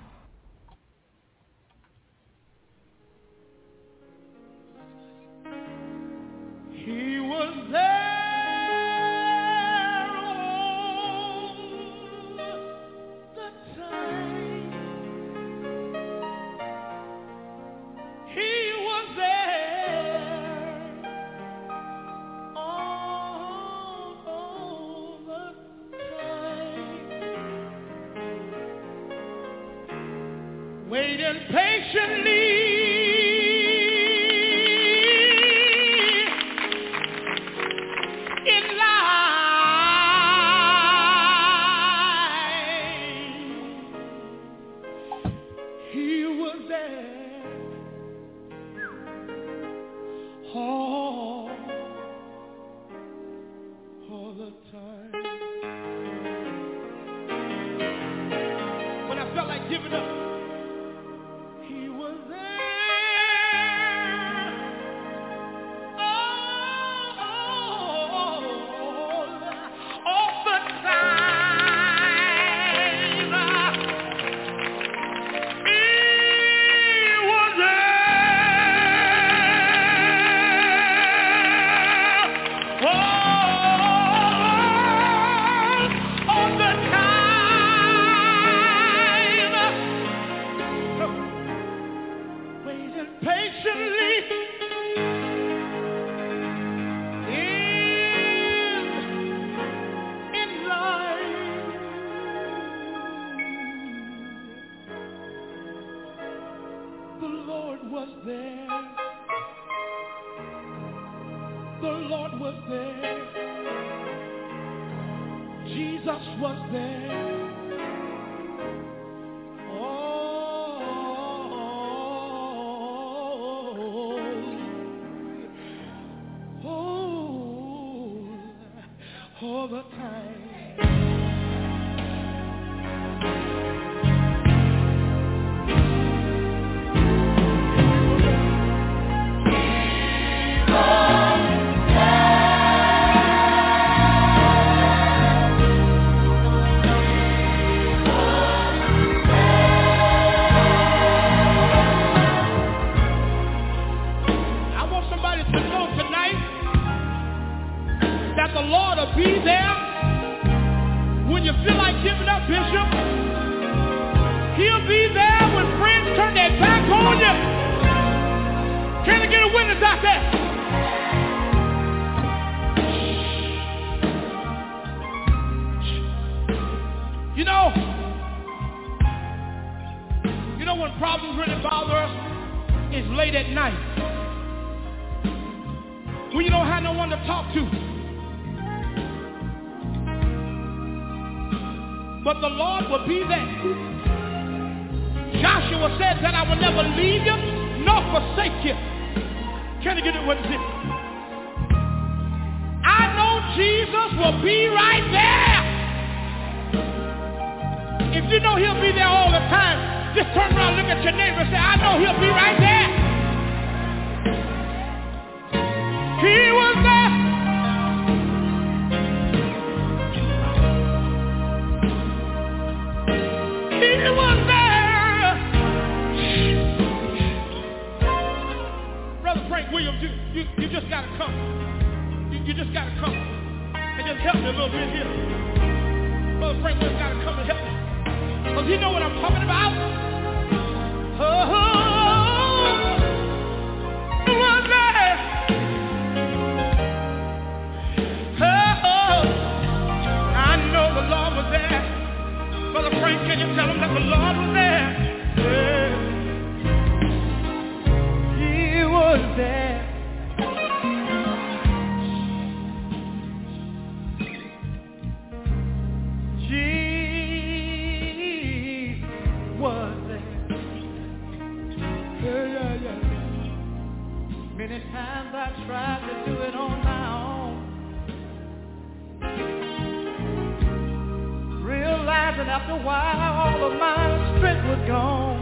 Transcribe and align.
Realizing 282.49 282.62
after 282.62 282.73
a 282.73 282.83
while 282.85 283.33
all 283.45 283.73
of 283.73 283.79
my 283.79 284.39
strength 284.39 284.65
was 284.67 284.89
gone. 284.89 285.39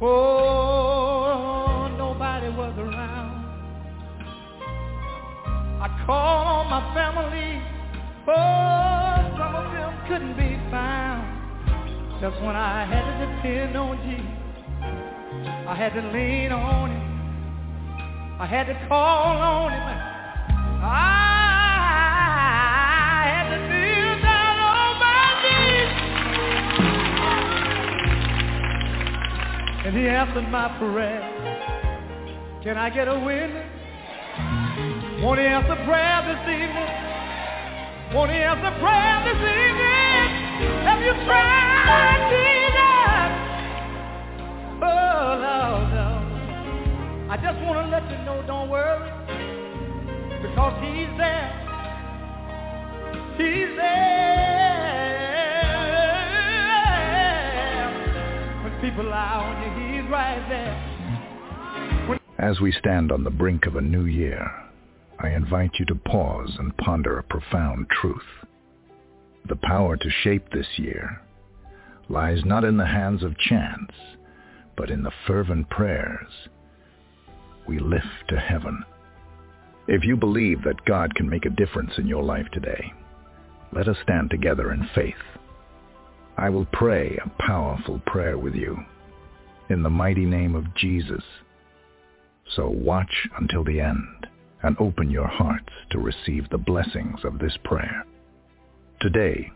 Oh, 0.00 1.88
nobody 1.96 2.48
was 2.48 2.74
around. 2.78 3.44
I 5.80 6.04
called 6.06 6.46
on 6.46 6.70
my 6.70 6.94
family. 6.94 7.62
Oh, 8.26 9.16
some 9.38 9.54
of 9.54 9.72
them 9.72 9.92
couldn't 10.08 10.36
be 10.36 10.58
found. 10.70 11.24
Just 12.20 12.40
when 12.42 12.56
I 12.56 12.84
had 12.84 13.04
to 13.06 13.26
depend 13.26 13.76
on 13.76 13.96
Jesus, 14.08 14.26
I 15.68 15.74
had 15.76 15.94
to 15.94 16.02
lean 16.12 16.52
on 16.52 16.90
him. 16.90 18.40
I 18.40 18.46
had 18.46 18.66
to 18.66 18.86
call 18.88 19.36
on 19.36 19.72
him. 19.72 19.98
I 20.80 21.27
And 29.88 29.96
he 29.96 30.06
answered 30.06 30.46
my 30.50 30.68
prayer. 30.76 31.24
Can 32.62 32.76
I 32.76 32.90
get 32.90 33.08
a 33.08 33.18
witness? 33.18 33.64
Won't 35.24 35.40
he 35.40 35.46
answer 35.46 35.76
prayer 35.88 36.20
this 36.28 36.44
evening? 36.44 36.92
Won't 38.12 38.30
he 38.30 38.36
answer 38.36 38.70
prayer 38.84 39.24
this 39.24 39.40
evening? 39.40 40.28
Have 40.84 41.00
you 41.00 41.14
tried 41.24 42.20
Jesus? 42.28 43.32
Oh, 44.84 45.40
no, 45.40 45.88
no. 45.96 47.32
I 47.32 47.36
just 47.40 47.58
want 47.64 47.80
to 47.80 47.88
let 47.88 48.04
you 48.10 48.18
know, 48.26 48.44
don't 48.46 48.68
worry, 48.68 49.08
because 50.42 50.76
he's 50.84 51.16
there. 51.16 51.48
He's 53.38 53.74
there. 53.74 54.27
People 58.90 59.10
right 59.10 60.46
there. 60.48 62.18
As 62.38 62.60
we 62.60 62.72
stand 62.72 63.12
on 63.12 63.22
the 63.22 63.30
brink 63.30 63.66
of 63.66 63.76
a 63.76 63.82
new 63.82 64.06
year, 64.06 64.50
I 65.18 65.30
invite 65.30 65.72
you 65.78 65.84
to 65.86 65.94
pause 65.94 66.56
and 66.58 66.76
ponder 66.78 67.18
a 67.18 67.22
profound 67.22 67.88
truth. 67.90 68.46
The 69.46 69.56
power 69.56 69.96
to 69.96 70.10
shape 70.22 70.50
this 70.50 70.66
year 70.76 71.20
lies 72.08 72.44
not 72.44 72.64
in 72.64 72.78
the 72.78 72.86
hands 72.86 73.22
of 73.22 73.36
chance, 73.36 73.92
but 74.76 74.90
in 74.90 75.02
the 75.02 75.12
fervent 75.26 75.68
prayers 75.68 76.48
we 77.66 77.78
lift 77.78 78.06
to 78.28 78.40
heaven. 78.40 78.82
If 79.86 80.04
you 80.04 80.16
believe 80.16 80.62
that 80.64 80.84
God 80.86 81.14
can 81.14 81.28
make 81.28 81.44
a 81.44 81.50
difference 81.50 81.92
in 81.98 82.06
your 82.06 82.22
life 82.22 82.46
today, 82.52 82.92
let 83.72 83.88
us 83.88 83.96
stand 84.02 84.30
together 84.30 84.72
in 84.72 84.88
faith. 84.94 85.14
I 86.38 86.50
will 86.50 86.66
pray 86.66 87.18
a 87.18 87.42
powerful 87.42 88.00
prayer 88.06 88.38
with 88.38 88.54
you 88.54 88.78
in 89.70 89.82
the 89.82 89.90
mighty 89.90 90.24
name 90.24 90.54
of 90.54 90.72
Jesus. 90.76 91.24
So 92.54 92.68
watch 92.68 93.26
until 93.40 93.64
the 93.64 93.80
end 93.80 94.28
and 94.62 94.76
open 94.78 95.10
your 95.10 95.26
hearts 95.26 95.72
to 95.90 95.98
receive 95.98 96.48
the 96.48 96.58
blessings 96.58 97.24
of 97.24 97.40
this 97.40 97.58
prayer. 97.64 98.06
Today, 99.00 99.50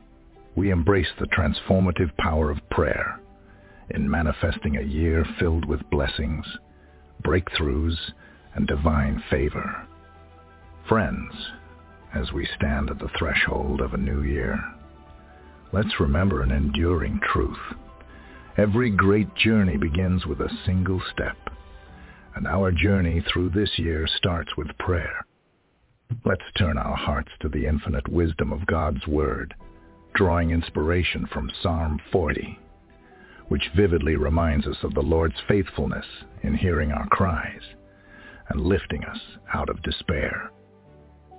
we 0.56 0.70
embrace 0.70 1.06
the 1.20 1.26
transformative 1.26 2.16
power 2.16 2.50
of 2.50 2.68
prayer 2.68 3.20
in 3.90 4.10
manifesting 4.10 4.76
a 4.76 4.82
year 4.82 5.24
filled 5.38 5.64
with 5.64 5.88
blessings, 5.88 6.44
breakthroughs, 7.24 7.96
and 8.56 8.66
divine 8.66 9.22
favor. 9.30 9.86
Friends, 10.88 11.32
as 12.12 12.32
we 12.32 12.44
stand 12.56 12.90
at 12.90 12.98
the 12.98 13.10
threshold 13.16 13.80
of 13.80 13.94
a 13.94 13.98
new 13.98 14.22
year, 14.22 14.60
let's 15.72 16.00
remember 16.00 16.42
an 16.42 16.50
enduring 16.50 17.18
truth. 17.32 17.58
Every 18.56 18.90
great 18.90 19.34
journey 19.34 19.76
begins 19.78 20.26
with 20.26 20.40
a 20.40 20.58
single 20.66 21.00
step, 21.12 21.36
and 22.34 22.46
our 22.46 22.70
journey 22.70 23.24
through 23.32 23.50
this 23.50 23.78
year 23.78 24.06
starts 24.06 24.56
with 24.56 24.76
prayer. 24.78 25.24
Let's 26.24 26.42
turn 26.58 26.76
our 26.76 26.96
hearts 26.96 27.30
to 27.40 27.48
the 27.48 27.66
infinite 27.66 28.06
wisdom 28.08 28.52
of 28.52 28.66
God's 28.66 29.06
Word, 29.06 29.54
drawing 30.14 30.50
inspiration 30.50 31.26
from 31.32 31.50
Psalm 31.62 31.98
40, 32.12 32.58
which 33.48 33.70
vividly 33.74 34.16
reminds 34.16 34.66
us 34.66 34.76
of 34.82 34.92
the 34.92 35.00
Lord's 35.00 35.40
faithfulness 35.48 36.06
in 36.42 36.54
hearing 36.54 36.92
our 36.92 37.06
cries 37.06 37.62
and 38.50 38.60
lifting 38.60 39.02
us 39.04 39.18
out 39.54 39.70
of 39.70 39.82
despair. 39.82 40.50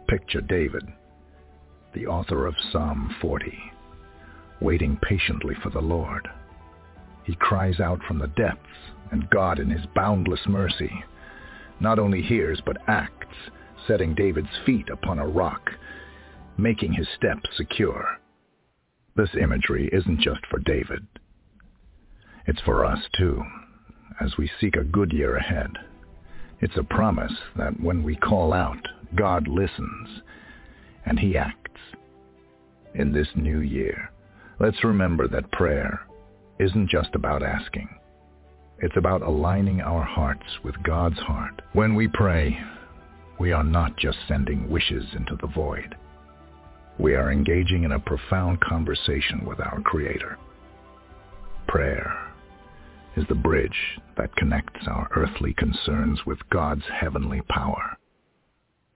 Picture 0.07 0.41
David, 0.41 0.83
the 1.93 2.07
author 2.07 2.47
of 2.47 2.55
Psalm 2.71 3.15
40, 3.21 3.72
waiting 4.63 4.97
patiently 5.01 5.55
for 5.61 5.69
the 5.69 5.81
Lord. 5.81 6.27
He 7.25 7.35
cries 7.35 7.79
out 7.79 7.99
from 8.07 8.17
the 8.17 8.27
depths, 8.27 8.65
and 9.11 9.29
God 9.29 9.59
in 9.59 9.69
his 9.69 9.85
boundless 9.93 10.41
mercy 10.47 11.03
not 11.79 11.99
only 11.99 12.21
hears 12.21 12.61
but 12.65 12.77
acts, 12.87 13.35
setting 13.87 14.15
David's 14.15 14.47
feet 14.65 14.89
upon 14.89 15.19
a 15.19 15.27
rock, 15.27 15.69
making 16.57 16.93
his 16.93 17.07
steps 17.17 17.49
secure. 17.57 18.19
This 19.15 19.29
imagery 19.39 19.89
isn't 19.91 20.21
just 20.21 20.45
for 20.49 20.59
David. 20.59 21.05
It's 22.47 22.61
for 22.61 22.85
us 22.85 22.99
too, 23.17 23.43
as 24.21 24.37
we 24.37 24.49
seek 24.59 24.75
a 24.75 24.83
good 24.83 25.11
year 25.11 25.35
ahead. 25.35 25.71
It's 26.61 26.77
a 26.77 26.83
promise 26.83 27.33
that 27.57 27.79
when 27.81 28.03
we 28.03 28.15
call 28.15 28.53
out, 28.53 28.87
God 29.15 29.47
listens, 29.47 30.21
and 31.05 31.19
he 31.19 31.37
acts. 31.37 31.59
In 32.95 33.11
this 33.11 33.27
new 33.35 33.59
year, 33.59 34.11
let's 34.59 34.83
remember 34.83 35.27
that 35.27 35.51
prayer 35.51 36.01
isn't 36.59 36.89
just 36.89 37.09
about 37.15 37.43
asking. 37.43 37.89
It's 38.79 38.97
about 38.97 39.21
aligning 39.21 39.81
our 39.81 40.03
hearts 40.03 40.45
with 40.63 40.81
God's 40.83 41.19
heart. 41.19 41.61
When 41.73 41.95
we 41.95 42.07
pray, 42.07 42.57
we 43.39 43.51
are 43.51 43.63
not 43.63 43.97
just 43.97 44.17
sending 44.27 44.69
wishes 44.69 45.05
into 45.15 45.35
the 45.39 45.47
void. 45.47 45.95
We 46.99 47.15
are 47.15 47.31
engaging 47.31 47.83
in 47.83 47.91
a 47.91 47.99
profound 47.99 48.61
conversation 48.61 49.45
with 49.45 49.59
our 49.59 49.81
Creator. 49.81 50.37
Prayer 51.67 52.31
is 53.15 53.25
the 53.29 53.35
bridge 53.35 53.99
that 54.17 54.35
connects 54.35 54.87
our 54.87 55.07
earthly 55.15 55.53
concerns 55.53 56.19
with 56.25 56.37
God's 56.49 56.83
heavenly 56.99 57.41
power. 57.49 57.97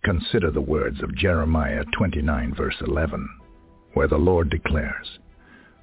Consider 0.03 0.51
the 0.51 0.61
words 0.61 1.01
of 1.01 1.15
Jeremiah 1.15 1.83
29 1.97 2.53
verse 2.55 2.75
11, 2.85 3.27
where 3.93 4.07
the 4.07 4.17
Lord 4.17 4.49
declares, 4.49 5.19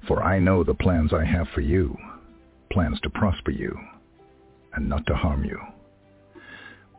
For 0.07 0.21
I 0.21 0.39
know 0.39 0.63
the 0.63 0.75
plans 0.75 1.13
I 1.13 1.25
have 1.25 1.47
for 1.53 1.61
you, 1.61 1.97
plans 2.71 2.99
to 3.01 3.09
prosper 3.09 3.51
you 3.51 3.77
and 4.73 4.87
not 4.87 5.05
to 5.07 5.15
harm 5.15 5.43
you, 5.43 5.59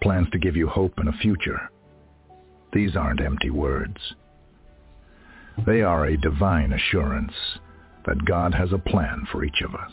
plans 0.02 0.28
to 0.32 0.38
give 0.38 0.56
you 0.56 0.68
hope 0.68 0.94
and 0.96 1.08
a 1.08 1.12
future. 1.12 1.70
These 2.72 2.96
aren't 2.96 3.20
empty 3.20 3.50
words. 3.50 4.14
They 5.66 5.82
are 5.82 6.06
a 6.06 6.16
divine 6.16 6.72
assurance 6.72 7.32
that 8.06 8.24
God 8.24 8.54
has 8.54 8.72
a 8.72 8.78
plan 8.78 9.26
for 9.30 9.44
each 9.44 9.62
of 9.64 9.74
us. 9.74 9.92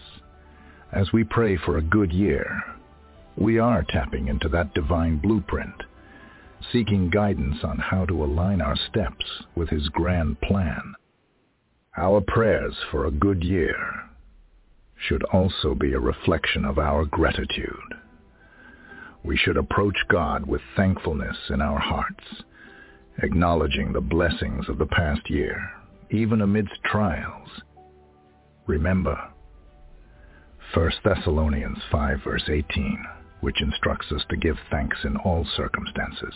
As 0.92 1.14
we 1.14 1.24
pray 1.24 1.58
for 1.58 1.78
a 1.78 1.82
good 1.82 2.12
year, 2.12 2.62
we 3.38 3.60
are 3.60 3.84
tapping 3.84 4.28
into 4.28 4.50
that 4.50 4.74
divine 4.74 5.18
blueprint, 5.18 5.84
seeking 6.72 7.10
guidance 7.10 7.64
on 7.64 7.78
how 7.78 8.06
to 8.06 8.24
align 8.24 8.62
our 8.62 8.76
steps 8.76 9.26
with 9.56 9.70
his 9.70 9.88
grand 9.90 10.40
plan. 10.42 10.96
Our 11.96 12.22
prayers 12.22 12.76
for 12.90 13.06
a 13.06 13.12
good 13.12 13.44
year 13.44 13.78
should 14.98 15.24
also 15.26 15.76
be 15.76 15.94
a 15.94 16.00
reflection 16.00 16.66
of 16.66 16.80
our 16.80 17.06
gratitude. 17.06 17.94
We 19.24 19.38
should 19.38 19.58
approach 19.58 19.98
God 20.10 20.48
with 20.48 20.62
thankfulness 20.76 21.38
in 21.52 21.62
our 21.62 21.78
hearts, 21.78 22.24
acknowledging 23.22 23.94
the 23.94 24.02
blessings 24.02 24.68
of 24.70 24.80
the 24.80 24.88
past 24.88 25.30
year, 25.30 25.70
even 26.10 26.42
amidst 26.42 26.84
trials. 26.84 27.48
Remember, 28.66 29.30
1 30.74 30.92
Thessalonians 31.04 31.78
5 31.92 32.24
verse 32.24 32.50
18, 32.50 33.06
which 33.42 33.62
instructs 33.62 34.12
us 34.12 34.24
to 34.32 34.38
give 34.38 34.58
thanks 34.72 34.98
in 35.04 35.16
all 35.18 35.46
circumstances. 35.56 36.34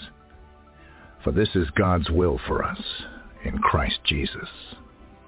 For 1.23 1.31
this 1.31 1.49
is 1.55 1.67
God's 1.71 2.11
will 2.11 2.39
for 2.45 2.63
us 2.63 2.81
in 3.43 3.57
Christ 3.57 3.99
Jesus. 4.05 4.49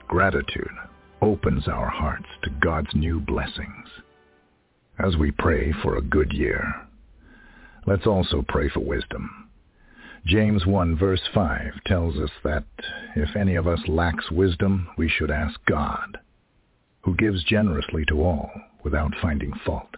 Gratitude 0.10 0.74
opens 1.22 1.68
our 1.68 1.88
hearts 1.88 2.26
to 2.42 2.50
God's 2.62 2.90
new 2.96 3.20
blessings. 3.20 3.86
As 4.98 5.16
we 5.16 5.30
pray 5.30 5.72
for 5.84 5.98
a 5.98 6.02
good 6.02 6.34
year, 6.34 6.64
let's 7.86 8.08
also 8.08 8.44
pray 8.48 8.70
for 8.70 8.80
wisdom. 8.80 9.52
James 10.26 10.66
1 10.66 10.98
verse 10.98 11.22
5 11.32 11.84
tells 11.86 12.18
us 12.18 12.32
that 12.44 12.64
if 13.16 13.36
any 13.36 13.54
of 13.54 13.68
us 13.68 13.80
lacks 13.88 14.32
wisdom, 14.32 14.90
we 14.98 15.08
should 15.08 15.30
ask 15.30 15.60
God, 15.68 16.18
who 17.02 17.16
gives 17.16 17.44
generously 17.44 18.04
to 18.06 18.24
all 18.24 18.50
without 18.84 19.14
finding 19.22 19.54
fault, 19.64 19.96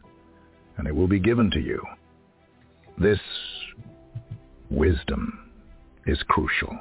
and 0.75 0.89
it 0.89 0.95
will 0.95 1.07
be 1.07 1.19
given 1.21 1.49
to 1.51 1.61
you. 1.61 1.81
This 2.97 3.21
wisdom 4.69 5.51
is 6.05 6.21
crucial 6.27 6.77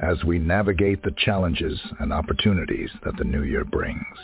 as 0.00 0.24
we 0.24 0.38
navigate 0.38 1.02
the 1.02 1.14
challenges 1.18 1.80
and 2.00 2.12
opportunities 2.12 2.90
that 3.04 3.16
the 3.16 3.24
new 3.24 3.42
year 3.42 3.64
brings. 3.64 4.16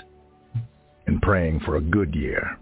In 1.06 1.20
praying 1.20 1.60
for 1.60 1.76
a 1.76 1.80
good 1.80 2.14
year, 2.14 2.58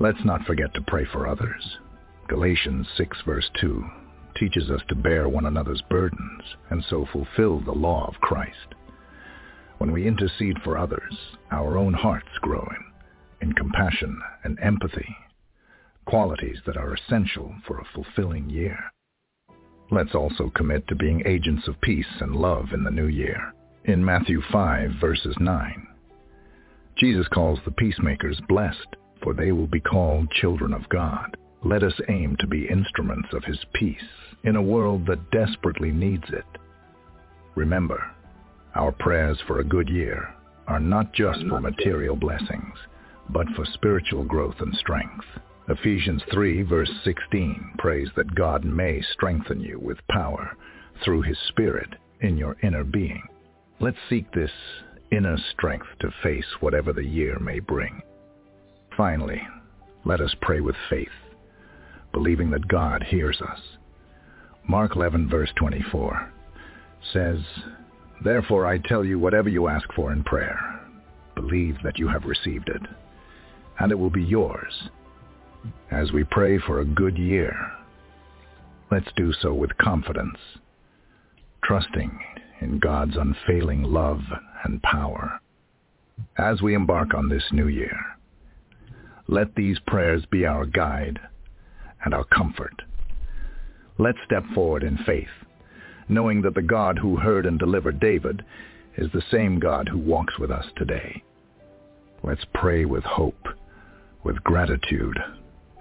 Let's 0.00 0.24
not 0.24 0.44
forget 0.44 0.74
to 0.74 0.82
pray 0.82 1.04
for 1.12 1.28
others. 1.28 1.78
Galatians 2.26 2.88
6 2.96 3.16
verse 3.24 3.48
2 3.60 3.84
teaches 4.36 4.68
us 4.68 4.80
to 4.88 4.96
bear 4.96 5.28
one 5.28 5.46
another's 5.46 5.82
burdens 5.88 6.42
and 6.70 6.84
so 6.90 7.06
fulfill 7.12 7.60
the 7.60 7.70
law 7.70 8.06
of 8.08 8.20
Christ. 8.20 8.74
When 9.78 9.92
we 9.92 10.08
intercede 10.08 10.56
for 10.64 10.76
others, 10.76 11.16
our 11.52 11.78
own 11.78 11.94
hearts 11.94 12.26
grow 12.40 12.66
in, 13.40 13.48
in 13.48 13.54
compassion 13.54 14.20
and 14.42 14.58
empathy, 14.60 15.16
qualities 16.06 16.58
that 16.66 16.76
are 16.76 16.94
essential 16.94 17.54
for 17.64 17.78
a 17.78 17.86
fulfilling 17.94 18.50
year. 18.50 18.76
Let's 19.94 20.16
also 20.16 20.50
commit 20.56 20.88
to 20.88 20.96
being 20.96 21.22
agents 21.24 21.68
of 21.68 21.80
peace 21.80 22.04
and 22.18 22.34
love 22.34 22.72
in 22.74 22.82
the 22.82 22.90
new 22.90 23.06
year. 23.06 23.54
In 23.84 24.04
Matthew 24.04 24.42
5 24.50 24.90
verses 25.00 25.36
9, 25.38 25.86
Jesus 26.96 27.28
calls 27.28 27.60
the 27.64 27.70
peacemakers 27.70 28.40
blessed, 28.48 28.96
for 29.22 29.34
they 29.34 29.52
will 29.52 29.68
be 29.68 29.78
called 29.78 30.32
children 30.32 30.74
of 30.74 30.88
God. 30.88 31.36
Let 31.62 31.84
us 31.84 31.94
aim 32.08 32.34
to 32.40 32.46
be 32.48 32.66
instruments 32.66 33.28
of 33.32 33.44
his 33.44 33.60
peace 33.72 34.02
in 34.42 34.56
a 34.56 34.62
world 34.62 35.06
that 35.06 35.30
desperately 35.30 35.92
needs 35.92 36.28
it. 36.30 36.58
Remember, 37.54 38.02
our 38.74 38.90
prayers 38.90 39.38
for 39.46 39.60
a 39.60 39.64
good 39.64 39.88
year 39.88 40.34
are 40.66 40.80
not 40.80 41.12
just 41.12 41.38
for 41.48 41.60
material 41.60 42.16
blessings, 42.16 42.74
but 43.30 43.46
for 43.54 43.64
spiritual 43.64 44.24
growth 44.24 44.56
and 44.58 44.74
strength. 44.74 45.24
Ephesians 45.66 46.22
3 46.30 46.62
verse 46.62 46.90
16 47.04 47.72
prays 47.78 48.08
that 48.16 48.34
God 48.34 48.64
may 48.64 49.00
strengthen 49.12 49.60
you 49.60 49.78
with 49.80 49.96
power 50.10 50.54
through 51.02 51.22
his 51.22 51.38
Spirit 51.48 51.88
in 52.20 52.36
your 52.36 52.56
inner 52.62 52.84
being. 52.84 53.22
Let's 53.80 53.96
seek 54.10 54.30
this 54.32 54.50
inner 55.10 55.38
strength 55.52 55.86
to 56.00 56.10
face 56.22 56.44
whatever 56.60 56.92
the 56.92 57.04
year 57.04 57.38
may 57.38 57.60
bring. 57.60 58.02
Finally, 58.94 59.40
let 60.04 60.20
us 60.20 60.34
pray 60.42 60.60
with 60.60 60.76
faith, 60.90 61.08
believing 62.12 62.50
that 62.50 62.68
God 62.68 63.02
hears 63.02 63.40
us. 63.40 63.60
Mark 64.68 64.96
11 64.96 65.30
verse 65.30 65.50
24 65.56 66.30
says, 67.10 67.38
Therefore 68.22 68.66
I 68.66 68.78
tell 68.78 69.02
you 69.02 69.18
whatever 69.18 69.48
you 69.48 69.68
ask 69.68 69.90
for 69.94 70.12
in 70.12 70.24
prayer, 70.24 70.80
believe 71.34 71.78
that 71.84 71.98
you 71.98 72.08
have 72.08 72.24
received 72.24 72.68
it, 72.68 72.82
and 73.80 73.90
it 73.90 73.98
will 73.98 74.10
be 74.10 74.22
yours. 74.22 74.90
As 75.90 76.12
we 76.12 76.24
pray 76.24 76.58
for 76.58 76.80
a 76.80 76.84
good 76.84 77.16
year, 77.16 77.54
let's 78.90 79.12
do 79.16 79.32
so 79.32 79.54
with 79.54 79.76
confidence, 79.78 80.38
trusting 81.62 82.18
in 82.60 82.78
God's 82.78 83.16
unfailing 83.16 83.82
love 83.82 84.20
and 84.64 84.82
power. 84.82 85.40
As 86.38 86.62
we 86.62 86.74
embark 86.74 87.14
on 87.14 87.28
this 87.28 87.44
new 87.52 87.68
year, 87.68 87.96
let 89.26 89.54
these 89.54 89.78
prayers 89.86 90.24
be 90.30 90.44
our 90.46 90.66
guide 90.66 91.18
and 92.04 92.12
our 92.12 92.24
comfort. 92.24 92.82
Let's 93.98 94.18
step 94.24 94.44
forward 94.54 94.82
in 94.82 94.98
faith, 94.98 95.28
knowing 96.08 96.42
that 96.42 96.54
the 96.54 96.62
God 96.62 96.98
who 96.98 97.16
heard 97.16 97.46
and 97.46 97.58
delivered 97.58 98.00
David 98.00 98.44
is 98.96 99.10
the 99.12 99.22
same 99.30 99.58
God 99.58 99.88
who 99.88 99.98
walks 99.98 100.38
with 100.38 100.50
us 100.50 100.66
today. 100.76 101.22
Let's 102.22 102.44
pray 102.54 102.84
with 102.84 103.04
hope, 103.04 103.48
with 104.24 104.42
gratitude, 104.44 105.18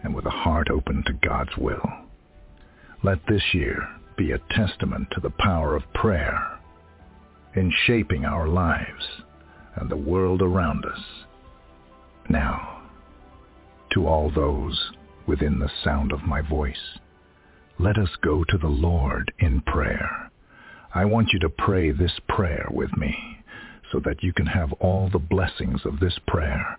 and 0.03 0.13
with 0.13 0.25
a 0.25 0.31
heart 0.31 0.69
open 0.69 1.03
to 1.05 1.27
God's 1.27 1.55
will. 1.57 1.89
Let 3.03 3.19
this 3.27 3.43
year 3.53 3.87
be 4.17 4.31
a 4.31 4.41
testament 4.51 5.07
to 5.11 5.19
the 5.19 5.33
power 5.39 5.75
of 5.75 5.93
prayer 5.93 6.59
in 7.55 7.71
shaping 7.85 8.25
our 8.25 8.47
lives 8.47 9.05
and 9.75 9.89
the 9.89 9.97
world 9.97 10.41
around 10.41 10.85
us. 10.85 10.99
Now, 12.29 12.83
to 13.93 14.07
all 14.07 14.31
those 14.31 14.91
within 15.27 15.59
the 15.59 15.71
sound 15.83 16.11
of 16.11 16.23
my 16.23 16.41
voice, 16.41 16.99
let 17.79 17.97
us 17.97 18.09
go 18.21 18.43
to 18.43 18.57
the 18.57 18.67
Lord 18.67 19.31
in 19.39 19.61
prayer. 19.61 20.31
I 20.93 21.05
want 21.05 21.29
you 21.33 21.39
to 21.39 21.49
pray 21.49 21.91
this 21.91 22.19
prayer 22.27 22.67
with 22.71 22.95
me 22.97 23.15
so 23.91 23.99
that 24.05 24.23
you 24.23 24.33
can 24.33 24.45
have 24.45 24.71
all 24.73 25.09
the 25.09 25.19
blessings 25.19 25.81
of 25.85 25.99
this 25.99 26.17
prayer. 26.27 26.77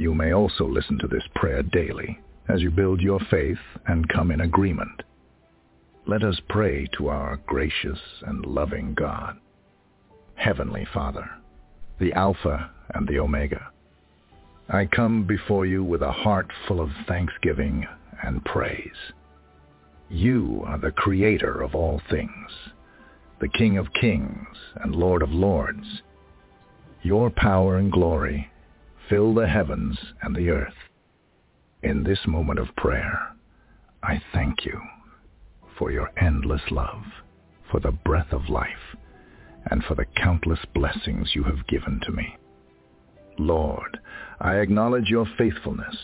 You 0.00 0.14
may 0.14 0.32
also 0.32 0.66
listen 0.66 0.98
to 1.00 1.06
this 1.06 1.28
prayer 1.34 1.62
daily 1.62 2.18
as 2.48 2.62
you 2.62 2.70
build 2.70 3.02
your 3.02 3.20
faith 3.30 3.58
and 3.86 4.08
come 4.08 4.30
in 4.30 4.40
agreement. 4.40 5.02
Let 6.06 6.22
us 6.22 6.40
pray 6.48 6.86
to 6.96 7.08
our 7.08 7.36
gracious 7.46 7.98
and 8.22 8.46
loving 8.46 8.94
God. 8.94 9.36
Heavenly 10.36 10.86
Father, 10.94 11.28
the 11.98 12.14
Alpha 12.14 12.70
and 12.94 13.06
the 13.06 13.18
Omega. 13.18 13.70
I 14.70 14.86
come 14.86 15.26
before 15.26 15.66
you 15.66 15.84
with 15.84 16.00
a 16.00 16.12
heart 16.12 16.50
full 16.66 16.80
of 16.80 16.88
thanksgiving 17.06 17.86
and 18.22 18.42
praise. 18.46 19.12
You 20.08 20.64
are 20.66 20.78
the 20.78 20.92
creator 20.92 21.60
of 21.60 21.74
all 21.74 22.00
things, 22.08 22.50
the 23.38 23.48
King 23.48 23.76
of 23.76 23.92
kings 24.00 24.56
and 24.76 24.96
Lord 24.96 25.20
of 25.20 25.30
lords. 25.30 26.00
Your 27.02 27.28
power 27.28 27.76
and 27.76 27.92
glory 27.92 28.50
fill 29.10 29.34
the 29.34 29.48
heavens 29.48 29.98
and 30.22 30.36
the 30.36 30.48
earth. 30.48 30.72
In 31.82 32.04
this 32.04 32.20
moment 32.28 32.60
of 32.60 32.74
prayer, 32.76 33.34
I 34.04 34.22
thank 34.32 34.64
you 34.64 34.80
for 35.76 35.90
your 35.90 36.10
endless 36.16 36.62
love, 36.70 37.02
for 37.70 37.80
the 37.80 37.90
breath 37.90 38.32
of 38.32 38.48
life, 38.48 38.96
and 39.68 39.82
for 39.82 39.96
the 39.96 40.04
countless 40.16 40.60
blessings 40.74 41.34
you 41.34 41.42
have 41.42 41.66
given 41.66 42.00
to 42.04 42.12
me. 42.12 42.36
Lord, 43.36 43.98
I 44.40 44.56
acknowledge 44.56 45.08
your 45.08 45.26
faithfulness 45.36 45.96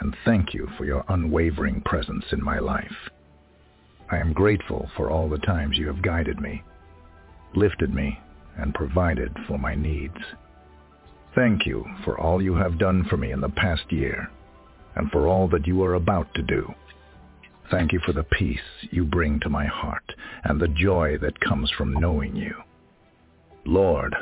and 0.00 0.16
thank 0.24 0.54
you 0.54 0.68
for 0.78 0.84
your 0.86 1.04
unwavering 1.08 1.82
presence 1.82 2.24
in 2.32 2.42
my 2.42 2.60
life. 2.60 3.10
I 4.10 4.18
am 4.18 4.32
grateful 4.32 4.88
for 4.96 5.10
all 5.10 5.28
the 5.28 5.38
times 5.38 5.76
you 5.76 5.86
have 5.88 6.00
guided 6.02 6.40
me, 6.40 6.62
lifted 7.54 7.92
me, 7.92 8.18
and 8.56 8.74
provided 8.74 9.36
for 9.46 9.58
my 9.58 9.74
needs. 9.74 10.16
Thank 11.38 11.66
you 11.66 11.86
for 12.04 12.18
all 12.18 12.42
you 12.42 12.56
have 12.56 12.80
done 12.80 13.04
for 13.08 13.16
me 13.16 13.30
in 13.30 13.40
the 13.40 13.48
past 13.48 13.92
year 13.92 14.28
and 14.96 15.08
for 15.12 15.28
all 15.28 15.46
that 15.50 15.68
you 15.68 15.84
are 15.84 15.94
about 15.94 16.26
to 16.34 16.42
do. 16.42 16.74
Thank 17.70 17.92
you 17.92 18.00
for 18.04 18.12
the 18.12 18.24
peace 18.24 18.58
you 18.90 19.04
bring 19.04 19.38
to 19.40 19.48
my 19.48 19.64
heart 19.64 20.02
and 20.42 20.60
the 20.60 20.66
joy 20.66 21.16
that 21.18 21.38
comes 21.38 21.70
from 21.78 21.92
knowing 21.92 22.34
you. 22.34 22.56
Lord, 23.64 24.16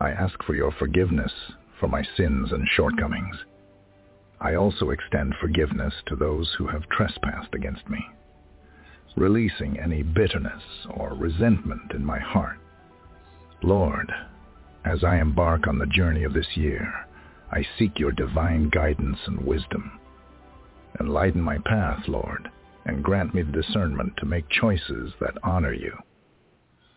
I 0.00 0.08
ask 0.08 0.42
for 0.44 0.54
your 0.54 0.72
forgiveness 0.78 1.32
for 1.78 1.86
my 1.86 2.02
sins 2.16 2.50
and 2.50 2.66
shortcomings. 2.66 3.36
I 4.40 4.54
also 4.54 4.88
extend 4.88 5.34
forgiveness 5.38 5.92
to 6.06 6.16
those 6.16 6.50
who 6.56 6.66
have 6.66 6.88
trespassed 6.88 7.54
against 7.54 7.90
me, 7.90 8.02
releasing 9.18 9.78
any 9.78 10.02
bitterness 10.02 10.62
or 10.88 11.12
resentment 11.12 11.92
in 11.92 12.02
my 12.02 12.20
heart. 12.20 12.56
Lord, 13.62 14.10
as 14.86 15.02
I 15.02 15.18
embark 15.18 15.66
on 15.66 15.78
the 15.78 15.86
journey 15.86 16.22
of 16.22 16.32
this 16.32 16.56
year, 16.56 16.92
I 17.50 17.66
seek 17.76 17.98
your 17.98 18.12
divine 18.12 18.68
guidance 18.68 19.18
and 19.26 19.44
wisdom. 19.44 19.98
Enlighten 21.00 21.42
my 21.42 21.58
path, 21.58 22.06
Lord, 22.06 22.48
and 22.84 23.02
grant 23.02 23.34
me 23.34 23.42
the 23.42 23.50
discernment 23.50 24.12
to 24.18 24.26
make 24.26 24.48
choices 24.48 25.12
that 25.20 25.36
honor 25.42 25.72
you. 25.72 25.92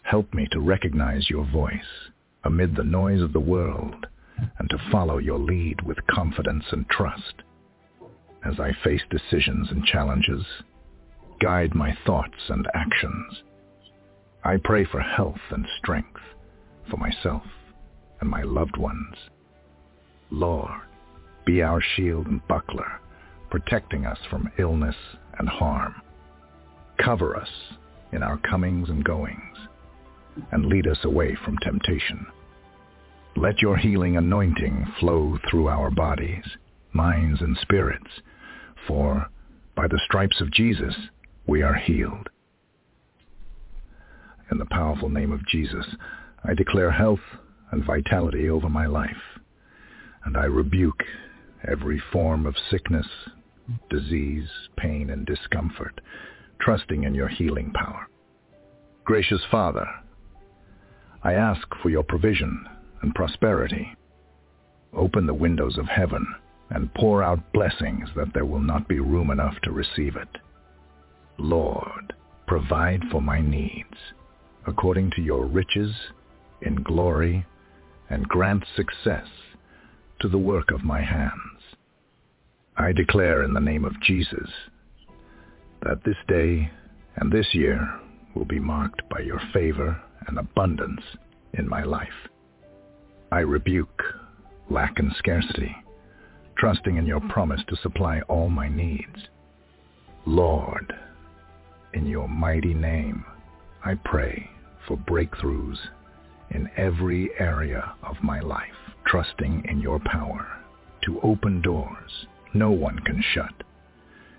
Help 0.04 0.32
me 0.36 0.48
to 0.52 0.60
recognize 0.60 1.30
your 1.32 1.46
voice 1.46 2.12
amid 2.44 2.76
the 2.76 2.84
noise 2.84 3.22
of 3.22 3.34
the 3.34 3.40
world 3.40 4.06
and 4.60 4.70
to 4.70 4.90
follow 4.92 5.18
your 5.18 5.40
lead 5.40 5.82
with 5.82 5.98
confidence 6.08 6.66
and 6.72 6.88
trust. 6.90 7.34
As 8.46 8.60
I 8.60 8.72
face 8.84 9.02
decisions 9.10 9.68
and 9.72 9.84
challenges, 9.84 10.46
guide 11.42 11.74
my 11.74 11.98
thoughts 12.06 12.50
and 12.50 12.68
actions. 12.76 13.42
I 14.44 14.58
pray 14.64 14.86
for 14.86 15.02
health 15.02 15.42
and 15.50 15.66
strength 15.80 16.22
for 16.90 16.98
myself 16.98 17.44
and 18.22 18.30
my 18.30 18.44
loved 18.44 18.78
ones. 18.78 19.16
Lord, 20.32 20.82
be 21.46 21.62
our 21.62 21.82
shield 21.96 22.28
and 22.28 22.46
buckler, 22.48 23.00
protecting 23.50 24.06
us 24.06 24.20
from 24.30 24.52
illness 24.60 24.96
and 25.38 25.50
harm. 25.50 25.96
Cover 27.04 27.36
us 27.36 27.50
in 28.12 28.22
our 28.24 28.38
comings 28.38 28.90
and 28.90 29.04
goings 29.04 29.58
and 30.52 30.66
lead 30.66 30.88
us 30.88 31.00
away 31.04 31.36
from 31.44 31.58
temptation. 31.58 32.26
Let 33.36 33.62
your 33.62 33.78
healing 33.78 34.18
anointing 34.18 34.86
flow 35.00 35.38
through 35.50 35.70
our 35.70 35.90
bodies, 35.90 36.44
minds, 36.94 37.42
and 37.42 37.58
spirits, 37.62 38.10
for 38.88 39.28
by 39.76 39.88
the 39.88 40.02
stripes 40.06 40.42
of 40.42 40.52
Jesus 40.52 40.96
we 41.48 41.62
are 41.62 41.76
healed. 41.76 42.30
In 44.52 44.58
the 44.58 44.66
powerful 44.66 45.10
name 45.10 45.32
of 45.32 45.46
Jesus, 45.48 45.86
I 46.44 46.54
declare 46.54 46.92
health 46.92 47.20
and 47.72 47.86
vitality 47.86 48.50
over 48.50 48.70
my 48.70 48.86
life, 48.86 49.40
and 50.26 50.36
I 50.38 50.46
rebuke 50.46 51.04
every 51.68 52.02
form 52.12 52.46
of 52.46 52.56
sickness, 52.70 53.08
disease, 53.90 54.48
pain, 54.78 55.10
and 55.10 55.26
discomfort, 55.26 56.02
trusting 56.62 57.04
in 57.04 57.14
your 57.14 57.28
healing 57.28 57.72
power. 57.72 58.08
Gracious 59.04 59.42
Father, 59.50 59.88
I 61.24 61.34
ask 61.34 61.68
for 61.82 61.90
your 61.90 62.04
provision 62.04 62.66
and 63.02 63.14
prosperity. 63.14 63.96
Open 64.94 65.28
the 65.28 65.34
windows 65.34 65.78
of 65.78 65.86
heaven 65.86 66.26
and 66.70 66.94
pour 66.94 67.24
out 67.24 67.54
blessings 67.54 68.10
that 68.16 68.34
there 68.34 68.46
will 68.46 68.60
not 68.62 68.88
be 68.88 69.00
room 69.00 69.32
enough 69.32 69.56
to 69.64 69.72
receive 69.72 70.16
it. 70.16 70.30
Lord, 71.38 72.14
provide 72.48 73.04
for 73.12 73.22
my 73.22 73.42
needs 73.42 73.98
according 74.68 75.12
to 75.12 75.22
your 75.22 75.46
riches 75.46 75.94
in 76.62 76.76
glory 76.84 77.46
and 78.10 78.28
grant 78.28 78.64
success 78.76 79.28
to 80.20 80.28
the 80.28 80.38
work 80.38 80.72
of 80.72 80.84
my 80.84 81.02
hands. 81.02 81.62
I 82.78 82.92
declare 82.92 83.44
in 83.44 83.54
the 83.54 83.60
name 83.60 83.86
of 83.86 84.02
Jesus 84.02 84.50
that 85.84 86.04
this 86.04 86.18
day 86.28 86.72
and 87.16 87.32
this 87.32 87.48
year 87.54 88.00
will 88.36 88.46
be 88.46 88.60
marked 88.60 89.08
by 89.10 89.20
your 89.20 89.42
favor 89.54 90.02
and 90.28 90.38
abundance 90.38 91.02
in 91.54 91.68
my 91.68 91.84
life. 91.84 92.08
I 93.32 93.40
rebuke 93.40 94.04
lack 94.70 95.00
and 95.00 95.12
scarcity, 95.18 95.76
trusting 96.58 96.98
in 96.98 97.06
your 97.06 97.22
promise 97.30 97.62
to 97.68 97.76
supply 97.78 98.22
all 98.22 98.50
my 98.50 98.70
needs. 98.70 99.28
Lord, 100.26 100.94
in 101.94 102.06
your 102.06 102.28
mighty 102.28 102.74
name, 102.74 103.26
I 103.84 103.96
pray 103.96 104.50
for 104.88 104.98
breakthroughs 104.98 105.78
in 106.52 106.70
every 106.78 107.30
area 107.40 107.94
of 108.04 108.16
my 108.24 108.40
life, 108.40 108.94
trusting 109.06 109.66
in 109.70 109.80
your 109.80 110.00
power 110.00 110.48
to 111.06 111.20
open 111.22 111.62
doors 111.62 112.26
no 112.54 112.72
one 112.72 113.00
can 113.00 113.24
shut 113.34 113.54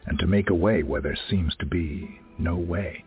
and 0.06 0.18
to 0.18 0.26
make 0.26 0.50
a 0.50 0.54
way 0.54 0.82
where 0.82 1.00
there 1.00 1.18
seems 1.28 1.54
to 1.56 1.66
be 1.66 2.20
no 2.38 2.56
way. 2.56 3.04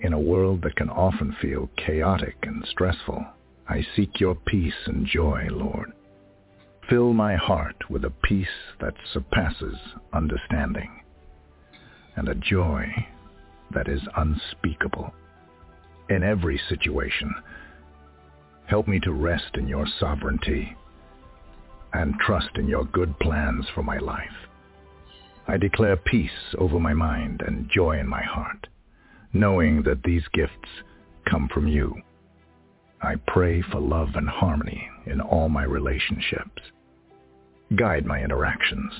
In 0.00 0.12
a 0.12 0.20
world 0.20 0.62
that 0.62 0.76
can 0.76 0.88
often 0.88 1.36
feel 1.40 1.70
chaotic 1.76 2.36
and 2.42 2.64
stressful, 2.70 3.24
I 3.68 3.86
seek 3.94 4.18
your 4.18 4.34
peace 4.34 4.86
and 4.86 5.06
joy, 5.06 5.46
Lord. 5.50 5.92
Fill 6.88 7.12
my 7.12 7.36
heart 7.36 7.76
with 7.88 8.04
a 8.04 8.10
peace 8.10 8.48
that 8.80 8.94
surpasses 9.12 9.76
understanding 10.12 10.90
and 12.16 12.28
a 12.28 12.34
joy 12.34 12.86
that 13.72 13.88
is 13.88 14.00
unspeakable. 14.16 15.14
In 16.08 16.24
every 16.24 16.60
situation, 16.68 17.32
help 18.70 18.88
me 18.88 19.00
to 19.00 19.12
rest 19.12 19.50
in 19.54 19.68
your 19.68 19.86
sovereignty 19.98 20.74
and 21.92 22.14
trust 22.24 22.50
in 22.54 22.68
your 22.68 22.84
good 22.86 23.18
plans 23.18 23.66
for 23.74 23.82
my 23.82 23.98
life. 23.98 24.48
I 25.48 25.56
declare 25.56 25.96
peace 25.96 26.54
over 26.56 26.78
my 26.78 26.94
mind 26.94 27.42
and 27.46 27.68
joy 27.68 27.98
in 27.98 28.06
my 28.06 28.22
heart 28.22 28.68
knowing 29.32 29.82
that 29.82 30.02
these 30.02 30.24
gifts 30.32 30.68
come 31.28 31.48
from 31.52 31.68
you. 31.68 31.94
I 33.02 33.14
pray 33.26 33.62
for 33.62 33.80
love 33.80 34.10
and 34.14 34.28
harmony 34.28 34.88
in 35.06 35.20
all 35.20 35.48
my 35.48 35.64
relationships. 35.64 36.62
Guide 37.76 38.04
my 38.04 38.20
interactions 38.22 38.92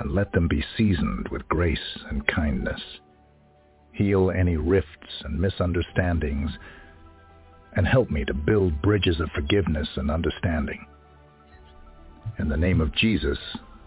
and 0.00 0.12
let 0.12 0.32
them 0.32 0.48
be 0.48 0.64
seasoned 0.76 1.28
with 1.30 1.48
grace 1.48 1.78
and 2.08 2.26
kindness. 2.26 2.80
Heal 3.92 4.30
any 4.30 4.56
rifts 4.56 5.22
and 5.24 5.38
misunderstandings 5.40 6.50
and 7.76 7.86
help 7.86 8.10
me 8.10 8.24
to 8.24 8.34
build 8.34 8.82
bridges 8.82 9.20
of 9.20 9.30
forgiveness 9.30 9.88
and 9.96 10.10
understanding. 10.10 10.86
In 12.38 12.48
the 12.48 12.56
name 12.56 12.80
of 12.80 12.94
Jesus, 12.94 13.38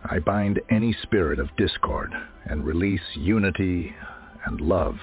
I 0.06 0.20
bind 0.20 0.60
any 0.70 0.96
spirit 1.02 1.40
of 1.40 1.56
discord 1.58 2.12
and 2.46 2.66
release 2.66 3.02
unity 3.16 3.96
and 4.46 4.60
love 4.60 4.96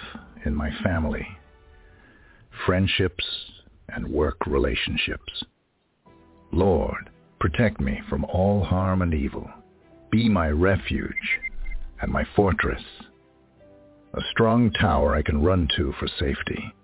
in 0.44 0.54
my 0.54 0.70
family, 0.82 1.26
friendships, 2.66 3.24
and 3.88 4.06
work 4.06 4.46
relationships. 4.46 5.44
Lord, 6.52 7.10
protect 7.38 7.80
me 7.80 8.00
from 8.08 8.24
all 8.24 8.62
harm 8.62 9.02
and 9.02 9.14
evil. 9.14 9.48
Be 10.10 10.28
my 10.28 10.48
refuge 10.48 11.40
and 12.02 12.10
my 12.10 12.24
fortress, 12.36 12.82
a 14.14 14.20
strong 14.32 14.70
tower 14.72 15.14
I 15.14 15.22
can 15.22 15.42
run 15.42 15.68
to 15.76 15.92
for 15.98 16.08
safety. 16.18 16.74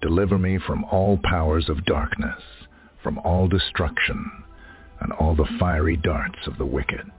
Deliver 0.00 0.38
me 0.38 0.58
from 0.58 0.84
all 0.84 1.18
powers 1.24 1.68
of 1.68 1.84
darkness, 1.84 2.42
from 3.02 3.18
all 3.18 3.48
destruction, 3.48 4.30
and 5.00 5.12
all 5.12 5.34
the 5.34 5.48
fiery 5.58 5.96
darts 5.96 6.46
of 6.46 6.56
the 6.58 6.66
wicked. 6.66 7.10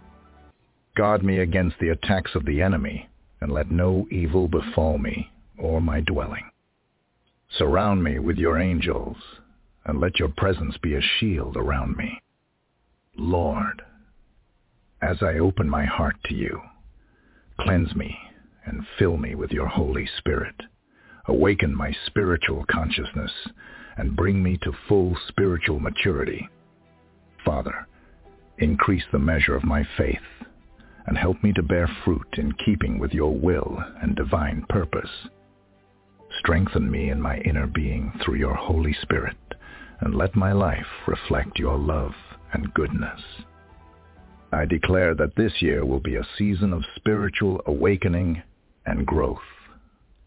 Guard 0.96 1.24
me 1.24 1.40
against 1.40 1.78
the 1.80 1.90
attacks 1.90 2.36
of 2.36 2.46
the 2.46 2.62
enemy, 2.62 3.10
and 3.42 3.52
let 3.52 3.72
no 3.72 4.08
evil 4.12 4.48
befall 4.48 4.98
me 4.98 5.32
or 5.58 5.82
my 5.82 6.00
dwelling. 6.02 6.50
Surround 7.58 8.04
me 8.04 8.20
with 8.20 8.38
your 8.38 8.58
angels, 8.58 9.18
and 9.86 10.00
let 10.00 10.20
your 10.20 10.30
presence 10.30 10.78
be 10.78 10.94
a 10.94 11.02
shield 11.02 11.58
around 11.58 11.98
me. 11.98 12.22
Lord, 13.18 13.82
as 15.02 15.18
I 15.22 15.40
open 15.40 15.70
my 15.70 15.86
heart 15.86 16.18
to 16.26 16.34
you, 16.34 16.62
cleanse 17.60 17.96
me 17.96 18.18
and 18.66 18.86
fill 18.98 19.18
me 19.18 19.36
with 19.36 19.52
your 19.52 19.68
Holy 19.68 20.08
Spirit. 20.18 20.56
Awaken 21.30 21.76
my 21.76 21.96
spiritual 22.08 22.66
consciousness 22.72 23.32
and 23.98 24.16
bring 24.16 24.42
me 24.42 24.58
to 24.64 24.74
full 24.88 25.16
spiritual 25.28 25.80
maturity. 25.80 26.50
Father, 27.46 27.86
increase 28.58 29.04
the 29.12 29.20
measure 29.20 29.56
of 29.56 29.64
my 29.64 29.88
faith 29.96 30.18
and 31.06 31.16
help 31.16 31.44
me 31.44 31.54
to 31.54 31.62
bear 31.62 31.88
fruit 32.04 32.28
in 32.38 32.52
keeping 32.54 32.98
with 32.98 33.14
your 33.14 33.32
will 33.38 33.78
and 34.02 34.16
divine 34.16 34.66
purpose. 34.70 35.30
Strengthen 36.40 36.90
me 36.90 37.12
in 37.12 37.22
my 37.22 37.38
inner 37.42 37.68
being 37.68 38.12
through 38.26 38.38
your 38.38 38.56
Holy 38.56 38.96
Spirit, 39.04 39.38
and 40.00 40.16
let 40.16 40.36
my 40.36 40.52
life 40.52 40.88
reflect 41.06 41.60
your 41.60 41.78
love 41.78 42.14
and 42.54 42.74
goodness. 42.74 43.22
I 44.52 44.66
declare 44.66 45.14
that 45.14 45.36
this 45.36 45.62
year 45.62 45.86
will 45.86 46.00
be 46.00 46.16
a 46.16 46.28
season 46.40 46.74
of 46.74 46.84
spiritual 46.96 47.62
awakening 47.68 48.42
and 48.88 49.06
growth 49.06 49.38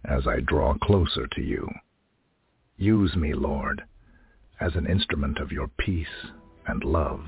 as 0.04 0.26
I 0.26 0.40
draw 0.40 0.74
closer 0.82 1.26
to 1.26 1.40
you. 1.40 1.68
Use 2.76 3.14
me, 3.16 3.34
Lord, 3.34 3.82
as 4.60 4.74
an 4.74 4.86
instrument 4.86 5.38
of 5.38 5.52
your 5.52 5.68
peace 5.78 6.30
and 6.66 6.84
love. 6.84 7.24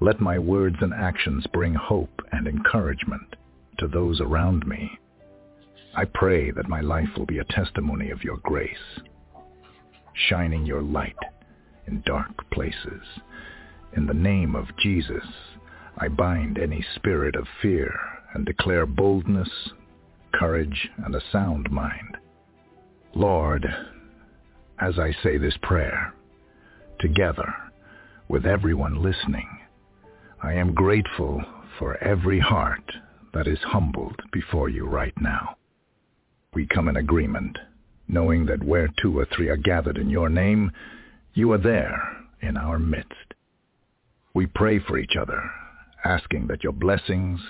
Let 0.00 0.20
my 0.20 0.38
words 0.38 0.76
and 0.80 0.94
actions 0.94 1.46
bring 1.52 1.74
hope 1.74 2.22
and 2.32 2.46
encouragement 2.46 3.36
to 3.78 3.88
those 3.88 4.20
around 4.20 4.66
me 4.66 4.98
I 5.92 6.04
pray 6.04 6.52
that 6.52 6.68
my 6.68 6.80
life 6.80 7.08
will 7.16 7.26
be 7.26 7.38
a 7.38 7.44
testimony 7.44 8.10
of 8.10 8.22
your 8.22 8.36
grace, 8.38 9.00
shining 10.14 10.64
your 10.64 10.82
light 10.82 11.16
in 11.88 12.02
dark 12.06 12.48
places. 12.52 13.02
In 13.96 14.06
the 14.06 14.14
name 14.14 14.54
of 14.54 14.76
Jesus, 14.80 15.24
I 15.98 16.06
bind 16.06 16.58
any 16.58 16.84
spirit 16.94 17.34
of 17.34 17.48
fear 17.60 17.92
and 18.34 18.46
declare 18.46 18.86
boldness, 18.86 19.50
courage, 20.32 20.88
and 21.04 21.14
a 21.14 21.22
sound 21.32 21.70
mind. 21.70 22.16
Lord, 23.14 23.66
as 24.80 24.98
I 24.98 25.14
say 25.22 25.38
this 25.38 25.56
prayer, 25.62 26.14
together 27.00 27.52
with 28.28 28.46
everyone 28.46 29.02
listening, 29.02 29.48
I 30.42 30.54
am 30.54 30.74
grateful 30.74 31.42
for 31.78 31.96
every 32.02 32.40
heart 32.40 32.92
that 33.34 33.46
is 33.46 33.58
humbled 33.62 34.20
before 34.32 34.68
you 34.68 34.86
right 34.86 35.14
now 35.20 35.56
we 36.52 36.66
come 36.66 36.88
in 36.88 36.96
agreement, 36.96 37.58
knowing 38.08 38.46
that 38.46 38.64
where 38.64 38.88
two 39.00 39.18
or 39.18 39.26
three 39.26 39.48
are 39.48 39.56
gathered 39.56 39.98
in 39.98 40.10
your 40.10 40.28
name, 40.28 40.72
you 41.34 41.52
are 41.52 41.58
there 41.58 42.16
in 42.42 42.56
our 42.56 42.78
midst. 42.78 43.34
We 44.34 44.46
pray 44.46 44.80
for 44.80 44.98
each 44.98 45.16
other, 45.20 45.50
asking 46.04 46.48
that 46.48 46.64
your 46.64 46.72
blessings, 46.72 47.40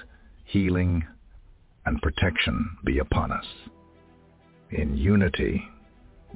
healing, 0.45 1.07
and 1.91 2.01
protection 2.01 2.79
be 2.87 3.01
upon 3.01 3.31
us. 3.31 3.45
In 4.71 4.97
unity, 4.97 5.63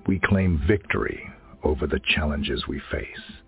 we 0.07 0.21
claim 0.23 0.63
victory 0.69 1.27
over 1.63 1.87
the 1.87 2.01
challenges 2.15 2.69
we 2.69 2.83
face, 2.93 3.39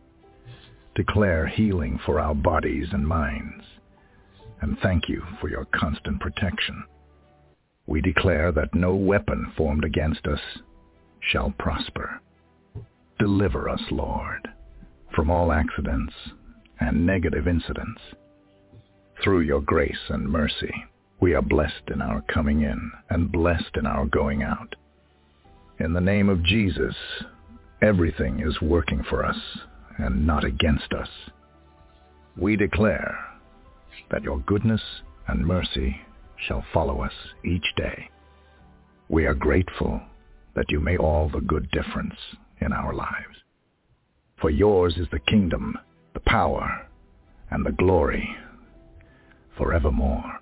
declare 0.95 1.47
healing 1.47 2.01
for 2.07 2.19
our 2.19 2.35
bodies 2.35 2.89
and 2.93 3.07
minds, 3.07 3.65
and 4.63 4.79
thank 4.83 5.11
you 5.11 5.23
for 5.41 5.51
your 5.51 5.67
constant 5.75 6.19
protection 6.21 6.83
we 7.87 8.01
declare 8.01 8.51
that 8.53 8.75
no 8.75 8.95
weapon 8.95 9.53
formed 9.57 9.85
against 9.85 10.27
us 10.27 10.41
shall 11.21 11.55
prosper. 11.59 12.21
Deliver 13.19 13.69
us, 13.69 13.81
Lord, 13.91 14.49
from 15.15 15.31
all 15.31 15.53
accidents 15.53 16.13
and 16.81 17.07
negative 17.07 17.47
incidents. 17.47 18.01
Through 19.23 19.41
your 19.41 19.63
grace 19.63 20.11
and 20.11 20.29
mercy, 20.29 20.75
we 21.21 21.35
are 21.35 21.43
blessed 21.43 21.91
in 21.93 22.03
our 22.03 22.23
coming 22.33 22.63
in 22.63 22.93
and 23.09 23.33
blessed 23.33 23.77
in 23.77 23.87
our 23.87 24.07
going 24.07 24.43
out. 24.43 24.75
In 25.79 25.93
the 25.93 26.01
name 26.01 26.29
of 26.29 26.45
Jesus, 26.45 26.95
everything 27.83 28.41
is 28.41 28.61
working 28.61 29.03
for 29.09 29.25
us 29.25 29.39
and 29.99 30.27
not 30.27 30.45
against 30.45 30.93
us. 30.93 31.09
We 32.37 32.57
declare 32.57 33.19
that 34.11 34.23
your 34.23 34.39
goodness 34.41 34.83
and 35.27 35.47
mercy 35.47 35.97
shall 36.47 36.65
follow 36.73 37.01
us 37.01 37.13
each 37.45 37.65
day. 37.77 38.11
We 39.09 39.25
are 39.25 39.35
grateful 39.35 40.01
that 40.55 40.71
you 40.71 40.81
made 40.81 40.99
all 40.99 41.31
the 41.31 41.41
good 41.41 41.71
difference 41.71 42.15
in 42.61 42.73
our 42.73 42.93
lives. 42.93 43.37
For 44.41 44.51
yours 44.51 44.97
is 44.99 45.09
the 45.11 45.19
kingdom, 45.21 45.79
the 46.13 46.21
power, 46.21 46.89
and 47.51 47.65
the 47.65 47.73
glory 47.73 48.29
forevermore. 49.57 50.41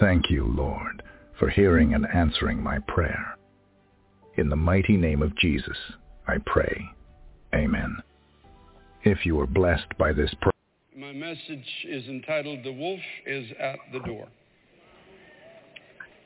Thank 0.00 0.30
you, 0.30 0.46
Lord, 0.46 1.02
for 1.38 1.48
hearing 1.48 1.94
and 1.94 2.06
answering 2.12 2.62
my 2.62 2.78
prayer. 2.80 3.36
In 4.36 4.48
the 4.48 4.56
mighty 4.56 4.96
name 4.96 5.22
of 5.22 5.36
Jesus, 5.36 5.76
I 6.26 6.36
pray. 6.46 6.84
Amen. 7.54 7.96
If 9.04 9.26
you 9.26 9.38
are 9.40 9.46
blessed 9.46 9.96
by 9.98 10.12
this 10.12 10.32
prayer, 10.40 10.52
My 10.96 11.12
message 11.12 11.66
is 11.84 12.06
entitled 12.06 12.60
The 12.64 12.72
Wolf 12.72 13.00
is 13.26 13.50
at 13.60 13.78
the 13.92 14.00
Door. 14.00 14.28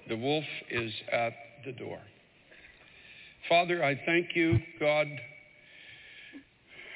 The 0.09 0.17
wolf 0.17 0.45
is 0.71 0.93
at 1.13 1.33
the 1.65 1.73
door. 1.73 1.99
Father, 3.49 3.83
I 3.83 4.01
thank 4.07 4.37
you, 4.37 4.59
God. 4.79 5.09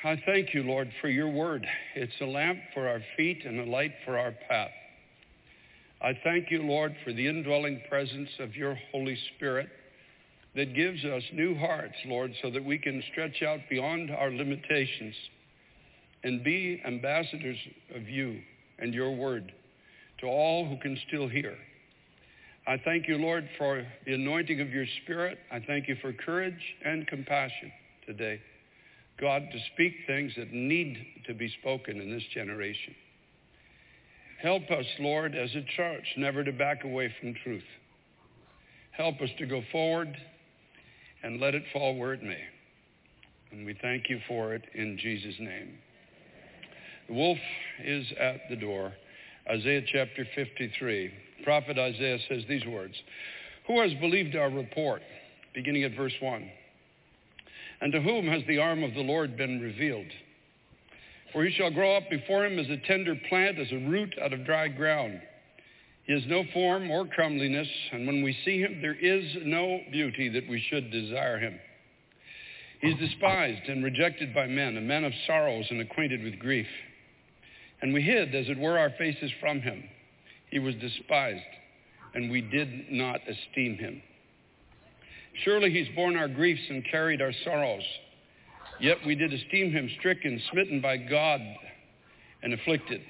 I 0.04 0.20
thank 0.26 0.54
you, 0.54 0.62
Lord, 0.62 0.90
for 1.00 1.08
your 1.08 1.28
word. 1.28 1.66
It's 1.96 2.12
a 2.20 2.24
lamp 2.24 2.58
for 2.72 2.88
our 2.88 3.00
feet 3.16 3.44
and 3.44 3.60
a 3.60 3.64
light 3.64 3.92
for 4.04 4.16
our 4.16 4.32
path. 4.48 4.70
I 6.02 6.18
thank 6.24 6.50
you, 6.50 6.62
Lord, 6.62 6.94
for 7.04 7.12
the 7.12 7.26
indwelling 7.26 7.82
presence 7.88 8.30
of 8.38 8.56
your 8.56 8.78
Holy 8.90 9.18
Spirit 9.36 9.68
that 10.56 10.74
gives 10.74 11.04
us 11.04 11.22
new 11.32 11.54
hearts, 11.54 11.94
Lord, 12.06 12.32
so 12.42 12.50
that 12.50 12.64
we 12.64 12.78
can 12.78 13.02
stretch 13.12 13.42
out 13.42 13.60
beyond 13.68 14.10
our 14.10 14.30
limitations 14.30 15.14
and 16.24 16.42
be 16.42 16.82
ambassadors 16.86 17.58
of 17.94 18.08
you 18.08 18.40
and 18.78 18.94
your 18.94 19.14
word 19.14 19.52
to 20.20 20.26
all 20.26 20.66
who 20.66 20.76
can 20.78 20.98
still 21.08 21.28
hear. 21.28 21.56
I 22.66 22.76
thank 22.84 23.08
you, 23.08 23.16
Lord, 23.16 23.48
for 23.58 23.86
the 24.06 24.14
anointing 24.14 24.60
of 24.60 24.70
your 24.70 24.86
spirit. 25.02 25.38
I 25.52 25.60
thank 25.60 25.88
you 25.88 25.96
for 26.00 26.12
courage 26.12 26.60
and 26.84 27.06
compassion 27.06 27.72
today. 28.06 28.40
God, 29.20 29.42
to 29.52 29.58
speak 29.74 29.92
things 30.06 30.32
that 30.36 30.52
need 30.52 30.96
to 31.26 31.34
be 31.34 31.52
spoken 31.60 32.00
in 32.00 32.10
this 32.10 32.22
generation. 32.32 32.94
Help 34.42 34.70
us, 34.70 34.86
Lord, 34.98 35.34
as 35.34 35.50
a 35.54 35.62
church, 35.76 36.04
never 36.16 36.42
to 36.42 36.52
back 36.52 36.84
away 36.84 37.14
from 37.20 37.34
truth. 37.44 37.64
Help 38.92 39.20
us 39.20 39.28
to 39.38 39.46
go 39.46 39.62
forward 39.70 40.16
and 41.22 41.40
let 41.40 41.54
it 41.54 41.62
fall 41.72 41.96
where 41.96 42.14
it 42.14 42.22
may. 42.22 42.40
And 43.52 43.66
we 43.66 43.76
thank 43.82 44.08
you 44.08 44.18
for 44.26 44.54
it 44.54 44.62
in 44.74 44.98
Jesus' 44.98 45.34
name. 45.38 45.78
The 47.08 47.14
wolf 47.14 47.38
is 47.84 48.06
at 48.18 48.48
the 48.48 48.56
door. 48.56 48.92
Isaiah 49.50 49.82
chapter 49.92 50.26
53. 50.34 51.12
Prophet 51.44 51.78
Isaiah 51.78 52.18
says 52.28 52.42
these 52.48 52.64
words 52.66 52.94
Who 53.66 53.80
has 53.80 53.92
believed 53.94 54.36
our 54.36 54.50
report? 54.50 55.02
Beginning 55.54 55.84
at 55.84 55.96
verse 55.96 56.14
1. 56.20 56.50
And 57.82 57.92
to 57.92 58.00
whom 58.00 58.26
has 58.26 58.42
the 58.46 58.58
arm 58.58 58.82
of 58.84 58.94
the 58.94 59.00
Lord 59.00 59.36
been 59.36 59.60
revealed? 59.60 60.06
For 61.32 61.44
he 61.44 61.52
shall 61.54 61.70
grow 61.70 61.96
up 61.96 62.10
before 62.10 62.44
him 62.44 62.58
as 62.58 62.68
a 62.68 62.86
tender 62.86 63.14
plant, 63.28 63.58
as 63.58 63.70
a 63.72 63.88
root 63.88 64.14
out 64.20 64.32
of 64.32 64.44
dry 64.44 64.68
ground. 64.68 65.20
He 66.04 66.12
has 66.12 66.22
no 66.26 66.42
form 66.52 66.90
or 66.90 67.06
comeliness, 67.06 67.68
and 67.92 68.06
when 68.06 68.22
we 68.22 68.36
see 68.44 68.60
him, 68.60 68.80
there 68.82 68.94
is 68.94 69.24
no 69.44 69.80
beauty 69.92 70.28
that 70.30 70.48
we 70.48 70.60
should 70.68 70.90
desire 70.90 71.38
him. 71.38 71.58
He 72.80 72.88
is 72.88 72.98
despised 72.98 73.68
and 73.68 73.84
rejected 73.84 74.34
by 74.34 74.46
men, 74.46 74.76
a 74.76 74.80
man 74.80 75.04
of 75.04 75.12
sorrows 75.26 75.66
and 75.70 75.80
acquainted 75.80 76.22
with 76.24 76.38
grief. 76.38 76.66
And 77.82 77.94
we 77.94 78.02
hid, 78.02 78.34
as 78.34 78.48
it 78.48 78.58
were, 78.58 78.78
our 78.78 78.90
faces 78.98 79.30
from 79.40 79.60
him. 79.60 79.84
He 80.50 80.58
was 80.58 80.74
despised, 80.76 81.40
and 82.14 82.30
we 82.30 82.40
did 82.40 82.90
not 82.90 83.20
esteem 83.28 83.76
him. 83.76 84.02
Surely 85.44 85.70
he's 85.70 85.94
borne 85.94 86.16
our 86.16 86.28
griefs 86.28 86.62
and 86.68 86.84
carried 86.90 87.22
our 87.22 87.32
sorrows. 87.44 87.84
Yet 88.80 88.98
we 89.06 89.14
did 89.14 89.32
esteem 89.32 89.72
him 89.72 89.90
stricken, 89.98 90.40
smitten 90.50 90.80
by 90.80 90.96
God, 90.96 91.40
and 92.42 92.54
afflicted. 92.54 93.02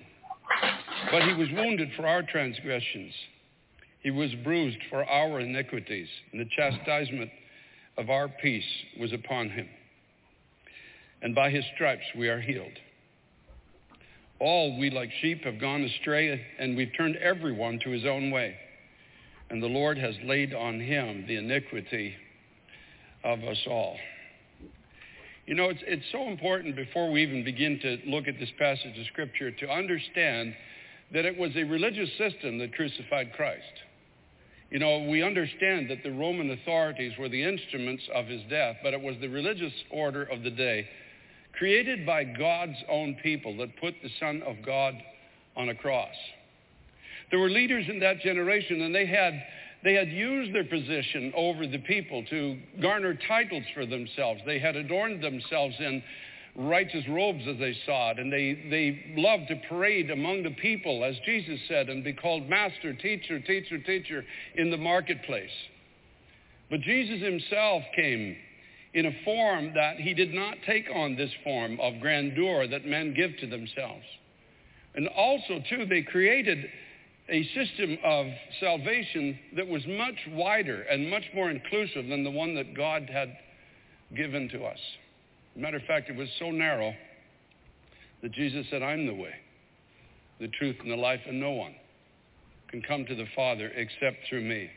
But 1.11 1.23
he 1.23 1.35
was 1.35 1.49
wounded 1.53 1.91
for 1.97 2.07
our 2.07 2.23
transgressions. 2.23 3.15
He 4.03 4.11
was 4.11 4.31
bruised 4.43 4.79
for 4.89 5.05
our 5.05 5.41
iniquities, 5.41 6.09
and 6.33 6.41
the 6.41 6.49
chastisement 6.57 7.31
of 7.97 8.11
our 8.11 8.29
peace 8.29 8.65
was 8.99 9.13
upon 9.13 9.51
him. 9.51 9.69
And 11.23 11.35
by 11.35 11.51
his 11.51 11.65
stripes 11.75 12.05
we 12.17 12.29
are 12.29 12.41
healed. 12.41 12.79
All 14.41 14.79
we 14.79 14.91
like 14.91 15.11
sheep 15.21 15.45
have 15.45 15.61
gone 15.61 15.83
astray, 15.83 16.41
and 16.59 16.77
we've 16.77 16.93
turned 16.97 17.17
everyone 17.17 17.79
to 17.85 17.91
his 17.91 18.07
own 18.07 18.31
way. 18.31 18.57
And 19.51 19.63
the 19.63 19.67
Lord 19.67 19.99
has 19.99 20.15
laid 20.25 20.55
on 20.55 20.81
him 20.81 21.27
the 21.29 21.37
iniquity 21.37 22.15
of 23.23 23.41
us 23.45 23.59
all. 23.67 23.97
You 25.51 25.57
know, 25.57 25.69
it's, 25.69 25.83
it's 25.85 26.05
so 26.13 26.29
important 26.29 26.77
before 26.77 27.11
we 27.11 27.25
even 27.25 27.43
begin 27.43 27.81
to 27.81 27.99
look 28.07 28.29
at 28.29 28.39
this 28.39 28.53
passage 28.57 28.97
of 28.97 29.05
Scripture 29.07 29.51
to 29.51 29.69
understand 29.69 30.55
that 31.13 31.25
it 31.25 31.37
was 31.37 31.51
a 31.57 31.65
religious 31.65 32.09
system 32.17 32.59
that 32.59 32.73
crucified 32.73 33.33
Christ. 33.33 33.65
You 34.71 34.79
know, 34.79 35.09
we 35.11 35.25
understand 35.25 35.91
that 35.91 36.05
the 36.05 36.13
Roman 36.13 36.53
authorities 36.53 37.15
were 37.19 37.29
the 37.29 37.43
instruments 37.43 38.05
of 38.15 38.29
his 38.29 38.43
death, 38.49 38.77
but 38.85 38.95
it 38.95 39.01
was 39.01 39.17
the 39.21 39.27
religious 39.27 39.73
order 39.91 40.23
of 40.23 40.45
the 40.45 40.53
day, 40.53 40.87
created 41.59 42.07
by 42.07 42.23
God's 42.23 42.79
own 42.89 43.17
people, 43.21 43.57
that 43.57 43.77
put 43.81 43.95
the 44.05 44.11
Son 44.21 44.45
of 44.47 44.55
God 44.65 44.95
on 45.57 45.71
a 45.71 45.75
cross. 45.75 46.15
There 47.33 47.41
were 47.41 47.51
leaders 47.51 47.87
in 47.89 47.99
that 47.99 48.21
generation, 48.21 48.83
and 48.83 48.95
they 48.95 49.07
had, 49.07 49.35
they 49.83 49.95
had 49.95 50.09
used 50.09 50.55
their 50.55 50.65
position 50.65 51.33
over 51.35 51.67
the 51.67 51.79
people 51.79 52.25
to 52.31 52.59
garner 52.83 53.19
titles 53.27 53.65
for 53.75 53.87
themselves. 53.87 54.41
They 54.45 54.59
had 54.59 54.77
adorned 54.77 55.23
themselves 55.23 55.75
in 55.79 56.03
righteous 56.57 57.05
robes 57.09 57.45
as 57.49 57.59
they 57.59 57.75
saw 57.87 58.11
it, 58.11 58.19
and 58.19 58.33
they, 58.33 58.67
they 58.69 59.15
loved 59.17 59.49
to 59.49 59.57
parade 59.69 60.11
among 60.11 60.43
the 60.43 60.51
people, 60.51 61.05
as 61.05 61.17
Jesus 61.25 61.59
said, 61.69 61.89
and 61.89 62.05
be 62.05 62.13
called 62.13 62.49
master, 62.49 62.93
teacher, 62.93 63.41
teacher, 63.41 63.79
teacher 63.79 64.25
in 64.57 64.71
the 64.71 64.77
marketplace. 64.77 65.51
But 66.69 66.81
Jesus 66.81 67.23
himself 67.23 67.83
came 67.97 68.37
in 68.93 69.07
a 69.07 69.25
form 69.25 69.73
that 69.75 69.97
he 69.97 70.15
did 70.15 70.35
not 70.35 70.57
take 70.67 70.87
on 70.95 71.17
this 71.17 71.31
form 71.45 71.79
of 71.81 72.01
grandeur 72.01 72.67
that 72.67 72.85
men 72.85 73.15
give 73.15 73.31
to 73.41 73.47
themselves. 73.47 74.05
And 74.95 75.09
also, 75.09 75.63
too, 75.71 75.87
they 75.87 76.03
created 76.03 76.67
a 77.31 77.45
system 77.55 77.97
of 78.05 78.27
salvation 78.59 79.39
that 79.57 79.67
was 79.67 79.83
much 79.87 80.17
wider 80.31 80.83
and 80.83 81.09
much 81.09 81.25
more 81.35 81.51
inclusive 81.51 82.07
than 82.09 82.25
the 82.25 82.31
one 82.31 82.55
that 82.57 82.77
God 82.77 83.09
had 83.11 83.37
given 84.17 84.49
to 84.49 84.65
us. 84.65 84.79
Matter 85.55 85.77
of 85.77 85.85
fact, 85.85 86.11
it 86.11 86.17
was 86.17 86.29
so 86.39 86.51
narrow 86.51 86.93
that 88.23 88.33
Jesus 88.33 88.67
said, 88.71 88.83
I'm 88.83 89.07
the 89.07 89.15
way, 89.15 89.35
the 90.41 90.49
truth, 90.49 90.77
and 90.81 90.91
the 90.91 90.97
life, 90.97 91.21
and 91.27 91.41
no 91.41 91.53
one 91.53 91.75
can 92.69 92.83
come 92.83 93.05
to 93.07 93.15
the 93.15 93.27
Father 93.35 93.71
except 93.75 94.29
through 94.29 94.43
me. 94.43 94.71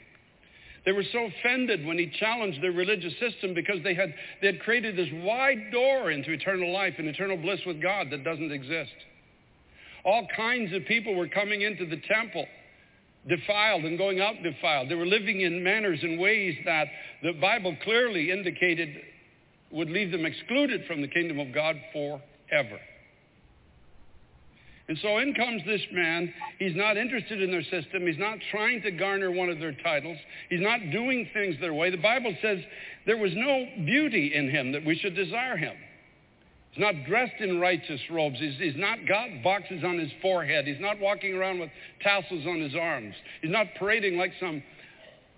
They 0.85 0.91
were 0.91 1.03
so 1.11 1.25
offended 1.25 1.85
when 1.85 1.97
he 1.97 2.11
challenged 2.19 2.61
their 2.61 2.71
religious 2.71 3.13
system 3.19 3.53
because 3.53 3.77
they 3.83 3.93
had, 3.93 4.13
they 4.41 4.47
had 4.47 4.59
created 4.59 4.97
this 4.97 5.07
wide 5.23 5.71
door 5.71 6.11
into 6.11 6.31
eternal 6.31 6.71
life 6.73 6.95
and 6.97 7.07
eternal 7.07 7.37
bliss 7.37 7.61
with 7.65 7.81
God 7.81 8.07
that 8.11 8.23
doesn't 8.23 8.51
exist. 8.51 8.91
All 10.03 10.27
kinds 10.35 10.73
of 10.73 10.85
people 10.85 11.15
were 11.15 11.27
coming 11.27 11.61
into 11.61 11.85
the 11.85 12.01
temple 12.07 12.45
defiled 13.27 13.85
and 13.85 13.97
going 13.97 14.19
out 14.19 14.35
defiled. 14.43 14.89
They 14.89 14.95
were 14.95 15.05
living 15.05 15.41
in 15.41 15.63
manners 15.63 15.99
and 16.01 16.19
ways 16.19 16.57
that 16.65 16.87
the 17.21 17.33
Bible 17.33 17.75
clearly 17.83 18.31
indicated 18.31 18.89
would 19.71 19.89
leave 19.89 20.11
them 20.11 20.25
excluded 20.25 20.85
from 20.85 21.01
the 21.01 21.07
kingdom 21.07 21.39
of 21.39 21.53
God 21.53 21.75
forever. 21.93 22.79
And 24.89 24.97
so 25.01 25.17
in 25.19 25.33
comes 25.33 25.61
this 25.65 25.81
man. 25.93 26.33
He's 26.59 26.75
not 26.75 26.97
interested 26.97 27.41
in 27.41 27.51
their 27.51 27.63
system. 27.63 28.05
He's 28.05 28.17
not 28.17 28.37
trying 28.51 28.81
to 28.81 28.91
garner 28.91 29.31
one 29.31 29.49
of 29.49 29.59
their 29.59 29.75
titles. 29.81 30.17
He's 30.49 30.61
not 30.61 30.79
doing 30.91 31.27
things 31.33 31.55
their 31.61 31.73
way. 31.73 31.89
The 31.89 31.97
Bible 31.97 32.35
says 32.41 32.59
there 33.05 33.17
was 33.17 33.31
no 33.33 33.65
beauty 33.85 34.33
in 34.35 34.49
him 34.49 34.73
that 34.73 34.85
we 34.85 34.97
should 34.97 35.15
desire 35.15 35.55
him. 35.55 35.75
He's 36.73 36.81
not 36.81 37.05
dressed 37.05 37.39
in 37.39 37.59
righteous 37.59 38.01
robes. 38.09 38.39
He's, 38.39 38.57
he's, 38.57 38.75
not 38.75 39.07
got 39.07 39.27
boxes 39.43 39.83
on 39.83 39.99
his 39.99 40.11
forehead. 40.23 40.65
He's 40.65 40.79
not 40.79 40.99
walking 40.99 41.35
around 41.35 41.59
with 41.59 41.69
tassels 42.01 42.47
on 42.47 42.59
his 42.61 42.75
arms. 42.75 43.13
He's 43.43 43.51
not 43.51 43.67
parading 43.77 44.17
like 44.17 44.31
some 44.39 44.63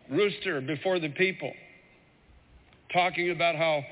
rooster 0.10 0.62
before 0.62 1.00
the 1.00 1.10
people, 1.10 1.52
talking 2.94 3.32
about 3.32 3.56
how 3.56 3.84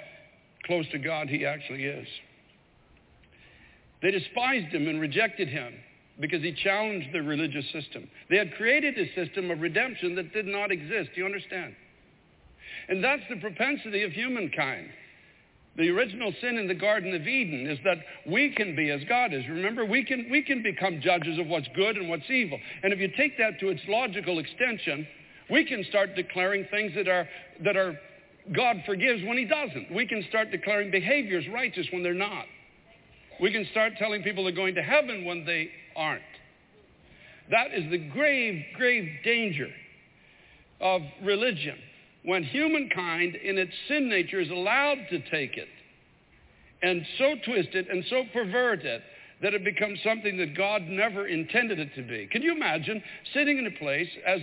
close 0.65 0.85
to 0.93 0.97
God 0.97 1.27
he 1.27 1.45
actually 1.45 1.83
is. 1.83 2.07
They 4.01 4.11
despised 4.11 4.73
him 4.73 4.87
and 4.87 5.01
rejected 5.01 5.49
him 5.49 5.73
because 6.21 6.41
he 6.41 6.53
challenged 6.53 7.13
their 7.13 7.23
religious 7.23 7.65
system. 7.73 8.07
They 8.29 8.37
had 8.37 8.53
created 8.53 8.97
a 8.97 9.13
system 9.15 9.51
of 9.51 9.59
redemption 9.59 10.15
that 10.15 10.31
did 10.31 10.45
not 10.45 10.71
exist. 10.71 11.09
Do 11.13 11.21
you 11.21 11.25
understand? 11.25 11.75
And 12.87 13.03
that's 13.03 13.23
the 13.29 13.37
propensity 13.37 14.03
of 14.03 14.11
humankind. 14.13 14.89
The 15.75 15.89
original 15.89 16.31
sin 16.39 16.57
in 16.57 16.67
the 16.67 16.75
Garden 16.75 17.15
of 17.15 17.27
Eden 17.27 17.67
is 17.67 17.79
that 17.83 17.97
we 18.27 18.53
can 18.53 18.75
be 18.75 18.91
as 18.91 19.01
God 19.09 19.33
is. 19.33 19.43
Remember, 19.49 19.85
we 19.85 20.05
can, 20.05 20.27
we 20.29 20.43
can 20.43 20.61
become 20.61 21.01
judges 21.01 21.39
of 21.39 21.47
what's 21.47 21.67
good 21.75 21.97
and 21.97 22.09
what's 22.09 22.29
evil. 22.29 22.59
And 22.83 22.93
if 22.93 22.99
you 22.99 23.09
take 23.17 23.37
that 23.39 23.59
to 23.59 23.69
its 23.69 23.81
logical 23.87 24.37
extension, 24.37 25.07
we 25.49 25.65
can 25.65 25.83
start 25.89 26.15
declaring 26.15 26.67
things 26.69 26.93
that 26.95 27.07
are, 27.07 27.27
that 27.63 27.75
are 27.75 27.99
God 28.55 28.83
forgives 28.85 29.23
when 29.23 29.37
he 29.37 29.45
doesn't. 29.45 29.91
We 29.91 30.05
can 30.05 30.23
start 30.29 30.51
declaring 30.51 30.91
behaviors 30.91 31.45
righteous 31.51 31.87
when 31.91 32.03
they're 32.03 32.13
not. 32.13 32.45
We 33.41 33.51
can 33.51 33.65
start 33.71 33.93
telling 33.97 34.21
people 34.21 34.43
they're 34.43 34.53
going 34.53 34.75
to 34.75 34.83
heaven 34.83 35.25
when 35.25 35.43
they 35.45 35.69
aren't. 35.95 36.21
That 37.49 37.73
is 37.73 37.89
the 37.89 37.97
grave, 37.97 38.63
grave 38.77 39.09
danger 39.23 39.69
of 40.79 41.01
religion. 41.23 41.77
When 42.23 42.43
humankind 42.43 43.35
in 43.35 43.57
its 43.57 43.73
sin 43.87 44.09
nature 44.09 44.39
is 44.39 44.49
allowed 44.49 44.99
to 45.09 45.19
take 45.29 45.57
it 45.57 45.67
and 46.81 47.05
so 47.17 47.35
twist 47.45 47.69
it 47.73 47.87
and 47.89 48.03
so 48.09 48.23
pervert 48.31 48.83
it 48.83 49.01
that 49.41 49.53
it 49.53 49.63
becomes 49.63 49.99
something 50.03 50.37
that 50.37 50.55
God 50.55 50.83
never 50.83 51.27
intended 51.27 51.79
it 51.79 51.93
to 51.95 52.01
be. 52.01 52.27
Can 52.31 52.41
you 52.41 52.53
imagine 52.53 53.03
sitting 53.33 53.57
in 53.57 53.67
a 53.67 53.71
place 53.71 54.07
as 54.25 54.39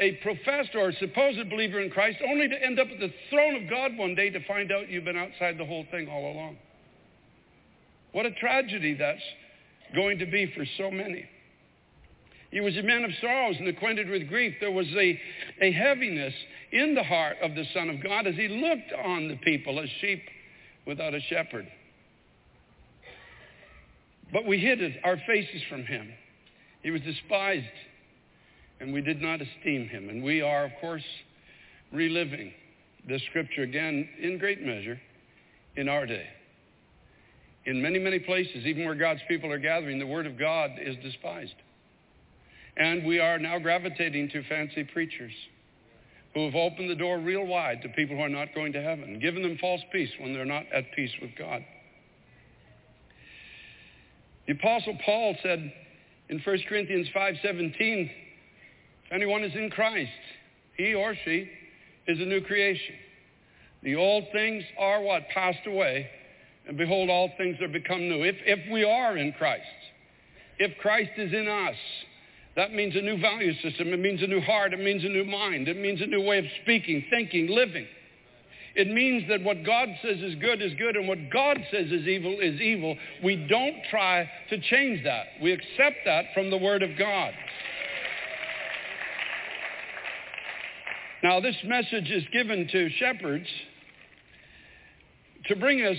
a 0.00 0.12
professed 0.22 0.74
or 0.74 0.92
supposed 0.92 1.48
believer 1.48 1.80
in 1.80 1.90
Christ 1.90 2.18
only 2.28 2.48
to 2.48 2.62
end 2.62 2.78
up 2.78 2.88
at 2.92 3.00
the 3.00 3.12
throne 3.30 3.62
of 3.62 3.70
God 3.70 3.96
one 3.96 4.14
day 4.14 4.28
to 4.30 4.44
find 4.46 4.70
out 4.72 4.90
you've 4.90 5.04
been 5.04 5.16
outside 5.16 5.56
the 5.56 5.64
whole 5.64 5.86
thing 5.90 6.08
all 6.08 6.32
along? 6.32 6.56
What 8.12 8.26
a 8.26 8.32
tragedy 8.32 8.94
that's 8.94 9.22
going 9.94 10.18
to 10.18 10.26
be 10.26 10.52
for 10.54 10.64
so 10.76 10.90
many. 10.90 11.24
He 12.54 12.60
was 12.60 12.76
a 12.76 12.84
man 12.84 13.02
of 13.02 13.10
sorrows 13.20 13.56
and 13.58 13.66
acquainted 13.66 14.08
with 14.08 14.28
grief. 14.28 14.54
There 14.60 14.70
was 14.70 14.86
a, 14.94 15.20
a 15.60 15.72
heaviness 15.72 16.32
in 16.70 16.94
the 16.94 17.02
heart 17.02 17.38
of 17.42 17.56
the 17.56 17.64
Son 17.74 17.90
of 17.90 18.00
God 18.00 18.28
as 18.28 18.36
he 18.36 18.46
looked 18.46 18.92
on 19.04 19.26
the 19.26 19.34
people 19.38 19.80
as 19.80 19.88
sheep 20.00 20.22
without 20.86 21.14
a 21.14 21.20
shepherd. 21.22 21.66
But 24.32 24.46
we 24.46 24.60
hid 24.60 24.78
our 25.02 25.16
faces 25.26 25.62
from 25.68 25.82
him. 25.84 26.08
He 26.84 26.92
was 26.92 27.00
despised, 27.00 27.66
and 28.78 28.94
we 28.94 29.00
did 29.00 29.20
not 29.20 29.40
esteem 29.40 29.88
him. 29.88 30.08
And 30.08 30.22
we 30.22 30.40
are, 30.40 30.66
of 30.66 30.70
course, 30.80 31.02
reliving 31.90 32.52
this 33.08 33.20
scripture 33.30 33.62
again 33.62 34.08
in 34.22 34.38
great 34.38 34.62
measure 34.62 35.00
in 35.74 35.88
our 35.88 36.06
day. 36.06 36.28
In 37.66 37.82
many, 37.82 37.98
many 37.98 38.20
places, 38.20 38.64
even 38.64 38.84
where 38.84 38.94
God's 38.94 39.22
people 39.26 39.50
are 39.50 39.58
gathering, 39.58 39.98
the 39.98 40.06
Word 40.06 40.28
of 40.28 40.38
God 40.38 40.70
is 40.80 40.94
despised. 41.02 41.54
And 42.76 43.04
we 43.04 43.18
are 43.18 43.38
now 43.38 43.58
gravitating 43.58 44.30
to 44.30 44.42
fancy 44.48 44.84
preachers 44.84 45.32
who 46.34 46.44
have 46.46 46.54
opened 46.54 46.90
the 46.90 46.96
door 46.96 47.18
real 47.18 47.46
wide 47.46 47.82
to 47.82 47.88
people 47.90 48.16
who 48.16 48.22
are 48.22 48.28
not 48.28 48.54
going 48.54 48.72
to 48.72 48.82
heaven, 48.82 49.20
giving 49.20 49.42
them 49.42 49.56
false 49.60 49.80
peace 49.92 50.10
when 50.18 50.32
they're 50.32 50.44
not 50.44 50.64
at 50.74 50.90
peace 50.96 51.12
with 51.22 51.30
God. 51.38 51.64
The 54.46 54.54
Apostle 54.54 54.98
Paul 55.04 55.36
said 55.42 55.72
in 56.28 56.40
1 56.40 56.58
Corinthians 56.68 57.06
5.17, 57.14 58.10
if 58.10 59.12
anyone 59.12 59.44
is 59.44 59.54
in 59.54 59.70
Christ, 59.70 60.10
he 60.76 60.94
or 60.94 61.14
she 61.24 61.48
is 62.08 62.18
a 62.18 62.24
new 62.24 62.40
creation. 62.40 62.96
The 63.82 63.94
old 63.94 64.24
things 64.32 64.64
are 64.78 65.00
what? 65.00 65.28
Passed 65.32 65.66
away 65.66 66.10
and 66.66 66.78
behold, 66.78 67.10
all 67.10 67.30
things 67.36 67.60
are 67.60 67.68
become 67.68 68.08
new. 68.08 68.22
If, 68.22 68.36
if 68.44 68.72
we 68.72 68.84
are 68.84 69.16
in 69.16 69.32
Christ, 69.32 69.64
if 70.58 70.76
Christ 70.78 71.10
is 71.18 71.32
in 71.32 71.46
us, 71.48 71.76
that 72.56 72.72
means 72.72 72.94
a 72.94 73.00
new 73.00 73.18
value 73.20 73.52
system. 73.60 73.88
It 73.92 73.98
means 73.98 74.22
a 74.22 74.26
new 74.26 74.40
heart. 74.40 74.72
It 74.72 74.80
means 74.80 75.04
a 75.04 75.08
new 75.08 75.24
mind. 75.24 75.66
It 75.66 75.76
means 75.76 76.00
a 76.00 76.06
new 76.06 76.22
way 76.22 76.38
of 76.38 76.44
speaking, 76.62 77.04
thinking, 77.10 77.48
living. 77.48 77.86
It 78.76 78.88
means 78.88 79.28
that 79.28 79.42
what 79.42 79.64
God 79.64 79.88
says 80.02 80.18
is 80.18 80.34
good 80.36 80.60
is 80.60 80.72
good 80.78 80.96
and 80.96 81.06
what 81.06 81.30
God 81.32 81.58
says 81.70 81.86
is 81.90 82.06
evil 82.06 82.38
is 82.40 82.60
evil. 82.60 82.96
We 83.22 83.46
don't 83.48 83.76
try 83.90 84.28
to 84.50 84.60
change 84.60 85.04
that. 85.04 85.26
We 85.42 85.52
accept 85.52 85.98
that 86.06 86.26
from 86.34 86.50
the 86.50 86.58
Word 86.58 86.82
of 86.82 86.90
God. 86.98 87.32
Now, 91.22 91.40
this 91.40 91.56
message 91.64 92.10
is 92.10 92.24
given 92.32 92.68
to 92.70 92.90
shepherds 92.98 93.46
to 95.46 95.56
bring 95.56 95.82
us 95.82 95.96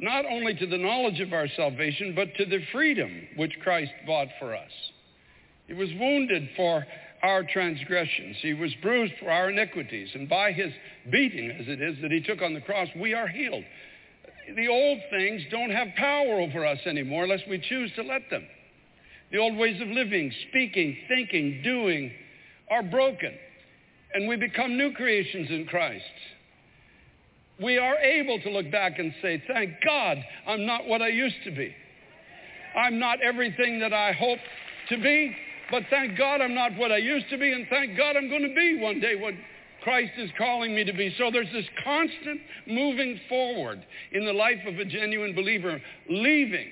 not 0.00 0.24
only 0.24 0.54
to 0.54 0.66
the 0.66 0.78
knowledge 0.78 1.20
of 1.20 1.32
our 1.32 1.48
salvation, 1.56 2.14
but 2.14 2.34
to 2.36 2.44
the 2.44 2.60
freedom 2.72 3.10
which 3.36 3.52
Christ 3.62 3.92
bought 4.06 4.28
for 4.38 4.54
us. 4.56 4.70
He 5.68 5.74
was 5.74 5.88
wounded 5.98 6.48
for 6.56 6.84
our 7.22 7.44
transgressions. 7.44 8.36
He 8.40 8.54
was 8.54 8.74
bruised 8.82 9.14
for 9.20 9.30
our 9.30 9.50
iniquities. 9.50 10.08
And 10.14 10.28
by 10.28 10.50
his 10.50 10.72
beating, 11.10 11.50
as 11.50 11.68
it 11.68 11.80
is, 11.80 11.96
that 12.02 12.10
he 12.10 12.20
took 12.20 12.42
on 12.42 12.54
the 12.54 12.60
cross, 12.60 12.88
we 12.96 13.14
are 13.14 13.28
healed. 13.28 13.64
The 14.56 14.66
old 14.68 14.98
things 15.10 15.42
don't 15.50 15.70
have 15.70 15.88
power 15.96 16.40
over 16.40 16.66
us 16.66 16.78
anymore 16.86 17.24
unless 17.24 17.42
we 17.48 17.58
choose 17.58 17.92
to 17.94 18.02
let 18.02 18.22
them. 18.30 18.44
The 19.30 19.38
old 19.38 19.56
ways 19.56 19.80
of 19.80 19.88
living, 19.88 20.32
speaking, 20.48 20.96
thinking, 21.06 21.60
doing 21.62 22.10
are 22.70 22.82
broken. 22.82 23.34
And 24.14 24.26
we 24.26 24.36
become 24.36 24.76
new 24.76 24.92
creations 24.94 25.50
in 25.50 25.66
Christ 25.66 26.02
we 27.60 27.76
are 27.78 27.96
able 27.96 28.40
to 28.40 28.50
look 28.50 28.70
back 28.70 28.98
and 28.98 29.12
say, 29.20 29.42
thank 29.48 29.72
God 29.84 30.18
I'm 30.46 30.64
not 30.64 30.86
what 30.86 31.02
I 31.02 31.08
used 31.08 31.42
to 31.44 31.50
be. 31.50 31.74
I'm 32.76 32.98
not 32.98 33.20
everything 33.20 33.80
that 33.80 33.92
I 33.92 34.12
hoped 34.12 34.42
to 34.90 34.96
be, 34.98 35.34
but 35.70 35.82
thank 35.90 36.16
God 36.16 36.40
I'm 36.40 36.54
not 36.54 36.76
what 36.76 36.92
I 36.92 36.96
used 36.96 37.28
to 37.30 37.38
be, 37.38 37.52
and 37.52 37.66
thank 37.68 37.96
God 37.96 38.16
I'm 38.16 38.28
going 38.28 38.42
to 38.42 38.54
be 38.54 38.80
one 38.80 39.00
day 39.00 39.16
what 39.16 39.34
Christ 39.82 40.12
is 40.18 40.30
calling 40.36 40.74
me 40.74 40.84
to 40.84 40.92
be. 40.92 41.14
So 41.18 41.30
there's 41.30 41.52
this 41.52 41.66
constant 41.84 42.40
moving 42.66 43.20
forward 43.28 43.84
in 44.12 44.24
the 44.24 44.32
life 44.32 44.58
of 44.66 44.78
a 44.78 44.84
genuine 44.84 45.34
believer, 45.34 45.80
leaving 46.08 46.68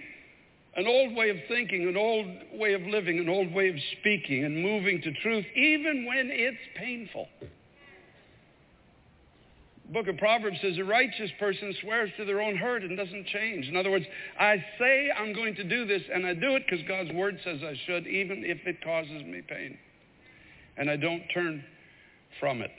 an 0.76 0.86
old 0.86 1.14
way 1.14 1.30
of 1.30 1.36
thinking, 1.48 1.88
an 1.88 1.96
old 1.96 2.26
way 2.52 2.74
of 2.74 2.82
living, 2.82 3.18
an 3.18 3.28
old 3.28 3.52
way 3.52 3.68
of 3.68 3.76
speaking, 3.98 4.44
and 4.44 4.62
moving 4.62 5.00
to 5.02 5.12
truth, 5.22 5.46
even 5.54 6.04
when 6.06 6.28
it's 6.30 6.58
painful 6.76 7.28
book 9.92 10.08
of 10.08 10.16
Proverbs 10.16 10.58
says 10.62 10.78
a 10.78 10.84
righteous 10.84 11.30
person 11.38 11.74
swears 11.80 12.10
to 12.16 12.24
their 12.24 12.40
own 12.40 12.56
hurt 12.56 12.82
and 12.82 12.96
doesn't 12.96 13.26
change. 13.26 13.68
In 13.68 13.76
other 13.76 13.90
words, 13.90 14.04
I 14.38 14.56
say 14.78 15.10
I'm 15.16 15.32
going 15.32 15.54
to 15.56 15.64
do 15.64 15.86
this 15.86 16.02
and 16.12 16.26
I 16.26 16.34
do 16.34 16.56
it 16.56 16.64
because 16.68 16.84
God's 16.86 17.12
word 17.12 17.38
says 17.44 17.60
I 17.62 17.74
should, 17.86 18.06
even 18.06 18.44
if 18.44 18.58
it 18.66 18.82
causes 18.82 19.22
me 19.24 19.42
pain. 19.48 19.78
And 20.76 20.90
I 20.90 20.96
don't 20.96 21.22
turn 21.32 21.64
from 22.40 22.62
it. 22.62 22.70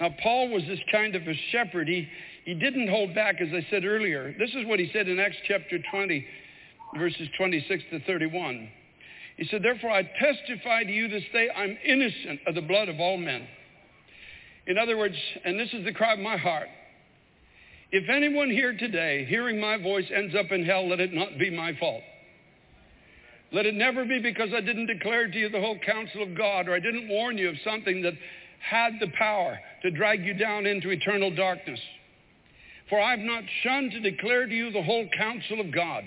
Now, 0.00 0.14
Paul 0.22 0.48
was 0.50 0.62
this 0.68 0.80
kind 0.92 1.14
of 1.14 1.22
a 1.22 1.34
shepherd. 1.50 1.88
He, 1.88 2.08
he 2.44 2.54
didn't 2.54 2.88
hold 2.88 3.14
back, 3.14 3.40
as 3.40 3.48
I 3.52 3.66
said 3.70 3.84
earlier. 3.84 4.34
This 4.38 4.50
is 4.50 4.66
what 4.66 4.78
he 4.78 4.90
said 4.92 5.08
in 5.08 5.18
Acts 5.18 5.36
chapter 5.46 5.78
20, 5.90 6.26
verses 6.96 7.28
26 7.36 7.82
to 7.90 8.00
31. 8.04 8.68
He 9.36 9.46
said, 9.50 9.62
Therefore 9.62 9.90
I 9.90 10.02
testify 10.02 10.84
to 10.84 10.90
you 10.90 11.08
this 11.08 11.24
day 11.32 11.48
I'm 11.54 11.76
innocent 11.84 12.40
of 12.46 12.54
the 12.54 12.62
blood 12.62 12.88
of 12.88 13.00
all 13.00 13.16
men. 13.16 13.46
In 14.68 14.76
other 14.76 14.98
words, 14.98 15.16
and 15.46 15.58
this 15.58 15.72
is 15.72 15.84
the 15.84 15.94
cry 15.94 16.12
of 16.12 16.18
my 16.18 16.36
heart, 16.36 16.68
if 17.90 18.08
anyone 18.10 18.50
here 18.50 18.76
today, 18.76 19.24
hearing 19.24 19.58
my 19.58 19.78
voice, 19.78 20.04
ends 20.14 20.34
up 20.38 20.52
in 20.52 20.62
hell, 20.62 20.86
let 20.86 21.00
it 21.00 21.14
not 21.14 21.38
be 21.38 21.48
my 21.48 21.74
fault. 21.80 22.02
Let 23.50 23.64
it 23.64 23.74
never 23.74 24.04
be 24.04 24.18
because 24.20 24.50
I 24.54 24.60
didn't 24.60 24.86
declare 24.86 25.26
to 25.26 25.38
you 25.38 25.48
the 25.48 25.60
whole 25.60 25.78
counsel 25.78 26.22
of 26.22 26.36
God 26.36 26.68
or 26.68 26.74
I 26.74 26.80
didn't 26.80 27.08
warn 27.08 27.38
you 27.38 27.48
of 27.48 27.54
something 27.64 28.02
that 28.02 28.12
had 28.60 28.92
the 29.00 29.10
power 29.16 29.58
to 29.82 29.90
drag 29.90 30.22
you 30.26 30.34
down 30.34 30.66
into 30.66 30.90
eternal 30.90 31.34
darkness. 31.34 31.80
For 32.90 33.00
I 33.00 33.12
have 33.12 33.20
not 33.20 33.44
shunned 33.62 33.92
to 33.92 34.00
declare 34.00 34.46
to 34.46 34.54
you 34.54 34.70
the 34.70 34.82
whole 34.82 35.08
counsel 35.16 35.60
of 35.60 35.72
God. 35.72 36.04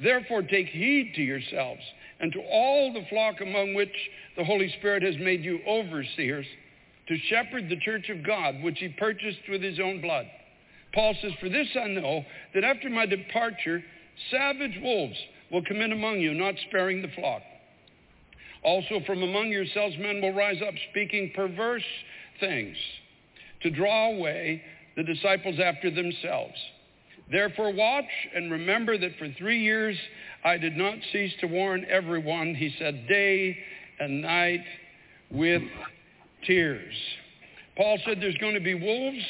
Therefore 0.00 0.42
take 0.42 0.68
heed 0.68 1.14
to 1.16 1.22
yourselves 1.22 1.82
and 2.20 2.32
to 2.32 2.40
all 2.40 2.92
the 2.92 3.04
flock 3.10 3.40
among 3.40 3.74
which 3.74 3.90
the 4.36 4.44
Holy 4.44 4.72
Spirit 4.78 5.02
has 5.02 5.16
made 5.18 5.42
you 5.42 5.58
overseers 5.66 6.46
to 7.08 7.16
shepherd 7.28 7.68
the 7.68 7.80
church 7.80 8.08
of 8.08 8.24
God, 8.24 8.62
which 8.62 8.78
he 8.78 8.88
purchased 8.88 9.48
with 9.48 9.62
his 9.62 9.78
own 9.78 10.00
blood. 10.00 10.26
Paul 10.94 11.14
says, 11.20 11.32
For 11.40 11.48
this 11.48 11.68
I 11.80 11.88
know, 11.88 12.24
that 12.54 12.64
after 12.64 12.90
my 12.90 13.06
departure, 13.06 13.82
savage 14.30 14.78
wolves 14.82 15.16
will 15.52 15.62
come 15.66 15.80
in 15.80 15.92
among 15.92 16.20
you, 16.20 16.34
not 16.34 16.54
sparing 16.68 17.02
the 17.02 17.12
flock. 17.14 17.42
Also 18.62 19.00
from 19.06 19.22
among 19.22 19.48
yourselves 19.48 19.94
men 19.98 20.20
will 20.20 20.32
rise 20.32 20.60
up, 20.66 20.74
speaking 20.90 21.32
perverse 21.34 21.84
things, 22.40 22.76
to 23.62 23.70
draw 23.70 24.10
away 24.12 24.62
the 24.96 25.04
disciples 25.04 25.56
after 25.62 25.90
themselves. 25.90 26.54
Therefore 27.30 27.72
watch 27.72 28.04
and 28.34 28.50
remember 28.50 28.96
that 28.98 29.16
for 29.18 29.28
three 29.38 29.62
years 29.62 29.96
I 30.44 30.58
did 30.58 30.76
not 30.76 30.94
cease 31.12 31.32
to 31.40 31.46
warn 31.46 31.84
everyone, 31.88 32.54
he 32.54 32.74
said, 32.78 33.06
day 33.08 33.56
and 34.00 34.22
night 34.22 34.64
with 35.30 35.62
tears. 36.44 36.94
Paul 37.76 37.98
said 38.04 38.18
there's 38.20 38.38
going 38.38 38.54
to 38.54 38.60
be 38.60 38.74
wolves 38.74 39.24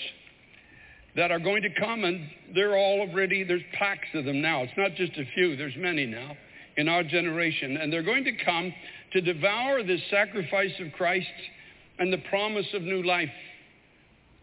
that 1.16 1.30
are 1.30 1.38
going 1.38 1.62
to 1.62 1.70
come, 1.80 2.04
and 2.04 2.28
they're 2.54 2.76
all 2.76 3.00
already, 3.00 3.42
there's 3.42 3.62
packs 3.72 4.08
of 4.14 4.24
them 4.24 4.40
now. 4.40 4.62
It's 4.62 4.72
not 4.76 4.94
just 4.94 5.12
a 5.12 5.24
few, 5.34 5.56
there's 5.56 5.76
many 5.76 6.06
now 6.06 6.36
in 6.76 6.88
our 6.88 7.02
generation. 7.02 7.78
And 7.78 7.92
they're 7.92 8.02
going 8.02 8.24
to 8.24 8.44
come 8.44 8.72
to 9.12 9.20
devour 9.20 9.82
the 9.82 9.98
sacrifice 10.10 10.72
of 10.78 10.92
Christ 10.92 11.26
and 11.98 12.12
the 12.12 12.22
promise 12.28 12.66
of 12.74 12.82
new 12.82 13.02
life 13.02 13.30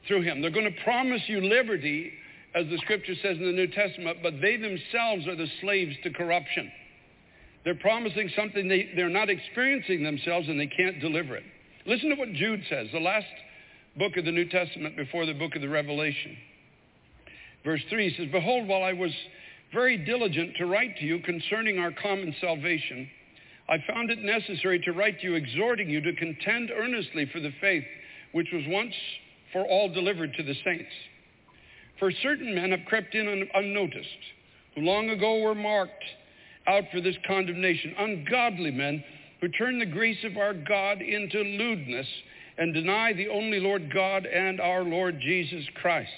through 0.07 0.23
him. 0.23 0.41
They're 0.41 0.51
going 0.51 0.71
to 0.71 0.83
promise 0.83 1.21
you 1.27 1.41
liberty, 1.41 2.11
as 2.55 2.65
the 2.67 2.77
scripture 2.79 3.13
says 3.21 3.37
in 3.37 3.45
the 3.45 3.51
New 3.51 3.67
Testament, 3.67 4.17
but 4.23 4.33
they 4.41 4.57
themselves 4.57 5.27
are 5.27 5.35
the 5.35 5.47
slaves 5.61 5.95
to 6.03 6.09
corruption. 6.11 6.71
They're 7.63 7.75
promising 7.75 8.29
something 8.35 8.67
they, 8.67 8.89
they're 8.95 9.09
not 9.09 9.29
experiencing 9.29 10.03
themselves 10.03 10.49
and 10.49 10.59
they 10.59 10.67
can't 10.67 10.99
deliver 10.99 11.35
it. 11.37 11.43
Listen 11.85 12.09
to 12.09 12.15
what 12.15 12.31
Jude 12.33 12.61
says, 12.69 12.87
the 12.93 12.99
last 12.99 13.25
book 13.97 14.15
of 14.15 14.23
the 14.23 14.31
New 14.31 14.47
Testament 14.47 14.95
before 14.95 15.25
the 15.25 15.33
book 15.33 15.55
of 15.55 15.61
the 15.61 15.67
Revelation. 15.67 16.37
Verse 17.65 17.81
3 17.89 18.15
says, 18.15 18.27
Behold, 18.31 18.67
while 18.67 18.83
I 18.83 18.93
was 18.93 19.11
very 19.73 19.97
diligent 19.97 20.55
to 20.57 20.65
write 20.65 20.95
to 20.97 21.05
you 21.05 21.19
concerning 21.19 21.79
our 21.79 21.91
common 21.91 22.33
salvation, 22.39 23.09
I 23.67 23.77
found 23.87 24.11
it 24.11 24.19
necessary 24.19 24.79
to 24.79 24.93
write 24.93 25.19
to 25.19 25.27
you, 25.27 25.35
exhorting 25.35 25.89
you 25.89 25.99
to 26.01 26.13
contend 26.13 26.71
earnestly 26.71 27.29
for 27.33 27.41
the 27.41 27.53
faith 27.59 27.83
which 28.31 28.47
was 28.53 28.63
once 28.67 28.93
for 29.51 29.65
all 29.65 29.91
delivered 29.91 30.33
to 30.35 30.43
the 30.43 30.55
saints. 30.63 30.91
For 31.99 32.11
certain 32.23 32.55
men 32.55 32.71
have 32.71 32.85
crept 32.87 33.13
in 33.13 33.27
un- 33.27 33.47
unnoticed, 33.53 34.07
who 34.75 34.81
long 34.81 35.09
ago 35.09 35.39
were 35.39 35.55
marked 35.55 36.03
out 36.65 36.83
for 36.93 37.01
this 37.01 37.15
condemnation, 37.27 37.93
ungodly 37.97 38.71
men 38.71 39.03
who 39.43 39.49
turn 39.49 39.77
the 39.77 39.85
grace 39.85 40.23
of 40.23 40.37
our 40.37 40.53
God 40.53 41.01
into 41.01 41.37
lewdness 41.37 42.07
and 42.57 42.73
deny 42.73 43.11
the 43.11 43.27
only 43.27 43.59
Lord 43.59 43.93
God 43.93 44.25
and 44.25 44.61
our 44.61 44.83
Lord 44.83 45.19
Jesus 45.19 45.65
Christ. 45.81 46.09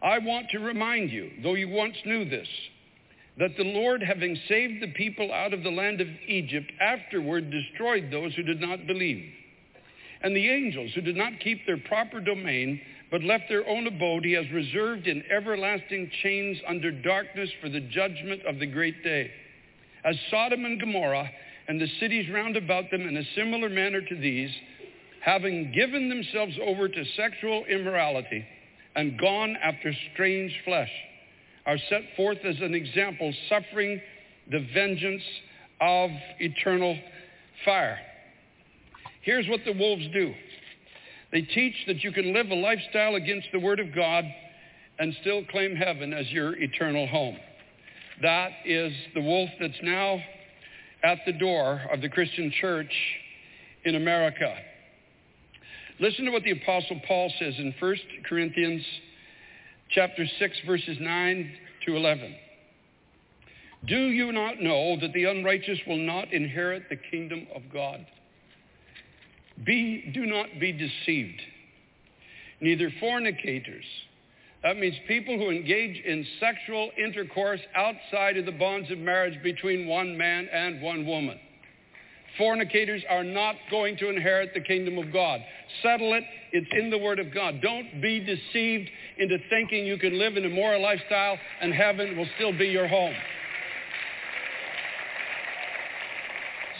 I 0.00 0.20
want 0.20 0.48
to 0.50 0.60
remind 0.60 1.10
you, 1.10 1.28
though 1.42 1.54
you 1.56 1.68
once 1.68 1.96
knew 2.06 2.24
this, 2.24 2.46
that 3.38 3.56
the 3.56 3.64
Lord, 3.64 4.00
having 4.00 4.38
saved 4.46 4.80
the 4.80 4.92
people 4.92 5.32
out 5.32 5.52
of 5.52 5.64
the 5.64 5.72
land 5.72 6.00
of 6.00 6.06
Egypt, 6.28 6.70
afterward 6.80 7.50
destroyed 7.50 8.12
those 8.12 8.32
who 8.36 8.44
did 8.44 8.60
not 8.60 8.86
believe. 8.86 9.24
And 10.22 10.36
the 10.36 10.50
angels 10.50 10.92
who 10.94 11.00
did 11.00 11.16
not 11.16 11.40
keep 11.40 11.66
their 11.66 11.78
proper 11.78 12.20
domain, 12.20 12.80
but 13.10 13.24
left 13.24 13.48
their 13.48 13.68
own 13.68 13.88
abode, 13.88 14.24
he 14.24 14.34
has 14.34 14.48
reserved 14.52 15.08
in 15.08 15.24
everlasting 15.36 16.08
chains 16.22 16.58
under 16.68 16.92
darkness 16.92 17.50
for 17.60 17.68
the 17.68 17.80
judgment 17.80 18.46
of 18.46 18.60
the 18.60 18.66
great 18.66 19.02
day. 19.02 19.32
As 20.04 20.14
Sodom 20.30 20.64
and 20.64 20.78
Gomorrah 20.78 21.28
and 21.70 21.80
the 21.80 21.86
cities 22.00 22.28
round 22.34 22.56
about 22.56 22.90
them 22.90 23.02
in 23.02 23.16
a 23.16 23.22
similar 23.36 23.68
manner 23.68 24.00
to 24.00 24.16
these, 24.16 24.50
having 25.20 25.70
given 25.70 26.08
themselves 26.08 26.54
over 26.66 26.88
to 26.88 27.04
sexual 27.16 27.64
immorality 27.66 28.44
and 28.96 29.16
gone 29.20 29.56
after 29.62 29.92
strange 30.12 30.52
flesh, 30.64 30.90
are 31.66 31.78
set 31.88 32.00
forth 32.16 32.38
as 32.44 32.56
an 32.60 32.74
example, 32.74 33.32
suffering 33.48 34.00
the 34.50 34.66
vengeance 34.74 35.22
of 35.80 36.10
eternal 36.40 36.98
fire. 37.64 38.00
Here's 39.22 39.46
what 39.46 39.60
the 39.64 39.72
wolves 39.72 40.08
do. 40.12 40.34
They 41.30 41.42
teach 41.42 41.76
that 41.86 42.02
you 42.02 42.10
can 42.10 42.34
live 42.34 42.50
a 42.50 42.56
lifestyle 42.56 43.14
against 43.14 43.46
the 43.52 43.60
Word 43.60 43.78
of 43.78 43.94
God 43.94 44.24
and 44.98 45.14
still 45.20 45.44
claim 45.44 45.76
heaven 45.76 46.14
as 46.14 46.28
your 46.32 46.56
eternal 46.56 47.06
home. 47.06 47.36
That 48.22 48.50
is 48.64 48.92
the 49.14 49.22
wolf 49.22 49.50
that's 49.60 49.80
now 49.84 50.20
at 51.02 51.18
the 51.26 51.32
door 51.32 51.80
of 51.92 52.00
the 52.00 52.08
Christian 52.08 52.52
church 52.60 52.92
in 53.84 53.94
America. 53.94 54.54
Listen 55.98 56.24
to 56.24 56.30
what 56.30 56.44
the 56.44 56.52
Apostle 56.52 57.00
Paul 57.06 57.32
says 57.38 57.54
in 57.58 57.74
1 57.78 57.96
Corinthians 58.28 58.82
chapter 59.90 60.24
6, 60.38 60.56
verses 60.66 60.96
9 61.00 61.52
to 61.86 61.96
11. 61.96 62.34
Do 63.86 64.08
you 64.08 64.32
not 64.32 64.60
know 64.60 64.98
that 65.00 65.12
the 65.12 65.24
unrighteous 65.24 65.78
will 65.86 65.98
not 65.98 66.32
inherit 66.32 66.84
the 66.88 66.96
kingdom 66.96 67.46
of 67.54 67.62
God? 67.72 68.06
Be, 69.64 70.10
do 70.14 70.26
not 70.26 70.46
be 70.58 70.72
deceived. 70.72 71.40
Neither 72.60 72.90
fornicators, 73.00 73.84
that 74.62 74.76
means 74.76 74.94
people 75.08 75.38
who 75.38 75.50
engage 75.50 76.02
in 76.04 76.26
sexual 76.38 76.90
intercourse 77.02 77.60
outside 77.74 78.36
of 78.36 78.44
the 78.44 78.52
bonds 78.52 78.90
of 78.90 78.98
marriage 78.98 79.42
between 79.42 79.88
one 79.88 80.16
man 80.18 80.48
and 80.52 80.82
one 80.82 81.06
woman. 81.06 81.38
Fornicators 82.36 83.02
are 83.08 83.24
not 83.24 83.56
going 83.70 83.96
to 83.98 84.08
inherit 84.08 84.50
the 84.54 84.60
kingdom 84.60 84.98
of 84.98 85.12
God. 85.12 85.40
Settle 85.82 86.12
it. 86.14 86.24
It's 86.52 86.68
in 86.72 86.90
the 86.90 86.98
Word 86.98 87.18
of 87.18 87.32
God. 87.34 87.60
Don't 87.60 88.00
be 88.00 88.20
deceived 88.20 88.88
into 89.18 89.38
thinking 89.48 89.86
you 89.86 89.98
can 89.98 90.18
live 90.18 90.36
in 90.36 90.44
a 90.44 90.48
moral 90.48 90.82
lifestyle 90.82 91.38
and 91.60 91.72
heaven 91.72 92.16
will 92.16 92.28
still 92.36 92.56
be 92.56 92.66
your 92.66 92.86
home. 92.86 93.14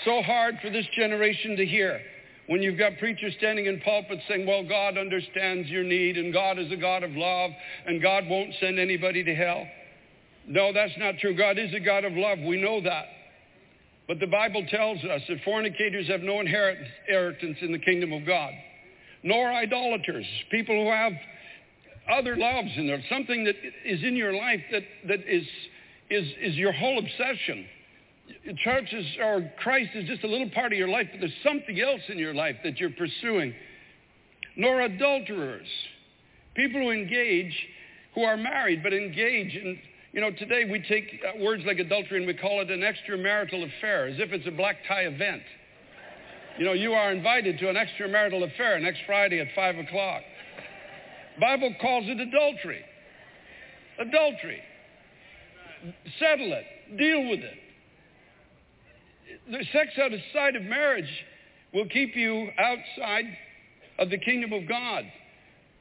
So 0.05 0.23
hard 0.23 0.57
for 0.63 0.71
this 0.71 0.87
generation 0.97 1.57
to 1.57 1.67
hear 1.67 2.01
when 2.51 2.63
you've 2.63 2.77
got 2.77 2.99
preachers 2.99 3.33
standing 3.39 3.67
in 3.67 3.81
pulpits 3.83 4.23
saying, 4.27 4.45
well, 4.45 4.67
God 4.67 4.99
understands 4.99 5.69
your 5.69 5.85
need 5.85 6.17
and 6.17 6.33
God 6.33 6.59
is 6.59 6.73
a 6.73 6.77
God 6.77 7.05
of 7.05 7.13
love 7.13 7.53
and 7.87 8.03
God 8.03 8.25
won't 8.27 8.53
send 8.59 8.77
anybody 8.81 9.23
to 9.23 9.33
hell. 9.37 9.65
No, 10.49 10.73
that's 10.73 10.91
not 10.99 11.15
true. 11.21 11.37
God 11.37 11.61
is 11.61 11.73
a 11.73 11.79
God 11.79 12.05
of 12.05 12.13
love. 12.15 12.41
We 12.45 12.61
know 12.61 12.81
that. 12.81 13.05
But 14.09 14.19
the 14.19 14.27
Bible 14.27 14.67
tells 14.69 14.99
us 15.05 15.23
that 15.29 15.39
fornicators 15.45 16.09
have 16.09 16.23
no 16.23 16.41
inheritance 16.41 17.59
in 17.61 17.71
the 17.71 17.79
kingdom 17.79 18.13
of 18.13 18.27
God, 18.27 18.51
nor 19.23 19.49
idolaters, 19.53 20.27
people 20.51 20.75
who 20.75 20.91
have 20.91 21.13
other 22.13 22.37
loves 22.37 22.71
in 22.77 22.89
there, 22.89 23.01
something 23.09 23.45
that 23.45 23.55
is 23.85 24.03
in 24.03 24.17
your 24.17 24.35
life 24.35 24.63
that, 24.73 24.83
that 25.07 25.21
is, 25.21 25.47
is, 26.11 26.27
is 26.41 26.57
your 26.57 26.73
whole 26.73 26.99
obsession. 26.99 27.65
Churches 28.65 29.07
or 29.23 29.51
Christ 29.61 29.91
is 29.95 30.09
just 30.09 30.25
a 30.25 30.29
little 30.29 30.51
part 30.51 30.73
of 30.73 30.79
your 30.79 30.89
life, 30.89 31.09
but 31.11 31.21
there's 31.21 31.33
something 31.45 31.81
else 31.81 32.01
in 32.09 32.19
your 32.19 32.35
life 32.35 32.57
that 32.65 32.79
you're 32.79 32.91
pursuing. 32.91 33.55
Nor 34.57 34.83
adulterers, 34.83 35.67
people 36.55 36.81
who 36.81 36.91
engage, 36.91 37.55
who 38.15 38.23
are 38.23 38.37
married, 38.37 38.83
but 38.83 38.93
engage 38.93 39.55
in 39.55 39.79
you 40.13 40.21
know, 40.21 40.31
today 40.33 40.65
we 40.69 40.83
take 40.89 41.23
words 41.41 41.63
like 41.65 41.79
adultery 41.79 42.19
and 42.19 42.27
we 42.27 42.35
call 42.35 42.61
it 42.61 42.71
an 42.71 42.81
extramarital 42.81 43.65
affair, 43.79 44.09
as 44.09 44.17
if 44.19 44.33
it's 44.33 44.47
a 44.47 44.51
black 44.51 44.79
tie 44.89 45.03
event. 45.03 45.43
You 46.59 46.65
know, 46.65 46.73
you 46.73 46.95
are 46.95 47.13
invited 47.13 47.59
to 47.61 47.69
an 47.69 47.77
extramarital 47.77 48.43
affair 48.53 48.81
next 48.81 48.99
Friday 49.07 49.39
at 49.39 49.47
5 49.55 49.79
o'clock. 49.79 50.23
Bible 51.41 51.75
calls 51.81 52.05
it 52.09 52.19
adultery. 52.19 52.83
Adultery. 54.01 54.61
Settle 56.19 56.53
it. 56.53 56.99
Deal 56.99 57.31
with 57.31 57.41
it. 57.41 57.59
Sex 59.73 59.91
outside 59.99 60.57
of 60.57 60.63
marriage 60.63 61.11
will 61.73 61.87
keep 61.89 62.17
you 62.17 62.49
outside 62.59 63.25
of 63.99 64.11
the 64.11 64.19
kingdom 64.19 64.53
of 64.53 64.69
God 64.69 65.05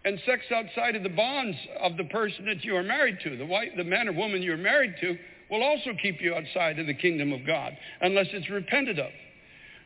and 0.06 0.20
sex 0.26 0.44
outside 0.56 0.96
of 0.96 1.04
the 1.04 1.10
bonds 1.10 1.58
of 1.82 1.98
the 1.98 2.06
person 2.06 2.46
that 2.46 2.64
you 2.64 2.76
are 2.76 2.84
married 2.84 3.18
to, 3.24 3.36
the, 3.38 3.46
white, 3.46 3.76
the 3.76 3.84
man 3.84 4.08
or 4.08 4.14
woman 4.14 4.42
you're 4.42 4.58
married 4.58 4.96
to, 5.02 5.18
will 5.52 5.64
also 5.64 5.92
keep 6.02 6.22
you 6.22 6.34
outside 6.34 6.80
of 6.80 6.88
the 6.88 6.94
kingdom 6.94 7.34
of 7.34 7.46
God 7.46 7.74
unless 8.02 8.28
it's 8.32 8.50
repented 8.50 9.00
of. 9.00 9.12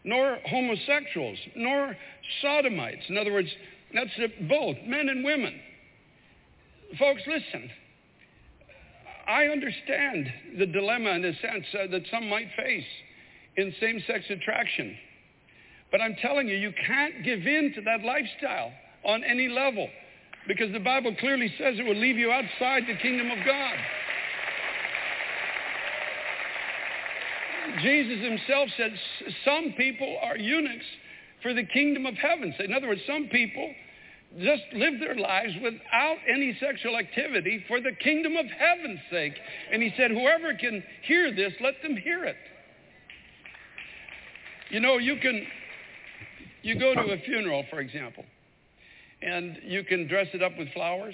Nor 0.03 0.38
homosexuals, 0.45 1.38
nor 1.55 1.95
sodomites. 2.41 3.03
In 3.09 3.17
other 3.17 3.31
words, 3.31 3.49
that's 3.93 4.12
both 4.49 4.75
men 4.86 5.09
and 5.09 5.23
women. 5.23 5.59
Folks, 6.99 7.21
listen. 7.25 7.69
I 9.27 9.45
understand 9.45 10.27
the 10.59 10.65
dilemma 10.65 11.12
in 11.12 11.25
a 11.25 11.33
sense 11.39 11.65
uh, 11.73 11.88
that 11.91 12.01
some 12.12 12.27
might 12.27 12.49
face 12.57 12.83
in 13.57 13.73
same-sex 13.79 14.25
attraction. 14.29 14.95
But 15.91 16.01
I'm 16.01 16.15
telling 16.21 16.47
you, 16.47 16.55
you 16.55 16.73
can't 16.87 17.23
give 17.23 17.45
in 17.45 17.73
to 17.75 17.81
that 17.81 18.03
lifestyle 18.03 18.71
on 19.05 19.23
any 19.23 19.47
level 19.47 19.87
because 20.47 20.71
the 20.73 20.79
Bible 20.79 21.15
clearly 21.19 21.53
says 21.57 21.75
it 21.77 21.85
will 21.85 21.95
leave 21.95 22.17
you 22.17 22.31
outside 22.31 22.83
the 22.87 22.97
kingdom 23.01 23.31
of 23.31 23.37
God. 23.45 23.75
Jesus 27.81 28.23
himself 28.23 28.69
said 28.75 28.91
some 29.45 29.73
people 29.77 30.17
are 30.21 30.37
eunuchs 30.37 30.85
for 31.41 31.53
the 31.53 31.63
kingdom 31.63 32.05
of 32.05 32.15
heaven. 32.15 32.53
In 32.59 32.73
other 32.73 32.87
words, 32.87 33.01
some 33.07 33.27
people 33.27 33.73
just 34.39 34.63
live 34.73 34.99
their 34.99 35.15
lives 35.15 35.53
without 35.61 36.17
any 36.27 36.57
sexual 36.59 36.97
activity 36.97 37.63
for 37.67 37.79
the 37.79 37.91
kingdom 38.03 38.35
of 38.35 38.45
heaven's 38.47 38.99
sake. 39.11 39.33
And 39.71 39.81
he 39.81 39.93
said, 39.95 40.11
whoever 40.11 40.53
can 40.55 40.83
hear 41.03 41.33
this, 41.33 41.53
let 41.61 41.75
them 41.83 41.95
hear 41.95 42.25
it. 42.25 42.35
You 44.73 44.79
know, 44.79 44.97
you 44.97 45.17
can, 45.21 45.45
you 46.63 46.79
go 46.79 46.95
to 46.95 47.13
a 47.13 47.17
funeral, 47.27 47.63
for 47.69 47.79
example, 47.79 48.25
and 49.21 49.59
you 49.63 49.84
can 49.84 50.07
dress 50.07 50.26
it 50.34 50.41
up 50.41 50.53
with 50.57 50.67
flowers 50.74 51.13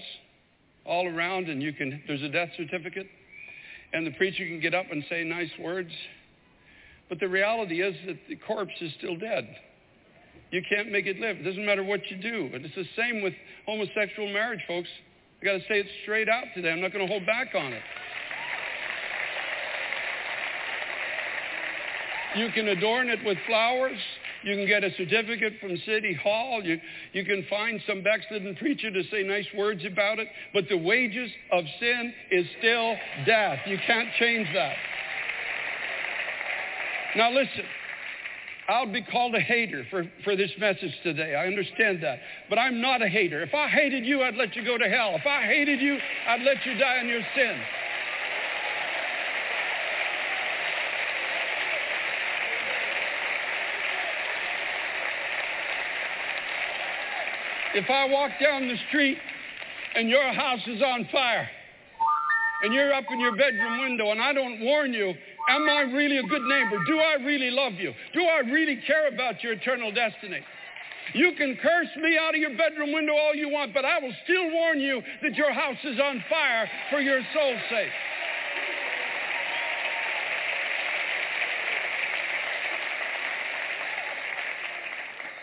all 0.85 1.05
around 1.05 1.49
and 1.49 1.61
you 1.61 1.73
can 1.73 2.01
there's 2.07 2.21
a 2.21 2.29
death 2.29 2.47
certificate 2.55 3.05
and 3.91 4.07
the 4.07 4.11
preacher 4.11 4.47
can 4.47 4.61
get 4.61 4.73
up 4.73 4.85
and 4.89 5.03
say 5.09 5.25
nice 5.25 5.49
words. 5.59 5.91
But 7.09 7.19
the 7.19 7.27
reality 7.27 7.81
is 7.81 7.93
that 8.07 8.15
the 8.29 8.37
corpse 8.37 8.71
is 8.79 8.93
still 8.97 9.17
dead. 9.17 9.53
You 10.51 10.61
can't 10.69 10.89
make 10.89 11.05
it 11.05 11.19
live. 11.19 11.35
It 11.35 11.43
doesn't 11.43 11.65
matter 11.65 11.83
what 11.83 11.99
you 12.09 12.15
do. 12.15 12.49
And 12.53 12.63
it's 12.63 12.75
the 12.75 12.87
same 12.95 13.21
with 13.21 13.33
homosexual 13.65 14.31
marriage 14.31 14.61
folks. 14.69 14.87
I 15.41 15.45
got 15.45 15.51
to 15.51 15.59
say 15.67 15.81
it 15.81 15.87
straight 16.03 16.29
out 16.29 16.45
today. 16.55 16.71
I'm 16.71 16.79
not 16.79 16.93
going 16.93 17.05
to 17.05 17.11
hold 17.11 17.25
back 17.25 17.49
on 17.55 17.73
it 17.73 17.83
you 22.35 22.49
can 22.51 22.67
adorn 22.67 23.09
it 23.09 23.19
with 23.25 23.37
flowers 23.47 23.99
you 24.43 24.55
can 24.55 24.67
get 24.67 24.83
a 24.83 24.91
certificate 24.95 25.53
from 25.59 25.75
City 25.85 26.13
Hall. 26.13 26.61
You, 26.63 26.79
you 27.13 27.25
can 27.25 27.45
find 27.49 27.81
some 27.85 28.01
backslidden 28.03 28.55
preacher 28.55 28.89
to 28.91 29.03
say 29.11 29.23
nice 29.23 29.47
words 29.55 29.83
about 29.85 30.19
it. 30.19 30.27
But 30.53 30.65
the 30.69 30.77
wages 30.77 31.29
of 31.51 31.65
sin 31.79 32.13
is 32.31 32.45
still 32.59 32.95
death. 33.25 33.59
You 33.67 33.77
can't 33.85 34.09
change 34.17 34.47
that. 34.53 34.75
Now 37.15 37.31
listen. 37.31 37.63
I'll 38.69 38.91
be 38.91 39.01
called 39.01 39.33
a 39.33 39.39
hater 39.39 39.83
for, 39.89 40.05
for 40.23 40.35
this 40.35 40.51
message 40.59 40.93
today. 41.01 41.33
I 41.33 41.47
understand 41.47 42.03
that. 42.03 42.19
But 42.49 42.59
I'm 42.59 42.79
not 42.79 43.01
a 43.01 43.07
hater. 43.07 43.41
If 43.41 43.55
I 43.55 43.67
hated 43.67 44.05
you, 44.05 44.21
I'd 44.21 44.35
let 44.35 44.55
you 44.55 44.63
go 44.63 44.77
to 44.77 44.87
hell. 44.87 45.15
If 45.15 45.25
I 45.25 45.41
hated 45.41 45.81
you, 45.81 45.97
I'd 46.27 46.43
let 46.43 46.63
you 46.67 46.77
die 46.77 46.99
in 47.01 47.07
your 47.07 47.23
sin. 47.35 47.59
If 57.75 57.87
I 57.89 58.05
walk 58.05 58.31
down 58.41 58.67
the 58.67 58.77
street 58.87 59.17
and 59.95 60.09
your 60.09 60.33
house 60.33 60.61
is 60.65 60.81
on 60.81 61.07
fire 61.11 61.47
and 62.63 62.73
you're 62.73 62.91
up 62.93 63.03
in 63.11 63.19
your 63.19 63.35
bedroom 63.35 63.81
window 63.81 64.11
and 64.11 64.19
I 64.19 64.33
don't 64.33 64.59
warn 64.61 64.91
you, 64.91 65.13
am 65.49 65.69
I 65.69 65.81
really 65.81 66.17
a 66.17 66.23
good 66.23 66.41
neighbor? 66.41 66.83
Do 66.87 66.99
I 66.99 67.23
really 67.23 67.51
love 67.51 67.73
you? 67.73 67.93
Do 68.13 68.23
I 68.23 68.39
really 68.39 68.81
care 68.87 69.07
about 69.07 69.43
your 69.43 69.53
eternal 69.53 69.91
destiny? 69.91 70.39
You 71.13 71.33
can 71.37 71.57
curse 71.61 71.87
me 72.01 72.17
out 72.19 72.33
of 72.33 72.41
your 72.41 72.55
bedroom 72.57 72.91
window 72.91 73.13
all 73.13 73.35
you 73.35 73.49
want, 73.49 73.73
but 73.73 73.85
I 73.85 73.99
will 73.99 74.13
still 74.23 74.51
warn 74.51 74.79
you 74.79 75.01
that 75.21 75.35
your 75.35 75.53
house 75.53 75.77
is 75.83 75.99
on 75.99 76.23
fire 76.27 76.67
for 76.89 77.01
your 77.01 77.21
soul's 77.33 77.61
sake. 77.69 77.89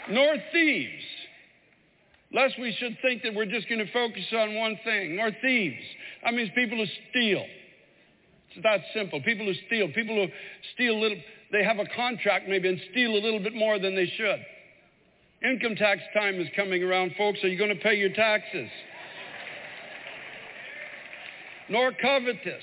Nor 0.08 0.36
thieves, 0.52 1.02
lest 2.36 2.58
we 2.60 2.76
should 2.78 2.96
think 3.00 3.22
that 3.22 3.34
we're 3.34 3.46
just 3.46 3.66
going 3.68 3.84
to 3.84 3.90
focus 3.92 4.24
on 4.32 4.54
one 4.54 4.78
thing. 4.84 5.16
Nor 5.16 5.30
thieves. 5.42 5.82
That 6.22 6.34
means 6.34 6.50
people 6.54 6.76
who 6.76 6.84
steal. 7.10 7.42
It's 8.50 8.62
that 8.62 8.80
simple. 8.94 9.22
People 9.22 9.46
who 9.46 9.54
steal. 9.66 9.88
People 9.92 10.14
who 10.16 10.26
steal 10.74 10.96
a 10.96 11.00
little, 11.00 11.18
they 11.50 11.64
have 11.64 11.78
a 11.78 11.86
contract 11.96 12.46
maybe 12.48 12.68
and 12.68 12.78
steal 12.92 13.12
a 13.12 13.22
little 13.22 13.40
bit 13.40 13.54
more 13.54 13.78
than 13.78 13.96
they 13.96 14.06
should. 14.16 14.40
Income 15.50 15.76
tax 15.76 16.02
time 16.14 16.38
is 16.40 16.48
coming 16.54 16.82
around, 16.82 17.12
folks. 17.16 17.42
Are 17.42 17.48
you 17.48 17.58
going 17.58 17.74
to 17.74 17.82
pay 17.82 17.94
your 17.94 18.12
taxes? 18.12 18.68
nor 21.68 21.92
covetous, 22.00 22.62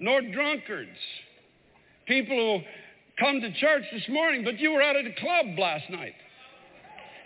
nor 0.00 0.20
drunkards. 0.20 0.98
People 2.06 2.36
who 2.36 3.24
come 3.24 3.40
to 3.40 3.52
church 3.54 3.84
this 3.92 4.06
morning, 4.08 4.44
but 4.44 4.58
you 4.58 4.70
were 4.72 4.82
out 4.82 4.96
at 4.96 5.06
a 5.06 5.14
club 5.20 5.58
last 5.58 5.88
night. 5.90 6.12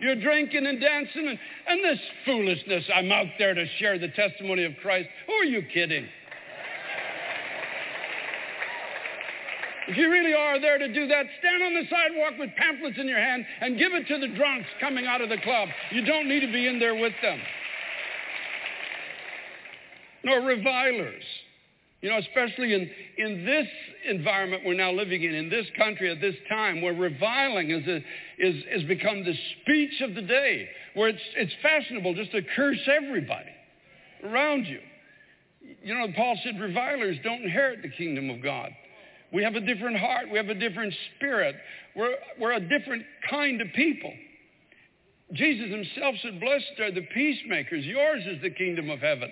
You're 0.01 0.17
drinking 0.17 0.67
and 0.67 0.81
dancing 0.81 1.29
and, 1.29 1.39
and 1.69 1.85
this 1.85 2.01
foolishness. 2.25 2.85
I'm 2.95 3.13
out 3.13 3.27
there 3.39 3.55
to 3.55 3.67
share 3.79 3.99
the 3.99 4.09
testimony 4.09 4.65
of 4.65 4.73
Christ. 4.81 5.09
Who 5.27 5.33
are 5.35 5.45
you 5.45 5.63
kidding? 5.73 6.07
If 9.89 9.97
you 9.97 10.11
really 10.11 10.33
are 10.35 10.61
there 10.61 10.79
to 10.79 10.87
do 10.87 11.07
that, 11.09 11.27
stand 11.41 11.63
on 11.63 11.75
the 11.75 11.83
sidewalk 11.91 12.35
with 12.39 12.51
pamphlets 12.57 12.97
in 12.99 13.09
your 13.09 13.19
hand 13.19 13.45
and 13.61 13.77
give 13.77 13.93
it 13.93 14.07
to 14.07 14.19
the 14.19 14.29
drunks 14.29 14.69
coming 14.81 15.07
out 15.07 15.21
of 15.21 15.29
the 15.29 15.39
club. 15.39 15.69
You 15.91 16.05
don't 16.05 16.29
need 16.29 16.41
to 16.41 16.53
be 16.53 16.67
in 16.67 16.79
there 16.79 16.95
with 16.95 17.13
them. 17.21 17.41
Nor 20.23 20.43
revilers. 20.43 21.25
You 22.01 22.09
know, 22.09 22.17
especially 22.19 22.73
in, 22.73 22.91
in 23.19 23.45
this 23.45 23.67
environment 24.09 24.63
we're 24.65 24.75
now 24.75 24.91
living 24.91 25.23
in, 25.23 25.35
in 25.35 25.51
this 25.51 25.67
country 25.77 26.11
at 26.11 26.21
this 26.21 26.35
time, 26.49 26.81
where 26.81 26.95
reviling 26.95 27.71
is, 27.71 27.87
is, 28.39 28.65
is 28.71 28.83
become 28.85 29.23
the 29.23 29.35
speech 29.61 30.01
of 30.01 30.15
the 30.15 30.23
day, 30.23 30.69
where 30.95 31.11
it's, 31.11 31.21
it's 31.37 31.53
fashionable 31.61 32.15
just 32.15 32.33
to 32.33 32.41
curse 32.57 32.81
everybody 32.89 33.51
around 34.25 34.67
you. 34.67 34.81
You 35.83 35.95
know, 35.95 36.07
Paul 36.17 36.39
said 36.43 36.59
revilers 36.59 37.19
don't 37.23 37.43
inherit 37.43 37.83
the 37.83 37.91
kingdom 37.91 38.31
of 38.31 38.43
God. 38.43 38.71
We 39.33 39.43
have 39.45 39.55
a 39.55 39.61
different 39.61 39.99
heart. 39.99 40.31
We 40.31 40.39
have 40.39 40.49
a 40.49 40.55
different 40.55 40.95
spirit. 41.17 41.55
We're, 41.95 42.15
we're 42.41 42.53
a 42.53 42.61
different 42.61 43.05
kind 43.29 43.61
of 43.61 43.69
people. 43.77 44.13
Jesus 45.35 45.71
himself 45.71 46.17
said, 46.23 46.41
blessed 46.41 46.81
are 46.81 46.91
the 46.91 47.07
peacemakers. 47.15 47.85
Yours 47.85 48.23
is 48.27 48.43
the 48.43 48.51
kingdom 48.51 48.89
of 48.89 49.01
heaven 49.01 49.31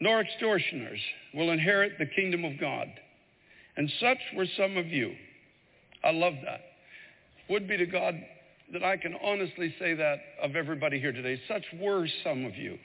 nor 0.00 0.20
extortioners 0.20 1.00
will 1.34 1.50
inherit 1.50 1.92
the 1.98 2.06
kingdom 2.06 2.44
of 2.44 2.58
God. 2.60 2.88
And 3.76 3.90
such 4.00 4.18
were 4.34 4.46
some 4.56 4.76
of 4.76 4.86
you. 4.86 5.14
I 6.04 6.12
love 6.12 6.34
that. 6.44 6.60
Would 7.48 7.68
be 7.68 7.76
to 7.76 7.86
God 7.86 8.14
that 8.72 8.82
I 8.82 8.96
can 8.96 9.14
honestly 9.22 9.74
say 9.78 9.94
that 9.94 10.16
of 10.42 10.56
everybody 10.56 10.98
here 10.98 11.12
today. 11.12 11.40
Such 11.46 11.64
were 11.80 12.06
some 12.24 12.44
of 12.44 12.56
you. 12.56 12.78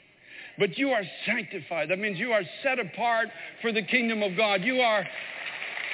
But 0.60 0.78
you 0.78 0.90
are 0.90 1.04
sanctified. 1.26 1.90
That 1.90 2.00
means 2.00 2.20
you 2.20 2.32
are 2.32 2.44
set 2.62 2.80
apart 2.80 3.30
for 3.62 3.72
the 3.72 3.82
kingdom 3.82 4.22
of 4.22 4.38
God. 4.38 4.62
You 4.62 4.82
are, 4.82 5.06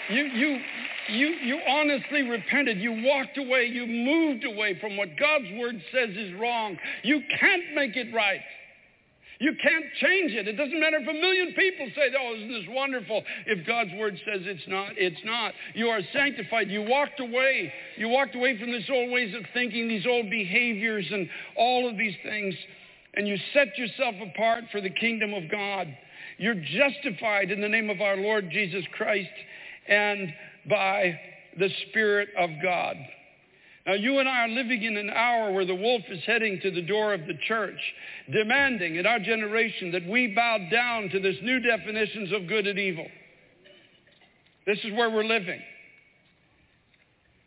you, 0.10 0.24
you, 0.26 0.60
you, 1.10 1.28
you 1.28 1.60
honestly 1.68 2.24
repented. 2.24 2.80
You 2.80 3.04
walked 3.04 3.38
away. 3.38 3.66
You 3.66 3.86
moved 3.86 4.46
away 4.46 4.78
from 4.82 4.98
what 4.98 5.10
God's 5.18 5.46
word 5.54 5.82
says 5.94 6.10
is 6.16 6.34
wrong. 6.40 6.78
You 7.04 7.22
can't 7.40 7.76
make 7.76 7.96
it 7.96 8.14
right. 8.14 8.42
You 9.40 9.54
can't 9.62 9.86
change 10.02 10.32
it. 10.32 10.48
It 10.48 10.54
doesn't 10.54 10.80
matter 10.80 10.98
if 10.98 11.08
a 11.08 11.14
million 11.14 11.54
people 11.54 11.88
say, 11.96 12.10
oh, 12.20 12.36
isn't 12.36 12.52
this 12.52 12.66
wonderful? 12.70 13.24
If 13.46 13.68
God's 13.68 13.92
word 13.98 14.20
says 14.26 14.42
it's 14.46 14.68
not, 14.68 14.92
it's 14.98 15.24
not. 15.24 15.54
You 15.76 15.88
are 15.90 16.02
sanctified. 16.12 16.70
You 16.70 16.82
walked 16.82 17.20
away. 17.20 17.72
You 17.98 18.10
walked 18.10 18.36
away 18.36 18.60
from 18.60 18.72
these 18.72 18.90
old 18.90 19.12
ways 19.12 19.36
of 19.36 19.44
thinking, 19.54 19.88
these 19.88 20.08
old 20.08 20.30
behaviors 20.30 21.06
and 21.12 21.30
all 21.56 21.88
of 21.88 21.98
these 21.98 22.16
things. 22.24 22.56
And 23.14 23.28
you 23.28 23.38
set 23.54 23.78
yourself 23.78 24.16
apart 24.22 24.66
for 24.72 24.82
the 24.82 24.90
kingdom 24.90 25.34
of 25.34 25.50
God. 25.52 25.88
You're 26.40 26.56
justified 26.56 27.52
in 27.52 27.62
the 27.62 27.70
name 27.70 27.90
of 27.90 28.02
our 28.02 28.18
Lord 28.18 28.50
Jesus 28.52 28.84
Christ 28.96 29.30
and 29.88 30.34
by 30.70 31.20
the 31.60 31.70
Spirit 31.90 32.30
of 32.38 32.50
God. 32.62 32.96
Now, 33.88 33.94
you 33.94 34.20
and 34.20 34.28
I 34.28 34.44
are 34.44 34.50
living 34.50 34.84
in 34.84 34.98
an 34.98 35.10
hour 35.10 35.54
where 35.54 35.66
the 35.66 35.74
wolf 35.74 36.02
is 36.10 36.20
heading 36.26 36.60
to 36.62 36.72
the 36.72 36.82
door 36.82 37.14
of 37.14 37.22
the 37.22 37.38
church, 37.48 37.80
demanding 38.30 38.98
in 38.98 39.06
our 39.06 39.18
generation 39.18 39.92
that 39.94 40.06
we 40.06 40.28
bow 40.36 40.58
down 40.70 41.08
to 41.10 41.22
this 41.22 41.38
new 41.42 41.62
definitions 41.62 42.34
of 42.34 42.50
good 42.50 42.68
and 42.68 42.78
evil. 42.78 43.08
This 44.66 44.78
is 44.84 44.92
where 44.92 45.10
we're 45.10 45.24
living. 45.24 45.62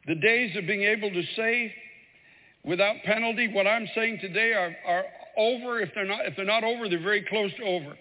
The 0.07 0.14
days 0.14 0.57
of 0.57 0.66
being 0.66 0.82
able 0.82 1.11
to 1.11 1.22
say 1.36 1.74
without 2.64 2.97
penalty 3.05 3.53
what 3.53 3.66
I'm 3.66 3.86
saying 3.95 4.20
today 4.22 4.55
are, 4.55 4.74
are 4.86 5.05
over. 5.36 5.80
If 5.80 5.91
they're, 5.95 6.07
not, 6.07 6.24
if 6.24 6.36
they're 6.36 6.47
not 6.47 6.64
over, 6.64 6.88
they're 6.88 7.03
very 7.03 7.26
close 7.28 7.51
to 7.59 7.64
over. 7.64 7.99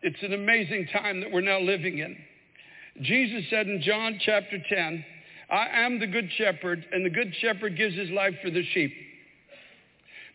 It's 0.00 0.22
an 0.22 0.32
amazing 0.32 0.88
time 0.94 1.20
that 1.20 1.30
we're 1.30 1.42
now 1.42 1.60
living 1.60 1.98
in. 1.98 2.16
Jesus 3.02 3.44
said 3.50 3.66
in 3.66 3.82
John 3.82 4.18
chapter 4.24 4.56
10, 4.66 5.04
I 5.50 5.84
am 5.84 5.98
the 5.98 6.06
good 6.06 6.30
shepherd, 6.36 6.84
and 6.92 7.04
the 7.04 7.10
good 7.10 7.34
shepherd 7.40 7.76
gives 7.76 7.96
his 7.96 8.10
life 8.10 8.34
for 8.42 8.50
the 8.50 8.64
sheep. 8.74 8.92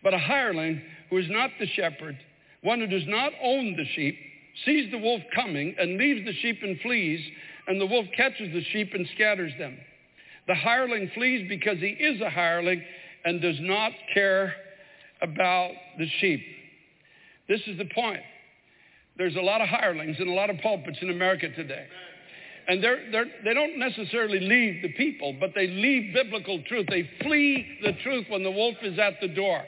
But 0.02 0.14
a 0.14 0.20
hireling 0.20 0.82
who 1.10 1.18
is 1.18 1.30
not 1.30 1.52
the 1.60 1.68
shepherd, 1.68 2.18
one 2.62 2.80
who 2.80 2.88
does 2.88 3.08
not 3.08 3.32
own 3.42 3.76
the 3.76 3.86
sheep, 3.96 4.18
sees 4.66 4.92
the 4.92 4.98
wolf 4.98 5.22
coming 5.36 5.76
and 5.80 5.98
leaves 5.98 6.26
the 6.26 6.34
sheep 6.42 6.60
and 6.62 6.80
flees, 6.82 7.20
and 7.68 7.80
the 7.80 7.86
wolf 7.86 8.06
catches 8.16 8.52
the 8.54 8.64
sheep 8.72 8.92
and 8.94 9.08
scatters 9.16 9.54
them. 9.58 9.78
The 10.48 10.56
hireling 10.56 11.10
flees 11.14 11.48
because 11.48 11.78
he 11.78 11.88
is 11.88 12.20
a 12.22 12.30
hireling 12.30 12.84
and 13.24 13.42
does 13.42 13.58
not 13.62 13.92
care 14.14 14.54
about 15.22 15.72
the 15.98 16.08
sheep. 16.20 16.42
This 17.48 17.62
is 17.68 17.78
the 17.78 17.90
point. 17.94 18.22
There's 19.18 19.36
a 19.36 19.42
lot 19.42 19.62
of 19.62 19.70
hirelings 19.70 20.18
in 20.20 20.28
a 20.28 20.34
lot 20.34 20.50
of 20.50 20.58
pulpits 20.58 20.98
in 21.02 21.10
America 21.10 21.50
today. 21.56 21.86
And 22.68 22.84
they're, 22.84 23.12
they're, 23.12 23.26
they 23.44 23.54
don't 23.54 23.78
necessarily 23.78 24.40
leave 24.40 24.82
the 24.82 24.94
people, 24.94 25.36
but 25.40 25.52
they 25.54 25.68
leave 25.68 26.14
biblical 26.14 26.62
truth. 26.68 26.88
They 26.90 27.10
flee 27.22 27.80
the 27.84 27.94
truth 28.04 28.26
when 28.30 28.44
the 28.44 28.52
wolf 28.52 28.76
is 28.84 28.98
at 29.00 29.16
the 29.22 29.28
door. 29.28 29.64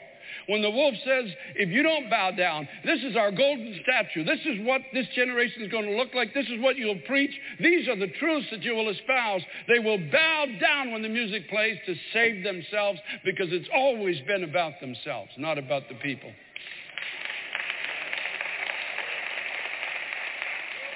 When 0.48 0.62
the 0.62 0.70
wolf 0.70 0.94
says, 1.04 1.30
if 1.56 1.70
you 1.70 1.82
don't 1.82 2.08
bow 2.08 2.30
down, 2.30 2.68
this 2.84 3.00
is 3.02 3.16
our 3.16 3.32
golden 3.32 3.80
statue. 3.82 4.24
This 4.24 4.38
is 4.46 4.64
what 4.64 4.80
this 4.94 5.06
generation 5.14 5.62
is 5.62 5.72
going 5.72 5.86
to 5.86 5.96
look 5.96 6.14
like. 6.14 6.32
This 6.34 6.46
is 6.46 6.60
what 6.60 6.76
you'll 6.76 7.00
preach. 7.06 7.32
These 7.60 7.88
are 7.88 7.96
the 7.96 8.08
truths 8.20 8.46
that 8.52 8.62
you 8.62 8.74
will 8.74 8.88
espouse. 8.88 9.42
They 9.66 9.80
will 9.80 9.98
bow 10.12 10.46
down 10.60 10.92
when 10.92 11.02
the 11.02 11.08
music 11.08 11.50
plays 11.50 11.78
to 11.86 11.94
save 12.12 12.44
themselves 12.44 13.00
because 13.24 13.48
it's 13.50 13.68
always 13.74 14.20
been 14.26 14.44
about 14.44 14.80
themselves, 14.80 15.30
not 15.36 15.58
about 15.58 15.88
the 15.88 15.96
people. 15.96 16.30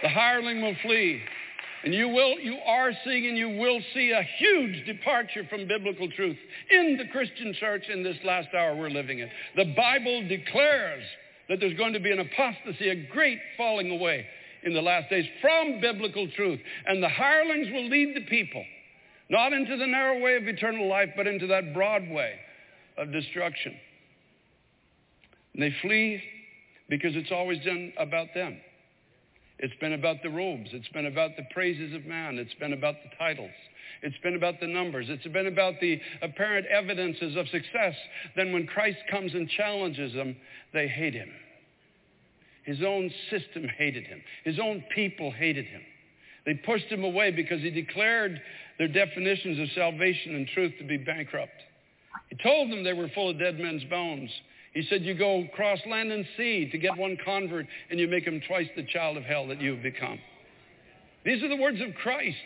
The 0.02 0.08
hireling 0.08 0.62
will 0.62 0.76
flee. 0.82 1.20
And 1.84 1.94
you 1.94 2.08
will, 2.08 2.38
you 2.38 2.56
are 2.66 2.92
seeing 3.04 3.26
and 3.26 3.38
you 3.38 3.48
will 3.48 3.80
see 3.94 4.10
a 4.10 4.22
huge 4.38 4.84
departure 4.84 5.44
from 5.48 5.66
biblical 5.66 6.10
truth 6.10 6.36
in 6.70 6.98
the 6.98 7.06
Christian 7.10 7.54
church 7.58 7.84
in 7.88 8.02
this 8.02 8.18
last 8.22 8.48
hour 8.54 8.76
we're 8.76 8.90
living 8.90 9.20
in. 9.20 9.30
The 9.56 9.72
Bible 9.74 10.28
declares 10.28 11.02
that 11.48 11.58
there's 11.58 11.76
going 11.78 11.94
to 11.94 12.00
be 12.00 12.12
an 12.12 12.20
apostasy, 12.20 12.90
a 12.90 13.08
great 13.10 13.38
falling 13.56 13.90
away 13.90 14.26
in 14.62 14.74
the 14.74 14.82
last 14.82 15.08
days 15.08 15.24
from 15.40 15.80
biblical 15.80 16.28
truth. 16.36 16.60
And 16.86 17.02
the 17.02 17.08
hirelings 17.08 17.68
will 17.72 17.88
lead 17.88 18.14
the 18.14 18.26
people, 18.26 18.64
not 19.30 19.54
into 19.54 19.76
the 19.76 19.86
narrow 19.86 20.20
way 20.20 20.36
of 20.36 20.46
eternal 20.46 20.86
life, 20.86 21.08
but 21.16 21.26
into 21.26 21.46
that 21.46 21.72
broad 21.72 22.08
way 22.08 22.34
of 22.98 23.10
destruction. 23.10 23.74
And 25.54 25.62
they 25.62 25.74
flee 25.80 26.22
because 26.90 27.16
it's 27.16 27.32
always 27.32 27.64
done 27.64 27.92
about 27.98 28.28
them. 28.34 28.58
It's 29.62 29.74
been 29.78 29.92
about 29.92 30.22
the 30.22 30.30
robes. 30.30 30.70
It's 30.72 30.88
been 30.88 31.06
about 31.06 31.36
the 31.36 31.44
praises 31.52 31.94
of 31.94 32.06
man. 32.06 32.38
It's 32.38 32.54
been 32.54 32.72
about 32.72 32.94
the 33.04 33.14
titles. 33.18 33.50
It's 34.02 34.16
been 34.22 34.34
about 34.34 34.58
the 34.58 34.66
numbers. 34.66 35.06
It's 35.10 35.26
been 35.26 35.46
about 35.46 35.74
the 35.80 36.00
apparent 36.22 36.66
evidences 36.66 37.36
of 37.36 37.46
success. 37.48 37.94
Then 38.36 38.52
when 38.52 38.66
Christ 38.66 38.98
comes 39.10 39.34
and 39.34 39.48
challenges 39.50 40.14
them, 40.14 40.34
they 40.72 40.88
hate 40.88 41.12
him. 41.12 41.28
His 42.64 42.78
own 42.82 43.10
system 43.30 43.66
hated 43.76 44.06
him. 44.06 44.22
His 44.44 44.58
own 44.58 44.82
people 44.94 45.30
hated 45.30 45.66
him. 45.66 45.82
They 46.46 46.54
pushed 46.54 46.86
him 46.86 47.04
away 47.04 47.30
because 47.30 47.60
he 47.60 47.70
declared 47.70 48.40
their 48.78 48.88
definitions 48.88 49.58
of 49.58 49.68
salvation 49.74 50.36
and 50.36 50.48
truth 50.48 50.72
to 50.78 50.84
be 50.84 50.96
bankrupt. 50.96 51.52
He 52.30 52.36
told 52.42 52.70
them 52.70 52.82
they 52.82 52.94
were 52.94 53.08
full 53.14 53.28
of 53.28 53.38
dead 53.38 53.58
men's 53.58 53.84
bones. 53.84 54.30
He 54.72 54.86
said, 54.88 55.02
you 55.02 55.14
go 55.14 55.42
across 55.42 55.80
land 55.86 56.12
and 56.12 56.24
sea 56.36 56.68
to 56.70 56.78
get 56.78 56.96
one 56.96 57.16
convert 57.24 57.66
and 57.90 57.98
you 57.98 58.06
make 58.06 58.24
him 58.24 58.40
twice 58.46 58.68
the 58.76 58.84
child 58.84 59.16
of 59.16 59.24
hell 59.24 59.48
that 59.48 59.60
you 59.60 59.74
have 59.74 59.82
become. 59.82 60.18
These 61.24 61.42
are 61.42 61.48
the 61.48 61.56
words 61.56 61.80
of 61.80 61.94
Christ. 62.02 62.36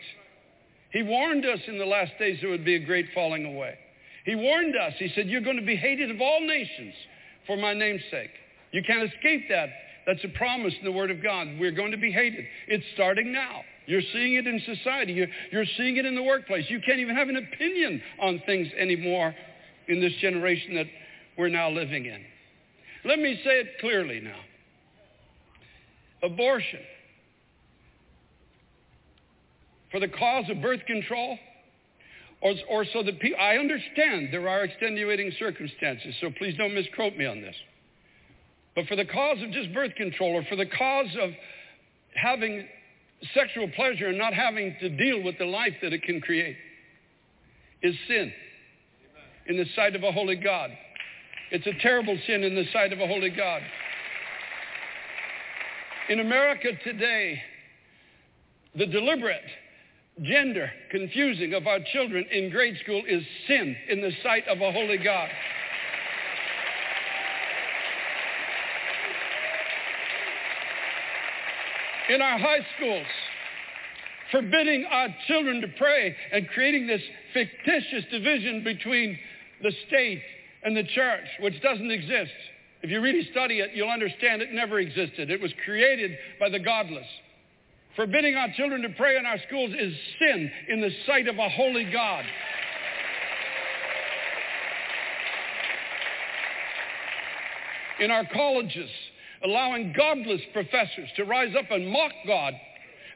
He 0.90 1.02
warned 1.02 1.44
us 1.44 1.60
in 1.66 1.78
the 1.78 1.84
last 1.84 2.12
days 2.18 2.38
there 2.40 2.50
would 2.50 2.64
be 2.64 2.76
a 2.76 2.86
great 2.86 3.06
falling 3.14 3.44
away. 3.44 3.76
He 4.24 4.34
warned 4.34 4.74
us. 4.74 4.94
He 4.98 5.12
said, 5.14 5.28
you're 5.28 5.42
going 5.42 5.58
to 5.58 5.66
be 5.66 5.76
hated 5.76 6.10
of 6.10 6.20
all 6.20 6.40
nations 6.40 6.94
for 7.46 7.56
my 7.56 7.74
name's 7.74 8.02
sake. 8.10 8.30
You 8.72 8.82
can't 8.82 9.02
escape 9.12 9.42
that. 9.50 9.68
That's 10.06 10.24
a 10.24 10.28
promise 10.28 10.74
in 10.78 10.84
the 10.84 10.92
Word 10.92 11.10
of 11.10 11.22
God. 11.22 11.48
We're 11.60 11.72
going 11.72 11.90
to 11.90 11.98
be 11.98 12.10
hated. 12.10 12.44
It's 12.68 12.84
starting 12.94 13.32
now. 13.32 13.62
You're 13.86 14.02
seeing 14.12 14.34
it 14.34 14.46
in 14.46 14.60
society. 14.64 15.26
You're 15.52 15.64
seeing 15.76 15.98
it 15.98 16.06
in 16.06 16.14
the 16.14 16.22
workplace. 16.22 16.64
You 16.68 16.80
can't 16.86 17.00
even 17.00 17.16
have 17.16 17.28
an 17.28 17.36
opinion 17.36 18.00
on 18.20 18.42
things 18.46 18.68
anymore 18.78 19.34
in 19.88 20.00
this 20.00 20.12
generation 20.20 20.74
that 20.76 20.86
we're 21.36 21.48
now 21.48 21.70
living 21.70 22.06
in. 22.06 22.24
Let 23.04 23.18
me 23.18 23.40
say 23.44 23.60
it 23.60 23.68
clearly 23.80 24.20
now. 24.20 24.38
Abortion 26.22 26.80
for 29.90 30.00
the 30.00 30.08
cause 30.08 30.44
of 30.50 30.60
birth 30.60 30.80
control 30.86 31.38
or, 32.40 32.54
or 32.68 32.84
so 32.92 33.02
that 33.02 33.20
people, 33.20 33.38
I 33.40 33.56
understand 33.56 34.28
there 34.32 34.48
are 34.48 34.64
extenuating 34.64 35.32
circumstances, 35.38 36.14
so 36.20 36.30
please 36.36 36.56
don't 36.56 36.74
misquote 36.74 37.16
me 37.16 37.26
on 37.26 37.40
this. 37.40 37.54
But 38.74 38.86
for 38.86 38.96
the 38.96 39.04
cause 39.04 39.38
of 39.42 39.52
just 39.52 39.72
birth 39.72 39.94
control 39.94 40.32
or 40.34 40.44
for 40.48 40.56
the 40.56 40.66
cause 40.66 41.16
of 41.20 41.30
having 42.14 42.66
sexual 43.32 43.68
pleasure 43.76 44.08
and 44.08 44.18
not 44.18 44.34
having 44.34 44.74
to 44.80 44.88
deal 44.88 45.22
with 45.22 45.38
the 45.38 45.46
life 45.46 45.74
that 45.82 45.92
it 45.92 46.02
can 46.02 46.20
create 46.20 46.56
is 47.82 47.94
sin 48.08 48.32
in 49.46 49.56
the 49.56 49.66
sight 49.76 49.94
of 49.94 50.02
a 50.02 50.12
holy 50.12 50.36
God. 50.36 50.70
It's 51.50 51.66
a 51.66 51.74
terrible 51.80 52.18
sin 52.26 52.42
in 52.42 52.54
the 52.54 52.64
sight 52.72 52.92
of 52.92 53.00
a 53.00 53.06
holy 53.06 53.30
God. 53.30 53.62
In 56.08 56.20
America 56.20 56.68
today, 56.82 57.40
the 58.76 58.86
deliberate 58.86 59.44
gender 60.22 60.70
confusing 60.90 61.54
of 61.54 61.66
our 61.66 61.78
children 61.92 62.24
in 62.30 62.50
grade 62.50 62.76
school 62.82 63.02
is 63.08 63.22
sin 63.46 63.76
in 63.88 64.00
the 64.00 64.12
sight 64.22 64.46
of 64.48 64.60
a 64.60 64.72
holy 64.72 64.98
God. 64.98 65.28
In 72.10 72.20
our 72.20 72.38
high 72.38 72.66
schools, 72.76 73.06
forbidding 74.30 74.84
our 74.90 75.08
children 75.26 75.60
to 75.62 75.68
pray 75.78 76.14
and 76.32 76.46
creating 76.48 76.86
this 76.86 77.00
fictitious 77.32 78.04
division 78.10 78.62
between 78.62 79.18
the 79.62 79.72
state 79.88 80.20
and 80.64 80.76
the 80.76 80.84
church, 80.84 81.24
which 81.40 81.60
doesn't 81.62 81.90
exist. 81.90 82.32
If 82.82 82.90
you 82.90 83.00
really 83.00 83.28
study 83.30 83.60
it, 83.60 83.70
you'll 83.74 83.90
understand 83.90 84.42
it 84.42 84.52
never 84.52 84.78
existed. 84.78 85.30
It 85.30 85.40
was 85.40 85.52
created 85.64 86.12
by 86.40 86.48
the 86.48 86.58
godless. 86.58 87.06
Forbidding 87.96 88.34
our 88.34 88.48
children 88.56 88.82
to 88.82 88.88
pray 88.90 89.16
in 89.16 89.24
our 89.24 89.38
schools 89.46 89.70
is 89.78 89.94
sin 90.18 90.50
in 90.68 90.80
the 90.80 90.90
sight 91.06 91.28
of 91.28 91.38
a 91.38 91.48
holy 91.48 91.84
God. 91.90 92.24
In 98.00 98.10
our 98.10 98.24
colleges, 98.32 98.90
allowing 99.44 99.94
godless 99.96 100.40
professors 100.52 101.08
to 101.16 101.24
rise 101.24 101.54
up 101.56 101.70
and 101.70 101.88
mock 101.88 102.12
God 102.26 102.54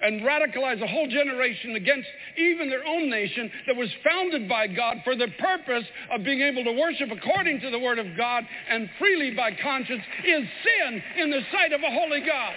and 0.02 0.22
radicalize 0.22 0.82
a 0.82 0.86
whole 0.86 1.08
generation 1.08 1.76
against 1.76 2.08
even 2.36 2.68
their 2.68 2.86
own 2.86 3.10
nation 3.10 3.50
that 3.66 3.76
was 3.76 3.88
founded 4.04 4.48
by 4.48 4.66
God 4.66 4.98
for 5.04 5.16
the 5.16 5.28
purpose 5.38 5.84
of 6.12 6.24
being 6.24 6.40
able 6.40 6.64
to 6.64 6.72
worship 6.72 7.10
according 7.10 7.60
to 7.60 7.70
the 7.70 7.78
Word 7.78 7.98
of 7.98 8.06
God 8.16 8.44
and 8.68 8.88
freely 8.98 9.34
by 9.34 9.50
conscience 9.62 10.02
is 10.24 10.44
sin 10.64 11.02
in 11.18 11.30
the 11.30 11.40
sight 11.52 11.72
of 11.72 11.80
a 11.82 11.90
holy 11.90 12.20
God. 12.20 12.54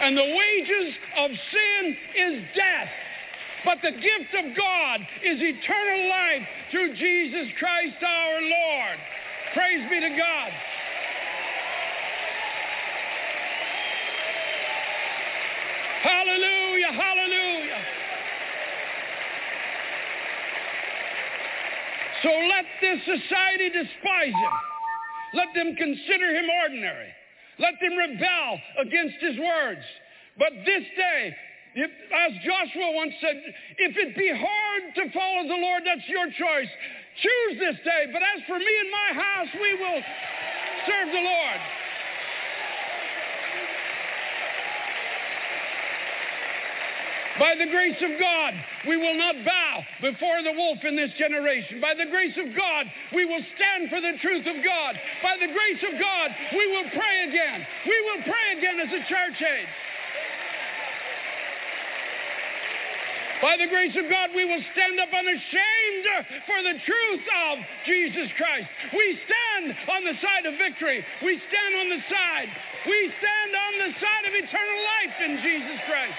And 0.00 0.16
the 0.16 0.22
wages 0.22 0.94
of 1.16 1.30
sin 1.30 1.96
is 2.16 2.44
death. 2.54 2.90
But 3.64 3.78
the 3.80 3.92
gift 3.92 4.32
of 4.36 4.56
God 4.56 5.00
is 5.24 5.40
eternal 5.40 6.08
life 6.08 6.46
through 6.70 6.94
Jesus 6.96 7.48
Christ 7.58 7.96
our 8.04 8.42
Lord. 8.42 8.98
Praise 9.54 9.88
be 9.88 10.00
to 10.00 10.10
God. 10.10 10.50
Hallelujah, 16.04 16.92
hallelujah. 16.92 17.80
So 22.22 22.28
let 22.28 22.66
this 22.84 23.00
society 23.08 23.72
despise 23.72 24.36
him. 24.36 24.56
Let 25.32 25.48
them 25.56 25.74
consider 25.76 26.28
him 26.36 26.44
ordinary. 26.60 27.08
Let 27.58 27.80
them 27.80 27.96
rebel 27.96 28.60
against 28.84 29.16
his 29.20 29.38
words. 29.38 29.80
But 30.36 30.52
this 30.66 30.84
day, 30.92 31.34
if, 31.74 31.90
as 32.12 32.32
Joshua 32.44 32.92
once 32.92 33.14
said, 33.20 33.40
if 33.78 33.96
it 33.96 34.16
be 34.16 34.28
hard 34.28 34.82
to 34.96 35.12
follow 35.12 35.48
the 35.48 35.56
Lord, 35.56 35.84
that's 35.86 36.08
your 36.08 36.26
choice. 36.26 36.68
Choose 37.16 37.58
this 37.58 37.76
day. 37.80 38.12
But 38.12 38.20
as 38.20 38.44
for 38.46 38.58
me 38.58 38.72
and 38.80 38.90
my 38.92 39.10
house, 39.24 39.48
we 39.56 39.72
will 39.80 40.02
serve 40.84 41.08
the 41.16 41.24
Lord. 41.24 41.60
By 47.38 47.58
the 47.58 47.66
grace 47.66 47.98
of 47.98 48.14
God, 48.20 48.54
we 48.86 48.96
will 48.96 49.18
not 49.18 49.34
bow 49.44 49.82
before 50.00 50.42
the 50.46 50.54
wolf 50.54 50.78
in 50.86 50.94
this 50.94 51.10
generation. 51.18 51.80
By 51.80 51.94
the 51.94 52.06
grace 52.06 52.38
of 52.38 52.54
God, 52.54 52.86
we 53.10 53.24
will 53.26 53.42
stand 53.58 53.90
for 53.90 54.00
the 54.00 54.14
truth 54.22 54.46
of 54.46 54.62
God. 54.62 54.94
By 55.18 55.34
the 55.42 55.50
grace 55.50 55.82
of 55.82 55.98
God, 55.98 56.28
we 56.54 56.64
will 56.70 56.88
pray 56.94 57.16
again. 57.26 57.66
We 57.86 57.98
will 58.06 58.22
pray 58.22 58.46
again 58.58 58.78
as 58.78 58.92
a 58.94 59.02
church 59.10 59.38
age. 59.42 59.74
By 63.42 63.58
the 63.58 63.66
grace 63.66 63.92
of 63.98 64.08
God, 64.08 64.30
we 64.30 64.46
will 64.46 64.62
stand 64.72 64.96
up 65.02 65.10
unashamed 65.12 66.06
for 66.46 66.62
the 66.62 66.78
truth 66.86 67.26
of 67.50 67.58
Jesus 67.84 68.30
Christ. 68.38 68.70
We 68.94 69.18
stand 69.26 69.74
on 69.90 70.06
the 70.06 70.16
side 70.22 70.46
of 70.46 70.54
victory. 70.56 71.04
We 71.20 71.42
stand 71.50 71.72
on 71.82 71.88
the 71.90 72.02
side. 72.08 72.48
We 72.86 73.12
stand 73.18 73.50
on 73.52 73.72
the 73.84 73.90
side 74.00 74.24
of 74.24 74.32
eternal 74.38 74.80
life 74.86 75.16
in 75.18 75.32
Jesus 75.42 75.78
Christ. 75.90 76.16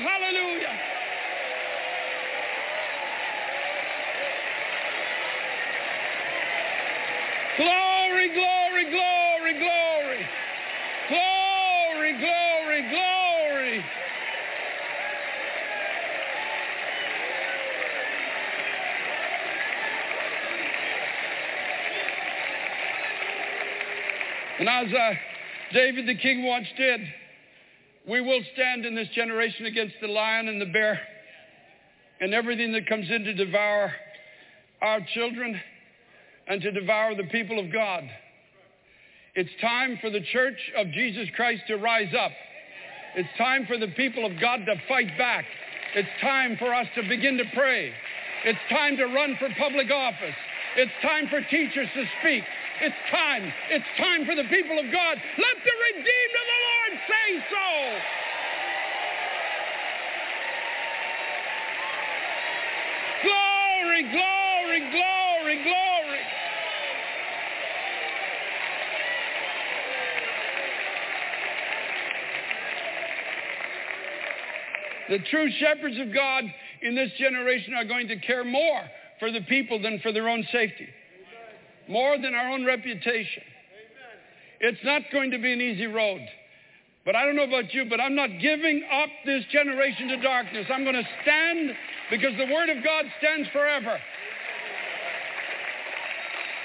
Hallelujah. 0.00 0.78
Glory, 7.56 8.28
glory, 8.34 8.84
glory, 8.90 9.58
glory. 9.58 10.26
Glory, 11.08 12.18
glory, 12.18 12.90
glory. 12.90 13.84
And 24.60 24.68
as 24.68 24.92
uh, 24.92 25.14
David 25.72 26.06
the 26.06 26.14
king 26.14 26.44
once 26.44 26.66
did, 26.76 27.00
we 28.08 28.20
will 28.20 28.40
stand 28.54 28.86
in 28.86 28.94
this 28.94 29.08
generation 29.14 29.66
against 29.66 29.94
the 30.00 30.08
lion 30.08 30.48
and 30.48 30.60
the 30.60 30.66
bear 30.66 30.98
and 32.20 32.32
everything 32.32 32.72
that 32.72 32.88
comes 32.88 33.06
in 33.10 33.22
to 33.24 33.34
devour 33.34 33.92
our 34.80 35.00
children 35.14 35.60
and 36.46 36.62
to 36.62 36.72
devour 36.72 37.14
the 37.14 37.28
people 37.30 37.58
of 37.58 37.70
God. 37.72 38.04
It's 39.34 39.50
time 39.60 39.98
for 40.00 40.10
the 40.10 40.22
church 40.32 40.58
of 40.76 40.90
Jesus 40.92 41.28
Christ 41.36 41.62
to 41.68 41.76
rise 41.76 42.12
up. 42.18 42.32
It's 43.14 43.28
time 43.36 43.66
for 43.66 43.76
the 43.76 43.88
people 43.88 44.24
of 44.24 44.32
God 44.40 44.60
to 44.64 44.74
fight 44.88 45.16
back. 45.18 45.44
It's 45.94 46.08
time 46.20 46.56
for 46.58 46.74
us 46.74 46.86
to 46.96 47.02
begin 47.08 47.36
to 47.38 47.44
pray. 47.54 47.92
It's 48.44 48.58
time 48.70 48.96
to 48.96 49.04
run 49.04 49.36
for 49.38 49.48
public 49.58 49.90
office. 49.90 50.36
It's 50.76 50.92
time 51.02 51.28
for 51.28 51.40
teachers 51.42 51.88
to 51.94 52.04
speak. 52.20 52.44
It's 52.80 53.00
time. 53.10 53.52
It's 53.70 53.90
time 53.98 54.24
for 54.24 54.34
the 54.34 54.48
people 54.48 54.78
of 54.78 54.86
God. 54.92 55.14
Let 55.18 55.56
the 55.64 55.76
redeemed 55.92 56.34
of 56.38 56.46
the 56.46 56.60
Lord 56.62 56.67
say 56.92 57.44
so. 57.50 57.98
Glory, 63.24 64.02
glory, 64.02 64.80
glory, 64.90 65.62
glory. 65.64 66.22
The 75.08 75.18
true 75.30 75.50
shepherds 75.58 75.96
of 75.98 76.12
God 76.12 76.44
in 76.82 76.94
this 76.94 77.10
generation 77.18 77.74
are 77.74 77.84
going 77.84 78.08
to 78.08 78.16
care 78.20 78.44
more 78.44 78.82
for 79.18 79.32
the 79.32 79.40
people 79.42 79.80
than 79.80 79.98
for 80.00 80.12
their 80.12 80.28
own 80.28 80.44
safety, 80.52 80.86
more 81.88 82.16
than 82.18 82.34
our 82.34 82.50
own 82.50 82.64
reputation. 82.64 83.42
It's 84.60 84.84
not 84.84 85.02
going 85.12 85.30
to 85.30 85.38
be 85.38 85.52
an 85.52 85.60
easy 85.60 85.86
road. 85.86 86.20
But 87.08 87.16
I 87.16 87.24
don't 87.24 87.36
know 87.36 87.44
about 87.44 87.72
you, 87.72 87.86
but 87.88 88.02
I'm 88.02 88.14
not 88.14 88.28
giving 88.38 88.82
up 88.92 89.08
this 89.24 89.42
generation 89.50 90.08
to 90.08 90.18
darkness. 90.18 90.66
I'm 90.70 90.84
going 90.84 90.94
to 90.94 91.08
stand 91.22 91.70
because 92.10 92.36
the 92.36 92.52
Word 92.52 92.68
of 92.68 92.84
God 92.84 93.06
stands 93.16 93.48
forever. 93.50 93.98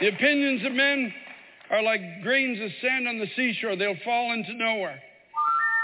The 0.02 0.10
opinions 0.10 0.66
of 0.66 0.74
men 0.74 1.14
are 1.70 1.82
like 1.82 2.02
grains 2.24 2.60
of 2.62 2.70
sand 2.82 3.08
on 3.08 3.20
the 3.20 3.28
seashore. 3.38 3.78
They'll 3.78 3.96
fall 4.04 4.34
into 4.34 4.54
nowhere. 4.56 5.02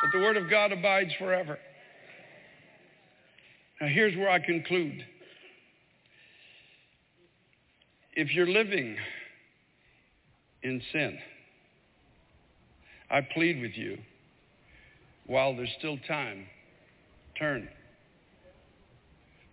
But 0.03 0.17
the 0.17 0.21
Word 0.21 0.35
of 0.35 0.49
God 0.49 0.73
abides 0.73 1.11
forever. 1.17 1.57
Now, 3.79 3.87
here's 3.87 4.17
where 4.17 4.29
I 4.29 4.39
conclude. 4.39 5.05
If 8.11 8.33
you're 8.33 8.45
living 8.45 8.97
in 10.63 10.81
sin, 10.91 11.17
I 13.09 13.21
plead 13.21 13.61
with 13.61 13.77
you, 13.77 13.99
while 15.29 15.55
there's 15.55 15.69
still 15.77 15.97
time, 16.07 16.45
turn. 17.37 17.69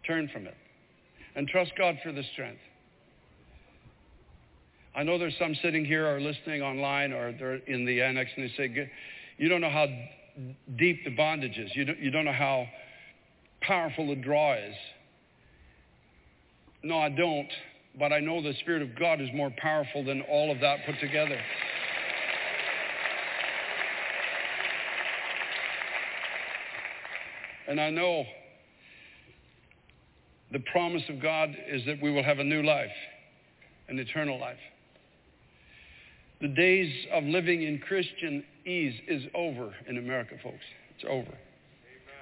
Turn 0.06 0.28
from 0.32 0.46
it. 0.46 0.56
And 1.36 1.46
trust 1.46 1.72
God 1.76 1.96
for 2.02 2.12
the 2.12 2.22
strength. 2.32 2.60
I 4.94 5.02
know 5.02 5.18
there's 5.18 5.36
some 5.38 5.54
sitting 5.62 5.84
here 5.84 6.08
or 6.08 6.18
listening 6.18 6.62
online 6.62 7.12
or 7.12 7.32
they're 7.38 7.56
in 7.56 7.84
the 7.84 8.00
annex 8.00 8.30
and 8.36 8.48
they 8.48 8.54
say, 8.56 8.90
you 9.36 9.50
don't 9.50 9.60
know 9.60 9.70
how 9.70 9.86
deep 10.78 11.04
the 11.04 11.14
bondage 11.14 11.58
is. 11.58 11.70
You 11.74 11.84
don't, 11.84 11.98
you 11.98 12.10
don't 12.10 12.24
know 12.24 12.32
how 12.32 12.66
powerful 13.60 14.08
the 14.08 14.16
draw 14.16 14.54
is. 14.54 14.74
No, 16.82 16.98
I 16.98 17.10
don't. 17.10 17.50
But 17.98 18.14
I 18.14 18.20
know 18.20 18.42
the 18.42 18.54
Spirit 18.60 18.80
of 18.80 18.98
God 18.98 19.20
is 19.20 19.28
more 19.34 19.52
powerful 19.58 20.04
than 20.04 20.22
all 20.22 20.50
of 20.50 20.60
that 20.60 20.86
put 20.86 20.98
together. 21.00 21.38
And 27.68 27.80
I 27.80 27.90
know 27.90 28.24
the 30.52 30.60
promise 30.72 31.02
of 31.08 31.20
God 31.20 31.50
is 31.68 31.84
that 31.86 32.00
we 32.00 32.12
will 32.12 32.22
have 32.22 32.38
a 32.38 32.44
new 32.44 32.62
life, 32.62 32.90
an 33.88 33.98
eternal 33.98 34.38
life. 34.38 34.56
The 36.40 36.48
days 36.48 36.92
of 37.12 37.24
living 37.24 37.62
in 37.62 37.78
Christian 37.78 38.44
ease 38.64 38.94
is 39.08 39.22
over 39.34 39.74
in 39.88 39.98
America, 39.98 40.34
folks. 40.42 40.64
It's 40.94 41.04
over. 41.08 41.36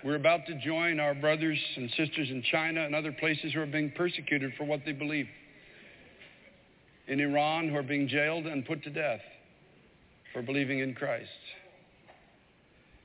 We're 0.04 0.16
about 0.16 0.46
to 0.46 0.54
join 0.60 1.00
our 1.00 1.14
brothers 1.14 1.58
and 1.76 1.88
sisters 1.96 2.28
in 2.30 2.42
China 2.50 2.84
and 2.84 2.94
other 2.94 3.12
places 3.12 3.52
who 3.54 3.60
are 3.60 3.66
being 3.66 3.90
persecuted 3.96 4.52
for 4.56 4.64
what 4.64 4.80
they 4.84 4.92
believe. 4.92 5.26
In 7.08 7.20
Iran, 7.20 7.68
who 7.68 7.76
are 7.76 7.82
being 7.82 8.08
jailed 8.08 8.46
and 8.46 8.64
put 8.66 8.82
to 8.84 8.90
death 8.90 9.20
for 10.32 10.42
believing 10.42 10.80
in 10.80 10.94
Christ. 10.94 11.28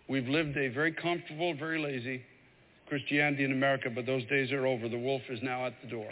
We've 0.10 0.28
lived 0.28 0.58
a 0.58 0.70
very 0.70 0.92
comfortable, 0.92 1.54
very 1.54 1.80
lazy 1.80 2.24
Christianity 2.88 3.44
in 3.44 3.52
America, 3.52 3.92
but 3.94 4.08
those 4.08 4.26
days 4.26 4.52
are 4.52 4.66
over. 4.66 4.90
The 4.90 4.98
wolf 4.98 5.22
is 5.30 5.40
now 5.44 5.68
at 5.68 5.74
the 5.84 5.88
door. 5.88 6.10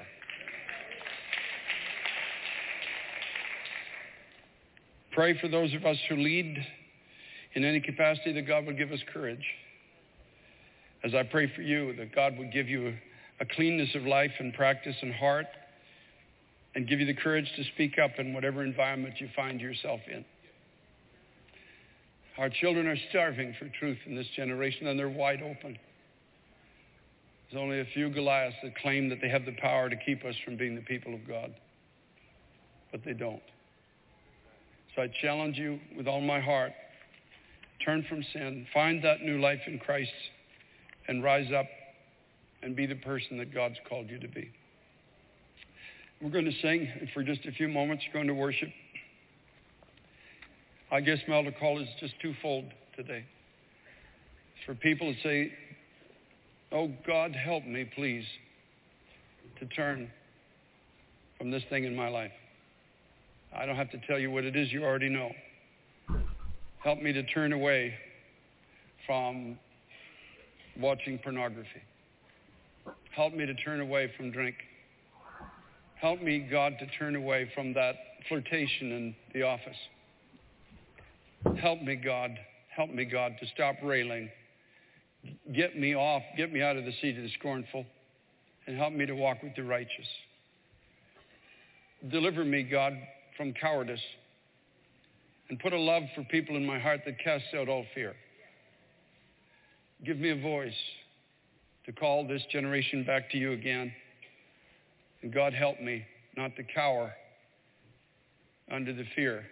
Pray 5.12 5.36
for 5.42 5.48
those 5.48 5.74
of 5.74 5.84
us 5.84 5.98
who 6.08 6.16
lead 6.16 6.64
in 7.56 7.66
any 7.66 7.80
capacity 7.80 8.34
that 8.34 8.44
God 8.44 8.68
would 8.68 8.78
give 8.78 8.92
us 8.92 9.00
courage. 9.12 9.44
As 11.04 11.16
I 11.16 11.24
pray 11.24 11.52
for 11.56 11.64
you, 11.64 11.96
that 11.96 12.14
God 12.14 12.38
would 12.38 12.54
give 12.54 12.70
you 12.70 12.94
a, 13.40 13.46
cleanness 13.46 13.96
of 13.96 14.04
life 14.04 14.32
and 14.38 14.54
practice 14.54 14.96
and 15.02 15.12
heart 15.12 15.48
and 16.76 16.88
give 16.88 17.00
you 17.00 17.08
the 17.08 17.16
courage 17.16 17.52
to 17.56 17.64
speak 17.74 17.98
up 17.98 18.12
in 18.20 18.34
whatever 18.34 18.64
environment 18.64 19.16
you 19.20 19.28
find 19.36 19.60
yourself 19.60 20.02
in. 20.08 20.24
Our 22.38 22.50
children 22.50 22.88
are 22.88 22.98
starving 23.10 23.56
for 23.58 23.68
truth 23.80 23.98
in 24.06 24.16
this 24.16 24.28
generation 24.36 24.88
and 24.88 25.00
they're 25.00 25.10
wide 25.10 25.42
open. 25.42 25.78
There's 27.50 27.62
only 27.62 27.80
a 27.80 27.86
few 27.94 28.10
Goliaths 28.10 28.58
that 28.62 28.78
claim 28.78 29.10
that 29.10 29.20
they 29.22 29.30
have 29.30 29.46
the 29.46 29.56
power 29.60 29.90
to 29.90 29.96
keep 29.96 30.24
us 30.24 30.36
from 30.46 30.58
being 30.58 30.76
the 30.76 30.82
people 30.82 31.14
of 31.14 31.28
God. 31.28 31.56
But 32.92 33.04
they 33.04 33.14
don't. 33.14 33.42
So 34.96 35.02
I 35.02 35.10
challenge 35.22 35.58
you 35.58 35.80
with 35.96 36.08
all 36.08 36.22
my 36.22 36.40
heart. 36.40 36.74
Turn 37.84 38.06
from 38.10 38.24
sin. 38.34 38.68
Find 38.74 39.04
that 39.04 39.22
new 39.22 39.40
life 39.40 39.62
in 39.66 39.80
Christ 39.80 40.12
and 41.08 41.24
rise 41.24 41.52
up 41.52 41.68
and 42.62 42.76
be 42.76 42.86
the 42.86 42.96
person 42.96 43.38
that 43.38 43.54
God's 43.54 43.78
called 43.88 44.10
you 44.10 44.20
to 44.20 44.28
be. 44.28 44.52
We're 46.22 46.32
going 46.32 46.46
to 46.46 46.62
sing 46.62 47.10
for 47.14 47.24
just 47.24 47.46
a 47.46 47.52
few 47.52 47.68
moments. 47.68 48.04
We're 48.08 48.20
going 48.20 48.28
to 48.28 48.34
worship. 48.34 48.70
I 50.90 51.02
guess 51.02 51.18
my 51.28 51.36
altar 51.36 51.54
call 51.60 51.82
is 51.82 51.88
just 52.00 52.14
twofold 52.22 52.66
today. 52.96 53.26
It's 54.56 54.66
for 54.66 54.76
people 54.76 55.14
to 55.14 55.22
say, 55.22 55.52
Oh, 56.72 56.90
God, 57.06 57.34
help 57.34 57.66
me, 57.66 57.90
please, 57.96 58.26
to 59.60 59.66
turn 59.68 60.10
from 61.38 61.52
this 61.52 61.64
thing 61.70 61.86
in 61.86 61.96
my 61.96 62.10
life. 62.10 62.32
I 63.56 63.66
don't 63.66 63.76
have 63.76 63.92
to 63.92 64.02
tell 64.08 64.20
you 64.20 64.32
what 64.32 64.44
it 64.44 64.56
is, 64.56 64.72
you 64.72 64.84
already 64.84 65.10
know. 65.10 65.32
Help 66.84 67.02
me 67.02 67.14
to 67.14 67.24
turn 67.24 67.54
away 67.54 67.94
from 69.06 69.58
watching 70.80 71.20
pornography. 71.20 71.82
Help 73.16 73.34
me 73.34 73.46
to 73.46 73.54
turn 73.56 73.80
away 73.80 74.12
from 74.16 74.32
drink. 74.32 74.56
Help 76.00 76.22
me, 76.22 76.40
God, 76.40 76.74
to 76.80 76.88
turn 77.00 77.16
away 77.16 77.50
from 77.56 77.74
that 77.74 77.96
flirtation 78.28 78.92
in 78.92 79.16
the 79.34 79.44
office. 79.44 79.78
Help 81.60 81.82
me, 81.82 81.96
God. 81.96 82.32
Help 82.76 82.90
me, 82.90 83.06
God, 83.06 83.34
to 83.40 83.48
stop 83.48 83.76
railing 83.84 84.30
Get 85.54 85.78
me 85.78 85.96
off, 85.96 86.24
get 86.36 86.52
me 86.52 86.62
out 86.62 86.78
of 86.78 86.86
the 86.86 86.94
seat 87.02 87.18
of 87.18 87.24
the 87.24 87.32
scornful, 87.40 87.86
and 88.66 88.78
help 88.78 88.94
me 88.94 89.06
to 89.06 89.14
walk 89.14 89.42
with 89.44 89.56
the 89.56 89.64
righteous. 89.64 90.08
Deliver 92.10 92.44
me, 92.46 92.64
God, 92.64 92.94
from 93.36 93.54
cowardice, 93.54 94.02
and 95.50 95.60
put 95.60 95.74
a 95.74 95.80
love 95.80 96.04
for 96.16 96.24
people 96.26 96.56
in 96.56 96.66
my 96.66 96.80
heart 96.80 97.02
that 97.06 97.20
casts 97.24 97.48
out 97.58 97.70
all 97.70 97.86
fear. 97.96 98.14
Give 100.06 100.18
me 100.18 100.30
a 100.30 100.42
voice 100.42 100.74
to 101.86 101.92
call 101.92 102.28
this 102.28 102.44
generation 102.52 103.04
back 103.04 103.32
to 103.32 103.38
you 103.38 103.54
again. 103.54 103.92
And 105.24 105.34
God 105.34 105.54
help 105.54 105.80
me 105.80 106.06
not 106.36 106.56
to 106.58 106.64
cower 106.64 107.14
under 108.70 108.94
the 108.94 109.06
fear 109.16 109.46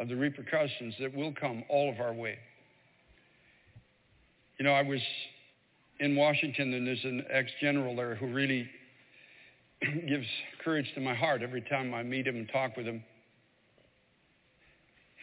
of 0.00 0.08
the 0.08 0.16
repercussions 0.16 0.94
that 1.00 1.14
will 1.14 1.32
come 1.32 1.64
all 1.68 1.90
of 1.92 2.00
our 2.00 2.12
way. 2.12 2.38
You 4.58 4.64
know, 4.64 4.72
I 4.72 4.82
was 4.82 5.00
in 6.00 6.16
Washington, 6.16 6.74
and 6.74 6.86
there's 6.86 7.04
an 7.04 7.24
ex-general 7.30 7.96
there 7.96 8.14
who 8.14 8.32
really 8.32 8.68
gives 10.08 10.26
courage 10.64 10.90
to 10.94 11.00
my 11.00 11.14
heart 11.14 11.42
every 11.42 11.62
time 11.62 11.94
I 11.94 12.02
meet 12.02 12.26
him 12.26 12.36
and 12.36 12.48
talk 12.52 12.76
with 12.76 12.86
him. 12.86 13.02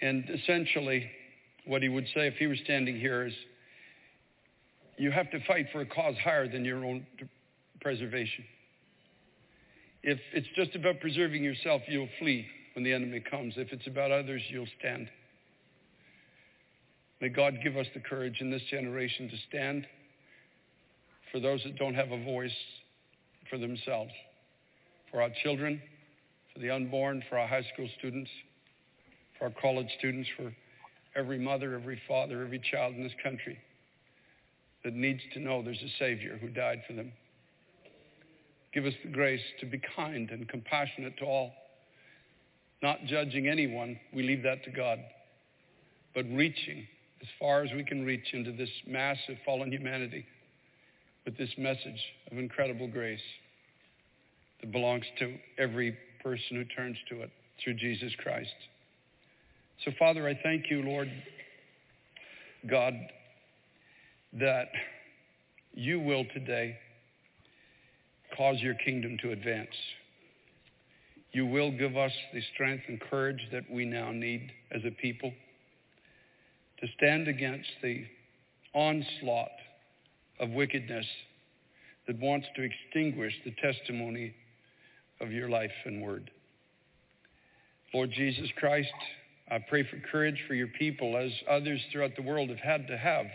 And 0.01 0.29
essentially, 0.29 1.09
what 1.65 1.81
he 1.81 1.89
would 1.89 2.05
say 2.13 2.27
if 2.27 2.35
he 2.35 2.47
was 2.47 2.59
standing 2.63 2.99
here 2.99 3.27
is, 3.27 3.33
you 4.97 5.11
have 5.11 5.31
to 5.31 5.39
fight 5.45 5.67
for 5.71 5.81
a 5.81 5.85
cause 5.85 6.15
higher 6.23 6.47
than 6.47 6.65
your 6.65 6.83
own 6.85 7.05
preservation. 7.81 8.43
If 10.03 10.19
it's 10.33 10.47
just 10.55 10.75
about 10.75 10.99
preserving 10.99 11.43
yourself, 11.43 11.81
you'll 11.87 12.09
flee 12.19 12.45
when 12.73 12.83
the 12.83 12.93
enemy 12.93 13.19
comes. 13.19 13.53
If 13.57 13.71
it's 13.71 13.87
about 13.87 14.11
others, 14.11 14.41
you'll 14.49 14.67
stand. 14.79 15.07
May 17.21 17.29
God 17.29 17.59
give 17.63 17.77
us 17.77 17.85
the 17.93 17.99
courage 17.99 18.37
in 18.39 18.49
this 18.49 18.63
generation 18.69 19.29
to 19.29 19.35
stand 19.49 19.85
for 21.31 21.39
those 21.39 21.61
that 21.63 21.77
don't 21.77 21.93
have 21.93 22.11
a 22.11 22.23
voice 22.23 22.55
for 23.49 23.57
themselves, 23.57 24.11
for 25.11 25.21
our 25.21 25.29
children, 25.43 25.81
for 26.53 26.59
the 26.59 26.69
unborn, 26.69 27.23
for 27.29 27.37
our 27.37 27.47
high 27.47 27.65
school 27.73 27.87
students, 27.99 28.29
for 29.37 29.45
our 29.45 29.53
college 29.61 29.87
students, 29.99 30.29
for 30.35 30.51
every 31.15 31.37
mother, 31.37 31.75
every 31.75 32.01
father, 32.07 32.43
every 32.43 32.61
child 32.71 32.95
in 32.95 33.03
this 33.03 33.13
country 33.23 33.57
that 34.83 34.93
needs 34.93 35.21
to 35.33 35.39
know 35.39 35.61
there's 35.61 35.81
a 35.81 35.99
Savior 35.99 36.37
who 36.41 36.47
died 36.47 36.81
for 36.87 36.93
them. 36.93 37.11
Give 38.73 38.85
us 38.85 38.93
the 39.03 39.11
grace 39.11 39.41
to 39.59 39.65
be 39.65 39.81
kind 39.95 40.29
and 40.31 40.47
compassionate 40.47 41.17
to 41.17 41.25
all, 41.25 41.51
not 42.81 43.03
judging 43.05 43.47
anyone. 43.47 43.99
We 44.13 44.23
leave 44.23 44.43
that 44.43 44.63
to 44.65 44.71
God, 44.71 44.99
but 46.15 46.25
reaching 46.31 46.87
as 47.21 47.27
far 47.39 47.63
as 47.63 47.71
we 47.73 47.83
can 47.83 48.03
reach 48.03 48.33
into 48.33 48.51
this 48.51 48.69
mass 48.87 49.17
of 49.29 49.35
fallen 49.45 49.71
humanity 49.71 50.25
with 51.25 51.37
this 51.37 51.51
message 51.57 52.01
of 52.31 52.37
incredible 52.37 52.87
grace 52.87 53.19
that 54.61 54.71
belongs 54.71 55.05
to 55.19 55.35
every 55.57 55.97
person 56.23 56.57
who 56.57 56.65
turns 56.65 56.97
to 57.09 57.21
it 57.21 57.29
through 57.63 57.75
Jesus 57.75 58.11
Christ. 58.23 58.49
So, 59.85 59.91
Father, 59.97 60.27
I 60.27 60.39
thank 60.43 60.69
you, 60.69 60.83
Lord 60.83 61.11
God, 62.69 62.93
that 64.33 64.67
you 65.73 65.99
will 65.99 66.25
today 66.33 66.77
cause 68.37 68.57
your 68.59 68.75
kingdom 68.75 69.17
to 69.21 69.31
advance. 69.31 69.69
You 71.33 71.45
will 71.45 71.71
give 71.71 71.95
us 71.95 72.11
the 72.33 72.41
strength 72.53 72.83
and 72.87 72.99
courage 72.99 73.39
that 73.51 73.63
we 73.71 73.85
now 73.85 74.11
need 74.11 74.51
as 74.71 74.81
a 74.85 74.91
people 74.91 75.31
to 76.81 76.87
stand 76.97 77.27
against 77.27 77.69
the 77.81 78.05
onslaught 78.73 79.51
of 80.39 80.49
wickedness 80.49 81.05
that 82.07 82.19
wants 82.19 82.47
to 82.55 82.63
extinguish 82.63 83.33
the 83.45 83.53
testimony 83.61 84.33
of 85.21 85.31
your 85.31 85.49
life 85.49 85.71
and 85.85 86.01
word. 86.01 86.31
Lord 87.93 88.11
Jesus 88.11 88.49
Christ, 88.57 88.89
I 89.49 89.59
pray 89.69 89.83
for 89.83 89.99
courage 90.11 90.41
for 90.47 90.53
your 90.53 90.69
people 90.79 91.15
as 91.15 91.31
others 91.49 91.79
throughout 91.91 92.15
the 92.15 92.23
world 92.23 92.49
have 92.49 92.59
had 92.59 92.87
to 92.87 92.97
have. 92.97 93.27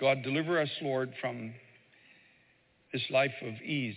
God, 0.00 0.22
deliver 0.22 0.60
us, 0.60 0.70
Lord, 0.80 1.12
from 1.20 1.52
this 2.92 3.02
life 3.10 3.32
of 3.42 3.54
ease 3.62 3.96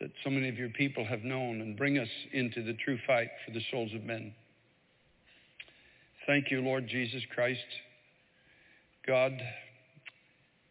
that 0.00 0.10
so 0.22 0.30
many 0.30 0.48
of 0.48 0.56
your 0.56 0.68
people 0.70 1.04
have 1.04 1.24
known 1.24 1.60
and 1.60 1.76
bring 1.76 1.98
us 1.98 2.08
into 2.32 2.62
the 2.62 2.74
true 2.84 2.98
fight 3.06 3.28
for 3.44 3.52
the 3.52 3.62
souls 3.70 3.92
of 3.94 4.04
men. 4.04 4.32
Thank 6.26 6.50
you, 6.50 6.60
Lord 6.60 6.86
Jesus 6.88 7.22
Christ. 7.34 7.60
God, 9.06 9.32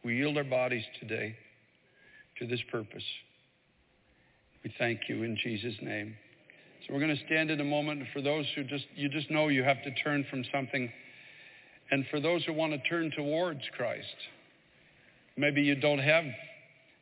we 0.05 0.17
yield 0.17 0.37
our 0.37 0.43
bodies 0.43 0.83
today 0.99 1.35
to 2.39 2.47
this 2.47 2.61
purpose. 2.71 3.03
We 4.63 4.73
thank 4.77 5.01
you 5.09 5.23
in 5.23 5.37
Jesus' 5.43 5.75
name. 5.81 6.15
So 6.85 6.93
we're 6.93 6.99
going 6.99 7.17
to 7.17 7.25
stand 7.25 7.49
in 7.49 7.59
a 7.59 7.65
moment 7.65 8.03
for 8.13 8.21
those 8.21 8.45
who 8.55 8.63
just 8.63 8.85
you 8.95 9.09
just 9.09 9.29
know 9.31 9.47
you 9.47 9.63
have 9.63 9.83
to 9.83 9.93
turn 10.03 10.25
from 10.29 10.43
something 10.53 10.91
and 11.91 12.05
for 12.11 12.19
those 12.19 12.45
who 12.45 12.53
want 12.53 12.73
to 12.73 12.89
turn 12.89 13.11
towards 13.15 13.61
Christ. 13.75 14.05
Maybe 15.35 15.61
you 15.61 15.75
don't 15.75 15.99
have 15.99 16.23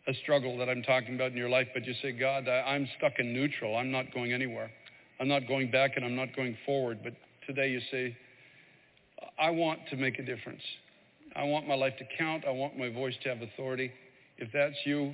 a 0.08 0.14
struggle 0.22 0.58
that 0.58 0.70
I'm 0.70 0.84
talking 0.84 1.16
about 1.16 1.32
in 1.32 1.38
your 1.38 1.50
life, 1.50 1.68
but 1.74 1.86
you 1.86 1.94
say, 2.02 2.12
God, 2.12 2.48
I, 2.48 2.76
am 2.76 2.88
stuck 2.98 3.14
in 3.20 3.34
neutral. 3.34 3.76
I'm 3.76 3.92
not 3.92 4.14
going 4.14 4.34
anywhere. 4.34 4.72
I'm 5.20 5.28
not 5.28 5.48
going 5.48 5.72
back 5.72 5.92
and 5.96 6.06
I'm 6.06 6.16
not 6.16 6.36
going 6.36 6.58
forward. 6.66 7.00
But 7.04 7.14
today 7.48 7.70
you 7.70 7.80
say, 7.92 8.16
I 9.40 9.50
want 9.50 9.80
to 9.90 9.96
make 9.96 10.20
a 10.20 10.24
difference. 10.24 10.62
I 11.36 11.44
want 11.44 11.68
my 11.68 11.76
life 11.76 11.94
to 11.98 12.06
count. 12.18 12.46
I 12.48 12.52
want 12.52 12.78
my 12.78 12.90
voice 12.90 13.16
to 13.24 13.30
have 13.30 13.42
authority. 13.42 13.92
If 14.38 14.50
that's 14.54 14.76
you, 14.86 15.14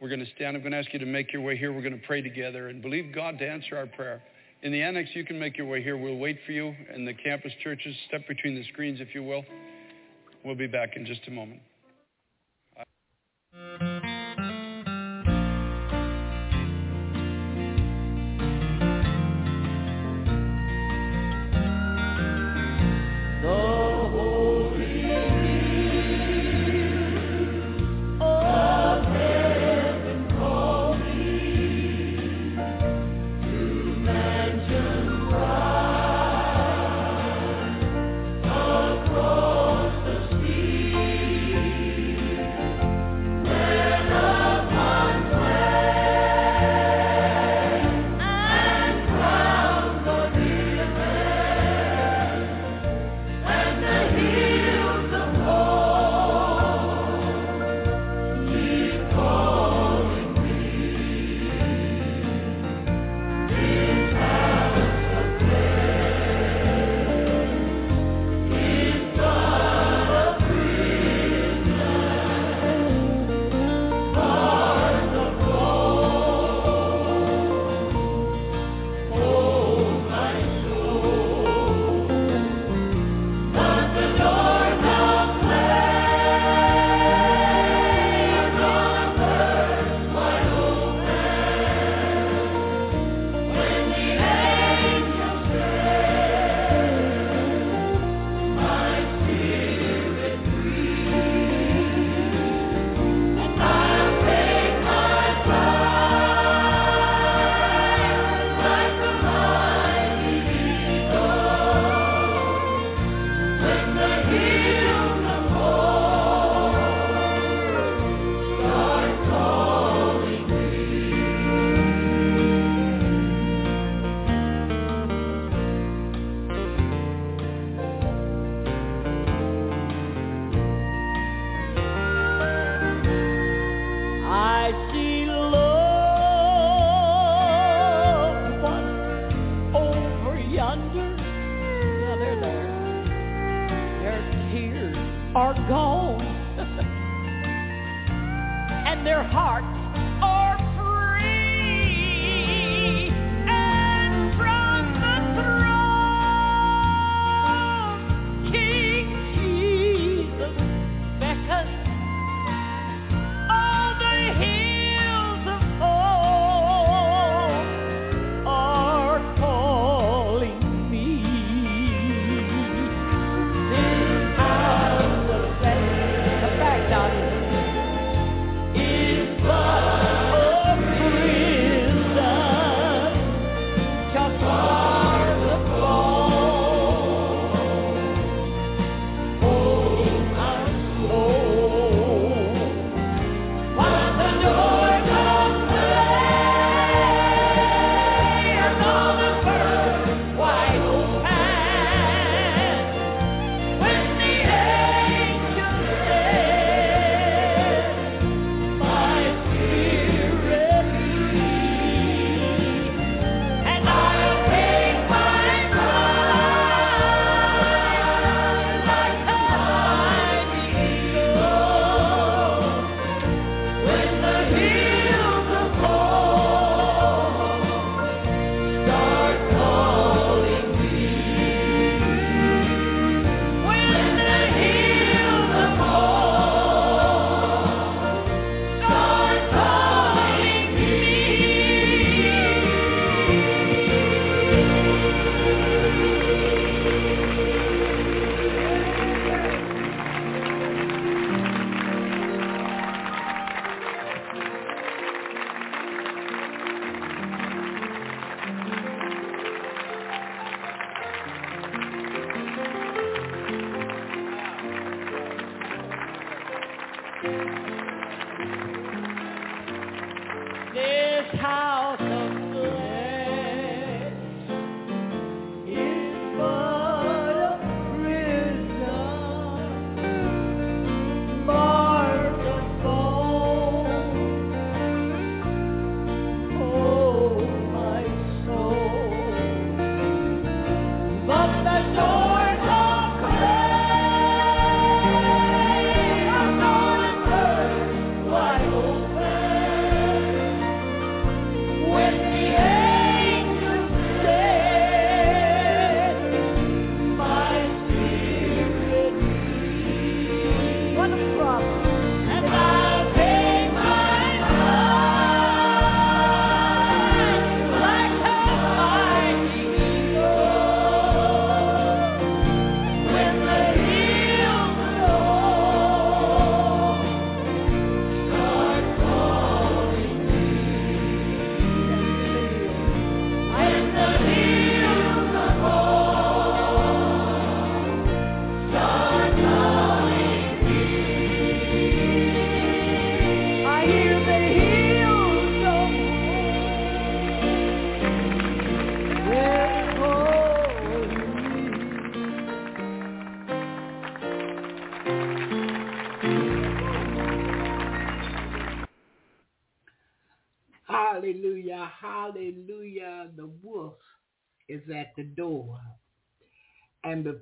we're 0.00 0.08
going 0.08 0.20
to 0.20 0.30
stand. 0.34 0.56
I'm 0.56 0.62
going 0.62 0.72
to 0.72 0.78
ask 0.78 0.92
you 0.92 0.98
to 0.98 1.06
make 1.06 1.32
your 1.32 1.42
way 1.42 1.56
here. 1.56 1.72
We're 1.72 1.82
going 1.82 1.98
to 1.98 2.06
pray 2.06 2.22
together 2.22 2.68
and 2.68 2.82
believe 2.82 3.14
God 3.14 3.38
to 3.38 3.48
answer 3.48 3.76
our 3.76 3.86
prayer. 3.86 4.22
In 4.62 4.72
the 4.72 4.82
annex, 4.82 5.10
you 5.14 5.24
can 5.24 5.38
make 5.38 5.56
your 5.56 5.66
way 5.68 5.82
here. 5.82 5.96
We'll 5.96 6.18
wait 6.18 6.38
for 6.44 6.52
you 6.52 6.74
in 6.94 7.04
the 7.04 7.14
campus 7.14 7.52
churches. 7.62 7.94
Step 8.08 8.26
between 8.26 8.56
the 8.56 8.64
screens, 8.72 9.00
if 9.00 9.14
you 9.14 9.22
will. 9.22 9.44
We'll 10.44 10.56
be 10.56 10.66
back 10.66 10.96
in 10.96 11.06
just 11.06 11.20
a 11.28 11.30
moment. 11.30 11.60
Is 13.80 13.87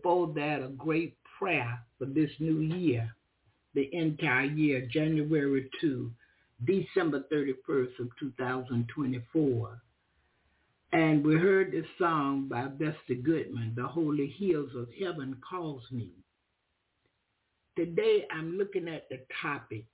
before 0.07 0.33
that, 0.35 0.63
a 0.63 0.69
great 0.69 1.17
prayer 1.37 1.81
for 1.99 2.05
this 2.05 2.31
new 2.39 2.61
year, 2.61 3.13
the 3.75 3.91
entire 3.93 4.45
year, 4.45 4.89
January 4.93 5.69
2, 5.81 6.09
December 6.65 7.25
31st 7.33 7.99
of 7.99 8.09
2024. 8.21 9.83
And 10.93 11.27
we 11.27 11.35
heard 11.35 11.73
this 11.73 11.87
song 11.99 12.47
by 12.49 12.69
Vesta 12.79 13.17
Goodman, 13.21 13.73
The 13.77 13.87
Holy 13.87 14.33
Hills 14.39 14.71
of 14.77 14.87
Heaven 14.97 15.37
Calls 15.49 15.83
Me. 15.91 16.11
Today 17.77 18.27
I'm 18.31 18.57
looking 18.57 18.87
at 18.87 19.09
the 19.09 19.19
topic, 19.43 19.87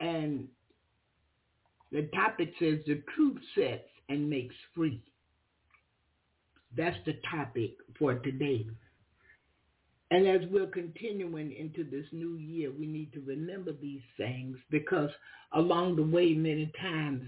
and 0.00 0.48
the 1.92 2.08
topic 2.14 2.54
says 2.58 2.78
the 2.86 3.02
truth 3.14 3.42
sets 3.54 3.90
and 4.08 4.30
makes 4.30 4.54
free. 4.74 5.02
That's 6.76 6.96
the 7.04 7.14
topic 7.30 7.72
for 7.98 8.14
today. 8.14 8.66
And 10.10 10.26
as 10.26 10.42
we're 10.50 10.66
continuing 10.66 11.52
into 11.52 11.84
this 11.84 12.04
new 12.12 12.36
year, 12.36 12.70
we 12.70 12.86
need 12.86 13.12
to 13.14 13.20
remember 13.20 13.72
these 13.72 14.02
things 14.18 14.58
because 14.70 15.10
along 15.54 15.96
the 15.96 16.02
way, 16.02 16.34
many 16.34 16.70
times, 16.80 17.22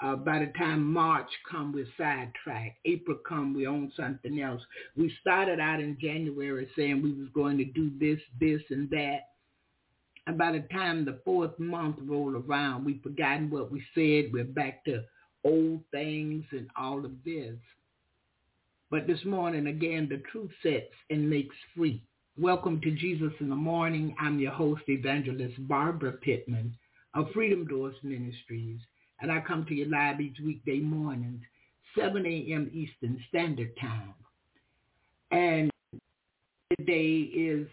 uh, 0.00 0.14
by 0.14 0.38
the 0.40 0.52
time 0.58 0.84
March 0.92 1.28
come, 1.50 1.72
we're 1.72 1.86
sidetracked. 1.96 2.78
April 2.84 3.18
come, 3.26 3.54
we're 3.54 3.70
on 3.70 3.90
something 3.96 4.40
else. 4.40 4.62
We 4.96 5.12
started 5.20 5.58
out 5.58 5.80
in 5.80 5.96
January 6.00 6.68
saying 6.76 7.02
we 7.02 7.12
was 7.12 7.30
going 7.34 7.58
to 7.58 7.64
do 7.64 7.90
this, 7.98 8.20
this, 8.38 8.60
and 8.70 8.88
that. 8.90 9.30
And 10.26 10.36
by 10.36 10.52
the 10.52 10.64
time 10.70 11.04
the 11.04 11.20
fourth 11.24 11.58
month 11.58 11.96
rolled 12.02 12.34
around, 12.34 12.84
we've 12.84 13.02
forgotten 13.02 13.50
what 13.50 13.72
we 13.72 13.82
said. 13.94 14.32
We're 14.32 14.44
back 14.44 14.84
to 14.84 15.02
old 15.44 15.80
things 15.90 16.44
and 16.52 16.68
all 16.78 17.04
of 17.04 17.12
this. 17.24 17.56
But 18.90 19.06
this 19.06 19.22
morning, 19.26 19.66
again, 19.66 20.08
the 20.08 20.22
truth 20.32 20.50
sets 20.62 20.94
and 21.10 21.28
makes 21.28 21.54
free. 21.76 22.02
Welcome 22.38 22.80
to 22.80 22.90
Jesus 22.90 23.34
in 23.38 23.50
the 23.50 23.54
Morning. 23.54 24.16
I'm 24.18 24.38
your 24.38 24.52
host, 24.52 24.80
Evangelist 24.88 25.56
Barbara 25.68 26.12
Pittman 26.12 26.74
of 27.12 27.26
Freedom 27.34 27.66
Doors 27.66 27.96
Ministries, 28.02 28.80
and 29.20 29.30
I 29.30 29.40
come 29.46 29.66
to 29.66 29.74
you 29.74 29.90
live 29.90 30.22
each 30.22 30.38
weekday 30.42 30.78
mornings, 30.78 31.42
7 31.98 32.24
a.m. 32.24 32.70
Eastern 32.72 33.22
Standard 33.28 33.76
Time. 33.78 34.14
And 35.32 35.70
today 36.78 37.28
is 37.34 37.68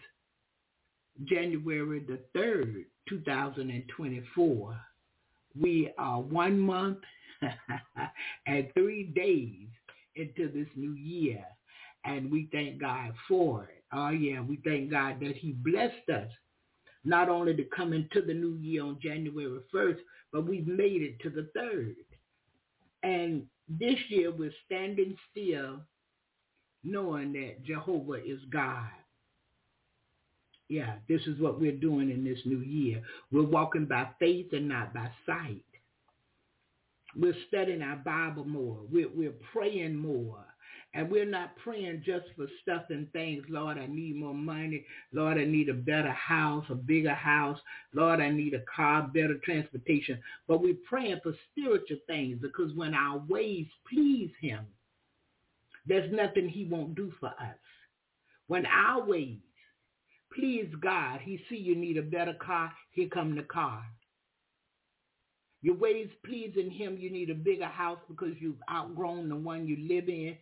January 1.24 2.00
the 2.00 2.18
3rd, 2.38 2.84
2024. 3.08 4.80
We 5.58 5.92
are 5.96 6.20
one 6.20 6.58
month 6.58 6.98
and 8.46 8.68
three 8.74 9.04
days 9.04 9.68
into 10.16 10.50
this 10.50 10.68
new 10.74 10.94
year, 10.94 11.44
and 12.04 12.30
we 12.30 12.48
thank 12.52 12.80
God 12.80 13.12
for 13.28 13.64
it. 13.64 13.84
Oh 13.92 14.10
yeah, 14.10 14.40
we 14.40 14.58
thank 14.64 14.90
God 14.90 15.20
that 15.20 15.36
he 15.36 15.52
blessed 15.52 16.08
us 16.12 16.30
not 17.04 17.28
only 17.28 17.54
to 17.54 17.64
come 17.74 17.92
into 17.92 18.20
the 18.20 18.34
new 18.34 18.56
year 18.56 18.82
on 18.82 18.98
January 19.00 19.60
1st, 19.72 19.98
but 20.32 20.46
we've 20.46 20.66
made 20.66 21.02
it 21.02 21.20
to 21.20 21.30
the 21.30 21.48
3rd. 21.56 21.94
And 23.04 23.44
this 23.68 23.96
year 24.08 24.32
we're 24.32 24.52
standing 24.64 25.16
still 25.30 25.80
knowing 26.82 27.32
that 27.34 27.62
Jehovah 27.64 28.24
is 28.24 28.40
God. 28.50 28.88
Yeah, 30.68 30.94
this 31.08 31.20
is 31.28 31.38
what 31.40 31.60
we're 31.60 31.76
doing 31.76 32.10
in 32.10 32.24
this 32.24 32.40
new 32.44 32.58
year. 32.58 33.02
We're 33.30 33.44
walking 33.44 33.86
by 33.86 34.08
faith 34.18 34.48
and 34.52 34.68
not 34.68 34.92
by 34.92 35.08
sight. 35.24 35.62
We're 37.18 37.34
studying 37.48 37.82
our 37.82 37.96
Bible 37.96 38.44
more. 38.44 38.80
We're, 38.90 39.08
we're 39.08 39.34
praying 39.52 39.96
more. 39.96 40.44
And 40.94 41.10
we're 41.10 41.26
not 41.26 41.56
praying 41.62 42.02
just 42.06 42.24
for 42.36 42.46
stuff 42.62 42.84
and 42.88 43.10
things. 43.12 43.44
Lord, 43.50 43.76
I 43.76 43.86
need 43.86 44.16
more 44.16 44.34
money. 44.34 44.84
Lord, 45.12 45.36
I 45.36 45.44
need 45.44 45.68
a 45.68 45.74
better 45.74 46.12
house, 46.12 46.64
a 46.70 46.74
bigger 46.74 47.14
house. 47.14 47.58
Lord, 47.92 48.20
I 48.20 48.30
need 48.30 48.54
a 48.54 48.64
car, 48.74 49.10
better 49.12 49.36
transportation. 49.44 50.18
But 50.48 50.62
we're 50.62 50.76
praying 50.88 51.20
for 51.22 51.34
spiritual 51.50 51.98
things 52.06 52.38
because 52.40 52.72
when 52.74 52.94
our 52.94 53.22
ways 53.28 53.66
please 53.90 54.30
him, 54.40 54.66
there's 55.86 56.10
nothing 56.12 56.48
he 56.48 56.64
won't 56.64 56.94
do 56.94 57.12
for 57.20 57.28
us. 57.28 57.58
When 58.46 58.64
our 58.66 59.04
ways 59.04 59.38
please 60.34 60.68
God, 60.80 61.20
he 61.20 61.40
see 61.48 61.56
you 61.56 61.76
need 61.76 61.98
a 61.98 62.02
better 62.02 62.34
car, 62.34 62.72
here 62.90 63.08
come 63.08 63.36
the 63.36 63.42
car. 63.42 63.84
Your 65.62 65.74
ways 65.74 66.08
pleasing 66.24 66.70
him, 66.70 66.96
you 66.98 67.10
need 67.10 67.30
a 67.30 67.34
bigger 67.34 67.66
house 67.66 67.98
because 68.08 68.34
you've 68.38 68.60
outgrown 68.70 69.28
the 69.28 69.36
one 69.36 69.66
you 69.66 69.76
live 69.88 70.08
in. 70.08 70.36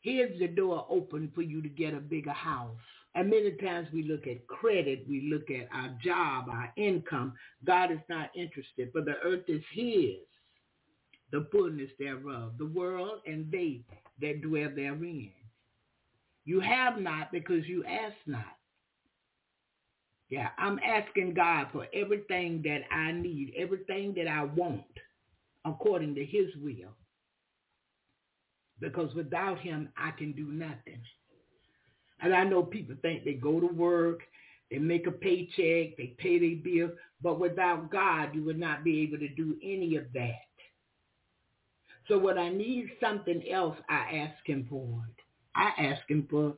Here's 0.00 0.38
the 0.38 0.48
door 0.48 0.86
open 0.88 1.32
for 1.34 1.42
you 1.42 1.60
to 1.60 1.68
get 1.68 1.94
a 1.94 2.00
bigger 2.00 2.32
house. 2.32 2.76
And 3.14 3.30
many 3.30 3.52
times 3.52 3.88
we 3.92 4.02
look 4.02 4.26
at 4.26 4.46
credit, 4.46 5.06
we 5.08 5.28
look 5.32 5.50
at 5.50 5.68
our 5.74 5.88
job, 6.04 6.48
our 6.50 6.72
income. 6.76 7.32
God 7.64 7.90
is 7.90 7.98
not 8.08 8.30
interested, 8.36 8.92
but 8.92 9.06
the 9.06 9.16
earth 9.24 9.44
is 9.48 9.62
his, 9.72 10.16
the 11.32 11.48
fullness 11.50 11.90
thereof, 11.98 12.52
the 12.58 12.66
world 12.66 13.20
and 13.26 13.50
they 13.50 13.80
that 14.20 14.42
dwell 14.42 14.70
therein. 14.74 15.32
You 16.44 16.60
have 16.60 16.98
not 17.00 17.32
because 17.32 17.66
you 17.66 17.84
ask 17.84 18.14
not. 18.26 18.55
Yeah, 20.28 20.48
I'm 20.58 20.80
asking 20.80 21.34
God 21.34 21.68
for 21.72 21.86
everything 21.94 22.62
that 22.64 22.80
I 22.92 23.12
need, 23.12 23.52
everything 23.56 24.12
that 24.14 24.26
I 24.26 24.44
want, 24.44 24.82
according 25.64 26.14
to 26.16 26.24
his 26.24 26.48
will 26.60 26.94
because 28.80 29.14
without 29.14 29.58
him, 29.60 29.88
I 29.96 30.10
can 30.10 30.32
do 30.32 30.46
nothing. 30.46 31.00
And 32.20 32.34
I 32.34 32.44
know 32.44 32.62
people 32.62 32.96
think 33.02 33.24
they 33.24 33.34
go 33.34 33.60
to 33.60 33.66
work, 33.66 34.20
they 34.70 34.78
make 34.78 35.06
a 35.06 35.12
paycheck, 35.12 35.96
they 35.96 36.14
pay 36.18 36.38
their 36.38 36.56
bills, 36.62 36.98
but 37.22 37.38
without 37.38 37.90
God, 37.90 38.34
you 38.34 38.44
would 38.44 38.58
not 38.58 38.84
be 38.84 39.02
able 39.02 39.18
to 39.18 39.28
do 39.28 39.56
any 39.62 39.96
of 39.96 40.04
that. 40.14 40.42
So 42.08 42.18
when 42.18 42.38
I 42.38 42.50
need 42.50 42.88
something 43.00 43.42
else, 43.50 43.76
I 43.88 44.16
ask 44.18 44.46
him 44.46 44.66
for 44.68 45.02
it. 45.08 45.22
I 45.54 45.70
ask 45.82 46.08
him 46.08 46.26
for 46.30 46.54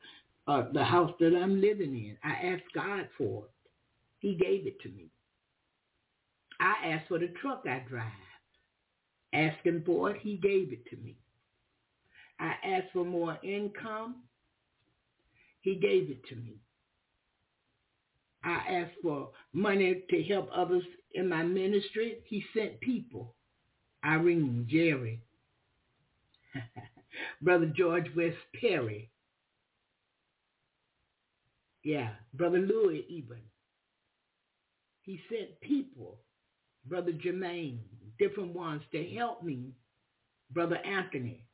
uh, 0.47 0.65
the 0.73 0.85
house 0.85 1.13
that 1.21 1.35
I'm 1.35 1.61
living 1.61 1.95
in. 1.95 2.17
I 2.23 2.49
ask 2.49 2.63
God 2.75 3.09
for 3.17 3.45
it. 3.45 3.51
He 4.21 4.35
gave 4.35 4.67
it 4.67 4.81
to 4.83 4.89
me. 4.89 5.11
I 6.61 6.89
asked 6.89 7.09
for 7.09 7.19
the 7.19 7.29
truck 7.41 7.63
I 7.67 7.83
drive. 7.89 8.13
Asking 9.33 9.83
for 9.85 10.11
it, 10.11 10.21
he 10.23 10.37
gave 10.37 10.73
it 10.73 10.87
to 10.91 10.97
me. 10.97 11.17
I 12.41 12.55
asked 12.65 12.93
for 12.93 13.05
more 13.05 13.39
income. 13.43 14.17
He 15.61 15.75
gave 15.77 16.11
it 16.11 16.25
to 16.29 16.37
me. 16.37 16.57
I 18.45 18.63
asked 18.69 18.95
for 19.03 19.31
money 19.53 20.03
to 20.09 20.23
help 20.25 20.49
others 20.55 20.85
in 21.13 21.29
my 21.29 21.43
ministry. 21.43 22.19
He 22.25 22.45
sent 22.55 22.81
people. 22.81 23.35
Irene, 24.05 24.67
Jerry, 24.71 25.21
Brother 27.43 27.67
George 27.77 28.07
West 28.17 28.37
Perry. 28.61 29.11
Yeah, 31.83 32.11
Brother 32.35 32.59
Louis 32.59 33.05
even. 33.09 33.39
He 35.09 35.19
sent 35.31 35.59
people, 35.63 36.19
Brother 36.85 37.13
Jermaine, 37.13 37.79
different 38.19 38.53
ones 38.53 38.83
to 38.93 39.03
help 39.17 39.43
me, 39.43 39.73
Brother 40.53 40.77
Anthony 40.85 41.47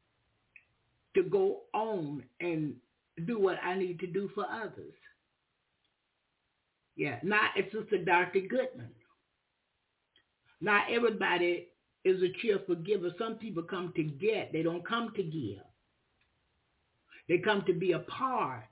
to 1.15 1.23
go 1.23 1.61
on 1.73 2.25
and 2.41 2.75
do 3.29 3.39
what 3.39 3.59
I 3.63 3.77
need 3.79 4.01
to 4.01 4.09
do 4.09 4.29
for 4.35 4.45
others. 4.51 4.93
Yeah, 6.97 7.21
not 7.23 7.53
it's 7.55 7.73
just 7.73 7.93
a 7.93 8.05
Dr. 8.05 8.41
Goodman. 8.41 8.91
Not 10.61 10.91
everybody 10.91 11.69
is 12.05 12.21
a 12.25 12.33
cheerful 12.43 12.75
giver. 12.75 13.11
Some 13.21 13.37
people 13.37 13.63
come 13.63 13.93
to 13.95 14.03
get, 14.03 14.53
they 14.53 14.65
don't 14.65 14.85
come 14.85 15.13
to 15.15 15.23
give. 15.23 15.63
They 17.29 17.39
come 17.39 17.63
to 17.69 17.73
be 17.73 17.93
a 17.93 18.01
part, 18.01 18.65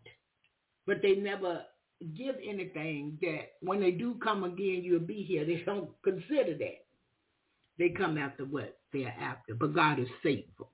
but 0.89 1.03
they 1.03 1.15
never 1.15 1.63
give 2.05 2.37
anything 2.47 3.19
that 3.23 3.53
when 3.61 3.81
they 3.81 3.91
do 3.91 4.17
come 4.23 4.45
again, 4.45 4.83
you'll 4.83 5.01
be 5.01 5.23
here. 5.23 5.45
They 5.45 5.63
don't 5.65 5.91
consider 6.03 6.57
that. 6.59 6.85
They 7.79 7.91
come 7.91 8.19
after 8.19 8.45
what 8.45 8.79
they're 8.93 9.15
after, 9.21 9.55
but 9.55 9.75
God 9.75 9.99
is 9.99 10.09
faithful. 10.23 10.71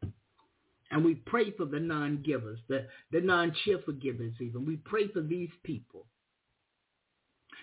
And 0.90 1.04
we 1.04 1.14
pray 1.14 1.50
for 1.52 1.66
the 1.66 1.80
non-givers, 1.80 2.58
the, 2.68 2.86
the 3.12 3.20
non-cheerful 3.20 3.94
givers 3.94 4.34
even. 4.40 4.64
We 4.64 4.76
pray 4.76 5.08
for 5.08 5.20
these 5.20 5.50
people 5.62 6.06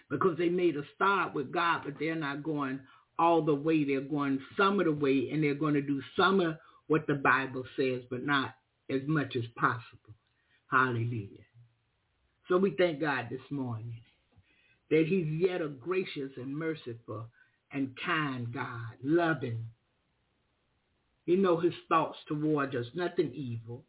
because 0.09 0.37
they 0.37 0.49
made 0.49 0.77
a 0.77 0.83
start 0.95 1.33
with 1.33 1.51
God, 1.51 1.81
but 1.85 1.95
they're 1.99 2.15
not 2.15 2.43
going 2.43 2.79
all 3.17 3.41
the 3.41 3.55
way. 3.55 3.83
They're 3.83 4.01
going 4.01 4.39
some 4.55 4.79
of 4.79 4.85
the 4.85 4.91
way, 4.91 5.29
and 5.31 5.43
they're 5.43 5.55
going 5.55 5.73
to 5.73 5.81
do 5.81 6.01
some 6.17 6.39
of 6.39 6.57
what 6.87 7.07
the 7.07 7.15
Bible 7.15 7.63
says, 7.75 8.01
but 8.09 8.25
not 8.25 8.53
as 8.89 9.01
much 9.07 9.35
as 9.35 9.45
possible. 9.57 10.13
Hallelujah. 10.69 11.45
So 12.47 12.57
we 12.57 12.71
thank 12.71 13.01
God 13.01 13.27
this 13.29 13.41
morning 13.49 13.95
that 14.91 15.05
he's 15.07 15.27
yet 15.27 15.61
a 15.61 15.67
gracious 15.67 16.31
and 16.37 16.55
merciful 16.55 17.25
and 17.71 17.91
kind 18.05 18.53
God, 18.53 18.93
loving, 19.03 19.65
He 21.25 21.35
know 21.35 21.59
his 21.59 21.73
thoughts 21.89 22.17
towards 22.27 22.75
us, 22.75 22.85
nothing 22.93 23.31
evil. 23.33 23.83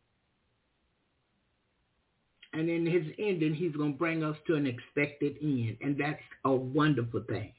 And 2.53 2.71
in 2.71 2.87
his 2.87 3.05
ending, 3.19 3.55
he's 3.55 3.77
going 3.77 3.93
to 3.93 3.99
bring 3.99 4.25
us 4.25 4.37
to 4.47 4.55
an 4.55 4.67
expected 4.67 5.37
end. 5.43 5.77
And 5.83 5.99
that's 6.01 6.23
a 6.45 6.53
wonderful 6.55 7.23
thing. 7.29 7.53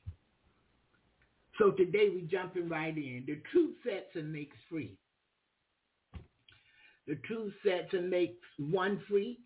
So 1.60 1.72
today 1.72 2.10
we're 2.14 2.28
jumping 2.28 2.70
right 2.70 2.96
in. 2.96 3.24
The 3.28 3.40
truth 3.52 3.76
sets 3.84 4.16
and 4.16 4.34
makes 4.34 4.58
free. 4.70 4.98
The 7.08 7.16
truth 7.28 7.54
sets 7.66 7.94
and 7.94 8.10
makes 8.10 8.46
one 8.58 9.02
free. 9.08 9.40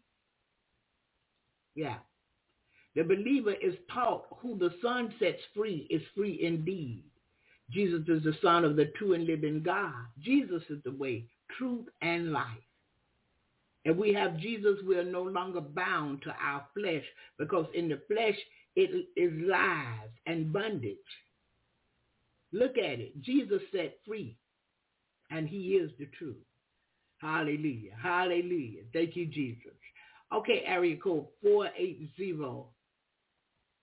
Yeah. 1.75 1.97
The 2.95 3.03
believer 3.03 3.53
is 3.53 3.75
taught 3.93 4.25
who 4.41 4.57
the 4.57 4.73
Son 4.81 5.13
sets 5.19 5.41
free 5.55 5.87
is 5.89 6.01
free 6.15 6.39
indeed. 6.43 7.05
Jesus 7.69 8.01
is 8.07 8.23
the 8.23 8.35
Son 8.41 8.65
of 8.65 8.75
the 8.75 8.91
true 8.97 9.13
and 9.13 9.25
living 9.25 9.63
God. 9.63 9.93
Jesus 10.19 10.61
is 10.69 10.83
the 10.83 10.91
way, 10.91 11.25
truth, 11.57 11.85
and 12.01 12.33
life. 12.33 12.45
If 13.85 13.97
we 13.97 14.13
have 14.13 14.37
Jesus, 14.37 14.77
we 14.85 14.97
are 14.97 15.03
no 15.03 15.23
longer 15.23 15.61
bound 15.61 16.21
to 16.23 16.31
our 16.31 16.65
flesh 16.77 17.05
because 17.39 17.65
in 17.73 17.87
the 17.87 17.99
flesh 18.07 18.37
it 18.75 19.07
is 19.15 19.31
lies 19.47 20.09
and 20.25 20.53
bondage. 20.53 20.97
Look 22.51 22.77
at 22.77 22.99
it. 22.99 23.21
Jesus 23.21 23.61
set 23.71 23.97
free, 24.05 24.37
and 25.29 25.47
he 25.47 25.75
is 25.75 25.91
the 25.97 26.07
truth. 26.17 26.35
Hallelujah. 27.17 27.91
Hallelujah. 28.01 28.81
Thank 28.93 29.15
you, 29.15 29.25
Jesus. 29.27 29.71
Okay, 30.33 30.63
area 30.65 30.95
code 30.95 31.25
480. 31.43 32.43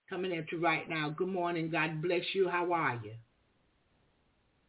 Coming 0.09 0.33
at 0.33 0.51
you 0.51 0.59
right 0.61 0.89
now. 0.89 1.11
Good 1.11 1.29
morning. 1.29 1.71
God 1.71 2.01
bless 2.01 2.23
you. 2.33 2.49
How 2.49 2.73
are 2.73 2.99
you? 3.05 3.13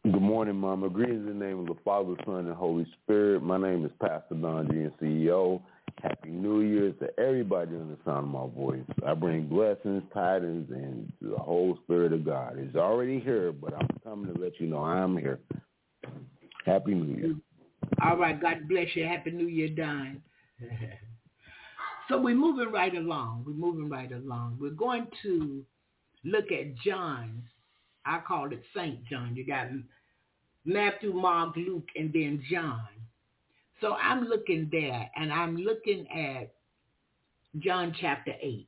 Good 0.04 0.20
morning, 0.20 0.56
Mama. 0.56 0.90
Greetings 0.90 1.26
in 1.28 1.38
the 1.38 1.44
name 1.44 1.60
of 1.60 1.66
the 1.66 1.76
Father, 1.82 2.14
Son, 2.26 2.46
and 2.46 2.54
Holy 2.54 2.86
Spirit. 3.02 3.42
My 3.42 3.56
name 3.56 3.84
is 3.84 3.90
Pastor 4.00 4.34
Don 4.34 4.68
G, 4.70 4.78
and 4.78 4.92
CEO. 4.98 5.62
Happy 6.02 6.30
New 6.30 6.60
Year 6.60 6.92
to 7.00 7.20
everybody 7.20 7.76
on 7.76 7.88
the 7.88 7.98
sound 8.04 8.26
of 8.26 8.30
my 8.30 8.54
voice. 8.54 8.84
I 9.06 9.14
bring 9.14 9.46
blessings, 9.46 10.02
tidings, 10.12 10.70
and 10.70 11.10
the 11.20 11.36
whole 11.36 11.78
Spirit 11.84 12.12
of 12.12 12.24
God. 12.24 12.56
It's 12.58 12.76
already 12.76 13.20
here, 13.20 13.52
but 13.52 13.74
I'm 13.74 13.88
coming 14.04 14.34
to 14.34 14.40
let 14.40 14.58
you 14.60 14.66
know 14.66 14.78
I'm 14.78 15.16
here. 15.16 15.40
Happy 16.64 16.94
New 16.94 17.16
Year. 17.16 17.34
All 18.02 18.16
right. 18.16 18.40
God 18.40 18.68
bless 18.68 18.88
you. 18.94 19.04
Happy 19.04 19.30
New 19.30 19.48
Year, 19.48 19.68
Don. 19.68 20.22
so 22.10 22.20
we're 22.20 22.34
moving 22.34 22.70
right 22.70 22.94
along. 22.94 23.44
We're 23.46 23.54
moving 23.54 23.88
right 23.88 24.12
along. 24.12 24.58
We're 24.60 24.70
going 24.70 25.06
to 25.22 25.64
look 26.24 26.52
at 26.52 26.76
John 26.84 27.42
I 28.04 28.20
call 28.26 28.52
it 28.52 28.62
Saint 28.74 29.04
John. 29.06 29.36
You 29.36 29.46
got 29.46 29.68
Matthew, 30.64 31.12
Mark, 31.12 31.56
Luke, 31.56 31.88
and 31.96 32.12
then 32.12 32.42
John. 32.50 32.88
So 33.80 33.94
I'm 33.94 34.24
looking 34.24 34.68
there, 34.70 35.10
and 35.16 35.32
I'm 35.32 35.56
looking 35.56 36.06
at 36.08 36.52
John 37.58 37.94
chapter 38.00 38.32
8. 38.40 38.66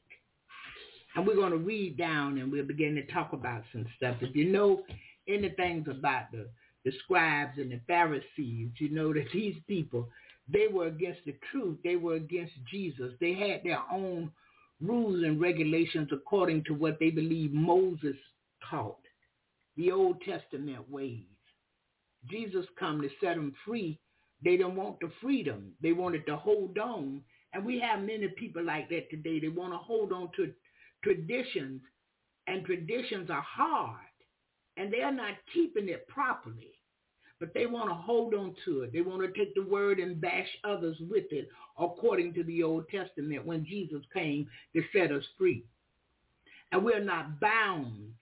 And 1.15 1.27
we're 1.27 1.35
going 1.37 1.53
to 1.53 1.59
read 1.59 1.99
down 1.99 2.39
and 2.39 2.51
we'll 2.51 2.65
begin 2.65 2.95
to 2.95 3.13
talk 3.13 3.35
about 3.35 3.65
some 3.71 3.85
stuff. 3.99 4.17
If 4.23 4.35
you 4.35 4.51
know 4.51 4.83
anything 5.29 5.85
about 5.91 6.33
the, 6.33 6.49
the 6.87 6.93
scribes 7.05 7.59
and 7.59 7.71
the 7.71 7.81
Pharisees, 7.87 8.71
you 8.79 8.89
know 8.89 9.13
that 9.13 9.27
these 9.31 9.57
people, 9.69 10.09
they 10.53 10.69
were 10.69 10.87
against 10.87 11.21
the 11.25 11.35
truth. 11.51 11.79
They 11.83 11.97
were 11.97 12.15
against 12.15 12.53
Jesus. 12.71 13.13
They 13.21 13.35
had 13.35 13.63
their 13.65 13.81
own 13.91 14.31
rules 14.81 15.23
and 15.23 15.41
regulations 15.41 16.09
according 16.13 16.65
to 16.65 16.75
what 16.75 16.99
they 16.99 17.11
believed 17.11 17.55
Moses 17.55 18.17
taught 18.69 18.99
the 19.77 19.91
Old 19.91 20.21
Testament 20.23 20.91
ways. 20.91 21.25
Jesus 22.31 22.67
come 22.79 23.01
to 23.01 23.09
set 23.21 23.37
them 23.37 23.55
free. 23.67 23.99
They 24.45 24.57
don't 24.57 24.77
want 24.77 25.01
the 25.01 25.11
freedom. 25.21 25.73
They 25.83 25.93
wanted 25.93 26.27
to 26.27 26.37
hold 26.37 26.79
on. 26.79 27.23
And 27.55 27.65
we 27.65 27.81
have 27.81 28.01
many 28.01 28.29
people 28.29 28.65
like 28.65 28.89
that 28.91 29.11
today. 29.11 29.41
They 29.41 29.49
want 29.49 29.73
to 29.73 29.79
hold 29.79 30.13
on 30.13 30.31
to 30.37 30.53
traditions, 31.03 31.81
and 32.47 32.65
traditions 32.65 33.31
are 33.31 33.45
hard. 33.47 33.99
And 34.77 34.93
they're 34.93 35.13
not 35.13 35.35
keeping 35.53 35.89
it 35.89 36.09
properly. 36.09 36.73
But 37.43 37.55
they 37.55 37.67
want 37.67 37.89
to 37.89 37.95
hold 37.95 38.35
on 38.35 38.55
to 38.65 38.83
it. 38.83 38.93
They 38.93 39.01
want 39.01 39.21
to 39.23 39.37
take 39.37 39.53
the 39.57 39.65
word 39.65 39.99
and 39.99 40.21
bash 40.21 40.47
others 40.63 40.97
with 41.11 41.25
it 41.33 41.49
according 41.77 42.35
to 42.35 42.45
the 42.45 42.63
Old 42.63 42.89
Testament 42.89 43.45
when 43.45 43.67
Jesus 43.67 44.01
came 44.15 44.49
to 44.77 44.83
set 44.93 45.11
us 45.11 45.25
free. 45.37 45.65
And 46.71 46.85
we're 46.85 47.03
not 47.03 47.41
bound 47.41 48.13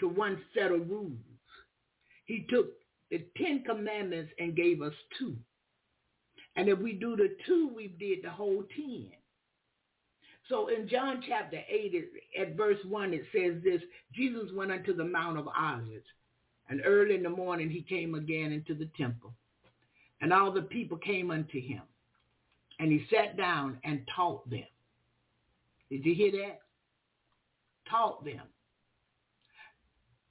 to 0.00 0.08
one 0.08 0.38
set 0.52 0.72
of 0.72 0.90
rules. 0.90 1.16
He 2.26 2.46
took 2.50 2.66
the 3.10 3.24
Ten 3.38 3.64
Commandments 3.64 4.30
and 4.38 4.54
gave 4.54 4.82
us 4.82 4.92
two. 5.18 5.34
And 6.54 6.68
if 6.68 6.78
we 6.78 6.92
do 6.92 7.16
the 7.16 7.34
two, 7.46 7.70
we 7.74 7.86
did 7.98 8.22
the 8.22 8.30
whole 8.30 8.62
ten. 8.76 9.08
So 10.50 10.68
in 10.68 10.86
John 10.86 11.22
chapter 11.26 11.62
8, 11.66 12.10
at 12.42 12.56
verse 12.58 12.78
1, 12.86 13.14
it 13.14 13.22
says 13.32 13.62
this, 13.64 13.80
Jesus 14.14 14.50
went 14.54 14.70
unto 14.70 14.94
the 14.94 15.04
Mount 15.04 15.38
of 15.38 15.48
Olives, 15.58 16.04
and 16.68 16.82
early 16.84 17.14
in 17.14 17.22
the 17.22 17.30
morning 17.30 17.70
he 17.70 17.82
came 17.82 18.14
again 18.14 18.52
into 18.52 18.74
the 18.74 18.88
temple. 18.96 19.34
And 20.20 20.32
all 20.32 20.50
the 20.50 20.62
people 20.62 20.98
came 20.98 21.30
unto 21.30 21.60
him, 21.60 21.82
and 22.80 22.90
he 22.90 23.06
sat 23.10 23.36
down 23.36 23.78
and 23.84 24.02
taught 24.14 24.48
them. 24.50 24.66
Did 25.90 26.04
you 26.04 26.14
hear 26.14 26.32
that? 26.32 26.60
Taught 27.88 28.24
them. 28.24 28.42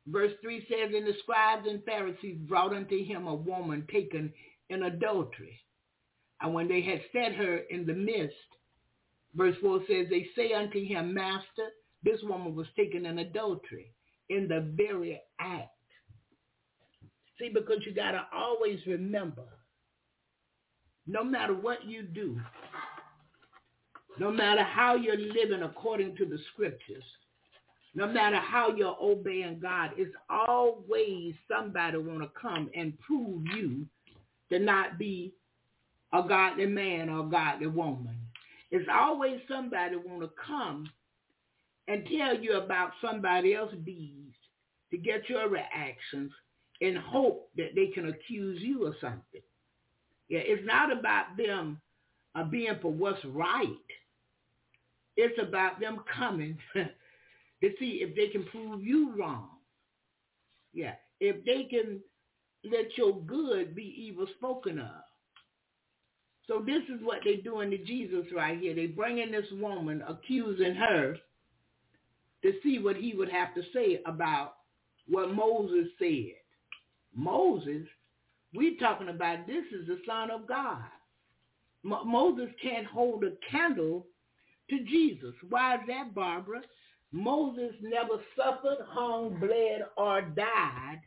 Verse 0.07 0.31
3 0.41 0.65
says, 0.69 0.93
And 0.95 1.05
the 1.05 1.13
scribes 1.23 1.67
and 1.67 1.83
Pharisees 1.83 2.37
brought 2.47 2.73
unto 2.73 3.03
him 3.03 3.27
a 3.27 3.35
woman 3.35 3.85
taken 3.91 4.31
in 4.69 4.83
adultery. 4.83 5.59
And 6.41 6.53
when 6.53 6.67
they 6.67 6.81
had 6.81 7.01
set 7.11 7.35
her 7.35 7.57
in 7.69 7.85
the 7.85 7.93
midst, 7.93 8.35
verse 9.35 9.55
4 9.61 9.79
says, 9.87 10.07
They 10.09 10.27
say 10.35 10.53
unto 10.53 10.83
him, 10.83 11.13
Master, 11.13 11.69
this 12.03 12.21
woman 12.23 12.55
was 12.55 12.67
taken 12.75 13.05
in 13.05 13.19
adultery 13.19 13.91
in 14.29 14.47
the 14.47 14.61
very 14.75 15.19
act. 15.39 15.76
See, 17.39 17.49
because 17.53 17.77
you 17.85 17.93
got 17.93 18.11
to 18.11 18.25
always 18.33 18.79
remember, 18.87 19.43
no 21.05 21.23
matter 21.23 21.53
what 21.53 21.85
you 21.85 22.03
do, 22.03 22.39
no 24.19 24.31
matter 24.31 24.63
how 24.63 24.95
you're 24.95 25.17
living 25.17 25.61
according 25.63 26.15
to 26.17 26.25
the 26.25 26.39
scriptures, 26.53 27.03
no 27.93 28.07
matter 28.07 28.37
how 28.37 28.75
you're 28.75 28.97
obeying 29.01 29.59
God, 29.59 29.91
it's 29.97 30.13
always 30.29 31.33
somebody 31.47 31.97
want 31.97 32.21
to 32.21 32.29
come 32.39 32.69
and 32.75 32.97
prove 32.99 33.43
you 33.55 33.85
to 34.51 34.59
not 34.59 34.97
be 34.97 35.33
a 36.13 36.23
godly 36.27 36.65
man 36.65 37.09
or 37.09 37.25
a 37.25 37.29
godly 37.29 37.67
woman. 37.67 38.15
It's 38.71 38.87
always 38.91 39.39
somebody 39.47 39.95
want 39.95 40.21
to 40.21 40.29
come 40.45 40.89
and 41.87 42.07
tell 42.17 42.37
you 42.37 42.57
about 42.57 42.91
somebody 43.01 43.53
else's 43.53 43.79
deeds 43.85 44.35
to 44.91 44.97
get 44.97 45.29
your 45.29 45.49
reactions 45.49 46.31
in 46.81 46.95
hope 46.95 47.49
that 47.57 47.75
they 47.75 47.87
can 47.87 48.09
accuse 48.09 48.61
you 48.61 48.85
of 48.85 48.95
something. 49.01 49.41
Yeah, 50.29 50.39
it's 50.43 50.65
not 50.65 50.91
about 50.91 51.37
them 51.37 51.79
uh, 52.35 52.43
being 52.43 52.77
for 52.81 52.91
what's 52.91 53.23
right. 53.25 53.67
It's 55.15 55.39
about 55.41 55.79
them 55.79 56.01
coming 56.15 56.57
to 56.75 57.69
see 57.79 58.01
if 58.03 58.15
they 58.15 58.27
can 58.27 58.45
prove 58.45 58.83
you 58.83 59.13
wrong. 59.17 59.49
Yeah, 60.73 60.93
if 61.19 61.43
they 61.45 61.63
can 61.63 62.01
let 62.63 62.97
your 62.97 63.19
good 63.21 63.75
be 63.75 63.95
evil 63.97 64.27
spoken 64.37 64.79
of. 64.79 65.03
So 66.47 66.63
this 66.65 66.83
is 66.83 67.03
what 67.03 67.19
they're 67.25 67.41
doing 67.41 67.69
to 67.71 67.77
Jesus 67.77 68.25
right 68.33 68.57
here. 68.59 68.73
They're 68.73 68.87
bringing 68.87 69.31
this 69.31 69.45
woman, 69.53 70.03
accusing 70.07 70.75
her 70.75 71.17
to 72.43 72.51
see 72.63 72.79
what 72.79 72.95
he 72.95 73.13
would 73.13 73.29
have 73.29 73.53
to 73.55 73.61
say 73.73 74.01
about 74.05 74.53
what 75.07 75.33
Moses 75.33 75.87
said. 75.99 76.35
Moses, 77.17 77.87
we're 78.53 78.77
talking 78.77 79.09
about 79.09 79.47
this 79.47 79.65
is 79.73 79.87
the 79.87 79.99
Son 80.05 80.31
of 80.31 80.47
God. 80.47 80.85
Mo- 81.83 82.05
Moses 82.05 82.49
can't 82.61 82.85
hold 82.85 83.23
a 83.23 83.31
candle 83.51 84.05
to 84.69 84.79
Jesus. 84.85 85.33
Why 85.49 85.75
is 85.75 85.81
that, 85.87 86.13
Barbara? 86.13 86.61
Moses 87.11 87.73
never 87.81 88.21
suffered, 88.35 88.85
hung, 88.87 89.39
bled, 89.39 89.85
or 89.97 90.21
died 90.21 91.01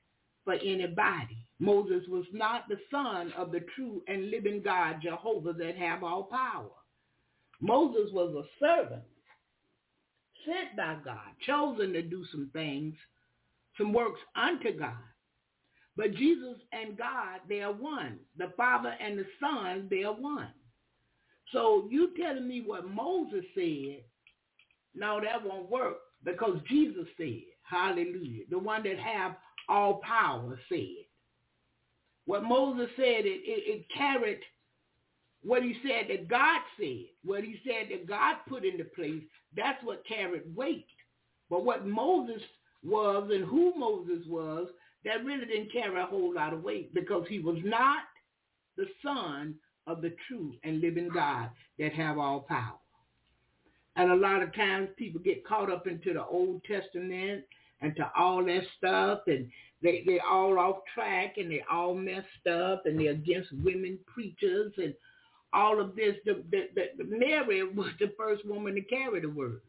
for 0.44 0.54
anybody. 0.54 1.46
Moses 1.60 2.02
was 2.08 2.24
not 2.32 2.68
the 2.68 2.78
son 2.90 3.32
of 3.36 3.52
the 3.52 3.60
true 3.76 4.02
and 4.08 4.30
living 4.30 4.62
God, 4.62 4.96
Jehovah, 5.02 5.52
that 5.52 5.76
have 5.76 6.02
all 6.02 6.24
power. 6.24 6.70
Moses 7.60 8.10
was 8.12 8.34
a 8.34 8.64
servant 8.64 9.02
sent 10.46 10.74
by 10.76 10.96
God, 11.04 11.18
chosen 11.46 11.92
to 11.92 12.02
do 12.02 12.24
some 12.32 12.48
things, 12.54 12.94
some 13.76 13.92
works 13.92 14.20
unto 14.34 14.72
God. 14.76 14.94
But 16.00 16.14
Jesus 16.14 16.56
and 16.72 16.96
God, 16.96 17.40
they 17.46 17.60
are 17.60 17.74
one. 17.74 18.20
The 18.38 18.54
Father 18.56 18.94
and 18.98 19.18
the 19.18 19.26
Son, 19.38 19.86
they 19.90 20.02
are 20.02 20.14
one. 20.14 20.48
So 21.52 21.86
you 21.90 22.08
telling 22.18 22.48
me 22.48 22.62
what 22.64 22.88
Moses 22.88 23.44
said 23.54 24.02
no, 24.94 25.20
that 25.20 25.44
won't 25.44 25.70
work 25.70 25.98
because 26.24 26.56
Jesus 26.70 27.04
said, 27.18 27.42
hallelujah, 27.64 28.44
the 28.50 28.58
one 28.58 28.82
that 28.84 28.98
have 28.98 29.36
all 29.68 30.00
power 30.02 30.58
said. 30.70 31.04
What 32.24 32.44
Moses 32.44 32.88
said, 32.96 33.26
it, 33.26 33.42
it, 33.44 33.80
it 33.80 33.86
carried 33.94 34.40
what 35.42 35.62
he 35.62 35.76
said 35.82 36.06
that 36.08 36.28
God 36.28 36.62
said, 36.78 37.04
what 37.26 37.44
he 37.44 37.60
said 37.62 37.88
that 37.90 38.08
God 38.08 38.36
put 38.48 38.64
into 38.64 38.84
place, 38.84 39.22
that's 39.54 39.84
what 39.84 40.06
carried 40.06 40.56
weight. 40.56 40.86
But 41.50 41.66
what 41.66 41.86
Moses 41.86 42.40
was 42.82 43.30
and 43.30 43.44
who 43.44 43.74
Moses 43.78 44.26
was, 44.26 44.68
that 45.04 45.24
really 45.24 45.46
didn't 45.46 45.72
carry 45.72 46.00
a 46.00 46.06
whole 46.06 46.34
lot 46.34 46.52
of 46.52 46.62
weight 46.62 46.94
because 46.94 47.24
he 47.28 47.38
was 47.38 47.58
not 47.64 48.02
the 48.76 48.86
son 49.02 49.54
of 49.86 50.02
the 50.02 50.14
true 50.28 50.54
and 50.64 50.80
living 50.80 51.08
God 51.12 51.50
that 51.78 51.92
have 51.92 52.18
all 52.18 52.40
power. 52.40 52.78
And 53.96 54.10
a 54.10 54.16
lot 54.16 54.42
of 54.42 54.54
times 54.54 54.88
people 54.96 55.20
get 55.20 55.46
caught 55.46 55.70
up 55.70 55.86
into 55.86 56.12
the 56.12 56.24
Old 56.24 56.62
Testament 56.64 57.44
and 57.80 57.96
to 57.96 58.10
all 58.16 58.44
that 58.44 58.62
stuff 58.78 59.20
and 59.26 59.50
they, 59.82 60.02
they're 60.06 60.26
all 60.30 60.58
off 60.58 60.76
track 60.94 61.34
and 61.38 61.50
they're 61.50 61.70
all 61.70 61.94
messed 61.94 62.46
up 62.50 62.82
and 62.84 63.00
they're 63.00 63.12
against 63.12 63.52
women 63.52 63.98
preachers 64.06 64.72
and 64.76 64.94
all 65.52 65.80
of 65.80 65.96
this. 65.96 66.16
The, 66.24 66.44
the, 66.50 66.68
the, 66.98 67.04
Mary 67.04 67.62
was 67.74 67.90
the 67.98 68.12
first 68.18 68.46
woman 68.46 68.74
to 68.74 68.82
carry 68.82 69.20
the 69.20 69.30
word. 69.30 69.62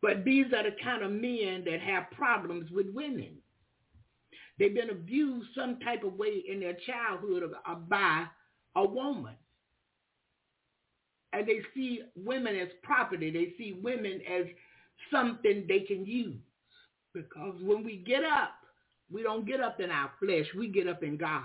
But 0.00 0.24
these 0.24 0.46
are 0.46 0.62
the 0.62 0.76
kind 0.82 1.02
of 1.02 1.10
men 1.10 1.64
that 1.64 1.80
have 1.80 2.10
problems 2.12 2.70
with 2.70 2.86
women. 2.94 3.30
They've 4.58 4.74
been 4.74 4.90
abused 4.90 5.48
some 5.56 5.78
type 5.80 6.04
of 6.04 6.14
way 6.14 6.42
in 6.48 6.60
their 6.60 6.76
childhood 6.86 7.44
uh, 7.66 7.74
by 7.74 8.24
a 8.76 8.84
woman. 8.86 9.34
And 11.32 11.46
they 11.46 11.60
see 11.74 12.02
women 12.16 12.56
as 12.56 12.68
property. 12.82 13.30
They 13.30 13.54
see 13.56 13.78
women 13.82 14.20
as 14.30 14.46
something 15.12 15.64
they 15.68 15.80
can 15.80 16.06
use. 16.06 16.40
Because 17.12 17.56
when 17.62 17.84
we 17.84 17.98
get 17.98 18.24
up, 18.24 18.52
we 19.10 19.22
don't 19.22 19.46
get 19.46 19.60
up 19.60 19.80
in 19.80 19.90
our 19.90 20.10
flesh. 20.20 20.46
We 20.56 20.68
get 20.68 20.88
up 20.88 21.02
in 21.02 21.16
God. 21.16 21.42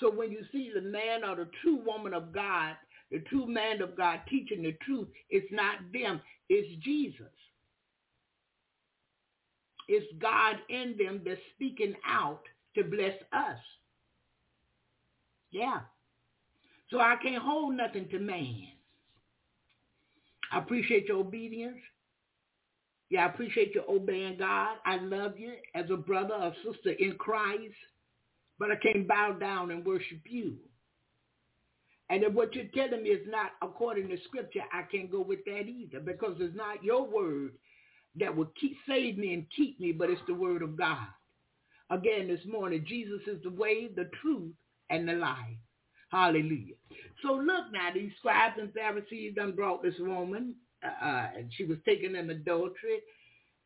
So 0.00 0.10
when 0.10 0.30
you 0.30 0.40
see 0.50 0.70
the 0.74 0.80
man 0.80 1.24
or 1.24 1.36
the 1.36 1.48
true 1.62 1.80
woman 1.84 2.14
of 2.14 2.32
God, 2.32 2.76
the 3.10 3.20
true 3.20 3.46
man 3.46 3.82
of 3.82 3.96
God 3.96 4.20
teaching 4.28 4.62
the 4.62 4.76
truth, 4.84 5.08
it's 5.30 5.50
not 5.52 5.76
them. 5.92 6.20
It's 6.54 6.84
Jesus. 6.84 7.32
It's 9.88 10.06
God 10.20 10.56
in 10.68 10.96
them 10.98 11.22
that's 11.24 11.40
speaking 11.54 11.94
out 12.06 12.42
to 12.74 12.84
bless 12.84 13.14
us. 13.32 13.56
Yeah. 15.50 15.80
So 16.90 17.00
I 17.00 17.16
can't 17.22 17.42
hold 17.42 17.74
nothing 17.74 18.06
to 18.10 18.18
man. 18.18 18.66
I 20.52 20.58
appreciate 20.58 21.08
your 21.08 21.20
obedience. 21.20 21.78
Yeah, 23.08 23.24
I 23.24 23.28
appreciate 23.30 23.74
you 23.74 23.82
obeying 23.88 24.36
God. 24.36 24.76
I 24.84 24.96
love 24.96 25.38
you 25.38 25.54
as 25.74 25.86
a 25.90 25.96
brother 25.96 26.34
or 26.34 26.52
sister 26.70 26.90
in 26.90 27.12
Christ, 27.16 27.72
but 28.58 28.70
I 28.70 28.76
can't 28.76 29.08
bow 29.08 29.36
down 29.40 29.70
and 29.70 29.86
worship 29.86 30.20
you. 30.28 30.56
And 32.12 32.24
if 32.24 32.34
what 32.34 32.54
you're 32.54 32.66
telling 32.74 33.04
me 33.04 33.08
is 33.10 33.26
not 33.26 33.52
according 33.62 34.10
to 34.10 34.18
scripture, 34.26 34.60
I 34.70 34.82
can't 34.82 35.10
go 35.10 35.22
with 35.22 35.42
that 35.46 35.62
either 35.66 35.98
because 35.98 36.36
it's 36.40 36.54
not 36.54 36.84
your 36.84 37.08
word 37.08 37.52
that 38.20 38.36
will 38.36 38.50
keep 38.60 38.76
save 38.86 39.16
me 39.16 39.32
and 39.32 39.46
keep 39.56 39.80
me, 39.80 39.92
but 39.92 40.10
it's 40.10 40.20
the 40.26 40.34
word 40.34 40.60
of 40.60 40.76
God. 40.76 41.06
Again, 41.90 42.28
this 42.28 42.44
morning, 42.46 42.84
Jesus 42.86 43.22
is 43.26 43.42
the 43.42 43.50
way, 43.50 43.88
the 43.96 44.10
truth, 44.20 44.52
and 44.90 45.08
the 45.08 45.14
life. 45.14 45.56
Hallelujah. 46.10 46.74
So 47.22 47.32
look 47.32 47.72
now, 47.72 47.88
these 47.94 48.12
scribes 48.18 48.56
and 48.60 48.74
Pharisees 48.74 49.34
done 49.34 49.56
brought 49.56 49.82
this 49.82 49.94
woman, 49.98 50.54
uh, 50.84 51.06
uh, 51.06 51.28
and 51.38 51.50
she 51.56 51.64
was 51.64 51.78
taken 51.86 52.14
in 52.14 52.28
adultery. 52.28 53.00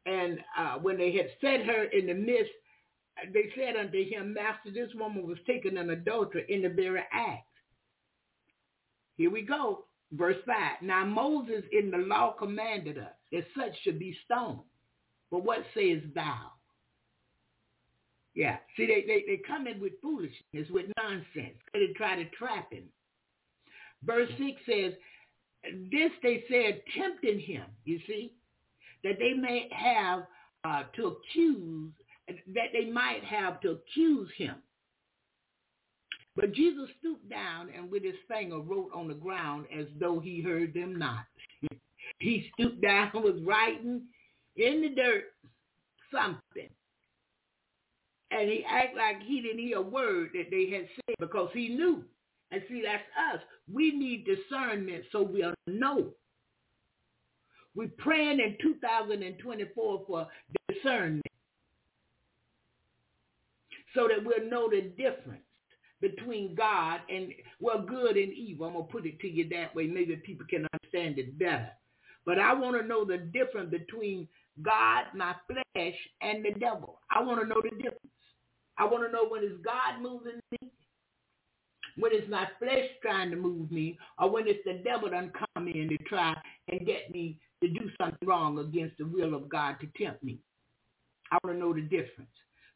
And 0.06 0.39
uh, 0.56 0.77
when 0.78 0.98
they 0.98 1.10
had 1.10 1.31
set 1.40 1.66
her 1.66 1.86
in 1.86 2.06
the 2.06 2.14
midst, 2.14 2.52
they 3.32 3.51
said 3.56 3.74
unto 3.74 4.09
him, 4.09 4.35
Master, 4.35 4.70
this 4.73 4.94
woman 4.94 5.27
was 5.27 5.39
taken 5.48 5.78
in 5.78 5.90
adultery 5.90 6.47
in 6.48 6.62
the 6.62 6.68
very 6.68 7.02
act. 7.12 7.45
Here 9.16 9.30
we 9.30 9.43
go. 9.43 9.84
Verse 10.12 10.36
5. 10.47 10.82
Now 10.82 11.05
Moses 11.05 11.64
in 11.72 11.90
the 11.90 11.98
law 11.98 12.32
commanded 12.32 12.98
us 12.98 13.12
that 13.32 13.44
such 13.56 13.72
should 13.82 13.98
be 13.98 14.16
stoned. 14.24 14.60
But 15.30 15.44
what 15.44 15.64
sayest 15.74 16.06
thou? 16.14 16.52
Yeah. 18.34 18.59
See, 18.76 18.86
they, 18.86 19.05
they, 19.06 19.24
they 19.26 19.43
come 19.47 19.66
in 19.66 19.80
with 19.80 20.01
foolishness, 20.01 20.70
with 20.70 20.86
nonsense. 20.98 21.59
They 21.72 21.88
try 21.97 22.16
to 22.16 22.28
trap 22.30 22.72
him. 22.72 22.84
Verse 24.05 24.28
6 24.38 24.60
says, 24.66 24.93
this 25.90 26.12
they 26.22 26.44
said 26.48 26.82
tempting 26.97 27.40
him, 27.40 27.64
you 27.84 27.98
see, 28.06 28.32
that 29.02 29.18
they 29.18 29.32
may 29.32 29.68
have 29.72 30.26
uh, 30.64 30.84
to 30.94 31.06
accuse, 31.16 31.90
that 32.28 32.68
they 32.72 32.90
might 32.90 33.24
have 33.24 33.60
to 33.62 33.72
accuse 33.72 34.28
him. 34.36 34.56
But 36.36 36.52
Jesus 36.52 36.90
stooped 36.98 37.28
down 37.30 37.70
and 37.74 37.90
with 37.90 38.04
his 38.04 38.14
finger 38.28 38.58
wrote 38.58 38.90
on 38.94 39.08
the 39.08 39.14
ground 39.14 39.66
as 39.76 39.86
though 39.98 40.20
he 40.20 40.42
heard 40.42 40.74
them 40.74 40.98
not. 40.98 41.24
he 42.18 42.50
stooped 42.54 42.82
down 42.82 43.10
and 43.14 43.24
was 43.24 43.40
writing 43.42 44.02
in 44.56 44.82
the 44.82 44.90
dirt 44.90 45.24
something. 46.12 46.68
And 48.30 48.50
he 48.50 48.64
acted 48.68 48.98
like 48.98 49.22
he 49.22 49.40
didn't 49.40 49.60
hear 49.60 49.78
a 49.78 49.82
word 49.82 50.30
that 50.34 50.50
they 50.50 50.68
had 50.70 50.86
said 50.94 51.14
because 51.18 51.48
he 51.54 51.70
knew. 51.70 52.04
And 52.50 52.62
see, 52.68 52.82
that's 52.84 53.02
us. 53.34 53.40
We 53.72 53.92
need 53.92 54.26
discernment 54.26 55.04
so 55.12 55.22
we'll 55.22 55.54
know. 55.66 56.08
We're 57.74 57.88
praying 57.98 58.40
in 58.40 58.56
2024 58.62 60.04
for 60.06 60.26
discernment 60.68 61.22
so 63.94 64.08
that 64.08 64.24
we'll 64.24 64.48
know 64.50 64.68
the 64.68 64.82
difference 64.82 65.45
between 66.01 66.55
God 66.55 67.01
and, 67.09 67.32
well, 67.60 67.82
good 67.82 68.16
and 68.16 68.32
evil. 68.32 68.66
I'm 68.66 68.74
going 68.74 68.86
to 68.86 68.93
put 68.93 69.06
it 69.06 69.18
to 69.20 69.28
you 69.28 69.48
that 69.51 69.74
way. 69.74 69.86
Maybe 69.86 70.16
people 70.16 70.47
can 70.48 70.66
understand 70.73 71.18
it 71.18 71.39
better. 71.39 71.70
But 72.24 72.39
I 72.39 72.52
want 72.52 72.81
to 72.81 72.86
know 72.86 73.05
the 73.05 73.18
difference 73.18 73.70
between 73.70 74.28
God, 74.62 75.05
my 75.14 75.35
flesh, 75.47 75.94
and 76.20 76.44
the 76.44 76.52
devil. 76.59 77.01
I 77.10 77.23
want 77.23 77.40
to 77.40 77.47
know 77.47 77.62
the 77.62 77.70
difference. 77.77 78.01
I 78.78 78.85
want 78.85 79.06
to 79.06 79.12
know 79.12 79.27
when 79.28 79.43
is 79.43 79.59
God 79.64 80.02
moving 80.02 80.40
me, 80.51 80.70
when 81.97 82.12
it's 82.12 82.28
my 82.28 82.47
flesh 82.59 82.89
trying 83.01 83.31
to 83.31 83.36
move 83.36 83.70
me, 83.70 83.98
or 84.18 84.31
when 84.31 84.47
it's 84.47 84.64
the 84.66 84.82
devil 84.85 85.09
done 85.09 85.32
come 85.55 85.68
in 85.68 85.89
to 85.89 85.97
try 86.09 86.35
and 86.68 86.86
get 86.86 87.10
me 87.12 87.39
to 87.62 87.68
do 87.68 87.89
something 87.98 88.28
wrong 88.28 88.59
against 88.59 88.98
the 88.98 89.06
will 89.06 89.35
of 89.35 89.48
God 89.48 89.77
to 89.81 90.05
tempt 90.05 90.23
me. 90.23 90.39
I 91.32 91.39
want 91.43 91.56
to 91.56 91.60
know 91.60 91.73
the 91.73 91.81
difference. 91.81 92.31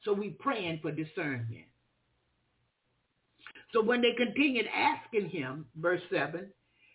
So 0.05 0.13
we 0.15 0.31
praying 0.31 0.79
for 0.81 0.91
discernment. 0.91 1.67
So 3.73 3.83
when 3.83 4.03
they 4.03 4.13
continued 4.13 4.67
asking 4.75 5.31
him, 5.31 5.67
verse 5.77 6.01
7, 6.11 6.49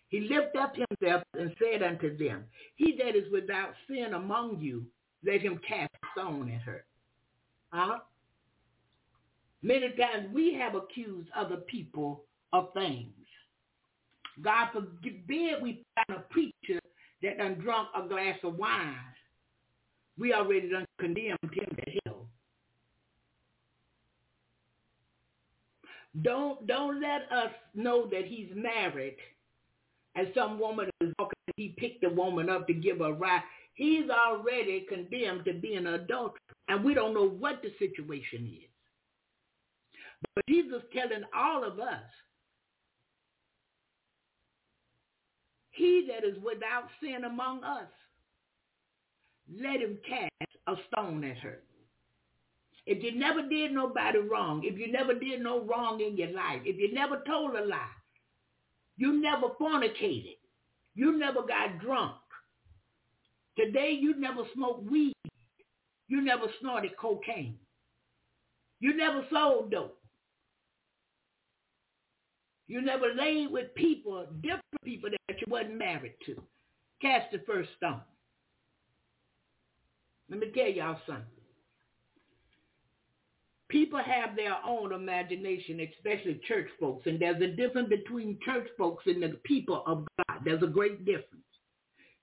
he 0.10 0.22
lifted 0.22 0.60
up 0.60 0.76
himself 0.76 1.24
and 1.38 1.56
said 1.60 1.84
unto 1.84 2.18
them, 2.18 2.46
He 2.76 2.98
that 2.98 3.16
is 3.16 3.32
without 3.32 3.74
sin 3.88 4.14
among 4.14 4.60
you, 4.60 4.86
let 5.26 5.42
him 5.42 5.60
cast 5.68 5.92
a 6.04 6.08
stone 6.20 6.52
at 6.52 6.62
her. 6.62 6.86
Huh? 7.72 8.00
Many 9.62 9.90
times 9.98 10.28
we 10.34 10.54
have 10.54 10.76
accused 10.76 11.30
other 11.36 11.58
people 11.58 12.24
of 12.54 12.72
things. 12.74 13.12
God 14.42 14.70
forbid 14.74 15.62
we 15.62 15.84
find 15.96 16.20
a 16.20 16.34
preacher 16.34 16.80
that 17.24 17.38
done 17.38 17.56
drunk 17.56 17.90
a 17.96 18.08
glass 18.08 18.38
of 18.44 18.56
wine. 18.56 18.96
We 20.18 20.34
already 20.34 20.70
done 20.70 20.86
condemned 21.00 21.40
him 21.42 21.76
to 21.76 21.92
hell. 22.06 22.15
Don't 26.22 26.66
don't 26.68 27.02
let 27.02 27.32
us 27.32 27.52
know 27.74 28.08
that 28.12 28.26
he's 28.26 28.50
married 28.56 29.18
and 30.16 30.30
some 30.34 30.60
woman 30.60 30.90
is 31.02 31.14
walking 31.20 31.36
he 31.56 31.70
picked 31.78 32.02
the 32.02 32.10
woman 32.10 32.50
up 32.50 32.68
to 32.68 32.74
give 32.74 33.00
her 33.00 33.06
a 33.06 33.14
ride. 33.14 33.42
He's 33.76 34.10
already 34.10 34.86
condemned 34.90 35.46
to 35.46 35.54
be 35.54 35.76
an 35.76 35.88
adulterer. 35.88 36.40
And 36.68 36.84
we 36.84 36.94
don't 36.94 37.14
know 37.14 37.28
what 37.28 37.62
the 37.62 37.72
situation 37.80 38.46
is. 38.46 38.70
But 40.34 40.46
Jesus 40.48 40.82
telling 40.94 41.24
all 41.36 41.64
of 41.64 41.80
us, 41.80 42.04
he 45.72 46.10
that 46.10 46.28
is 46.28 46.38
without 46.44 46.88
sin 47.02 47.26
among 47.26 47.64
us, 47.64 47.88
let 49.62 49.82
him 49.82 49.98
cast 50.08 50.32
a 50.68 50.76
stone 50.92 51.24
at 51.24 51.38
her. 51.38 51.60
If 52.86 53.04
you 53.04 53.18
never 53.18 53.42
did 53.48 53.72
nobody 53.72 54.20
wrong, 54.20 54.64
if 54.64 54.78
you 54.78 54.92
never 54.92 55.14
did 55.14 55.42
no 55.42 55.62
wrong 55.64 56.02
in 56.02 56.18
your 56.18 56.32
life, 56.32 56.62
if 56.66 56.78
you 56.78 56.94
never 56.94 57.24
told 57.26 57.56
a 57.56 57.66
lie, 57.66 57.88
you 58.98 59.20
never 59.22 59.48
fornicated, 59.60 60.38
you 60.94 61.18
never 61.18 61.42
got 61.42 61.80
drunk, 61.80 62.16
today 63.58 63.98
you 64.00 64.20
never 64.20 64.44
smoked 64.54 64.90
weed, 64.90 65.16
you 66.08 66.22
never 66.22 66.46
snorted 66.62 66.96
cocaine, 66.98 67.58
you 68.80 68.96
never 68.96 69.26
sold 69.32 69.72
dope, 69.72 69.98
you 72.68 72.82
never 72.82 73.14
laid 73.18 73.52
with 73.52 73.74
people, 73.74 74.28
different 74.42 74.62
people 74.84 75.10
that 75.10 75.40
you 75.40 75.48
wasn't 75.48 75.78
married 75.78 76.16
to. 76.28 76.36
Cast 77.02 77.32
the 77.32 77.40
first 77.46 77.70
stone. 77.78 78.02
Let 80.30 80.40
me 80.40 80.52
tell 80.56 80.68
y'all 80.68 80.98
something 81.06 81.35
People 83.76 84.00
have 84.00 84.38
their 84.38 84.56
own 84.66 84.94
imagination, 84.94 85.86
especially 85.98 86.40
church 86.48 86.70
folks, 86.80 87.08
and 87.08 87.20
there's 87.20 87.42
a 87.42 87.48
difference 87.58 87.90
between 87.90 88.40
church 88.46 88.70
folks 88.78 89.04
and 89.06 89.22
the 89.22 89.38
people 89.44 89.84
of 89.86 90.08
God. 90.18 90.40
There's 90.46 90.64
a 90.64 90.68
great 90.68 91.04
difference. 91.04 91.44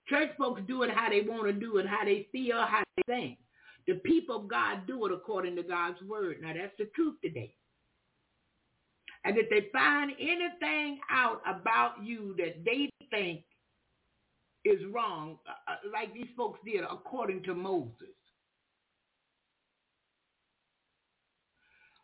Church 0.09 0.31
folks 0.39 0.63
do 0.67 0.83
it 0.83 0.91
how 0.91 1.11
they 1.11 1.21
want 1.21 1.45
to 1.45 1.53
do 1.53 1.77
it, 1.77 1.87
how 1.87 2.07
they 2.07 2.27
feel, 2.33 2.57
how 2.57 2.83
they 2.97 3.03
think. 3.03 3.39
The 3.87 3.97
people 3.97 4.37
of 4.37 4.49
God 4.49 4.87
do 4.87 5.05
it 5.05 5.13
according 5.13 5.57
to 5.57 5.63
God's 5.63 6.01
word. 6.09 6.39
Now 6.41 6.55
that's 6.55 6.73
the 6.79 6.87
truth 6.95 7.17
today. 7.23 7.55
And 9.27 9.37
if 9.37 9.51
they 9.51 9.69
find 9.75 10.13
anything 10.19 11.01
out 11.11 11.43
about 11.47 12.03
you 12.03 12.35
that 12.39 12.65
they 12.65 12.89
think 13.11 13.43
is 14.65 14.81
wrong, 14.91 15.37
uh, 15.47 15.73
uh 15.73 15.91
like 15.93 16.15
these 16.15 16.31
folks 16.35 16.61
did 16.65 16.83
according 16.83 17.43
to 17.43 17.55
Moses, 17.55 18.17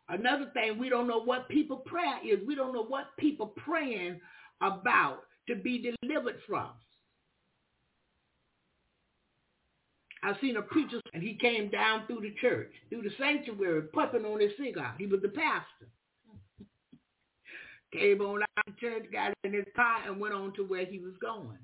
Another 0.09 0.51
thing, 0.55 0.79
we 0.79 0.89
don't 0.89 1.07
know 1.07 1.21
what 1.23 1.49
people 1.49 1.79
prayer 1.79 2.19
is. 2.25 2.39
We 2.47 2.55
don't 2.55 2.73
know 2.73 2.85
what 2.85 3.17
people 3.19 3.49
praying 3.49 4.21
about 4.63 5.21
to 5.49 5.55
be 5.55 5.95
delivered 6.03 6.37
from. 6.47 6.71
I've 10.23 10.37
seen 10.41 10.57
a 10.57 10.63
preacher 10.63 11.01
and 11.15 11.23
he 11.23 11.35
came 11.35 11.71
down 11.71 12.07
through 12.07 12.23
the 12.23 12.35
church, 12.41 12.73
through 12.89 13.03
the 13.03 13.11
sanctuary, 13.19 13.83
puffing 13.93 14.25
on 14.25 14.41
his 14.41 14.51
cigar. 14.59 14.95
He 14.99 15.07
was 15.07 15.21
the 15.23 15.29
pastor. 15.29 15.89
came 17.93 18.21
on 18.21 18.43
out 18.43 18.69
of 18.69 18.79
church, 18.79 19.05
got 19.13 19.33
in 19.45 19.53
his 19.53 19.67
car, 19.77 20.01
and 20.07 20.21
went 20.21 20.35
on 20.35 20.55
to 20.55 20.65
where 20.65 20.87
he 20.87 20.99
was 20.99 21.15
going. 21.21 21.59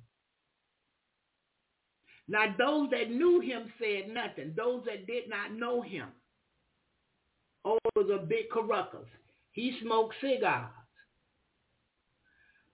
Now, 2.29 2.55
those 2.57 2.91
that 2.91 3.11
knew 3.11 3.41
him 3.41 3.73
said 3.79 4.09
nothing. 4.09 4.55
Those 4.57 4.85
that 4.87 5.07
did 5.07 5.29
not 5.29 5.53
know 5.53 5.83
him 5.83 6.09
was 7.65 8.11
a 8.13 8.25
big 8.25 8.51
caruckus. 8.51 9.09
He 9.53 9.79
smoked 9.83 10.15
cigars. 10.21 10.71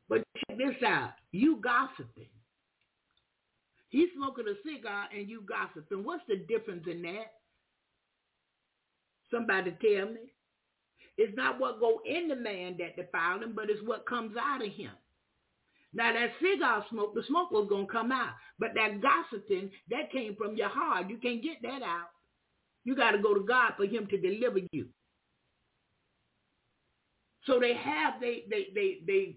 But 0.08 0.22
check 0.36 0.58
this 0.58 0.82
out. 0.86 1.12
You 1.30 1.60
gossiping. 1.62 2.26
He's 3.90 4.08
smoking 4.16 4.46
a 4.48 4.54
cigar 4.68 5.06
and 5.14 5.28
you 5.28 5.42
gossiping. 5.42 6.04
What's 6.04 6.22
the 6.28 6.36
difference 6.36 6.86
in 6.90 7.02
that? 7.02 7.32
Somebody 9.30 9.76
tell 9.80 10.06
me. 10.06 10.32
It's 11.16 11.36
not 11.36 11.60
what 11.60 11.80
go 11.80 12.00
in 12.06 12.28
the 12.28 12.36
man 12.36 12.78
that 12.78 12.96
defiled 12.96 13.42
him, 13.42 13.52
but 13.54 13.68
it's 13.68 13.82
what 13.86 14.06
comes 14.06 14.36
out 14.40 14.64
of 14.64 14.72
him. 14.72 14.90
Now 15.92 16.12
that 16.12 16.30
cigar 16.40 16.84
smoke, 16.88 17.14
the 17.14 17.22
smoke 17.28 17.50
was 17.50 17.68
to 17.68 17.86
come 17.90 18.10
out. 18.12 18.34
But 18.58 18.70
that 18.74 19.00
gossiping, 19.00 19.70
that 19.90 20.10
came 20.12 20.34
from 20.36 20.56
your 20.56 20.68
heart. 20.68 21.10
You 21.10 21.18
can't 21.18 21.42
get 21.42 21.62
that 21.62 21.82
out. 21.82 22.10
You 22.84 22.96
got 22.96 23.12
to 23.12 23.18
go 23.18 23.34
to 23.34 23.40
God 23.40 23.72
for 23.76 23.84
him 23.84 24.06
to 24.08 24.18
deliver 24.18 24.60
you. 24.72 24.86
So 27.46 27.58
they 27.58 27.74
have, 27.74 28.14
they, 28.20 28.44
they, 28.50 28.66
they, 28.74 28.98
they 29.06 29.36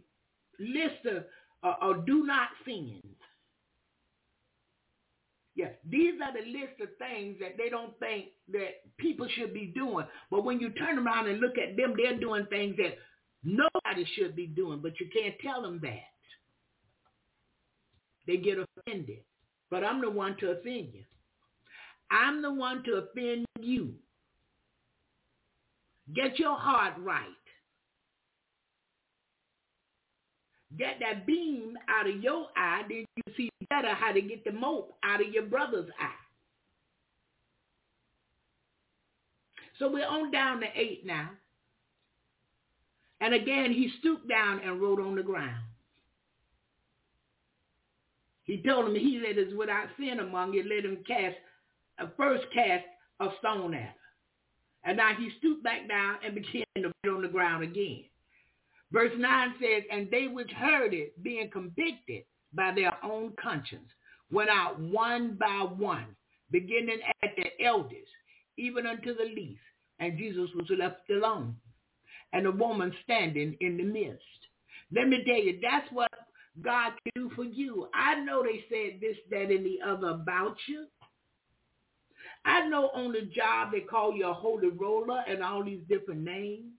list 0.60 1.06
of, 1.06 1.24
uh, 1.64 1.76
of 1.82 2.06
do 2.06 2.26
not 2.26 2.50
sins. 2.66 3.02
Yes, 5.56 5.74
these 5.88 6.16
are 6.24 6.34
the 6.34 6.50
list 6.50 6.82
of 6.82 6.90
things 6.98 7.38
that 7.40 7.58
they 7.58 7.70
don't 7.70 7.98
think 8.00 8.26
that 8.52 8.82
people 8.98 9.28
should 9.36 9.54
be 9.54 9.68
doing. 9.68 10.06
But 10.32 10.44
when 10.44 10.60
you 10.60 10.72
turn 10.72 10.98
around 10.98 11.28
and 11.28 11.40
look 11.40 11.58
at 11.58 11.78
them, 11.78 11.94
they're 11.96 12.20
doing 12.20 12.48
things 12.48 12.76
that 12.78 12.98
nobody 13.44 14.06
should 14.16 14.36
be 14.36 14.48
doing, 14.48 14.80
but 14.82 15.00
you 15.00 15.08
can't 15.14 15.36
tell 15.44 15.62
them 15.62 15.80
that. 15.84 16.10
They 18.26 18.38
get 18.38 18.58
offended. 18.58 19.20
But 19.70 19.84
I'm 19.84 20.02
the 20.02 20.10
one 20.10 20.38
to 20.40 20.52
offend 20.52 20.90
you. 20.94 21.04
I'm 22.14 22.42
the 22.44 22.54
one 22.54 22.84
to 22.84 22.94
offend 22.98 23.46
you. 23.60 23.96
Get 26.14 26.38
your 26.38 26.56
heart 26.56 26.94
right. 27.00 27.26
Get 30.78 31.00
that 31.00 31.26
beam 31.26 31.78
out 31.88 32.08
of 32.08 32.22
your 32.22 32.48
eye, 32.56 32.82
then 32.88 33.06
you 33.16 33.34
see 33.36 33.50
better 33.70 33.94
how 33.94 34.12
to 34.12 34.22
get 34.22 34.44
the 34.44 34.52
mote 34.52 34.94
out 35.04 35.22
of 35.22 35.32
your 35.32 35.44
brother's 35.44 35.90
eye. 36.00 36.10
So 39.80 39.92
we're 39.92 40.06
on 40.06 40.32
down 40.32 40.62
to 40.62 40.68
eight 40.76 41.06
now. 41.06 41.30
And 43.22 43.34
again, 43.34 43.72
he 43.72 43.90
stooped 44.00 44.28
down 44.28 44.60
and 44.64 44.82
wrote 44.82 45.00
on 45.00 45.16
the 45.16 45.24
ground. 45.24 45.64
He 48.44 48.62
told 48.62 48.88
him 48.88 48.96
he 48.96 49.20
that 49.20 49.40
is 49.40 49.54
without 49.54 49.88
sin 49.98 50.20
among 50.20 50.54
you, 50.54 50.64
let 50.64 50.86
him 50.86 51.04
cast 51.08 51.36
first 52.18 52.46
cast 52.54 52.86
a 53.20 53.28
stone 53.40 53.74
at 53.74 53.82
her. 53.82 53.94
And 54.86 54.98
now 54.98 55.14
he 55.18 55.30
stooped 55.40 55.64
back 55.64 55.88
down 55.88 56.18
and 56.26 56.36
began 56.36 56.66
to 56.76 56.92
write 57.04 57.16
on 57.16 57.22
the 57.22 57.28
ground 57.28 57.64
again. 57.64 58.04
Verse 58.92 59.12
9 59.18 59.54
says, 59.60 59.84
And 59.92 60.10
they 60.12 60.28
which 60.28 60.52
heard 60.52 60.94
it, 60.94 61.22
being 61.24 61.50
convicted 61.50 62.24
by 62.54 62.74
their 62.76 62.94
own 63.04 63.34
conscience, 63.42 63.90
went 64.32 64.50
out 64.50 64.80
one 64.80 65.38
by 65.40 65.66
one, 65.78 66.08
beginning 66.52 67.00
at 67.24 67.32
the 67.36 67.66
eldest, 67.66 68.12
even 68.58 68.86
unto 68.86 69.16
the 69.16 69.26
least. 69.36 69.62
And 70.00 70.18
Jesus 70.18 70.50
was 70.56 70.68
left 70.78 71.10
alone, 71.10 71.56
and 72.34 72.46
a 72.46 72.52
woman 72.52 72.94
standing 73.04 73.56
in 73.62 73.78
the 73.78 73.84
midst. 73.84 74.24
Let 74.92 75.08
me 75.08 75.24
tell 75.26 75.42
you, 75.42 75.60
that's 75.62 75.92
what 75.92 76.12
God 76.62 76.94
can 77.04 77.24
do 77.24 77.36
for 77.36 77.46
you. 77.46 77.88
I 77.96 78.16
know 78.20 78.44
they 78.44 78.64
said 78.70 79.00
this, 79.02 79.18
that, 79.32 79.50
and 79.50 79.66
the 79.66 79.80
other 79.86 80.10
about 80.10 80.58
you. 80.68 80.86
I 82.46 82.68
know 82.68 82.90
on 82.94 83.14
the 83.14 83.22
job 83.22 83.72
they 83.72 83.82
call 83.82 84.14
you 84.14 84.28
a 84.28 84.34
holy 84.34 84.70
roller 84.70 85.24
and 85.28 85.44
all 85.44 85.64
these 85.64 85.82
different 85.88 86.22
names. 86.22 86.72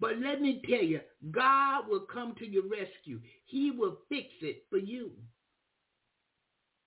But 0.00 0.18
let 0.18 0.40
me 0.40 0.62
tell 0.68 0.82
you, 0.82 1.00
God 1.32 1.88
will 1.88 2.06
come 2.12 2.34
to 2.38 2.46
your 2.46 2.62
rescue. 2.62 3.20
He 3.46 3.72
will 3.72 3.98
fix 4.08 4.28
it 4.42 4.64
for 4.70 4.78
you. 4.78 5.10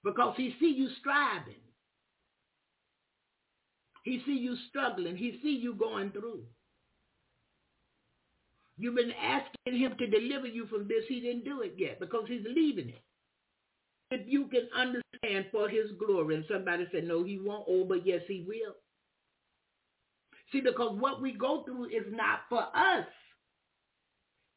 Because 0.04 0.34
he 0.38 0.56
see 0.60 0.74
you 0.78 0.88
striving. 1.00 1.56
He 4.04 4.22
see 4.26 4.38
you 4.38 4.56
struggling. 4.70 5.18
He 5.18 5.40
see 5.44 5.58
you 5.62 5.76
going 5.76 6.12
through. 6.12 6.44
You've 8.78 8.96
been 8.96 9.12
asking 9.12 9.78
him 9.80 9.96
to 10.00 10.08
deliver 10.08 10.48
you 10.48 10.66
from 10.68 10.88
this. 10.88 11.04
He 11.08 11.20
didn't 11.20 11.44
do 11.44 11.62
it 11.62 11.74
yet 11.78 12.00
because 12.00 12.24
he's 12.28 12.46
leaving 12.46 12.90
it 12.90 13.04
if 14.12 14.22
you 14.28 14.48
can 14.48 14.68
understand 14.76 15.46
for 15.52 15.70
his 15.70 15.92
glory. 15.98 16.36
And 16.36 16.46
somebody 16.52 16.86
said, 16.92 17.06
no, 17.06 17.24
he 17.24 17.40
won't. 17.40 17.66
Oh, 17.68 17.86
but 17.86 18.06
yes, 18.06 18.22
he 18.28 18.46
will. 18.48 18.76
See, 20.52 20.62
because 20.62 20.98
what 21.00 21.22
we 21.22 21.32
go 21.32 21.64
through 21.64 21.86
is 21.86 22.06
not 22.12 22.42
for 22.50 22.62
us. 22.62 23.08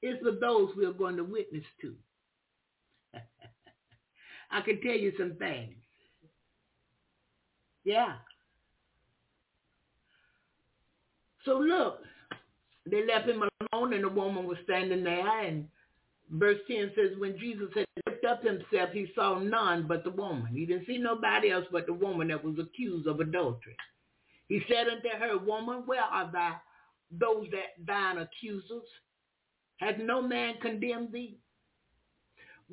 It's 0.03 0.23
for 0.23 0.33
those 0.33 0.71
we 0.77 0.85
are 0.85 0.93
going 0.93 1.17
to 1.17 1.25
witness 1.25 1.65
to. 1.81 1.95
I 4.51 4.61
can 4.61 4.81
tell 4.83 4.97
you 4.97 5.13
some 5.19 5.37
things. 5.39 5.75
Yeah. 7.85 8.15
So 11.45 11.59
look, 11.59 12.01
they 12.91 13.07
left 13.07 13.29
him 13.29 13.43
alone 13.73 13.93
and 13.93 14.05
the 14.05 14.09
woman 14.09 14.47
was 14.47 14.59
standing 14.65 15.05
there 15.05 15.47
and 15.47 15.69
verse 16.31 16.59
10 16.69 16.93
says, 16.97 17.19
when 17.19 17.39
Jesus 17.39 17.69
had 17.75 17.87
lifted 18.25 18.31
up 18.31 18.45
himself, 18.45 18.91
he 18.93 19.09
saw 19.15 19.39
none 19.39 19.87
but 19.87 20.05
the 20.05 20.11
woman. 20.11 20.55
He 20.55 20.67
didn't 20.67 20.87
see 20.87 20.99
nobody 20.99 21.51
else 21.51 21.67
but 21.71 21.87
the 21.87 21.93
woman 21.93 22.29
that 22.29 22.45
was 22.45 22.59
accused 22.59 23.07
of 23.07 23.21
adultery. 23.21 23.77
He 24.49 24.61
said 24.69 24.89
unto 24.89 25.09
her, 25.09 25.39
woman, 25.39 25.83
where 25.87 26.03
are 26.03 26.31
thy, 26.31 26.53
those 27.11 27.47
that 27.51 27.85
thine 27.87 28.19
accusers? 28.19 28.83
Has 29.79 29.95
no 29.99 30.23
man 30.23 30.55
condemned 30.61 31.13
thee? 31.13 31.39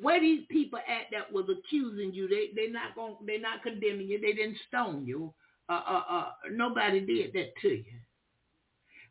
Where 0.00 0.20
these 0.20 0.42
people 0.50 0.78
at 0.78 1.06
that 1.12 1.32
was 1.32 1.46
accusing 1.50 2.14
you, 2.14 2.26
they 2.28 2.48
they 2.54 2.70
not 2.70 2.94
going 2.94 3.16
they 3.26 3.38
not 3.38 3.62
condemning 3.62 4.08
you. 4.08 4.20
They 4.20 4.32
didn't 4.32 4.56
stone 4.68 5.04
you. 5.04 5.34
Uh, 5.68 5.82
uh, 5.86 6.02
uh, 6.08 6.28
nobody 6.50 7.00
did 7.00 7.32
that 7.34 7.52
to 7.60 7.68
you. 7.68 7.84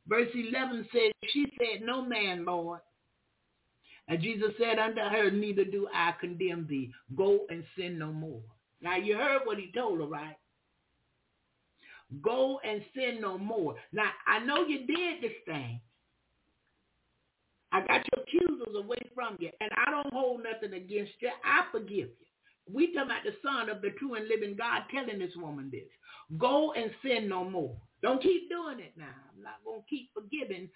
Verse 0.07 0.29
11 0.33 0.87
says, 0.91 1.11
she 1.31 1.45
said, 1.57 1.85
no 1.85 2.03
man, 2.03 2.45
Lord. 2.45 2.79
And 4.11 4.21
Jesus 4.21 4.51
said 4.59 4.77
unto 4.77 4.99
her, 4.99 5.31
neither 5.31 5.63
do 5.63 5.87
I 5.95 6.13
condemn 6.19 6.67
thee. 6.69 6.91
Go 7.15 7.45
and 7.49 7.63
sin 7.77 7.97
no 7.97 8.11
more. 8.11 8.41
Now 8.81 8.97
you 8.97 9.15
heard 9.15 9.43
what 9.45 9.57
he 9.57 9.71
told 9.73 10.01
her, 10.01 10.05
right? 10.05 10.35
Go 12.21 12.59
and 12.65 12.81
sin 12.93 13.21
no 13.21 13.37
more. 13.37 13.75
Now 13.93 14.09
I 14.27 14.39
know 14.39 14.67
you 14.67 14.79
did 14.85 15.21
this 15.21 15.31
thing. 15.45 15.79
I 17.71 17.79
got 17.87 18.01
your 18.11 18.23
accusers 18.23 18.75
away 18.75 18.97
from 19.15 19.37
you, 19.39 19.49
and 19.61 19.71
I 19.77 19.89
don't 19.89 20.13
hold 20.13 20.41
nothing 20.43 20.75
against 20.75 21.13
you. 21.21 21.29
I 21.45 21.63
forgive 21.71 22.09
you. 22.09 22.27
We 22.69 22.87
talking 22.87 23.11
about 23.11 23.23
the 23.23 23.31
son 23.41 23.69
of 23.69 23.81
the 23.81 23.91
true 23.91 24.15
and 24.15 24.27
living 24.27 24.57
God 24.57 24.81
telling 24.93 25.19
this 25.19 25.37
woman 25.37 25.69
this. 25.71 25.87
Go 26.37 26.73
and 26.73 26.91
sin 27.01 27.29
no 27.29 27.49
more. 27.49 27.77
Don't 28.03 28.21
keep 28.21 28.49
doing 28.49 28.81
it 28.81 28.91
now. 28.97 29.05
I'm 29.33 29.41
not 29.41 29.63
going 29.63 29.79
to 29.79 29.89
keep 29.89 30.09
forgiving 30.13 30.67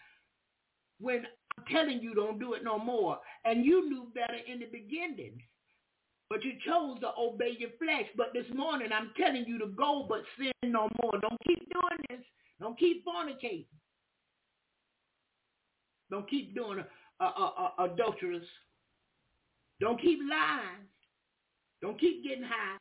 when 1.02 1.26
telling 1.72 2.02
you 2.02 2.14
don't 2.14 2.40
do 2.40 2.54
it 2.54 2.64
no 2.64 2.78
more. 2.78 3.20
And 3.44 3.66
you 3.66 3.90
knew 3.90 4.08
better 4.14 4.40
in 4.48 4.60
the 4.60 4.66
beginning. 4.66 5.42
But 6.30 6.44
you 6.44 6.54
chose 6.66 7.00
to 7.02 7.12
obey 7.20 7.56
your 7.58 7.70
flesh. 7.78 8.10
But 8.18 8.34
this 8.34 8.46
morning 8.54 8.90
I'm 8.92 9.12
telling 9.18 9.46
you 9.46 9.60
to 9.60 9.68
go, 9.68 10.06
but 10.10 10.24
sin 10.38 10.72
no 10.72 10.90
more. 11.02 11.14
Don't 11.22 11.40
keep 11.48 11.72
doing 11.72 12.06
this. 12.10 12.26
Don't 12.60 12.78
keep 12.80 13.06
fornicating. 13.06 13.66
Don't 16.10 16.30
keep 16.30 16.56
doing 16.56 16.80
uh, 16.80 17.24
uh, 17.24 17.26
uh, 17.26 17.42
a, 17.42 17.84
a, 17.84 17.88
a 17.88 17.94
adulterous. 17.94 18.46
Don't 19.80 20.02
keep 20.02 20.20
lying. 20.30 20.86
Don't 21.82 22.00
keep 22.00 22.24
getting 22.24 22.44
high. 22.44 22.78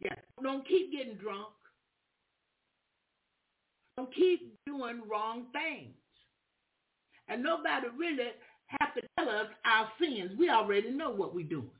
Yeah. 0.00 0.14
Don't 0.42 0.66
keep 0.66 0.92
getting 0.92 1.14
drunk. 1.14 1.48
Don't 3.96 4.14
keep 4.14 4.58
doing 4.66 5.02
wrong 5.10 5.46
things. 5.52 5.94
And 7.30 7.42
nobody 7.42 7.86
really 7.96 8.30
have 8.66 8.94
to 8.94 9.02
tell 9.18 9.28
us 9.28 9.46
our 9.64 9.88
sins. 10.00 10.32
We 10.38 10.50
already 10.50 10.90
know 10.90 11.10
what 11.10 11.34
we're 11.34 11.46
doing. 11.46 11.70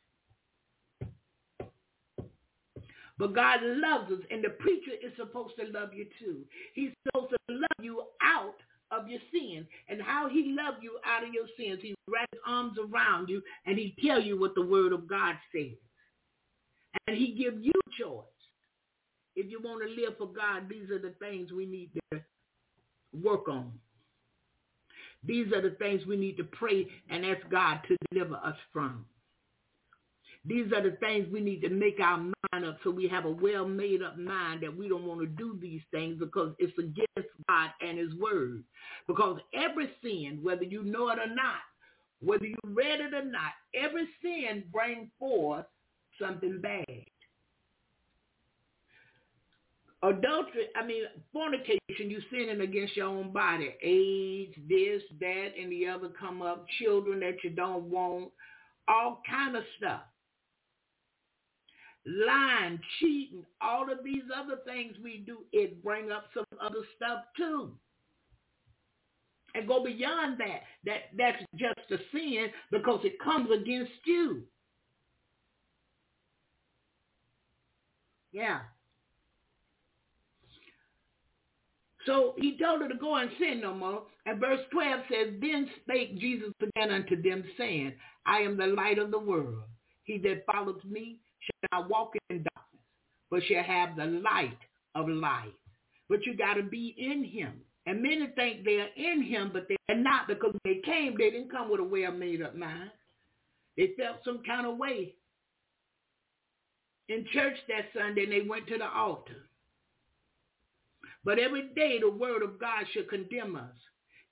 But 3.19 3.35
God 3.35 3.61
loves 3.63 4.11
us, 4.13 4.21
and 4.31 4.43
the 4.43 4.51
preacher 4.51 4.93
is 5.05 5.13
supposed 5.19 5.55
to 5.59 5.71
love 5.79 5.91
you 5.93 6.07
too. 6.19 6.39
He's 6.75 6.91
supposed 7.07 7.33
to 7.33 7.55
love 7.55 7.85
you 7.85 8.05
out 8.23 8.55
of 8.91 9.09
your 9.09 9.21
sin. 9.31 9.67
And 9.89 10.01
how 10.01 10.29
he 10.29 10.57
loved 10.59 10.83
you 10.83 10.99
out 11.05 11.23
of 11.23 11.35
your 11.35 11.47
sins, 11.59 11.81
he 11.83 11.95
wraps 12.09 12.39
arms 12.47 12.79
around 12.79 13.29
you, 13.29 13.43
and 13.67 13.79
he 13.79 13.95
tell 14.07 14.21
you 14.21 14.41
what 14.41 14.55
the 14.55 14.65
word 14.65 14.93
of 14.93 15.07
God 15.07 15.35
says. 15.55 15.77
And 17.07 17.17
he 17.17 17.33
give 17.33 17.63
you 17.63 17.73
choice. 17.99 18.25
If 19.37 19.51
you 19.51 19.61
want 19.63 19.83
to 19.83 20.03
live 20.03 20.17
for 20.17 20.27
God, 20.27 20.69
these 20.69 20.91
are 20.91 20.99
the 20.99 21.15
things 21.19 21.53
we 21.53 21.67
need 21.67 21.91
to 22.13 22.21
work 23.23 23.49
on. 23.49 23.73
These 25.25 25.53
are 25.53 25.63
the 25.63 25.77
things 25.77 26.07
we 26.07 26.17
need 26.17 26.37
to 26.39 26.45
pray 26.45 26.87
and 27.11 27.25
ask 27.27 27.49
God 27.51 27.81
to 27.89 27.97
deliver 28.11 28.37
us 28.37 28.57
from. 28.73 29.05
These 30.45 30.73
are 30.73 30.83
the 30.83 30.97
things 30.97 31.29
we 31.31 31.41
need 31.41 31.61
to 31.63 31.69
make 31.69 32.01
our 32.01 32.17
mind 32.17 32.65
up 32.65 32.79
so 32.83 32.91
we 32.91 33.07
have 33.09 33.27
a 33.27 33.31
well 33.31 33.69
made 33.69 34.03
up 34.03 34.17
mind 34.19 34.63
that 34.63 34.75
we 34.75 34.89
don't 34.89 35.05
want 35.05 35.21
to 35.21 35.27
do 35.27 35.59
these 35.61 35.83
things 35.91 36.19
because 36.19 36.55
it's 36.59 36.77
against 36.79 37.31
God 37.49 37.71
and 37.83 37.99
his 37.99 38.15
word. 38.15 38.65
Because 39.07 39.39
every 39.53 39.91
sin, 40.03 40.41
whether 40.43 40.65
you 40.65 40.83
know 40.83 41.11
it 41.11 41.19
or 41.19 41.35
not, 41.35 41.61
whether 42.23 42.47
you 42.47 42.57
read 42.65 43.01
it 43.01 43.13
or 43.13 43.25
not, 43.25 43.53
every 43.75 44.09
sin 44.23 44.65
brings 44.73 45.09
forth 45.19 45.67
something 46.21 46.61
bad. 46.63 47.05
Adultery, 50.03 50.69
I 50.75 50.87
mean, 50.87 51.03
fornication, 51.31 51.79
you 51.99 52.23
sinning 52.31 52.63
against 52.63 52.97
your 52.97 53.09
own 53.09 53.33
body. 53.33 53.75
AIDS, 53.83 54.55
this, 54.67 55.03
that, 55.21 55.49
and 55.61 55.71
the 55.71 55.87
other 55.89 56.09
come 56.19 56.41
up. 56.41 56.65
Children 56.83 57.21
that 57.21 57.45
you 57.45 57.51
don't 57.51 57.85
want. 57.85 58.31
All 58.89 59.21
kind 59.29 59.57
of 59.57 59.63
stuff. 59.77 60.01
Lying, 62.07 62.81
cheating, 62.99 63.45
all 63.61 63.93
of 63.93 63.99
these 64.03 64.23
other 64.35 64.57
things 64.65 64.97
we 65.05 65.23
do, 65.27 65.41
it 65.53 65.85
bring 65.85 66.11
up 66.11 66.25
some 66.33 66.47
other 66.59 66.81
stuff 66.97 67.25
too. 67.37 67.73
And 69.55 69.69
go 69.69 69.85
beyond 69.85 70.39
that. 70.41 70.63
That 70.87 71.01
that's 71.19 71.45
just 71.57 71.91
a 71.91 71.99
sin 72.11 72.47
because 72.71 73.01
it 73.05 73.21
comes 73.21 73.51
against 73.51 73.93
you. 74.07 74.45
Yeah. 78.33 78.61
So 82.11 82.35
he 82.39 82.59
told 82.59 82.83
her 82.83 82.89
to 82.89 82.97
go 82.97 83.15
and 83.15 83.31
sin 83.39 83.61
no 83.61 83.73
more. 83.73 84.03
And 84.27 84.41
verse 84.41 84.59
12 84.73 85.01
says, 85.09 85.35
Then 85.41 85.71
spake 85.81 86.19
Jesus 86.19 86.53
again 86.61 86.91
unto 86.91 87.23
them, 87.23 87.45
saying, 87.57 87.93
I 88.27 88.39
am 88.39 88.57
the 88.57 88.67
light 88.67 88.99
of 88.99 89.13
the 89.13 89.19
world. 89.19 89.63
He 90.03 90.19
that 90.19 90.45
follows 90.45 90.81
me 90.85 91.19
shall 91.39 91.81
not 91.83 91.89
walk 91.89 92.15
in 92.29 92.39
darkness, 92.39 92.85
but 93.31 93.45
shall 93.45 93.63
have 93.63 93.95
the 93.95 94.07
light 94.07 94.59
of 94.97 95.09
life. 95.09 95.55
But 96.09 96.27
you 96.27 96.37
got 96.37 96.55
to 96.55 96.65
be 96.65 96.97
in 96.99 97.23
him. 97.23 97.61
And 97.87 98.03
many 98.03 98.27
think 98.35 98.65
they're 98.65 98.89
in 98.97 99.23
him, 99.23 99.51
but 99.53 99.69
they're 99.69 99.97
not 99.97 100.27
because 100.27 100.55
they 100.65 100.81
came, 100.85 101.15
they 101.17 101.31
didn't 101.31 101.53
come 101.53 101.71
with 101.71 101.79
a 101.81 101.85
well-made 101.85 102.43
up 102.43 102.57
mind. 102.57 102.91
They 103.77 103.93
felt 103.97 104.17
some 104.25 104.43
kind 104.45 104.67
of 104.67 104.79
way. 104.79 105.15
In 107.09 107.25
church 107.33 107.57
that 107.69 107.87
Sunday, 107.97 108.25
and 108.25 108.33
they 108.33 108.49
went 108.49 108.67
to 108.67 108.79
the 108.79 108.89
altar. 108.89 109.50
But 111.25 111.39
every 111.39 111.69
day 111.75 111.99
the 112.01 112.11
word 112.11 112.43
of 112.43 112.59
God 112.59 112.85
should 112.93 113.09
condemn 113.09 113.57
us. 113.57 113.75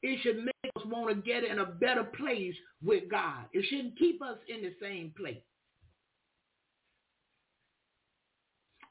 It 0.02 0.20
should 0.22 0.44
make 0.44 0.72
us 0.76 0.84
want 0.86 1.08
to 1.10 1.22
get 1.22 1.44
in 1.44 1.58
a 1.58 1.66
better 1.66 2.04
place 2.04 2.54
with 2.82 3.10
God. 3.10 3.44
It 3.52 3.64
shouldn't 3.68 3.98
keep 3.98 4.22
us 4.22 4.38
in 4.48 4.62
the 4.62 4.74
same 4.80 5.12
place. 5.16 5.42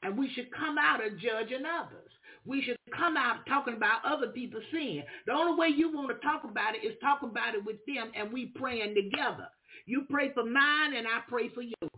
And 0.02 0.16
we 0.16 0.30
should 0.34 0.52
come 0.52 0.76
out 0.78 1.04
of 1.04 1.18
judging 1.18 1.64
others. 1.66 2.10
We 2.44 2.62
should 2.62 2.76
come 2.96 3.16
out 3.16 3.46
talking 3.48 3.74
about 3.74 4.04
other 4.04 4.28
people's 4.28 4.62
sin. 4.70 5.02
The 5.26 5.32
only 5.32 5.58
way 5.58 5.68
you 5.68 5.92
want 5.92 6.08
to 6.08 6.26
talk 6.26 6.44
about 6.44 6.74
it 6.74 6.86
is 6.86 6.94
talk 7.00 7.22
about 7.22 7.54
it 7.54 7.64
with 7.64 7.76
them 7.86 8.12
and 8.14 8.32
we 8.32 8.46
praying 8.46 8.94
together. 8.94 9.48
You 9.86 10.04
pray 10.08 10.32
for 10.32 10.44
mine 10.44 10.94
and 10.94 11.06
I 11.06 11.20
pray 11.28 11.48
for 11.48 11.62
yours. 11.62 11.90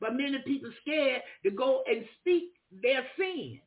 But 0.00 0.16
many 0.16 0.38
people 0.46 0.70
scared 0.82 1.22
to 1.44 1.50
go 1.50 1.82
and 1.88 2.04
speak 2.20 2.50
their 2.82 3.04
sin. 3.16 3.60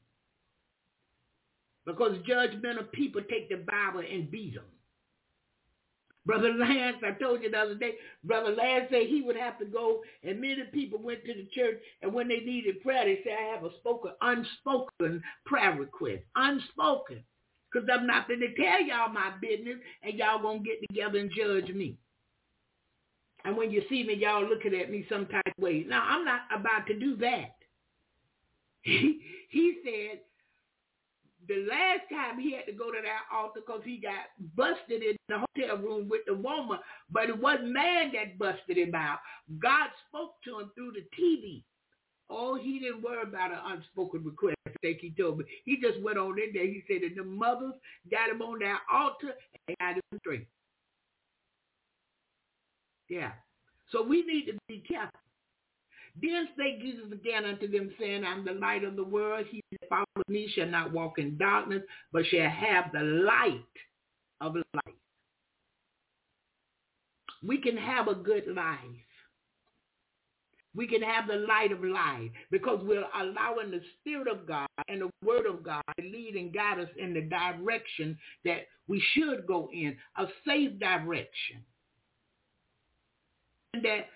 Because 1.90 2.18
judgmental 2.20 2.92
people 2.92 3.22
take 3.30 3.50
the 3.50 3.56
Bible 3.56 4.04
and 4.10 4.30
beat 4.30 4.54
them. 4.54 4.64
Brother 6.26 6.54
Lance, 6.54 6.98
I 7.04 7.12
told 7.12 7.42
you 7.42 7.50
the 7.50 7.58
other 7.58 7.74
day, 7.74 7.96
Brother 8.24 8.52
Lance 8.52 8.86
said 8.92 9.08
he 9.08 9.24
would 9.24 9.36
have 9.36 9.58
to 9.58 9.66
go, 9.66 10.02
and 10.24 10.40
many 10.40 10.64
people 10.72 11.00
went 11.02 11.26
to 11.26 11.34
the 11.34 11.48
church, 11.56 11.80
and 12.04 12.14
when 12.14 12.28
they 12.28 12.42
needed 12.42 12.84
prayer, 12.84 13.06
they 13.06 13.22
said, 13.24 13.34
I 13.40 13.56
have 13.56 13.64
a 13.64 13.74
spoken, 13.80 14.12
unspoken 14.22 15.24
prayer 15.48 15.74
request. 15.74 16.22
Unspoken. 16.36 17.24
Because 17.72 17.90
I'm 17.92 18.06
not 18.06 18.28
going 18.28 18.42
to 18.42 18.54
tell 18.54 18.82
y'all 18.82 19.10
my 19.12 19.32
business, 19.42 19.78
and 20.04 20.14
y'all 20.14 20.42
going 20.42 20.64
to 20.64 20.70
get 20.70 20.88
together 20.88 21.18
and 21.18 21.32
judge 21.36 21.74
me. 21.74 21.98
And 23.46 23.58
when 23.58 23.72
you 23.72 23.82
see 23.90 24.04
me, 24.04 24.14
y'all 24.14 24.48
looking 24.48 24.76
at 24.76 24.92
me 24.92 25.08
some 25.10 25.26
type 25.26 25.48
of 25.48 25.64
way. 25.64 25.84
Now, 25.88 26.04
I'm 26.08 26.26
not 26.26 26.42
about 26.54 26.86
to 26.88 27.00
do 27.00 27.16
that. 27.18 27.56
He, 28.82 29.20
he 29.50 29.78
said, 29.84 30.22
the 31.50 31.66
last 31.68 32.02
time 32.14 32.40
he 32.40 32.54
had 32.54 32.68
to 32.68 32.72
go 32.72 32.92
to 32.92 33.00
that 33.02 33.26
altar 33.36 33.62
because 33.66 33.82
he 33.84 33.98
got 33.98 34.30
busted 34.56 35.02
in 35.02 35.18
the 35.28 35.40
hotel 35.40 35.78
room 35.78 36.08
with 36.08 36.22
the 36.28 36.36
woman, 36.36 36.78
but 37.12 37.28
it 37.28 37.38
wasn't 37.38 37.74
man 37.74 38.12
that 38.14 38.38
busted 38.38 38.78
him 38.78 38.94
out. 38.94 39.18
God 39.58 39.90
spoke 40.08 40.36
to 40.46 40.60
him 40.60 40.72
through 40.76 40.94
the 40.94 41.04
TV. 41.20 41.64
Oh, 42.30 42.56
he 42.56 42.78
didn't 42.78 43.02
worry 43.02 43.24
about 43.24 43.52
an 43.52 43.58
unspoken 43.66 44.24
request, 44.24 44.58
I 44.68 44.72
think 44.84 45.00
he 45.00 45.10
told 45.10 45.40
me. 45.40 45.46
He 45.66 45.78
just 45.82 46.00
went 46.02 46.20
on 46.20 46.38
in 46.38 46.54
there. 46.54 46.68
He 46.68 46.84
said 46.88 47.02
that 47.02 47.16
the 47.16 47.24
mothers 47.24 47.74
got 48.12 48.30
him 48.30 48.44
on 48.44 48.60
that 48.60 48.82
altar 48.94 49.34
and 49.68 49.78
got 49.80 49.96
him 49.96 50.20
straight. 50.20 50.48
Yeah. 53.10 53.32
So 53.92 54.04
we 54.04 54.24
need 54.24 54.46
to 54.46 54.54
be 54.68 54.84
careful. 54.88 55.20
Then 56.22 56.48
spake 56.54 56.82
Jesus 56.82 57.12
again 57.12 57.46
unto 57.46 57.70
them, 57.70 57.92
saying, 58.00 58.24
I'm 58.26 58.44
the 58.44 58.54
light 58.54 58.84
of 58.84 58.96
the 58.96 59.04
world. 59.04 59.46
He 59.50 59.62
that 59.72 59.90
followeth 59.90 60.28
me 60.28 60.52
shall 60.54 60.68
not 60.68 60.92
walk 60.92 61.20
in 61.20 61.38
darkness, 61.38 61.84
but 62.12 62.26
shall 62.26 62.50
have 62.50 62.92
the 62.92 63.02
light 63.02 63.62
of 64.42 64.56
life. 64.56 64.96
We 67.46 67.62
can 67.62 67.78
have 67.78 68.08
a 68.08 68.16
good 68.16 68.48
life. 68.48 68.78
We 70.76 70.88
can 70.88 71.02
have 71.02 71.28
the 71.28 71.36
light 71.36 71.72
of 71.72 71.84
life 71.84 72.32
because 72.52 72.80
we're 72.84 73.06
allowing 73.16 73.72
the 73.72 73.82
Spirit 74.00 74.28
of 74.28 74.46
God 74.46 74.68
and 74.88 75.02
the 75.02 75.10
Word 75.26 75.46
of 75.46 75.64
God 75.64 75.82
to 76.00 76.06
lead 76.06 76.36
and 76.36 76.54
guide 76.54 76.80
us 76.80 76.90
in 76.98 77.14
the 77.14 77.22
direction 77.22 78.18
that 78.46 78.68
we 78.88 79.04
should 79.14 79.48
go 79.48 79.70
in, 79.74 79.98
a 80.18 80.26
safe 80.46 80.80
direction. 80.80 81.64
And 83.74 83.84
that 83.84 84.08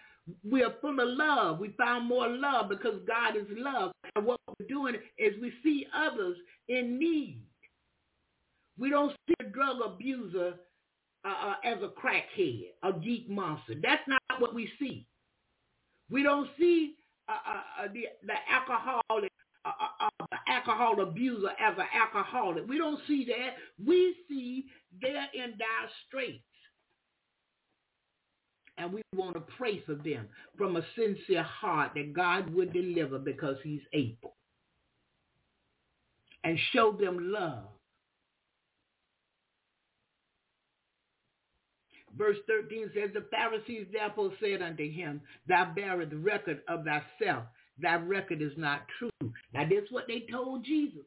we 0.50 0.64
are 0.64 0.74
full 0.82 1.00
of 1.00 1.08
love. 1.08 1.60
We 1.60 1.74
found 1.78 2.08
more 2.08 2.28
love 2.28 2.70
because 2.70 3.02
God 3.08 3.36
is 3.36 3.48
love. 3.50 3.92
And 4.16 4.26
what 4.26 4.40
we're 4.48 4.68
doing 4.68 4.96
is 5.18 5.34
we 5.42 5.52
see 5.64 5.86
others 5.96 6.38
in 6.70 6.98
need. 6.98 7.42
We 8.78 8.90
don't 8.90 9.14
see 9.28 9.36
a 9.40 9.44
drug 9.44 9.78
abuser 9.86 10.56
uh, 11.26 11.30
uh, 11.30 11.56
as 11.64 11.78
a 11.82 11.90
crackhead, 11.90 12.66
a 12.84 12.94
geek 12.94 13.30
monster. 13.30 13.76
That's 13.82 14.02
not 14.08 14.22
what 14.40 14.54
we 14.54 14.70
see. 14.80 15.06
We 16.10 16.24
don't 16.24 16.50
see 16.60 16.96
uh, 17.30 17.32
uh, 17.32 17.84
uh 17.84 17.88
the, 17.94 18.06
the 18.26 18.34
alcoholic, 18.52 19.32
uh, 19.66 20.10
the 20.32 20.38
alcohol 20.52 21.02
abuser 21.02 21.50
as 21.60 21.78
an 21.78 21.86
alcoholic. 21.94 22.68
We 22.68 22.78
don't 22.78 23.00
see 23.08 23.26
that. 23.26 23.56
We 23.86 24.16
see 24.28 24.66
they're 25.02 25.28
in 25.34 25.52
dire 25.52 25.90
straits. 26.08 26.44
And 28.78 28.92
we 28.92 29.02
want 29.16 29.36
to 29.36 29.44
pray 29.58 29.82
for 29.86 29.96
them 29.96 30.28
from 30.58 30.76
a 30.76 30.86
sincere 30.96 31.44
heart 31.44 31.92
that 31.96 32.14
God 32.14 32.54
would 32.54 32.74
deliver 32.74 33.20
because 33.20 33.58
he's 33.64 33.82
able. 33.94 34.36
And 36.44 36.58
show 36.74 36.92
them 36.92 37.32
love. 37.32 37.66
Verse 42.18 42.38
13 42.48 42.92
says, 42.94 43.10
The 43.14 43.26
Pharisees 43.32 43.88
therefore 43.92 44.32
said 44.40 44.62
unto 44.62 44.90
him, 44.92 45.22
Thou 45.48 45.72
bearest 45.76 46.14
record 46.14 46.62
of 46.68 46.84
thyself. 46.84 47.46
Thy 47.80 47.96
record 47.96 48.42
is 48.42 48.52
not 48.56 48.82
true. 49.00 49.10
Now, 49.54 49.68
this 49.68 49.84
is 49.84 49.92
what 49.92 50.06
they 50.08 50.26
told 50.32 50.64
Jesus. 50.64 51.06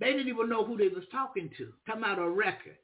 They 0.00 0.12
didn't 0.12 0.28
even 0.28 0.48
know 0.48 0.64
who 0.64 0.76
they 0.76 0.88
was 0.88 1.04
talking 1.10 1.50
to. 1.58 1.72
Come 1.86 2.04
out 2.04 2.18
a 2.18 2.28
record. 2.28 2.76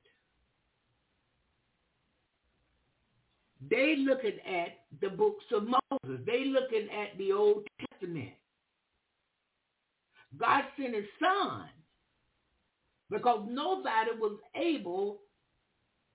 They 3.71 3.97
looking 3.99 4.39
at 4.47 4.79
the 5.01 5.11
books 5.11 5.45
of 5.53 5.65
Moses. 5.65 6.21
They 6.27 6.45
looking 6.47 6.89
at 6.91 7.17
the 7.19 7.33
Old 7.33 7.67
Testament. 7.81 8.31
God 10.39 10.65
sent 10.77 10.95
his 10.95 11.05
son 11.21 11.65
because 13.11 13.47
nobody 13.49 14.11
was 14.19 14.39
able 14.55 15.19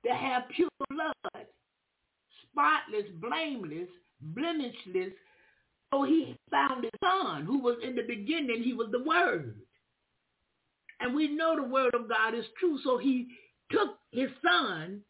to 0.06 0.14
have 0.14 0.44
pure 0.56 0.69
blood, 0.90 1.45
spotless, 2.44 3.06
blameless, 3.22 3.90
blemishless. 4.22 5.14
So 5.94 6.03
he 6.03 6.36
found 6.52 6.84
his 6.84 6.91
son 7.02 7.45
who 7.45 7.60
was 7.60 7.78
in 7.84 7.95
the 7.95 8.02
beginning. 8.02 8.64
He 8.64 8.74
was 8.74 8.90
the 8.91 9.03
word. 9.03 9.56
And 10.99 11.14
we 11.14 11.28
know 11.28 11.56
the 11.56 11.64
word 11.64 11.94
of 11.94 12.10
God 12.10 12.34
is 12.34 12.45
true. 12.60 12.80
So 12.84 12.98
he 12.98 13.28
took 13.72 13.99
his 14.11 14.30
son 14.44 15.02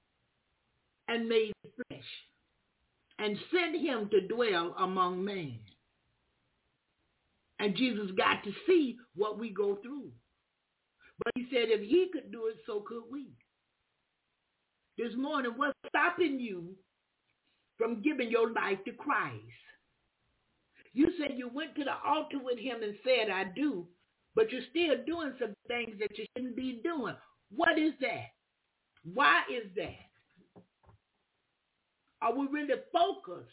and 1.07 1.29
made 1.29 1.53
flesh 1.87 2.03
and 3.19 3.37
sent 3.51 3.75
him 3.81 4.09
to 4.11 4.27
dwell 4.27 4.75
among 4.79 5.23
men. 5.23 5.59
And 7.59 7.75
Jesus 7.75 8.11
got 8.17 8.43
to 8.43 8.51
see 8.67 8.97
what 9.15 9.39
we 9.39 9.49
go 9.49 9.77
through. 9.81 10.11
But 11.23 11.33
he 11.35 11.47
said 11.49 11.69
if 11.69 11.81
he 11.81 12.09
could 12.13 12.31
do 12.31 12.47
it, 12.47 12.57
so 12.67 12.83
could 12.87 13.03
we. 13.11 13.29
This 14.97 15.13
morning, 15.17 15.53
what's 15.55 15.77
stopping 15.87 16.39
you 16.39 16.75
from 17.77 18.01
giving 18.01 18.29
your 18.29 18.51
life 18.51 18.77
to 18.85 18.91
Christ? 18.91 19.43
You 20.93 21.09
said 21.19 21.37
you 21.37 21.49
went 21.53 21.75
to 21.75 21.83
the 21.83 21.93
altar 22.07 22.39
with 22.43 22.57
him 22.59 22.81
and 22.81 22.95
said, 23.03 23.31
I 23.31 23.45
do, 23.55 23.87
but 24.35 24.51
you're 24.51 24.61
still 24.69 24.95
doing 25.05 25.33
some 25.39 25.53
things 25.67 25.97
that 25.99 26.17
you 26.17 26.25
shouldn't 26.35 26.55
be 26.55 26.81
doing. 26.83 27.15
What 27.55 27.77
is 27.77 27.93
that? 28.01 28.25
Why 29.13 29.41
is 29.51 29.69
that? 29.75 30.06
Are 32.21 32.33
we 32.33 32.47
really 32.47 32.81
focused 32.91 33.49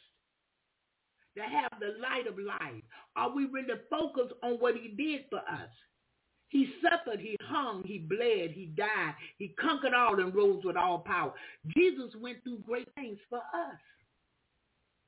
to 1.36 1.43
have 1.43 1.73
the 1.81 2.01
light 2.01 2.27
of 2.27 2.39
life? 2.39 2.82
Are 3.16 3.35
we 3.35 3.47
really 3.47 3.81
focused 3.91 4.35
on 4.43 4.55
what 4.55 4.74
he 4.77 4.89
did 4.89 5.27
for 5.31 5.39
us? 5.39 5.70
He 6.49 6.69
suffered, 6.82 7.19
he 7.19 7.36
hung, 7.43 7.82
he 7.85 7.99
bled, 7.99 8.53
he 8.53 8.73
died. 8.77 9.15
He 9.39 9.49
conquered 9.61 9.93
all 9.93 10.20
and 10.20 10.35
rose 10.35 10.62
with 10.65 10.77
all 10.77 11.01
power. 11.01 11.32
Jesus 11.77 12.15
went 12.20 12.43
through 12.45 12.59
great 12.59 12.89
things 12.95 13.19
for 13.28 13.39
us. 13.39 13.81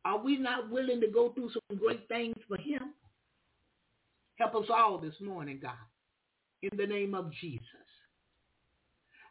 Are 0.04 0.18
we 0.18 0.38
not 0.38 0.70
willing 0.70 1.00
to 1.00 1.08
go 1.08 1.30
through 1.32 1.50
some 1.50 1.78
great 1.78 2.06
things 2.08 2.36
for 2.48 2.56
him? 2.56 2.94
Help 4.36 4.54
us 4.54 4.70
all 4.70 4.98
this 4.98 5.14
morning, 5.20 5.60
God, 5.62 5.72
in 6.62 6.76
the 6.76 6.86
name 6.86 7.14
of 7.14 7.32
Jesus. 7.40 7.62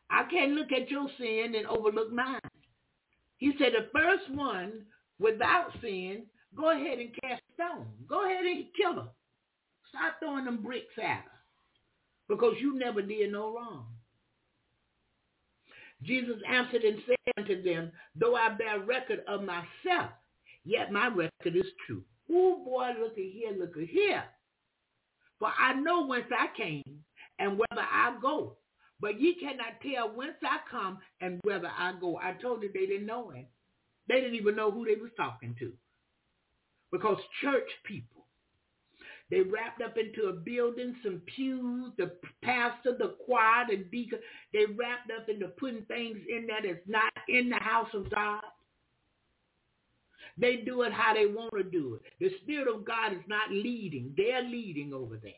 I 0.09 0.23
can't 0.29 0.51
look 0.51 0.71
at 0.71 0.89
your 0.89 1.07
sin 1.17 1.53
and 1.55 1.67
overlook 1.67 2.11
mine. 2.11 2.39
He 3.37 3.53
said 3.59 3.73
the 3.73 3.89
first 3.93 4.29
one 4.31 4.85
without 5.19 5.71
sin, 5.81 6.23
go 6.55 6.71
ahead 6.71 6.99
and 6.99 7.09
cast 7.21 7.41
stone. 7.53 7.87
Go 8.07 8.25
ahead 8.25 8.45
and 8.45 8.65
kill 8.75 8.93
her. 8.93 9.09
Start 9.89 10.13
throwing 10.19 10.45
them 10.45 10.63
bricks 10.63 10.93
at 10.97 11.23
her 11.23 11.31
because 12.27 12.55
you 12.59 12.77
never 12.77 13.01
did 13.01 13.31
no 13.31 13.53
wrong. 13.55 13.85
Jesus 16.03 16.37
answered 16.47 16.83
and 16.83 17.01
said 17.07 17.15
unto 17.37 17.63
them, 17.63 17.91
though 18.15 18.35
I 18.35 18.49
bear 18.49 18.79
record 18.79 19.23
of 19.27 19.41
myself, 19.41 20.11
yet 20.63 20.91
my 20.91 21.07
record 21.07 21.55
is 21.55 21.65
true. 21.85 22.03
Oh 22.31 22.63
boy, 22.63 22.91
look 22.99 23.13
at 23.13 23.17
here, 23.17 23.51
look 23.57 23.77
at 23.77 23.87
here. 23.87 24.23
For 25.39 25.49
I 25.57 25.73
know 25.73 26.05
whence 26.05 26.25
I 26.31 26.47
came 26.55 27.03
and 27.39 27.57
whither 27.57 27.81
I 27.81 28.15
go. 28.21 28.57
But 28.99 29.19
ye 29.19 29.35
cannot 29.35 29.81
tell 29.81 30.09
whence 30.15 30.37
I 30.41 30.59
come 30.69 30.99
and 31.21 31.39
whither 31.43 31.71
I 31.77 31.93
go. 31.99 32.17
I 32.17 32.33
told 32.33 32.63
you 32.63 32.71
they 32.73 32.85
didn't 32.85 33.05
know 33.05 33.29
him. 33.29 33.45
They 34.07 34.15
didn't 34.15 34.35
even 34.35 34.55
know 34.55 34.71
who 34.71 34.85
they 34.85 34.99
was 34.99 35.11
talking 35.17 35.55
to. 35.59 35.73
Because 36.91 37.17
church 37.41 37.69
people, 37.83 38.25
they 39.29 39.41
wrapped 39.41 39.81
up 39.81 39.97
into 39.97 40.29
a 40.29 40.33
building, 40.33 40.95
some 41.03 41.21
pews, 41.35 41.91
the 41.97 42.11
pastor, 42.43 42.95
the 42.97 43.15
choir, 43.25 43.65
the 43.67 43.77
deacon. 43.77 44.19
They 44.53 44.65
wrapped 44.65 45.11
up 45.11 45.27
into 45.27 45.47
putting 45.47 45.83
things 45.85 46.19
in 46.29 46.47
there 46.47 46.61
that's 46.63 46.87
not 46.87 47.11
in 47.27 47.49
the 47.49 47.59
house 47.59 47.89
of 47.93 48.09
God. 48.11 48.43
They 50.37 50.57
do 50.57 50.83
it 50.83 50.93
how 50.93 51.13
they 51.13 51.25
want 51.25 51.53
to 51.55 51.63
do 51.63 51.95
it. 51.95 52.01
The 52.19 52.37
Spirit 52.43 52.73
of 52.73 52.85
God 52.85 53.13
is 53.13 53.23
not 53.27 53.51
leading. 53.51 54.13
They're 54.15 54.43
leading 54.43 54.93
over 54.93 55.17
there. 55.17 55.33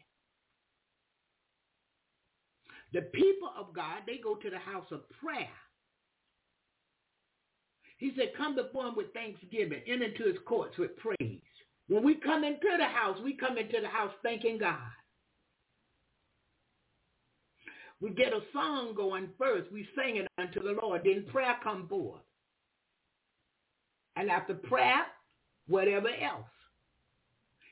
The 2.93 3.01
people 3.01 3.51
of 3.57 3.73
God, 3.73 4.03
they 4.05 4.17
go 4.17 4.35
to 4.35 4.49
the 4.49 4.59
house 4.59 4.87
of 4.91 5.09
prayer. 5.21 5.49
He 7.97 8.13
said, 8.15 8.31
come 8.37 8.55
before 8.55 8.87
him 8.87 8.95
with 8.95 9.13
thanksgiving, 9.13 9.81
enter 9.87 10.05
into 10.05 10.25
his 10.25 10.37
courts 10.45 10.77
with 10.77 10.91
praise. 10.97 11.41
When 11.87 12.03
we 12.03 12.15
come 12.15 12.43
into 12.43 12.67
the 12.77 12.85
house, 12.85 13.17
we 13.23 13.35
come 13.35 13.57
into 13.57 13.81
the 13.81 13.87
house 13.87 14.11
thanking 14.23 14.59
God. 14.59 14.77
We 17.99 18.11
get 18.11 18.33
a 18.33 18.41
song 18.53 18.93
going 18.95 19.29
first. 19.39 19.71
We 19.71 19.87
sing 19.95 20.17
it 20.17 20.27
unto 20.37 20.61
the 20.61 20.79
Lord. 20.79 21.01
Then 21.03 21.25
prayer 21.31 21.55
come 21.63 21.87
forth. 21.87 22.21
And 24.15 24.29
after 24.29 24.53
prayer, 24.53 25.05
whatever 25.67 26.09
else 26.09 26.45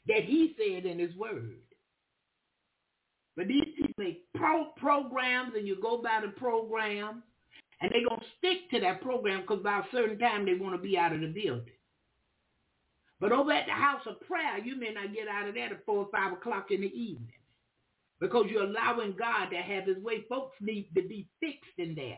that 0.08 0.24
he 0.24 0.56
said 0.58 0.86
in 0.86 1.00
his 1.00 1.16
word. 1.16 1.58
But 3.36 3.48
these 3.48 3.66
people 3.76 3.94
make 3.98 4.24
pro- 4.34 4.72
programs 4.78 5.53
and 5.56 5.68
you 5.68 5.78
go 5.82 6.02
by 6.02 6.22
the 6.26 6.32
program 6.32 7.24
and 7.82 7.91
they're 7.91 8.07
going 8.07 8.22
to 8.22 8.26
stick 8.38 8.70
to 8.72 8.80
that 8.82 9.02
program 9.02 9.41
because 9.41 9.64
by 9.64 9.80
a 9.80 9.84
certain 9.91 10.18
time 10.18 10.45
they 10.45 10.53
want 10.53 10.76
to 10.76 10.82
be 10.82 10.98
out 10.98 11.14
of 11.14 11.22
the 11.22 11.28
building. 11.28 11.74
But 13.20 13.32
over 13.32 13.52
at 13.52 13.66
the 13.66 13.74
house 13.74 14.02
of 14.07 14.20
prayer, 14.22 14.60
you 14.64 14.78
may 14.78 14.91
not 14.91 15.14
get 15.14 15.28
out 15.28 15.48
of 15.48 15.56
there 15.56 15.68
at 15.68 15.86
4 15.86 15.95
or 15.95 16.07
5 16.12 16.34
o'clock 16.34 16.72
in 16.72 16.82
the 16.82 16.88
evening 16.88 17.32
because 18.20 18.45
you're 18.49 18.64
allowing 18.64 19.16
God 19.18 19.48
to 19.49 19.57
have 19.57 19.86
his 19.86 19.98
way. 19.98 20.26
Folks 20.30 20.56
need 20.62 20.90
to 20.95 21.02
be 21.02 21.28
fixed 21.40 21.78
in 21.78 21.95
there. 21.95 22.18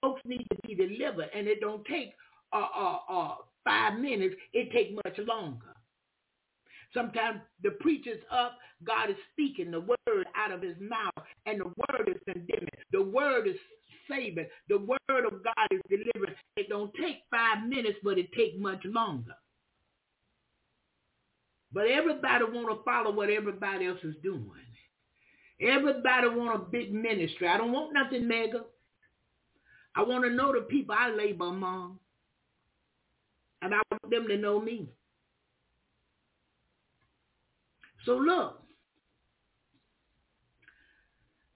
Folks 0.00 0.22
need 0.24 0.46
to 0.50 0.56
be 0.66 0.74
delivered, 0.74 1.28
and 1.34 1.46
it 1.46 1.60
don't 1.60 1.84
take 1.86 2.12
uh, 2.52 2.66
uh, 2.76 2.98
uh, 3.08 3.34
five 3.64 3.98
minutes. 3.98 4.34
It 4.52 4.72
take 4.72 4.94
much 4.94 5.18
longer. 5.26 5.74
Sometimes 6.92 7.40
the 7.62 7.70
preacher's 7.80 8.22
up, 8.32 8.58
God 8.84 9.10
is 9.10 9.16
speaking 9.32 9.70
the 9.70 9.80
word 9.80 10.26
out 10.36 10.52
of 10.52 10.62
his 10.62 10.76
mouth, 10.80 11.24
and 11.46 11.60
the 11.60 11.66
word 11.66 12.08
is 12.08 12.20
condemning. 12.26 12.68
The 12.92 13.02
word 13.02 13.46
is 13.46 13.56
saving. 14.08 14.46
The 14.68 14.78
word 14.78 15.24
of 15.26 15.44
God 15.44 15.68
is 15.70 15.80
delivering. 15.88 16.34
It 16.56 16.68
don't 16.68 16.92
take 16.94 17.18
five 17.30 17.68
minutes, 17.68 17.98
but 18.02 18.18
it 18.18 18.32
take 18.32 18.58
much 18.58 18.84
longer. 18.84 19.36
But 21.72 21.86
everybody 21.86 22.44
want 22.44 22.68
to 22.76 22.84
follow 22.84 23.12
what 23.12 23.30
everybody 23.30 23.86
else 23.86 24.00
is 24.02 24.16
doing. 24.22 24.50
Everybody 25.60 26.28
want 26.28 26.56
a 26.56 26.64
big 26.64 26.92
ministry. 26.92 27.46
I 27.46 27.58
don't 27.58 27.72
want 27.72 27.92
nothing 27.92 28.26
mega. 28.26 28.64
I 29.94 30.02
want 30.02 30.24
to 30.24 30.30
know 30.30 30.52
the 30.52 30.62
people 30.62 30.94
I 30.98 31.10
labor 31.10 31.46
among. 31.46 31.98
And 33.62 33.74
I 33.74 33.80
want 33.90 34.10
them 34.10 34.26
to 34.28 34.36
know 34.38 34.60
me. 34.60 34.88
So 38.10 38.16
look. 38.16 38.60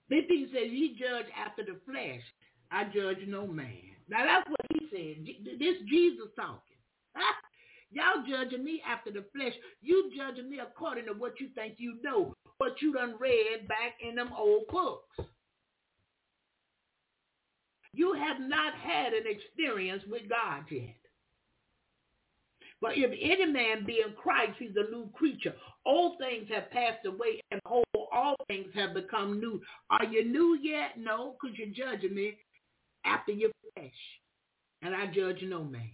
15 0.09 0.51
says, 0.52 0.70
ye 0.70 0.97
judge 0.97 1.26
after 1.36 1.64
the 1.64 1.81
flesh. 1.85 2.22
I 2.70 2.85
judge 2.85 3.26
no 3.26 3.44
man. 3.44 3.82
Now 4.09 4.24
that's 4.24 4.48
what 4.48 4.60
he 4.72 4.86
said. 4.89 5.59
This 5.59 5.74
Jesus 5.89 6.28
talking. 6.36 6.78
Y'all 7.90 8.22
judging 8.28 8.64
me 8.64 8.81
after 8.89 9.10
the 9.10 9.24
flesh. 9.35 9.55
You 9.82 10.12
judging 10.16 10.48
me 10.48 10.60
according 10.60 11.06
to 11.06 11.12
what 11.14 11.40
you 11.40 11.48
think 11.56 11.74
you 11.78 11.97
know, 12.05 12.36
what 12.59 12.81
you 12.81 12.93
done 12.93 13.16
read 13.18 13.66
back 13.66 13.98
in 14.09 14.14
them 14.14 14.31
old 14.39 14.68
books. 14.70 15.28
You 17.93 18.12
have 18.12 18.39
not 18.39 18.74
had 18.74 19.12
an 19.12 19.24
experience 19.26 20.05
with 20.09 20.28
God 20.28 20.66
yet. 20.70 21.03
But 22.85 22.98
if 22.98 23.12
any 23.19 23.47
man 23.51 23.86
be 23.86 24.02
in 24.06 24.12
Christ, 24.12 24.56
he's 24.59 24.77
a 24.77 24.90
new 24.90 25.09
creature. 25.15 25.55
Old 25.86 26.19
things 26.19 26.51
have 26.52 26.70
passed 26.70 27.06
away, 27.06 27.40
and 27.51 27.59
whole, 27.65 27.82
all 28.12 28.36
things 28.47 28.66
have 28.74 28.93
become 28.93 29.40
new. 29.40 29.62
Are 29.89 30.05
you 30.05 30.23
new 30.23 30.59
yet? 30.62 30.98
No, 30.98 31.35
because 31.40 31.56
you're 31.56 31.69
judging 31.69 32.15
me 32.15 32.36
after 33.06 33.32
your 33.32 33.48
flesh. 33.73 33.90
And 34.82 34.94
I 34.94 35.06
judge 35.06 35.39
no 35.44 35.65
man. 35.65 35.89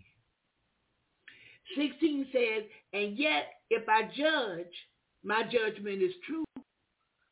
16 1.76 2.26
says, 2.32 2.64
and 2.92 3.16
yet 3.16 3.44
if 3.70 3.88
I 3.88 4.10
judge, 4.16 4.74
my 5.22 5.44
judgment 5.44 6.02
is 6.02 6.14
true, 6.26 6.44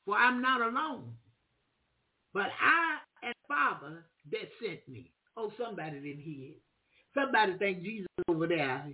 for 0.05 0.17
I'm 0.17 0.41
not 0.41 0.61
alone, 0.61 1.15
but 2.33 2.47
I 2.63 2.99
and 3.27 3.35
Father 3.49 4.05
that 4.31 4.49
sent 4.65 4.89
me. 4.89 5.11
Oh, 5.37 5.51
somebody 5.59 5.99
didn't 5.99 6.23
hear 6.23 6.51
it. 6.51 6.63
Somebody 7.13 7.59
think 7.59 7.83
Jesus 7.83 8.07
over 8.29 8.47
there. 8.47 8.87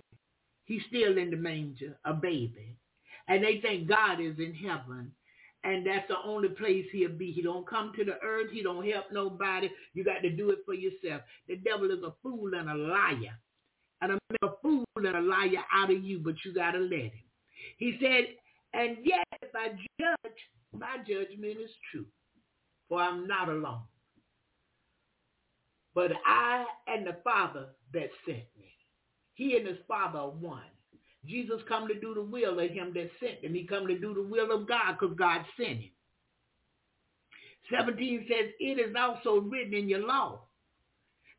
He's 0.65 0.83
still 0.89 1.19
in 1.19 1.31
the 1.31 1.37
manger, 1.37 1.99
a 2.05 2.15
baby. 2.15 2.77
And 3.29 3.43
they 3.43 3.61
think 3.61 3.89
God 3.89 4.21
is 4.21 4.39
in 4.39 4.55
heaven. 4.55 5.13
And 5.63 5.87
that's 5.87 6.07
the 6.09 6.17
only 6.25 6.49
place 6.49 6.85
he'll 6.93 7.11
be. 7.11 7.33
He 7.33 7.41
don't 7.41 7.67
come 7.67 7.93
to 7.97 8.05
the 8.05 8.19
earth. 8.23 8.51
He 8.53 8.63
don't 8.63 8.87
help 8.87 9.07
nobody. 9.11 9.71
You 9.95 10.05
got 10.05 10.21
to 10.21 10.31
do 10.31 10.51
it 10.51 10.59
for 10.67 10.75
yourself. 10.75 11.23
The 11.49 11.57
devil 11.57 11.91
is 11.91 12.03
a 12.03 12.13
fool 12.23 12.53
and 12.55 12.69
a 12.69 12.75
liar. 12.75 13.39
And 14.03 14.13
I 14.13 14.19
make 14.31 14.43
a 14.43 14.57
fool 14.61 14.85
and 14.97 15.07
a 15.07 15.21
liar 15.21 15.65
out 15.73 15.91
of 15.91 16.05
you, 16.05 16.19
but 16.19 16.35
you 16.45 16.53
got 16.55 16.73
to 16.73 16.81
let 16.81 16.93
him. 16.93 17.13
He 17.79 17.97
said, 18.01 18.27
and 18.75 18.99
yet 19.05 19.25
if 19.41 19.55
I 19.55 19.71
judge, 19.99 20.33
my 20.79 20.99
judgment 20.99 21.59
is 21.63 21.71
true, 21.91 22.05
for 22.89 23.01
I'm 23.01 23.27
not 23.27 23.49
alone. 23.49 23.83
But 25.95 26.13
I 26.27 26.67
and 26.89 27.07
the 27.07 27.17
Father 27.25 27.69
that 27.95 28.11
sent 28.27 28.45
me. 28.59 28.74
He 29.35 29.57
and 29.57 29.67
his 29.67 29.79
Father 29.89 30.19
are 30.21 30.31
one. 30.31 30.63
Jesus 31.27 31.61
come 31.69 31.89
to 31.89 31.99
do 31.99 32.15
the 32.15 32.23
will 32.23 32.59
of 32.59 32.71
him 32.71 32.93
that 32.95 33.11
sent 33.21 33.45
him. 33.45 33.55
He 33.55 33.67
come 33.67 33.87
to 33.87 33.99
do 33.99 34.15
the 34.15 34.23
will 34.23 34.53
of 34.53 34.69
God 34.69 34.97
because 34.99 35.17
God 35.17 35.45
sent 35.57 35.81
him. 35.81 35.91
17 37.71 38.27
says, 38.29 38.51
it 38.61 38.79
is 38.79 38.95
also 38.99 39.41
written 39.41 39.75
in 39.75 39.89
your 39.89 40.07
law 40.07 40.43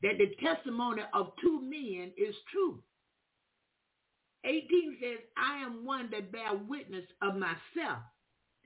that 0.02 0.18
the 0.18 0.36
testimony 0.44 1.04
of 1.14 1.34
two 1.42 1.62
men 1.62 2.12
is 2.18 2.36
true. 2.52 2.82
18 4.44 4.98
says, 5.02 5.20
I 5.38 5.64
am 5.64 5.86
one 5.86 6.10
that 6.12 6.32
bear 6.32 6.54
witness 6.68 7.06
of 7.22 7.36
myself, 7.36 8.00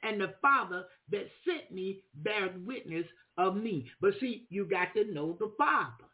and 0.04 0.20
the 0.20 0.34
Father 0.42 0.86
that 1.12 1.28
sent 1.46 1.72
me 1.72 2.02
bears 2.16 2.52
witness 2.66 3.06
of 3.38 3.56
me. 3.56 3.90
But 4.02 4.14
see, 4.20 4.46
you 4.50 4.66
got 4.66 4.94
to 4.96 5.14
know 5.14 5.38
the 5.40 5.52
Father. 5.58 6.09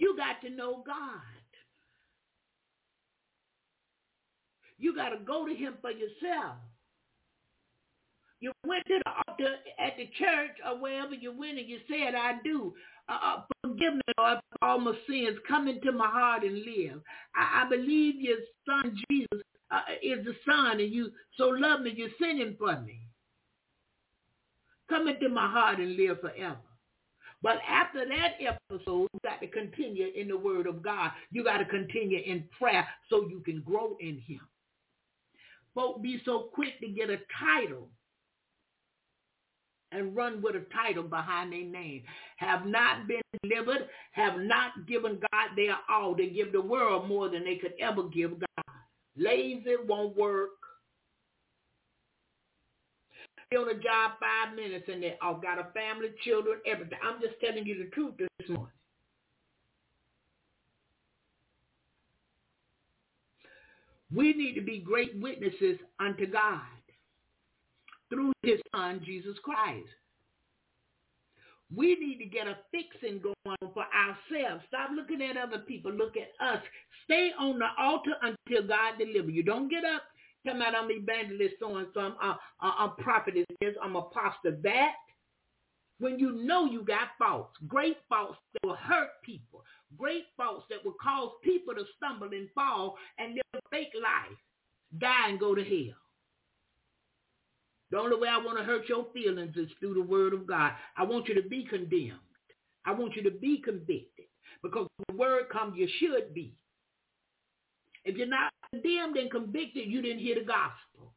You 0.00 0.16
got 0.16 0.40
to 0.40 0.48
know 0.48 0.82
God. 0.86 1.20
You 4.78 4.96
got 4.96 5.10
to 5.10 5.18
go 5.18 5.46
to 5.46 5.54
him 5.54 5.74
for 5.82 5.90
yourself. 5.90 6.56
You 8.40 8.50
went 8.66 8.86
to 8.86 8.98
the 9.04 9.10
altar 9.28 9.56
at 9.78 9.98
the 9.98 10.08
church 10.18 10.56
or 10.66 10.80
wherever 10.80 11.12
you 11.14 11.36
went 11.36 11.58
and 11.58 11.68
you 11.68 11.80
said, 11.86 12.14
I 12.14 12.38
do. 12.42 12.72
Uh, 13.10 13.18
uh 13.22 13.42
forgive 13.62 13.94
me, 13.96 14.00
Lord, 14.16 14.38
all 14.62 14.78
my 14.78 14.94
sins. 15.06 15.36
Come 15.46 15.68
into 15.68 15.92
my 15.92 16.08
heart 16.08 16.44
and 16.44 16.64
live. 16.64 17.02
I, 17.36 17.64
I 17.64 17.68
believe 17.68 18.14
your 18.18 18.38
son 18.66 18.96
Jesus 19.10 19.44
uh, 19.70 19.82
is 20.02 20.24
the 20.24 20.32
son 20.46 20.80
and 20.80 20.90
you 20.90 21.10
so 21.36 21.48
love 21.48 21.82
me, 21.82 21.92
you 21.94 22.08
sent 22.18 22.38
him 22.40 22.56
for 22.58 22.80
me. 22.80 23.02
Come 24.88 25.08
into 25.08 25.28
my 25.28 25.46
heart 25.46 25.78
and 25.78 25.94
live 25.96 26.22
forever. 26.22 26.56
But 27.42 27.58
after 27.68 28.04
that 28.06 28.34
episode, 28.40 29.08
you 29.12 29.20
got 29.24 29.40
to 29.40 29.46
continue 29.46 30.08
in 30.14 30.28
the 30.28 30.36
word 30.36 30.66
of 30.66 30.82
God. 30.82 31.10
You 31.30 31.42
got 31.42 31.58
to 31.58 31.64
continue 31.64 32.20
in 32.24 32.44
prayer 32.58 32.86
so 33.08 33.26
you 33.28 33.40
can 33.40 33.62
grow 33.62 33.96
in 34.00 34.18
him. 34.18 34.40
Folk 35.74 36.02
be 36.02 36.20
so 36.24 36.50
quick 36.52 36.78
to 36.80 36.88
get 36.88 37.10
a 37.10 37.18
title 37.38 37.88
and 39.92 40.14
run 40.14 40.42
with 40.42 40.54
a 40.54 40.64
title 40.74 41.02
behind 41.02 41.52
their 41.52 41.64
name. 41.64 42.02
Have 42.36 42.66
not 42.66 43.08
been 43.08 43.22
delivered, 43.42 43.88
have 44.12 44.38
not 44.38 44.86
given 44.86 45.18
God 45.32 45.48
their 45.56 45.76
all. 45.88 46.14
They 46.14 46.28
give 46.28 46.52
the 46.52 46.60
world 46.60 47.08
more 47.08 47.28
than 47.28 47.44
they 47.44 47.56
could 47.56 47.74
ever 47.80 48.04
give 48.04 48.38
God. 48.38 48.64
Lazy 49.16 49.76
won't 49.86 50.16
work. 50.16 50.50
On 53.56 53.68
a 53.68 53.74
job 53.74 54.12
five 54.20 54.54
minutes 54.54 54.84
and 54.86 55.02
they 55.02 55.16
all 55.20 55.34
got 55.34 55.58
a 55.58 55.64
family, 55.72 56.10
children, 56.24 56.58
everything. 56.66 56.98
I'm 57.02 57.20
just 57.20 57.34
telling 57.40 57.66
you 57.66 57.82
the 57.82 57.90
truth 57.90 58.14
this 58.16 58.48
morning. 58.48 58.68
We 64.14 64.34
need 64.34 64.54
to 64.54 64.60
be 64.60 64.78
great 64.78 65.20
witnesses 65.20 65.78
unto 65.98 66.26
God 66.26 66.60
through 68.08 68.32
his 68.42 68.60
son, 68.74 69.00
Jesus 69.04 69.36
Christ. 69.42 69.88
We 71.74 71.96
need 71.96 72.18
to 72.18 72.24
get 72.24 72.46
a 72.46 72.56
fixing 72.70 73.20
going 73.20 73.56
on 73.62 73.72
for 73.72 73.84
ourselves. 73.94 74.64
Stop 74.68 74.90
looking 74.94 75.22
at 75.22 75.36
other 75.36 75.58
people. 75.58 75.92
Look 75.92 76.14
at 76.16 76.30
us. 76.44 76.62
Stay 77.04 77.30
on 77.38 77.58
the 77.58 77.68
altar 77.78 78.14
until 78.22 78.66
God 78.66 78.94
deliver 78.98 79.30
you. 79.30 79.42
Don't 79.44 79.68
get 79.68 79.84
up. 79.84 80.02
Tell 80.46 80.62
out, 80.62 80.74
I'm 80.74 80.90
evangelist 80.90 81.56
so 81.60 81.76
and 81.76 81.88
so. 81.92 82.00
I'm, 82.00 82.14
uh, 82.22 82.34
I'm 82.60 82.90
prophetess. 82.96 83.44
I'm 83.82 83.96
apostle. 83.96 84.56
That 84.62 84.92
when 85.98 86.18
you 86.18 86.32
know 86.32 86.64
you 86.64 86.82
got 86.82 87.08
faults, 87.18 87.56
great 87.68 87.98
faults 88.08 88.38
that 88.54 88.66
will 88.66 88.76
hurt 88.76 89.10
people, 89.22 89.62
great 89.98 90.24
faults 90.36 90.64
that 90.70 90.84
will 90.84 90.96
cause 91.02 91.30
people 91.44 91.74
to 91.74 91.84
stumble 91.96 92.28
and 92.32 92.48
fall 92.54 92.96
and 93.18 93.34
live 93.34 93.42
a 93.54 93.60
fake 93.70 93.92
life, 93.94 94.38
die 94.98 95.28
and 95.28 95.38
go 95.38 95.54
to 95.54 95.62
hell. 95.62 95.96
The 97.90 97.98
only 97.98 98.16
way 98.16 98.28
I 98.28 98.38
want 98.38 98.56
to 98.58 98.64
hurt 98.64 98.88
your 98.88 99.06
feelings 99.12 99.56
is 99.56 99.68
through 99.78 99.94
the 99.94 100.02
word 100.02 100.32
of 100.32 100.46
God. 100.46 100.72
I 100.96 101.04
want 101.04 101.28
you 101.28 101.34
to 101.40 101.48
be 101.48 101.64
condemned. 101.64 102.20
I 102.86 102.92
want 102.92 103.14
you 103.14 103.22
to 103.24 103.30
be 103.30 103.60
convicted 103.62 104.26
because 104.62 104.86
the 105.08 105.16
word 105.16 105.48
comes, 105.50 105.76
you 105.76 105.88
should 105.98 106.32
be. 106.32 106.54
If 108.04 108.16
you're 108.16 108.26
not 108.26 108.52
condemned 108.72 109.16
and 109.16 109.30
convicted, 109.30 109.90
you 109.90 110.02
didn't 110.02 110.20
hear 110.20 110.36
the 110.36 110.44
gospel. 110.44 111.14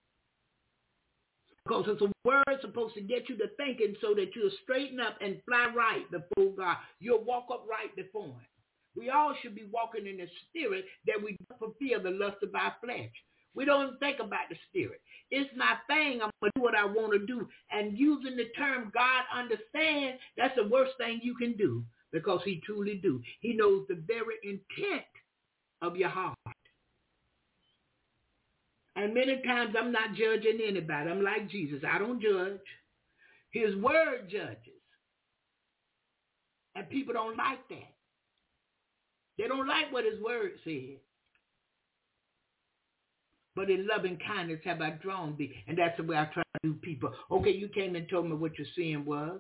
Because 1.66 1.86
it's 1.88 2.02
a 2.02 2.12
word 2.28 2.60
supposed 2.62 2.94
to 2.96 3.02
get 3.02 3.30
you 3.30 3.38
to 3.38 3.48
thinking 3.56 3.96
so 4.02 4.14
that 4.16 4.36
you'll 4.36 4.52
straighten 4.64 5.00
up 5.00 5.18
and 5.22 5.42
fly 5.48 5.72
right 5.74 6.04
before 6.12 6.52
God. 6.58 6.78
You'll 7.00 7.24
walk 7.24 7.46
up 7.52 7.66
right 7.70 7.96
before 7.96 8.26
him. 8.26 8.48
We 8.96 9.10
all 9.10 9.34
should 9.42 9.56
be 9.56 9.66
walking 9.72 10.06
in 10.06 10.18
the 10.18 10.28
spirit 10.50 10.86
that 11.08 11.24
we 11.24 11.38
don't 11.50 11.60
fulfill 11.60 12.04
the 12.04 12.12
lust 12.12 12.44
of 12.44 12.54
our 12.54 12.76
flesh. 12.84 13.12
We 13.56 13.66
don't 13.66 14.00
think 14.00 14.20
about 14.20 14.50
the 14.50 14.58
spirit. 14.70 15.00
It's 15.32 15.50
my 15.56 15.76
thing. 15.88 16.22
I'm 16.22 16.32
going 16.42 16.52
to 16.54 16.60
do 16.60 16.62
what 16.62 16.76
I 16.76 16.86
want 16.86 17.14
to 17.14 17.26
do. 17.26 17.48
And 17.72 17.98
using 17.98 18.36
the 18.36 18.50
term 18.58 18.92
God 18.94 19.24
understands, 19.34 20.20
that's 20.38 20.56
the 20.56 20.68
worst 20.68 20.94
thing 20.98 21.22
you 21.24 21.36
can 21.36 21.54
do 21.54 21.84
because 22.12 22.42
he 22.44 22.62
truly 22.66 22.96
do. 22.96 23.22
He 23.40 23.54
knows 23.54 23.86
the 23.88 24.04
very 24.08 24.36
intent 24.44 25.06
of 25.82 25.96
your 25.96 26.10
heart. 26.10 26.36
And 28.96 29.14
many 29.14 29.42
times 29.42 29.76
I'm 29.78 29.92
not 29.92 30.14
judging 30.14 30.60
anybody. 30.66 31.10
I'm 31.10 31.24
like 31.24 31.50
Jesus. 31.50 31.82
I 31.88 31.98
don't 31.98 32.22
judge. 32.22 32.60
His 33.52 33.76
word 33.76 34.30
judges. 34.30 34.58
And 36.76 36.90
people 36.90 37.14
don't 37.14 37.38
like 37.38 37.68
that. 37.70 37.94
They 39.38 39.48
don't 39.48 39.68
like 39.68 39.92
what 39.92 40.06
his 40.06 40.22
word 40.22 40.52
says. 40.64 41.00
But 43.56 43.70
in 43.70 43.88
loving 43.88 44.18
kindness 44.28 44.62
have 44.66 44.82
I 44.82 44.92
drawn 44.92 45.36
thee. 45.38 45.54
And 45.68 45.78
that's 45.78 45.98
the 45.98 46.04
way 46.04 46.18
I 46.18 46.26
try 46.26 46.44
to 46.44 46.70
do 46.70 46.74
people. 46.76 47.12
Okay, 47.32 47.52
you 47.52 47.70
came 47.70 47.96
and 47.96 48.08
told 48.10 48.28
me 48.28 48.36
what 48.36 48.58
your 48.58 48.68
sin 48.76 49.06
was. 49.06 49.40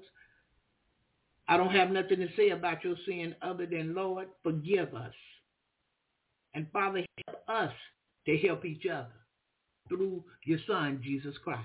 I 1.47 1.57
don't 1.57 1.71
have 1.71 1.89
nothing 1.89 2.19
to 2.19 2.27
say 2.37 2.49
about 2.49 2.83
your 2.83 2.95
sin 3.07 3.35
other 3.41 3.65
than, 3.65 3.93
Lord, 3.93 4.27
forgive 4.43 4.93
us. 4.95 5.13
And 6.53 6.67
Father, 6.71 7.03
help 7.27 7.43
us 7.47 7.73
to 8.27 8.37
help 8.37 8.65
each 8.65 8.85
other 8.85 9.22
through 9.89 10.23
your 10.45 10.59
Son, 10.67 11.01
Jesus 11.03 11.35
Christ. 11.43 11.61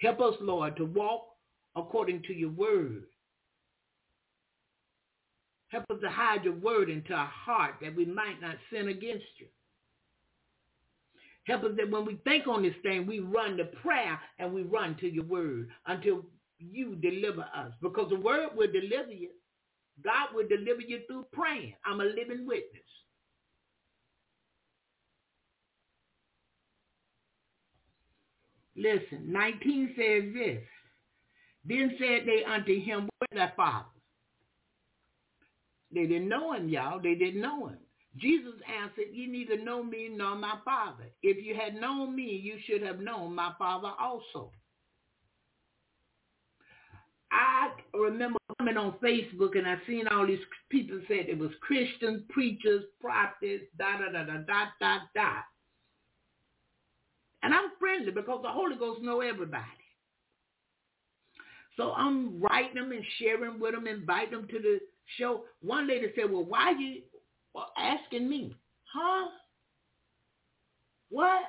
Help 0.00 0.20
us, 0.20 0.34
Lord, 0.40 0.76
to 0.76 0.84
walk 0.84 1.26
according 1.76 2.22
to 2.24 2.32
your 2.32 2.50
word. 2.50 3.04
Help 5.68 5.84
us 5.90 5.98
to 6.02 6.10
hide 6.10 6.44
your 6.44 6.54
word 6.54 6.90
into 6.90 7.14
our 7.14 7.26
heart 7.26 7.76
that 7.80 7.96
we 7.96 8.04
might 8.04 8.40
not 8.40 8.56
sin 8.70 8.88
against 8.88 9.24
you. 9.38 9.46
Help 11.44 11.64
us 11.64 11.72
that 11.76 11.90
when 11.90 12.04
we 12.04 12.16
think 12.24 12.46
on 12.46 12.62
this 12.62 12.74
thing, 12.82 13.06
we 13.06 13.20
run 13.20 13.56
to 13.56 13.64
prayer 13.64 14.20
and 14.38 14.52
we 14.52 14.62
run 14.62 14.96
to 15.00 15.08
your 15.08 15.24
word 15.24 15.68
until 15.86 16.24
you 16.58 16.94
deliver 16.96 17.42
us. 17.42 17.72
Because 17.80 18.10
the 18.10 18.20
word 18.20 18.50
will 18.54 18.70
deliver 18.70 19.10
you. 19.12 19.30
God 20.04 20.28
will 20.34 20.46
deliver 20.46 20.80
you 20.80 21.00
through 21.06 21.26
praying. 21.32 21.74
I'm 21.84 22.00
a 22.00 22.04
living 22.04 22.46
witness. 22.46 22.82
Listen, 28.82 29.32
19 29.32 29.94
says 29.96 30.34
this. 30.34 30.62
Then 31.64 31.94
said 31.98 32.26
they 32.26 32.42
unto 32.44 32.80
him, 32.80 33.08
Where's 33.18 33.48
thy 33.48 33.54
father? 33.56 33.86
They 35.94 36.06
didn't 36.06 36.28
know 36.28 36.52
him, 36.54 36.68
y'all. 36.68 37.00
They 37.00 37.14
didn't 37.14 37.40
know 37.40 37.68
him. 37.68 37.78
Jesus 38.16 38.54
answered, 38.82 39.12
You 39.12 39.30
neither 39.30 39.62
know 39.62 39.82
me 39.84 40.08
nor 40.10 40.34
my 40.34 40.54
Father. 40.64 41.04
If 41.22 41.44
you 41.44 41.54
had 41.54 41.74
known 41.74 42.16
me, 42.16 42.24
you 42.24 42.56
should 42.66 42.82
have 42.82 42.98
known 43.00 43.34
my 43.34 43.52
Father 43.58 43.90
also. 44.00 44.50
I 47.30 47.70
remember 47.94 48.38
coming 48.58 48.76
on 48.76 48.94
Facebook 49.02 49.56
and 49.56 49.66
I 49.66 49.76
seen 49.86 50.06
all 50.08 50.26
these 50.26 50.38
people 50.70 51.00
said 51.08 51.26
it 51.28 51.38
was 51.38 51.50
Christians, 51.60 52.22
preachers, 52.28 52.84
prophets, 53.00 53.64
da 53.78 53.98
da 53.98 54.12
da 54.12 54.24
da 54.24 54.38
da 54.46 54.64
da 54.78 54.98
da. 55.14 55.32
And 57.42 57.52
I'm 57.52 57.70
friendly 57.78 58.12
because 58.12 58.40
the 58.42 58.48
Holy 58.48 58.76
Ghost 58.76 59.02
know 59.02 59.20
everybody. 59.20 59.64
So 61.76 61.92
I'm 61.92 62.40
writing 62.40 62.74
them 62.74 62.92
and 62.92 63.04
sharing 63.18 63.58
with 63.58 63.74
them, 63.74 63.86
inviting 63.86 64.32
them 64.32 64.48
to 64.48 64.58
the 64.58 64.80
show. 65.18 65.44
One 65.60 65.88
lady 65.88 66.12
said, 66.14 66.30
well, 66.30 66.44
why 66.44 66.72
are 66.72 66.72
you 66.72 67.02
asking 67.76 68.28
me? 68.28 68.54
Huh? 68.92 69.28
What? 71.08 71.42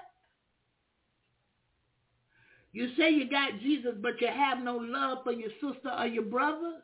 You 2.71 2.89
say 2.97 3.11
you 3.11 3.29
got 3.29 3.59
Jesus, 3.61 3.93
but 4.01 4.19
you 4.19 4.27
have 4.27 4.63
no 4.63 4.77
love 4.77 5.19
for 5.23 5.31
your 5.31 5.51
sister 5.61 5.91
or 5.95 6.07
your 6.07 6.23
brother? 6.23 6.79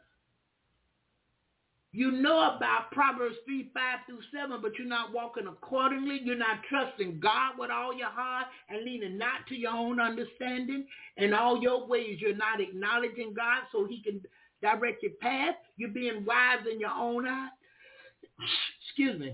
You 1.92 2.12
know 2.12 2.56
about 2.56 2.92
Proverbs 2.92 3.36
3, 3.46 3.72
5 3.74 4.00
through 4.06 4.20
7, 4.32 4.60
but 4.62 4.78
you're 4.78 4.88
not 4.88 5.12
walking 5.12 5.48
accordingly. 5.48 6.22
You're 6.24 6.38
not 6.38 6.60
trusting 6.70 7.20
God 7.20 7.54
with 7.58 7.72
all 7.72 7.96
your 7.96 8.10
heart 8.10 8.46
and 8.70 8.86
leaning 8.86 9.18
not 9.18 9.48
to 9.48 9.56
your 9.56 9.72
own 9.74 10.00
understanding. 10.00 10.86
In 11.18 11.34
all 11.34 11.60
your 11.60 11.88
ways, 11.88 12.20
you're 12.22 12.36
not 12.36 12.62
acknowledging 12.62 13.34
God 13.36 13.64
so 13.72 13.88
he 13.88 14.04
can 14.04 14.22
direct 14.62 15.02
your 15.02 15.14
path. 15.20 15.56
You're 15.78 15.90
being 15.90 16.26
wise 16.26 16.60
in 16.72 16.80
your 16.80 16.92
own 16.92 17.28
eyes. 17.28 17.50
Excuse 18.86 19.20
me. 19.20 19.34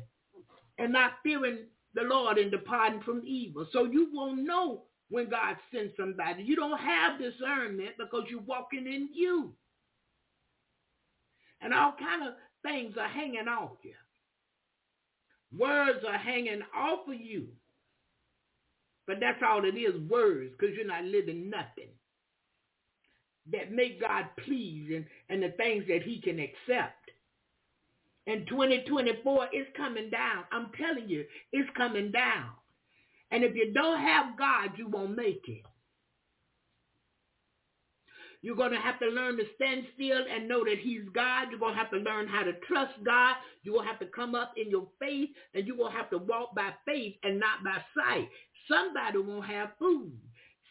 And 0.77 0.94
not 0.94 1.14
fearing 1.23 1.65
the 1.94 2.03
Lord 2.03 2.38
and 2.38 2.52
departing 2.52 3.02
from 3.02 3.22
evil. 3.26 3.68
So 3.73 3.84
you 3.84 4.10
won't 4.14 4.44
know 4.44 4.84
when 5.10 5.30
God 5.30 5.57
sends 5.73 5.94
somebody. 5.98 6.44
You 6.44 6.56
don't 6.56 6.80
have 6.80 7.19
discernment 7.19 7.91
because 7.98 8.23
you're 8.30 8.41
walking 8.41 8.86
in 8.88 9.10
you. 9.14 9.52
And 11.61 11.73
all 11.73 11.95
kind 11.98 12.27
of 12.27 12.34
things 12.66 12.96
are 13.00 13.10
hanging 13.10 13.48
off 13.48 13.78
you. 13.84 13.94
Words 15.58 16.00
are 16.08 16.18
hanging 16.18 16.62
off 16.76 17.08
of 17.08 17.20
you. 17.20 17.48
But 19.08 19.18
that's 19.22 19.42
all 19.48 19.64
it 19.66 19.78
is, 19.78 20.02
words, 20.10 20.54
because 20.58 20.76
you're 20.76 20.88
not 20.88 21.04
living 21.06 21.50
nothing 21.50 21.90
that 23.52 23.72
make 23.72 24.02
God 24.02 24.26
pleased 24.46 24.92
and, 24.92 25.06
and 25.30 25.44
the 25.44 25.56
things 25.58 25.86
that 25.88 26.04
he 26.04 26.20
can 26.22 26.40
accept. 26.40 27.12
And 28.28 28.48
2024, 28.48 29.50
is 29.54 29.68
coming 29.78 30.10
down. 30.10 30.46
I'm 30.52 30.72
telling 30.80 31.10
you, 31.10 31.26
it's 31.52 31.70
coming 31.78 32.12
down. 32.12 32.50
And 33.32 33.44
if 33.44 33.56
you 33.56 33.74
don't 33.74 34.00
have 34.00 34.38
God, 34.38 34.72
you 34.78 34.88
won't 34.88 35.16
make 35.16 35.44
it. 35.48 35.64
You're 38.46 38.56
going 38.56 38.74
to 38.74 38.78
have 38.78 39.00
to 39.00 39.08
learn 39.08 39.38
to 39.38 39.44
stand 39.56 39.88
still 39.96 40.24
and 40.32 40.48
know 40.48 40.64
that 40.66 40.78
he's 40.80 41.02
God. 41.16 41.48
You're 41.50 41.58
going 41.58 41.74
to 41.74 41.80
have 41.80 41.90
to 41.90 41.98
learn 41.98 42.28
how 42.28 42.44
to 42.44 42.54
trust 42.68 42.94
God. 43.04 43.38
Going 43.66 43.82
to 43.82 43.88
have 43.88 44.00
to 44.02 44.06
come 44.16 44.36
up 44.36 44.54
in 44.56 44.70
your 44.70 44.88
faith 45.00 45.30
and 45.56 45.68
going 45.68 45.92
to 45.92 45.98
have 45.98 46.12
to 46.12 46.20
walk 46.20 46.54
by 46.54 46.70
faith 46.86 47.16
and 47.24 47.40
not 47.40 47.64
by 47.64 47.82
sight. 47.98 48.30
Somebody 48.70 49.18
won't 49.18 49.48
have 49.48 49.70
food. 49.80 50.12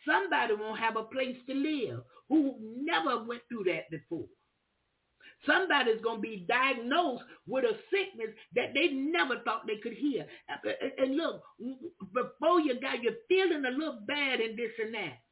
Somebody 0.07 0.55
won't 0.55 0.79
have 0.79 0.95
a 0.95 1.03
place 1.03 1.37
to 1.49 1.55
live 1.55 2.05
who 2.29 2.55
never 2.61 3.25
went 3.25 3.43
through 3.49 3.65
that 3.65 3.91
before. 3.91 4.29
Somebody's 5.45 6.01
going 6.01 6.19
to 6.19 6.23
be 6.23 6.47
diagnosed 6.49 7.25
with 7.49 7.65
a 7.65 7.75
sickness 7.91 8.37
that 8.55 8.73
they 8.73 8.91
never 8.91 9.41
thought 9.41 9.67
they 9.67 9.79
could 9.83 9.95
hear. 9.95 10.27
And 10.99 11.17
look, 11.17 11.43
before 12.15 12.61
you 12.61 12.81
got, 12.81 13.03
you're 13.03 13.15
feeling 13.29 13.65
a 13.65 13.77
little 13.77 13.99
bad 14.07 14.39
and 14.39 14.57
this 14.57 14.71
and 14.81 14.95
that 14.95 15.24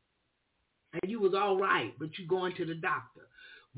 and 0.93 1.11
you 1.11 1.21
was 1.21 1.35
all 1.35 1.59
right, 1.59 1.93
but 1.99 2.19
you 2.19 2.27
going 2.27 2.55
to 2.57 2.67
the 2.67 2.75
doctor. 2.75 3.29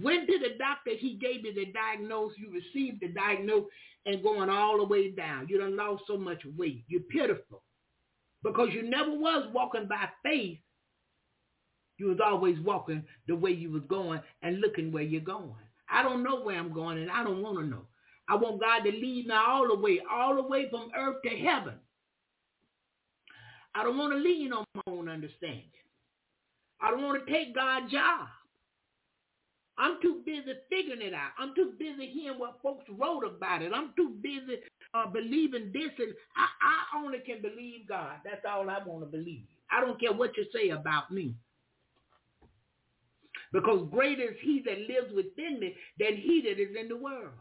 Went 0.01 0.27
to 0.27 0.39
the 0.39 0.59
doctor, 0.59 0.91
he 0.99 1.15
gave 1.15 1.45
you 1.45 1.55
the 1.55 1.73
diagnosis, 1.73 2.39
you 2.39 2.51
received 2.51 3.01
the 3.01 3.09
diagnosis, 3.09 3.71
and 4.07 4.23
going 4.23 4.51
all 4.51 4.79
the 4.79 4.85
way 4.85 5.11
down. 5.11 5.47
You 5.49 5.59
done 5.59 5.77
lost 5.77 6.03
so 6.07 6.17
much 6.17 6.43
weight. 6.57 6.85
You're 6.89 7.03
pitiful. 7.03 7.63
Because 8.43 8.69
you 8.73 8.83
never 8.83 9.11
was 9.11 9.49
walking 9.55 9.87
by 9.89 10.09
faith. 10.23 10.59
You 11.97 12.09
was 12.09 12.19
always 12.23 12.59
walking 12.61 13.05
the 13.29 13.37
way 13.37 13.53
you 13.53 13.71
was 13.71 13.83
going 13.89 14.21
and 14.43 14.61
looking 14.61 14.91
where 14.93 15.05
you're 15.05 15.21
going. 15.21 15.55
I 15.89 16.03
don't 16.03 16.25
know 16.25 16.41
where 16.43 16.59
I'm 16.59 16.73
going, 16.73 16.99
and 16.99 17.11
I 17.11 17.23
don't 17.23 17.41
want 17.43 17.59
to 17.59 17.65
know. 17.65 17.87
I 18.29 18.35
want 18.35 18.61
God 18.61 18.81
to 18.81 18.91
lead 18.91 19.27
me 19.27 19.35
all 19.35 19.69
the 19.69 19.81
way, 19.81 20.01
all 20.11 20.35
the 20.35 20.43
way 20.43 20.69
from 20.71 20.91
earth 20.97 21.17
to 21.25 21.31
heaven. 21.31 21.75
I 23.75 23.85
don't 23.85 23.99
want 23.99 24.13
to 24.13 24.19
lean 24.19 24.53
on 24.53 24.65
my 24.75 24.83
own 24.89 25.09
understanding. 25.09 25.71
I 26.85 26.91
don't 26.91 27.03
want 27.03 27.27
to 27.27 27.33
take 27.33 27.55
God's 27.55 27.91
job. 27.91 28.29
I'm 29.79 30.01
too 30.03 30.23
busy 30.25 30.53
figuring 30.69 31.01
it 31.01 31.15
out. 31.15 31.33
I'm 31.39 31.55
too 31.55 31.73
busy 31.79 32.07
hearing 32.07 32.39
what 32.39 32.61
folks 32.63 32.85
wrote 32.91 33.25
about 33.25 33.63
it. 33.63 33.73
I'm 33.75 33.93
too 33.97 34.15
busy 34.23 34.61
uh, 34.93 35.07
believing 35.09 35.73
this, 35.73 35.91
and 35.99 36.13
I, 36.37 36.47
I 36.63 37.05
only 37.05 37.21
can 37.21 37.41
believe 37.41 37.89
God. 37.89 38.17
That's 38.25 38.45
all 38.49 38.69
I 38.69 38.79
want 38.85 39.03
to 39.03 39.07
believe. 39.07 39.47
I 39.73 39.81
don't 39.81 39.99
care 39.99 40.13
what 40.13 40.37
you 40.37 40.45
say 40.55 40.69
about 40.71 41.11
me. 41.11 41.35
Because 43.53 43.89
greater 43.91 44.25
is 44.25 44.37
he 44.43 44.63
that 44.67 44.79
lives 44.79 45.13
within 45.15 45.59
me 45.61 45.75
than 45.99 46.17
he 46.17 46.43
that 46.43 46.61
is 46.61 46.77
in 46.79 46.89
the 46.89 46.97
world. 46.97 47.33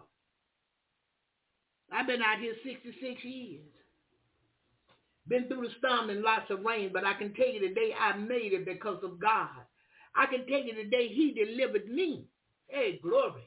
I've 1.91 2.07
been 2.07 2.21
out 2.21 2.39
here 2.39 2.53
66 2.63 3.23
years. 3.23 3.72
Been 5.27 5.47
through 5.47 5.67
the 5.67 5.73
storm 5.79 6.09
and 6.09 6.21
lots 6.21 6.51
of 6.51 6.65
rain, 6.65 6.91
but 6.93 7.05
I 7.05 7.13
can 7.13 7.33
tell 7.33 7.47
you 7.47 7.59
today 7.61 7.93
I 7.99 8.17
made 8.17 8.53
it 8.53 8.65
because 8.65 9.03
of 9.03 9.19
God. 9.19 9.49
I 10.15 10.25
can 10.27 10.45
tell 10.47 10.61
you 10.61 10.75
today 10.75 11.07
he 11.09 11.33
delivered 11.33 11.87
me. 11.89 12.25
Hey, 12.67 12.99
glory. 13.01 13.43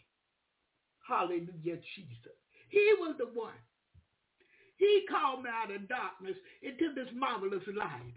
Hallelujah, 1.07 1.79
Jesus. 1.97 2.37
He 2.71 2.95
was 2.99 3.17
the 3.19 3.27
one. 3.27 3.55
He 4.77 5.07
called 5.11 5.45
me 5.45 5.51
out 5.53 5.75
of 5.75 5.89
darkness 5.89 6.37
into 6.63 6.95
this 6.95 7.09
marvelous 7.15 7.65
light. 7.77 8.15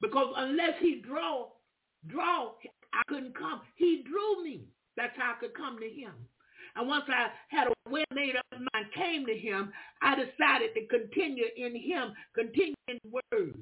Because 0.00 0.32
unless 0.36 0.74
he 0.80 1.02
draw, 1.06 1.48
draw, 2.06 2.52
I 2.94 3.02
couldn't 3.08 3.36
come. 3.38 3.62
He 3.76 4.04
drew 4.08 4.44
me. 4.44 4.66
That's 4.96 5.16
how 5.16 5.34
I 5.36 5.40
could 5.40 5.54
come 5.54 5.78
to 5.80 5.88
him. 5.88 6.12
And 6.76 6.88
once 6.88 7.04
I 7.08 7.28
had 7.48 7.68
a 7.68 7.72
well 7.90 8.04
made 8.14 8.36
up 8.36 8.44
mind, 8.72 8.86
came 8.94 9.26
to 9.26 9.36
him, 9.36 9.72
I 10.02 10.14
decided 10.14 10.70
to 10.74 10.86
continue 10.86 11.46
in 11.56 11.74
him, 11.74 12.12
continue 12.34 12.74
in 12.88 12.98
the 13.04 13.20
word, 13.32 13.54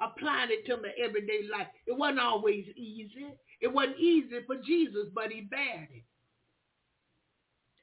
applying 0.00 0.50
it 0.50 0.66
to 0.66 0.76
my 0.76 0.90
everyday 1.02 1.48
life. 1.50 1.66
It 1.86 1.96
wasn't 1.96 2.20
always 2.20 2.66
easy. 2.76 3.26
It 3.60 3.72
wasn't 3.72 3.98
easy 3.98 4.40
for 4.46 4.56
Jesus, 4.56 5.06
but 5.14 5.30
he 5.30 5.42
bared 5.42 5.88
it. 5.92 6.04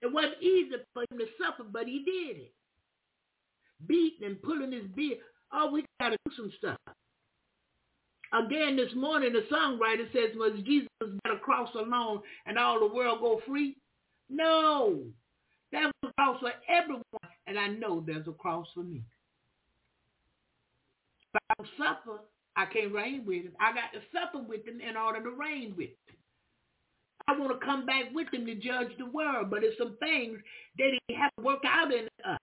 It 0.02 0.14
wasn't 0.14 0.41
easy 0.41 0.76
for 0.93 1.03
him 1.03 1.18
to 1.19 1.26
suffer, 1.41 1.64
but 1.72 1.88
he 1.88 2.03
did 2.03 2.38
it. 2.43 2.53
Beating 3.88 4.27
and 4.27 4.41
pulling 4.41 4.72
his 4.72 4.88
beard. 4.95 5.19
Oh, 5.52 5.72
we 5.72 5.85
got 5.99 6.10
to 6.10 6.18
do 6.26 6.31
some 6.35 6.52
stuff. 6.57 6.77
Again, 8.34 8.76
this 8.76 8.93
morning, 8.95 9.34
the 9.34 9.45
songwriter 9.53 10.11
says, 10.11 10.35
was 10.35 10.60
Jesus 10.65 10.89
got 10.99 11.35
a 11.35 11.39
cross 11.39 11.69
alone 11.76 12.22
and 12.45 12.57
all 12.57 12.80
the 12.80 12.93
world 12.93 13.19
go 13.22 13.41
free? 13.47 13.77
No. 14.30 15.03
There's 15.72 15.91
a 16.03 16.14
cross 16.14 16.39
for 16.39 16.52
everyone, 16.69 17.03
and 17.47 17.60
I 17.60 17.68
know 17.68 18.03
there's 18.06 18.27
a 18.27 18.31
cross 18.31 18.68
for 18.73 18.84
me. 18.84 19.02
If 21.34 21.41
I 21.49 21.53
don't 21.57 21.69
suffer, 21.77 22.19
I 22.56 22.65
can't 22.65 22.93
reign 22.93 23.23
with 23.26 23.43
him. 23.43 23.53
I 23.60 23.73
got 23.73 23.91
to 23.93 23.99
suffer 24.14 24.43
with 24.47 24.65
him 24.65 24.80
in 24.80 24.95
order 24.95 25.22
to 25.22 25.30
reign 25.31 25.73
with 25.77 25.89
him. 25.89 26.15
I 27.27 27.38
want 27.38 27.60
to 27.60 27.65
come 27.65 27.85
back 27.85 28.06
with 28.14 28.31
him 28.34 28.45
to 28.45 28.56
judge 28.56 28.91
the 28.97 29.07
world, 29.07 29.49
but 29.49 29.61
there's 29.61 29.77
some 29.77 29.97
things 29.99 30.39
that 30.77 30.91
he 31.07 31.15
have 31.15 31.31
to 31.38 31.43
work 31.43 31.64
out 31.65 31.91
in 31.91 32.07
us. 32.23 32.39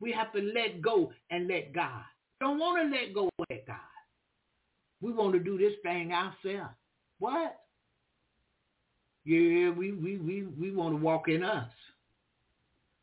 We 0.00 0.12
have 0.12 0.32
to 0.32 0.40
let 0.40 0.82
go 0.82 1.12
and 1.30 1.46
let 1.46 1.72
God. 1.72 2.02
Don't 2.40 2.58
want 2.58 2.82
to 2.82 2.96
let 2.96 3.14
go 3.14 3.30
let 3.50 3.66
God. 3.66 3.76
We 5.00 5.12
want 5.12 5.34
to 5.34 5.38
do 5.38 5.58
this 5.58 5.74
thing 5.82 6.12
ourselves. 6.12 6.74
What? 7.18 7.56
Yeah, 9.24 9.70
we, 9.70 9.92
we, 9.92 10.18
we, 10.18 10.42
we 10.58 10.70
want 10.70 10.96
to 10.96 11.02
walk 11.02 11.28
in 11.28 11.42
us. 11.42 11.70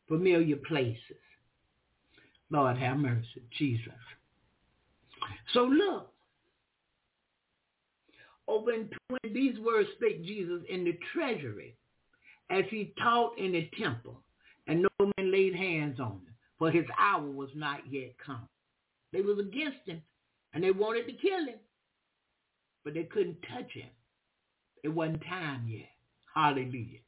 Familiar 0.08 0.56
places. 0.56 1.16
Lord 2.50 2.76
have 2.76 2.98
mercy, 2.98 3.42
Jesus. 3.58 3.92
So 5.54 5.64
look, 5.64 6.12
open 8.46 8.74
in 8.74 8.90
20, 9.22 9.34
these 9.34 9.58
words 9.58 9.88
spake 9.96 10.24
Jesus 10.24 10.62
in 10.68 10.84
the 10.84 10.98
treasury 11.12 11.76
as 12.50 12.64
he 12.70 12.92
taught 13.02 13.38
in 13.38 13.52
the 13.52 13.68
temple, 13.78 14.20
and 14.66 14.82
no 14.82 15.12
man 15.16 15.32
laid 15.32 15.54
hands 15.54 15.98
on 15.98 16.12
him, 16.12 16.34
for 16.58 16.70
his 16.70 16.84
hour 16.98 17.22
was 17.22 17.48
not 17.54 17.80
yet 17.90 18.14
come. 18.24 18.46
They 19.12 19.22
was 19.22 19.38
against 19.38 19.86
him, 19.86 20.02
and 20.52 20.62
they 20.62 20.70
wanted 20.70 21.06
to 21.06 21.12
kill 21.12 21.46
him, 21.46 21.58
but 22.84 22.94
they 22.94 23.04
couldn't 23.04 23.38
touch 23.42 23.72
him. 23.72 23.88
It 24.82 24.88
wasn't 24.88 25.22
time 25.24 25.66
yet. 25.68 25.88
Hallelujah. 26.34 27.00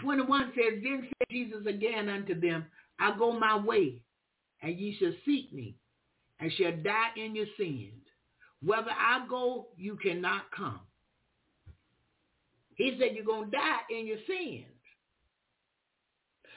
21 0.00 0.52
says, 0.54 0.82
Then 0.82 1.08
said 1.08 1.28
Jesus 1.30 1.66
again 1.66 2.08
unto 2.08 2.38
them, 2.38 2.66
I 2.98 3.16
go 3.18 3.32
my 3.32 3.56
way, 3.58 4.02
and 4.62 4.78
ye 4.78 4.96
shall 4.98 5.12
seek 5.24 5.52
me, 5.52 5.76
and 6.40 6.52
shall 6.52 6.72
die 6.82 7.10
in 7.16 7.34
your 7.34 7.46
sins. 7.58 7.92
Whether 8.62 8.90
I 8.90 9.26
go, 9.28 9.68
you 9.76 9.96
cannot 9.96 10.50
come. 10.56 10.80
He 12.76 12.96
said, 12.98 13.14
you're 13.14 13.24
going 13.24 13.50
to 13.50 13.56
die 13.56 13.80
in 13.90 14.06
your 14.06 14.18
sins 14.26 14.66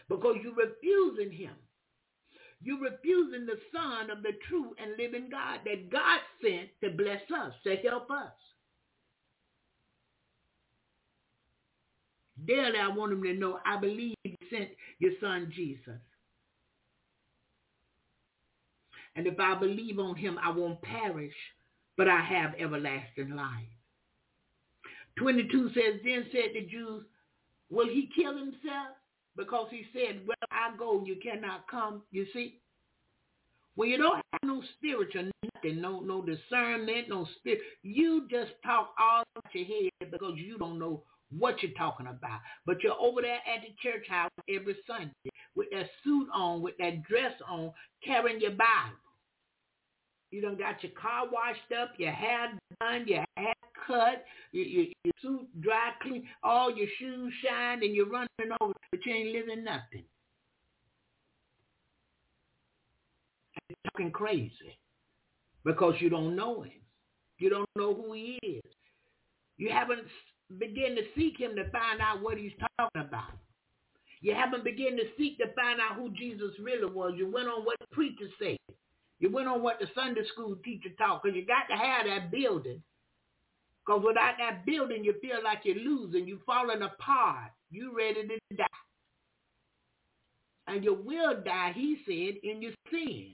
because 0.10 0.36
you're 0.44 0.54
refusing 0.54 1.32
him. 1.32 1.54
You're 2.62 2.82
refusing 2.82 3.46
the 3.46 3.58
Son 3.74 4.10
of 4.10 4.22
the 4.22 4.34
true 4.50 4.76
and 4.78 4.98
living 4.98 5.30
God 5.32 5.62
that 5.64 5.90
God 5.90 6.20
sent 6.42 6.70
to 6.84 6.90
bless 6.90 7.22
us, 7.34 7.54
to 7.64 7.78
help 7.88 8.12
us. 8.12 8.34
Daily, 12.48 12.80
I 12.80 12.88
want 12.88 13.12
them 13.12 13.24
to 13.24 13.34
know 13.34 13.60
I 13.66 13.80
believe 13.80 14.16
you 14.24 14.36
sent 14.52 14.70
your 15.00 15.12
son 15.22 15.52
Jesus. 15.56 16.00
And 19.16 19.28
if 19.28 19.40
I 19.40 19.56
believe 19.56 20.00
on 20.00 20.16
him, 20.16 20.38
I 20.42 20.50
won't 20.50 20.82
perish, 20.82 21.34
but 21.98 22.08
I 22.08 22.22
have 22.22 22.54
everlasting 22.60 23.36
life. 23.36 23.68
22 25.18 25.70
says, 25.74 26.00
Then 26.04 26.26
said 26.32 26.52
the 26.54 26.62
Jews, 26.70 27.04
Will 27.70 27.88
he 27.88 28.10
kill 28.16 28.38
himself? 28.38 28.96
Because 29.36 29.68
he 29.72 29.86
said, 29.94 30.26
Where 30.26 30.38
I 30.52 30.76
go, 30.78 31.04
you 31.06 31.18
cannot 31.22 31.68
come. 31.70 32.02
You 32.12 32.26
see? 32.34 32.60
When 33.76 33.90
you 33.90 33.98
don't 33.98 34.16
have 34.16 34.42
no 34.44 34.62
spiritual 34.78 35.30
nothing, 35.44 35.82
no 35.82 36.00
no 36.02 36.22
discernment, 36.22 37.10
no 37.10 37.28
spirit, 37.38 37.60
you 37.82 38.28
just 38.30 38.52
talk 38.66 38.94
all 39.00 39.24
out 39.38 39.46
your 39.54 39.66
head 39.66 40.12
because 40.12 40.34
you 40.36 40.58
don't 40.58 40.80
know 40.80 41.04
what 41.38 41.62
you're 41.62 41.72
talking 41.74 42.08
about. 42.08 42.40
But 42.66 42.84
you're 42.84 43.00
over 43.00 43.22
there 43.22 43.36
at 43.36 43.62
the 43.62 43.74
church 43.82 44.08
house 44.10 44.32
every 44.50 44.76
Sunday 44.88 45.14
with 45.56 45.68
that 45.72 45.88
suit 46.04 46.28
on, 46.34 46.62
with 46.62 46.78
that 46.78 47.04
dress 47.04 47.34
on, 47.48 47.72
carrying 48.04 48.42
your 48.42 48.52
Bible. 48.52 48.98
You 50.32 50.42
done 50.42 50.58
got 50.58 50.84
your 50.84 50.92
car 50.92 51.26
washed 51.32 51.72
up, 51.80 51.92
your 51.98 52.12
hair 52.12 52.52
done, 52.80 53.06
your 53.08 53.26
hair 53.36 53.54
cut, 53.88 54.26
your, 54.52 54.66
your, 54.66 54.86
your 55.04 55.14
suit 55.22 55.62
dry 55.62 55.92
clean, 56.02 56.28
all 56.44 56.76
your 56.76 56.88
shoes 57.00 57.34
shine, 57.44 57.84
and 57.84 57.96
you're 57.96 58.10
running 58.10 58.30
over, 58.62 58.74
but 58.92 59.06
you 59.06 59.14
ain't 59.14 59.34
living 59.34 59.64
nothing. 59.64 60.04
You're 63.68 63.92
talking 63.92 64.12
crazy 64.12 64.78
because 65.66 65.96
you 66.00 66.10
don't 66.10 66.36
know 66.36 66.62
him. 66.62 66.72
You 67.40 67.50
don't 67.50 67.70
know 67.76 67.94
who 67.94 68.14
he 68.14 68.40
is. 68.44 68.62
You 69.58 69.72
haven't 69.72 70.08
begun 70.58 70.96
to 70.96 71.04
seek 71.16 71.38
him 71.40 71.56
to 71.56 71.70
find 71.70 72.02
out 72.02 72.22
what 72.22 72.38
he's 72.38 72.52
talking 72.78 73.02
about. 73.08 73.32
You 74.22 74.34
haven't 74.34 74.64
begun 74.64 74.98
to 74.98 75.04
seek 75.18 75.38
to 75.38 75.54
find 75.54 75.80
out 75.80 75.96
who 75.96 76.10
Jesus 76.12 76.52
really 76.62 76.92
was. 76.92 77.14
You 77.16 77.32
went 77.32 77.48
on 77.48 77.64
what 77.64 77.78
preachers 77.92 78.32
say. 78.40 78.58
You 79.20 79.30
went 79.30 79.48
on 79.48 79.62
what 79.62 79.80
the 79.80 79.88
Sunday 79.96 80.22
school 80.34 80.56
teacher 80.64 80.90
taught 80.98 81.22
because 81.24 81.36
you 81.36 81.46
got 81.46 81.68
to 81.70 81.78
have 81.78 82.06
that 82.06 82.32
building. 82.32 82.82
Because 83.86 84.04
without 84.06 84.36
that 84.40 84.66
building, 84.66 85.04
you 85.04 85.14
feel 85.22 85.44
like 85.44 85.60
you're 85.64 85.76
losing. 85.76 86.28
You're 86.28 86.38
falling 86.46 86.82
apart. 86.82 87.52
You 87.72 87.96
ready 87.96 88.28
to 88.28 88.56
die. 88.56 88.66
And 90.68 90.84
you 90.84 90.94
will 90.94 91.42
die, 91.44 91.74
he 91.76 91.98
said, 92.06 92.50
in 92.50 92.62
your 92.62 92.74
sin. 92.92 93.32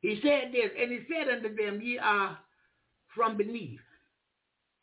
He 0.00 0.20
said 0.22 0.52
this, 0.52 0.70
and 0.78 0.92
he 0.92 1.00
said 1.08 1.28
unto 1.28 1.56
them, 1.56 1.80
ye 1.82 1.98
are 1.98 2.38
from 3.14 3.36
beneath. 3.36 3.80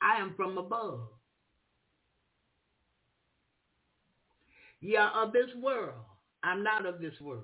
I 0.02 0.22
am 0.22 0.34
from 0.36 0.58
above. 0.58 1.00
Ye 4.82 4.96
are 4.98 5.26
of 5.26 5.34
this 5.34 5.50
world. 5.62 5.96
I'm 6.44 6.64
not 6.64 6.86
of 6.86 7.00
this 7.00 7.20
world. 7.20 7.44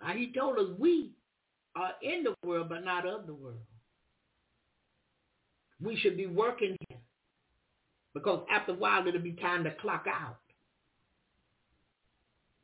Now 0.00 0.12
he 0.12 0.32
told 0.32 0.58
us 0.58 0.78
we 0.78 1.12
are 1.74 1.92
in 2.02 2.22
the 2.22 2.34
world, 2.46 2.68
but 2.68 2.84
not 2.84 3.06
of 3.06 3.26
the 3.26 3.34
world. 3.34 3.56
We 5.82 5.96
should 5.96 6.16
be 6.16 6.26
working 6.26 6.76
here 6.88 6.98
because 8.14 8.46
after 8.50 8.72
a 8.72 8.76
while 8.76 9.06
it'll 9.06 9.20
be 9.20 9.32
time 9.32 9.64
to 9.64 9.70
clock 9.72 10.06
out. 10.08 10.38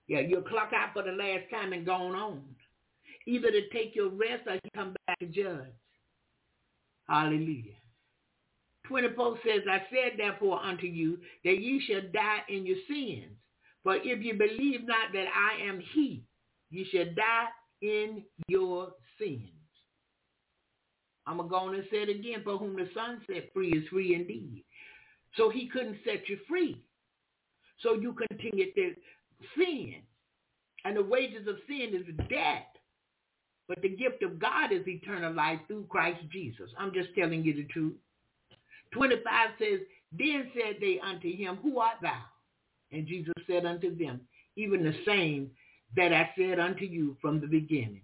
Yeah, 0.06 0.20
you'll 0.20 0.42
clock 0.42 0.72
out 0.74 0.92
for 0.92 1.02
the 1.02 1.12
last 1.12 1.50
time 1.50 1.72
and 1.72 1.84
gone 1.84 2.14
on. 2.14 2.42
Either 3.26 3.50
to 3.50 3.68
take 3.70 3.94
your 3.94 4.08
rest 4.08 4.42
or 4.46 4.54
you 4.54 4.70
come 4.74 4.94
back 5.06 5.18
to 5.18 5.26
judge. 5.26 5.72
Hallelujah. 7.08 7.74
24 8.86 9.38
says, 9.44 9.62
I 9.70 9.78
said 9.90 10.18
therefore 10.18 10.60
unto 10.62 10.86
you 10.86 11.18
that 11.44 11.58
ye 11.58 11.82
shall 11.86 12.02
die 12.12 12.40
in 12.48 12.66
your 12.66 12.76
sins. 12.88 13.36
For 13.82 13.96
if 13.96 14.22
you 14.22 14.34
believe 14.34 14.86
not 14.86 15.12
that 15.12 15.26
I 15.26 15.66
am 15.68 15.82
he, 15.94 16.24
you 16.70 16.84
shall 16.92 17.06
die 17.14 17.46
in 17.80 18.22
your 18.48 18.92
sins. 19.18 19.48
I'm 21.26 21.36
going 21.36 21.48
to 21.48 21.50
go 21.50 21.58
on 21.58 21.74
and 21.74 21.84
say 21.90 21.98
it 21.98 22.08
again. 22.08 22.42
For 22.44 22.58
whom 22.58 22.74
the 22.74 22.88
Son 22.94 23.20
set 23.26 23.52
free 23.52 23.70
is 23.70 23.88
free 23.88 24.14
indeed. 24.14 24.64
So 25.36 25.50
he 25.50 25.68
couldn't 25.68 25.98
set 26.04 26.28
you 26.28 26.38
free. 26.48 26.82
So 27.80 27.94
you 27.94 28.14
continue 28.14 28.72
to 28.72 28.94
sin. 29.56 29.94
And 30.84 30.96
the 30.96 31.02
wages 31.02 31.46
of 31.46 31.56
sin 31.68 31.90
is 31.94 32.28
death. 32.28 32.71
But 33.72 33.80
the 33.80 33.88
gift 33.88 34.22
of 34.22 34.38
God 34.38 34.70
is 34.70 34.86
eternal 34.86 35.32
life 35.32 35.58
through 35.66 35.86
Christ 35.88 36.20
Jesus. 36.30 36.68
I'm 36.78 36.92
just 36.92 37.08
telling 37.18 37.42
you 37.42 37.54
the 37.54 37.64
truth. 37.72 37.94
25 38.90 39.24
says, 39.58 39.80
Then 40.12 40.50
said 40.52 40.76
they 40.78 41.00
unto 41.02 41.34
him, 41.34 41.58
Who 41.62 41.78
art 41.78 41.96
thou? 42.02 42.20
And 42.92 43.06
Jesus 43.06 43.32
said 43.46 43.64
unto 43.64 43.96
them, 43.96 44.20
even 44.56 44.82
the 44.84 44.94
same 45.06 45.50
that 45.96 46.12
I 46.12 46.28
said 46.36 46.58
unto 46.58 46.84
you 46.84 47.16
from 47.22 47.40
the 47.40 47.46
beginning. 47.46 48.02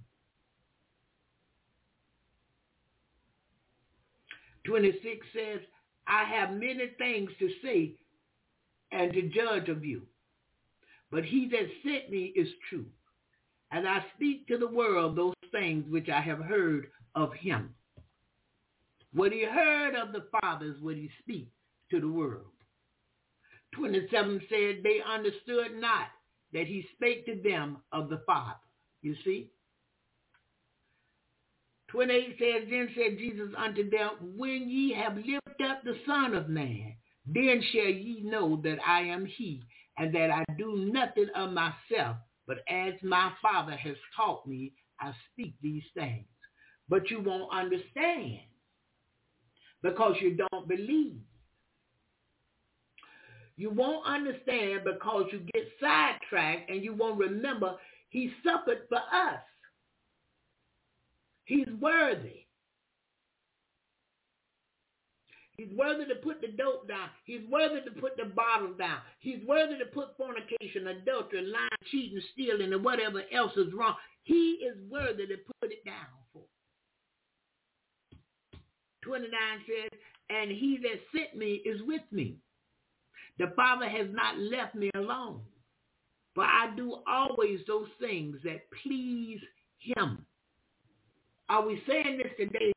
26 4.65 5.27
says, 5.35 5.61
I 6.07 6.24
have 6.24 6.53
many 6.53 6.93
things 6.97 7.31
to 7.40 7.51
say 7.62 7.93
and 8.90 9.12
to 9.12 9.28
judge 9.28 9.69
of 9.69 9.85
you. 9.85 10.01
But 11.11 11.24
he 11.24 11.47
that 11.51 11.69
sent 11.85 12.11
me 12.11 12.32
is 12.35 12.49
true. 12.70 12.86
And 13.70 13.86
I 13.86 14.03
speak 14.16 14.49
to 14.49 14.57
the 14.57 14.66
world 14.66 15.15
those 15.15 15.35
things 15.53 15.85
which 15.91 16.09
I 16.09 16.20
have 16.20 16.41
heard 16.41 16.89
of 17.15 17.33
him. 17.35 17.75
What 19.12 19.33
he 19.33 19.45
heard 19.45 19.95
of 19.95 20.12
the 20.12 20.27
fathers 20.41 20.81
would 20.81 20.97
he 20.97 21.11
speak 21.23 21.51
to 21.91 22.01
the 22.01 22.09
world. 22.09 22.53
27 23.75 24.41
said 24.49 24.83
they 24.83 25.01
understood 25.07 25.81
not 25.81 26.09
that 26.53 26.66
he 26.66 26.87
spake 26.95 27.27
to 27.27 27.41
them 27.43 27.79
of 27.93 28.09
the 28.09 28.23
Father. 28.27 28.59
You 29.03 29.15
see? 29.25 29.51
28 31.89 32.37
says, 32.39 32.69
Then 32.70 32.89
said 32.95 33.19
Jesus 33.19 33.49
unto 33.57 33.89
them, 33.89 34.11
When 34.37 34.69
ye 34.69 34.95
have 34.95 35.16
lifted 35.16 35.66
up 35.66 35.83
the 35.85 35.97
Son 36.07 36.35
of 36.35 36.49
Man, 36.49 36.95
then 37.27 37.62
shall 37.73 37.89
ye 37.89 38.23
know 38.23 38.61
that 38.62 38.79
I 38.87 39.01
am 39.01 39.27
he, 39.27 39.62
and 39.99 40.15
that 40.15 40.31
I 40.31 40.45
do 40.57 40.91
nothing 40.93 41.29
of 41.35 41.53
myself, 41.53 42.16
but 42.47 42.59
as 42.69 42.95
my 43.03 43.33
Father 43.43 43.77
has 43.77 43.97
taught 44.16 44.47
me, 44.47 44.73
I 45.01 45.12
speak 45.33 45.55
these 45.62 45.83
things. 45.95 46.25
But 46.89 47.11
you 47.11 47.20
won't 47.20 47.53
understand 47.53 48.41
because 49.83 50.16
you 50.20 50.37
don't 50.37 50.69
believe. 50.69 51.20
You 53.57 53.70
won't 53.70 54.07
understand 54.07 54.83
because 54.85 55.27
you 55.33 55.41
get 55.53 55.69
sidetracked 55.81 56.70
and 56.70 56.83
you 56.83 56.95
won't 56.95 57.19
remember 57.19 57.77
he 58.09 58.33
suffered 58.45 58.83
for 58.89 58.99
us. 58.99 59.41
He's 61.45 61.69
worthy. 61.81 62.47
He's 65.57 65.77
worthy 65.77 66.05
to 66.05 66.15
put 66.15 66.41
the 66.41 66.49
dope 66.49 66.87
down. 66.87 67.09
He's 67.25 67.41
worthy 67.51 67.81
to 67.81 68.01
put 68.01 68.16
the 68.16 68.27
bottle 68.27 68.75
down. 68.75 68.99
He's 69.19 69.41
worthy 69.47 69.77
to 69.79 69.87
put 69.87 70.16
fornication, 70.16 70.87
adultery, 70.87 71.43
lying, 71.43 71.69
cheating, 71.91 72.20
stealing, 72.33 72.73
and 72.73 72.85
whatever 72.85 73.23
else 73.35 73.53
is 73.57 73.73
wrong. 73.75 73.97
He 74.29 74.59
is 74.63 74.77
worthy 74.91 75.27
to 75.27 75.37
put 75.39 75.73
it 75.73 75.83
down 75.87 76.05
for. 76.35 76.43
29 79.03 79.31
says, 79.67 79.99
and 80.29 80.51
he 80.51 80.79
that 80.83 81.01
sent 81.17 81.35
me 81.35 81.63
is 81.65 81.81
with 81.87 82.03
me. 82.11 82.37
The 83.39 83.55
Father 83.57 83.89
has 83.89 84.07
not 84.13 84.39
left 84.39 84.75
me 84.75 84.91
alone. 84.95 85.41
For 86.35 86.45
I 86.45 86.75
do 86.77 86.99
always 87.11 87.61
those 87.67 87.89
things 87.99 88.37
that 88.45 88.67
please 88.83 89.41
him. 89.79 90.27
Are 91.49 91.67
we 91.67 91.83
saying 91.89 92.19
this 92.19 92.33
today? 92.37 92.75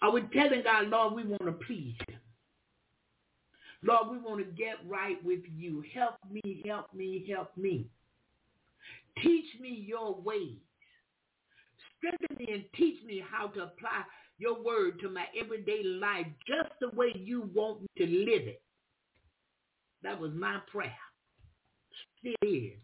Are 0.00 0.12
we 0.12 0.22
telling 0.32 0.62
God, 0.62 0.88
Lord, 0.88 1.12
we 1.12 1.24
want 1.24 1.44
to 1.44 1.52
please 1.66 1.94
him? 2.08 2.20
Lord, 3.82 4.08
we 4.10 4.16
want 4.16 4.38
to 4.38 4.50
get 4.56 4.76
right 4.88 5.22
with 5.22 5.40
you. 5.54 5.84
Help 5.94 6.14
me, 6.32 6.62
help 6.66 6.94
me, 6.94 7.26
help 7.30 7.54
me. 7.54 7.90
Teach 9.22 9.60
me 9.60 9.84
your 9.86 10.20
ways. 10.20 10.58
Strengthen 11.98 12.36
me 12.38 12.52
and 12.52 12.64
teach 12.76 13.02
me 13.04 13.22
how 13.28 13.48
to 13.48 13.64
apply 13.64 14.04
your 14.38 14.62
word 14.62 15.00
to 15.00 15.08
my 15.10 15.24
everyday 15.38 15.82
life 15.82 16.26
just 16.46 16.70
the 16.80 16.90
way 16.96 17.12
you 17.14 17.50
want 17.54 17.82
me 17.82 17.88
to 17.98 18.06
live 18.06 18.46
it. 18.46 18.62
That 20.02 20.20
was 20.20 20.30
my 20.32 20.58
prayer. 20.70 20.92
Still 22.20 22.34
is. 22.42 22.78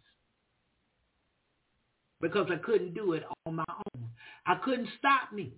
Because 2.21 2.49
I 2.51 2.57
couldn't 2.57 2.95
do 2.95 3.13
it 3.13 3.23
on 3.47 3.57
my 3.57 3.65
own. 3.69 4.09
I 4.47 4.57
couldn't 4.65 4.89
stop 4.99 5.33
me. 5.33 5.53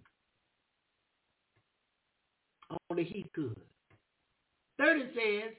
Only 2.90 3.04
he 3.04 3.26
could. 3.34 3.60
30 4.78 5.00
says, 5.14 5.52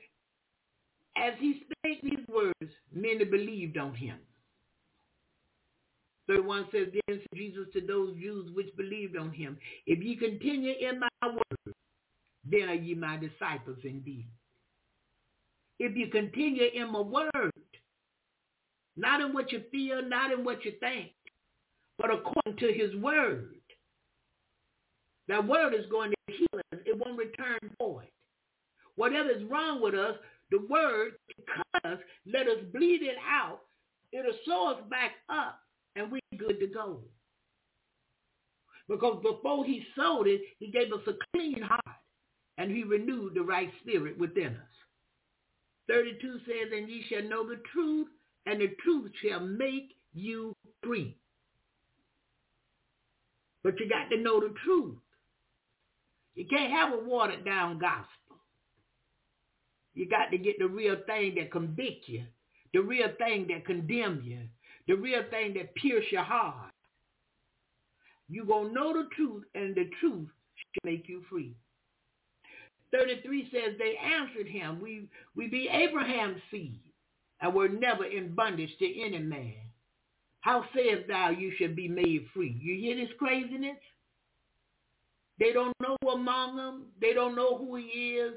as 1.17 1.33
he 1.39 1.63
spake 1.63 2.01
these 2.03 2.25
words, 2.27 2.71
many 2.93 3.23
believed 3.23 3.77
on 3.77 3.95
him. 3.95 4.17
31 6.27 6.67
says, 6.71 6.87
Then 6.93 7.19
said 7.19 7.37
Jesus 7.37 7.67
to 7.73 7.81
those 7.81 8.15
Jews 8.15 8.49
which 8.53 8.75
believed 8.75 9.17
on 9.17 9.31
him, 9.31 9.57
If 9.85 10.03
ye 10.03 10.15
continue 10.15 10.73
in 10.79 10.99
my 10.99 11.07
word, 11.23 11.73
then 12.49 12.69
are 12.69 12.75
ye 12.75 12.95
my 12.95 13.17
disciples 13.17 13.77
indeed. 13.83 14.27
If 15.79 15.95
you 15.95 16.07
continue 16.07 16.69
in 16.73 16.91
my 16.91 17.01
word, 17.01 17.51
not 18.95 19.21
in 19.21 19.33
what 19.33 19.51
you 19.51 19.61
feel, 19.71 20.01
not 20.01 20.31
in 20.31 20.43
what 20.43 20.65
you 20.65 20.73
think, 20.79 21.11
but 21.99 22.11
according 22.11 22.57
to 22.59 22.73
his 22.73 22.95
word. 22.95 23.55
That 25.27 25.47
word 25.47 25.73
is 25.73 25.85
going 25.91 26.11
to 26.11 26.33
heal 26.33 26.61
us. 26.73 26.79
It 26.85 26.97
won't 26.97 27.17
return 27.17 27.59
void. 27.77 28.07
Whatever 28.95 29.29
is 29.29 29.43
wrong 29.43 29.81
with 29.81 29.93
us, 29.93 30.15
the 30.49 30.59
word 30.69 31.13
cut 31.45 31.91
us, 31.91 31.99
let 32.25 32.47
us 32.47 32.63
bleed 32.73 33.01
it 33.03 33.17
out. 33.29 33.59
It'll 34.11 34.31
sew 34.45 34.71
us 34.71 34.81
back 34.89 35.11
up, 35.29 35.59
and 35.97 36.11
we're 36.11 36.21
good 36.37 36.59
to 36.59 36.67
go. 36.67 36.99
Because 38.87 39.21
before 39.21 39.65
he 39.65 39.83
sowed 39.95 40.27
it, 40.27 40.41
he 40.59 40.67
gave 40.67 40.93
us 40.93 41.01
a 41.07 41.13
clean 41.33 41.61
heart, 41.61 41.81
and 42.57 42.71
he 42.71 42.83
renewed 42.83 43.33
the 43.35 43.41
right 43.41 43.71
spirit 43.81 44.17
within 44.17 44.47
us. 44.47 44.77
32 45.89 46.39
says, 46.45 46.71
and 46.75 46.89
ye 46.89 47.03
shall 47.09 47.23
know 47.23 47.47
the 47.47 47.61
truth, 47.73 48.07
and 48.45 48.61
the 48.61 48.69
truth 48.83 49.11
shall 49.21 49.41
make 49.41 49.93
you 50.13 50.55
free. 50.83 51.17
But 53.63 53.79
you 53.79 53.89
got 53.89 54.09
to 54.09 54.21
know 54.21 54.39
the 54.39 54.53
truth. 54.63 54.97
You 56.35 56.45
can't 56.45 56.71
have 56.71 56.93
a 56.93 57.03
watered 57.03 57.43
down 57.43 57.79
gospel. 57.79 58.07
You 59.93 60.07
got 60.07 60.29
to 60.31 60.37
get 60.37 60.59
the 60.59 60.67
real 60.67 60.97
thing 61.07 61.35
that 61.35 61.51
convict 61.51 62.07
you, 62.07 62.23
the 62.73 62.79
real 62.81 63.09
thing 63.17 63.47
that 63.49 63.65
condemn 63.65 64.21
you, 64.23 64.41
the 64.87 64.95
real 64.95 65.23
thing 65.29 65.53
that 65.55 65.75
pierce 65.75 66.05
your 66.11 66.23
heart. 66.23 66.71
You're 68.29 68.45
going 68.45 68.69
to 68.69 68.73
know 68.73 68.93
the 68.93 69.07
truth, 69.15 69.43
and 69.55 69.75
the 69.75 69.89
truth 69.99 70.27
shall 70.55 70.91
make 70.91 71.07
you 71.07 71.23
free. 71.29 71.55
33 72.91 73.49
says, 73.51 73.75
they 73.77 73.95
answered 73.97 74.47
him, 74.47 74.79
we, 74.81 75.07
we 75.35 75.47
be 75.47 75.69
Abraham's 75.71 76.41
seed, 76.49 76.79
and 77.41 77.53
were 77.53 77.69
never 77.69 78.05
in 78.05 78.33
bondage 78.33 78.71
to 78.79 79.01
any 79.01 79.19
man. 79.19 79.55
How 80.41 80.63
sayest 80.73 81.07
thou 81.07 81.29
you 81.29 81.51
should 81.57 81.75
be 81.75 81.87
made 81.87 82.27
free? 82.33 82.57
You 82.61 82.75
hear 82.75 82.95
this 82.95 83.13
craziness? 83.19 83.77
They 85.39 85.51
don't 85.51 85.75
know 85.81 85.97
among 86.11 86.55
them. 86.55 86.85
They 86.99 87.13
don't 87.13 87.35
know 87.35 87.57
who 87.57 87.75
he 87.75 87.83
is. 87.83 88.33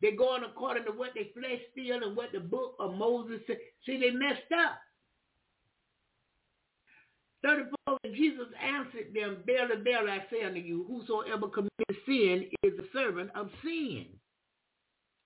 They're 0.00 0.16
going 0.16 0.44
according 0.44 0.84
to 0.84 0.92
what 0.92 1.10
their 1.14 1.24
flesh 1.34 1.60
feel 1.74 2.02
and 2.02 2.16
what 2.16 2.32
the 2.32 2.40
book 2.40 2.74
of 2.78 2.94
Moses 2.94 3.40
said. 3.46 3.58
See, 3.84 3.98
they 3.98 4.10
messed 4.10 4.52
up. 4.54 4.78
34, 7.42 7.98
Jesus 8.14 8.46
answered 8.62 9.14
them, 9.14 9.38
Verily, 9.46 9.82
verily, 9.82 10.10
I 10.12 10.24
say 10.30 10.44
unto 10.44 10.60
you, 10.60 10.84
whosoever 10.88 11.48
commits 11.48 12.04
sin 12.06 12.48
is 12.62 12.72
a 12.78 12.84
servant 12.92 13.30
of 13.34 13.48
sin. 13.64 14.06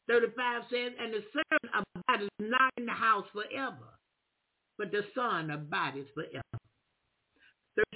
35 0.09 0.63
says, 0.71 0.93
and 1.01 1.13
the 1.13 1.25
servant 1.33 1.87
abideth 2.07 2.29
not 2.39 2.73
in 2.77 2.87
the 2.87 2.93
house 2.93 3.27
forever, 3.33 3.99
but 4.79 4.93
the 4.93 5.03
son 5.15 5.51
abideth 5.51 6.07
forever. 6.15 6.43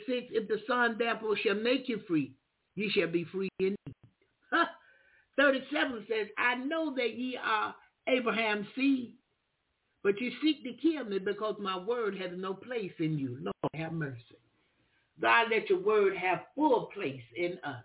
36, 0.07 0.28
if 0.31 0.49
the 0.49 0.61
son 0.66 0.97
therefore 0.99 1.36
shall 1.36 1.55
make 1.55 1.89
you 1.89 2.01
free, 2.09 2.32
ye 2.74 2.90
shall 2.90 3.09
be 3.09 3.24
free 3.24 3.51
indeed. 3.61 3.77
37 5.39 6.07
says, 6.09 6.27
I 6.36 6.57
know 6.57 6.95
that 6.97 7.16
ye 7.16 7.39
are 7.43 7.74
Abraham's 8.09 8.66
seed, 8.74 9.12
but 10.02 10.20
you 10.20 10.30
seek 10.42 10.62
to 10.64 10.72
kill 10.74 11.04
me 11.04 11.18
because 11.18 11.56
my 11.58 11.78
word 11.78 12.16
has 12.18 12.30
no 12.36 12.54
place 12.54 12.92
in 12.98 13.18
you. 13.18 13.38
Lord, 13.40 13.54
have 13.74 13.92
mercy. 13.92 14.38
God, 15.20 15.48
let 15.50 15.68
your 15.68 15.80
word 15.80 16.16
have 16.16 16.42
full 16.54 16.90
place 16.94 17.22
in 17.36 17.58
us. 17.64 17.84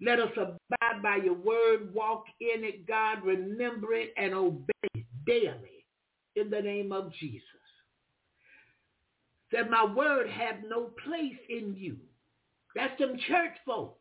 Let 0.00 0.18
us 0.18 0.32
abide 0.36 1.02
by 1.02 1.16
your 1.16 1.34
word, 1.34 1.94
walk 1.94 2.24
in 2.40 2.64
it, 2.64 2.86
God, 2.86 3.24
remember 3.24 3.94
it, 3.94 4.12
and 4.16 4.34
obey 4.34 4.72
it 4.94 5.04
daily 5.24 5.86
in 6.34 6.50
the 6.50 6.60
name 6.60 6.90
of 6.92 7.12
Jesus. 7.20 7.42
That 9.52 9.70
my 9.70 9.84
word 9.84 10.28
have 10.28 10.56
no 10.68 10.90
place 11.04 11.38
in 11.48 11.76
you. 11.76 11.96
That's 12.74 12.98
them 12.98 13.16
church 13.28 13.56
folks, 13.64 14.00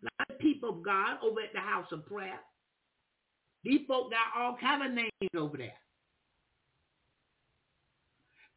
not 0.00 0.28
the 0.28 0.34
people 0.34 0.68
of 0.68 0.84
God 0.84 1.18
over 1.24 1.40
at 1.40 1.52
the 1.52 1.60
house 1.60 1.88
of 1.90 2.06
prayer. 2.06 2.38
These 3.64 3.80
folk 3.88 4.12
got 4.12 4.40
all 4.40 4.56
kind 4.60 4.84
of 4.84 4.92
names 4.92 5.34
over 5.36 5.56
there. 5.56 5.72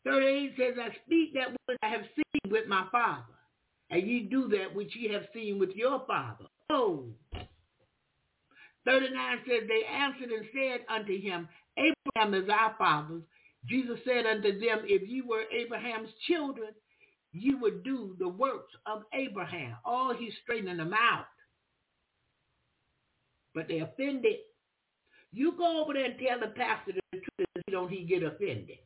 38 0.06 0.54
says, 0.58 0.76
I 0.82 0.96
speak 1.06 1.34
that 1.34 1.52
which 1.66 1.78
I 1.84 1.90
have 1.90 2.06
seen 2.16 2.52
with 2.52 2.68
my 2.68 2.86
father, 2.92 3.34
and 3.90 4.08
ye 4.08 4.22
do 4.22 4.48
that 4.50 4.74
which 4.74 4.96
ye 4.96 5.12
have 5.12 5.26
seen 5.34 5.60
with 5.60 5.72
your 5.76 6.04
father. 6.08 6.46
Oh. 6.70 7.06
39 8.86 9.38
says, 9.48 9.68
they 9.68 9.84
answered 9.86 10.30
and 10.30 10.46
said 10.54 10.86
unto 10.90 11.20
him, 11.20 11.48
Abraham 11.78 12.34
is 12.34 12.50
our 12.50 12.76
father. 12.78 13.22
Jesus 13.68 14.00
said 14.06 14.26
unto 14.26 14.54
them, 14.60 14.80
if 14.86 15.08
ye 15.08 15.22
were 15.22 15.44
Abraham's 15.52 16.10
children, 16.28 16.70
ye 17.34 17.54
would 17.56 17.84
do 17.84 18.16
the 18.20 18.28
works 18.28 18.74
of 18.86 19.04
Abraham. 19.14 19.76
Oh, 19.86 20.14
he's 20.18 20.34
straightening 20.44 20.78
them 20.78 20.94
out. 20.94 21.26
But 23.54 23.68
they 23.68 23.80
offended. 23.80 24.38
You 25.32 25.54
go 25.58 25.84
over 25.84 25.94
there 25.94 26.06
and 26.06 26.16
tell 26.20 26.40
the 26.40 26.54
pastor 26.56 26.94
the 26.94 27.02
truth, 27.12 27.66
don't 27.70 27.92
he 27.92 28.04
get 28.06 28.24
offended? 28.24 28.78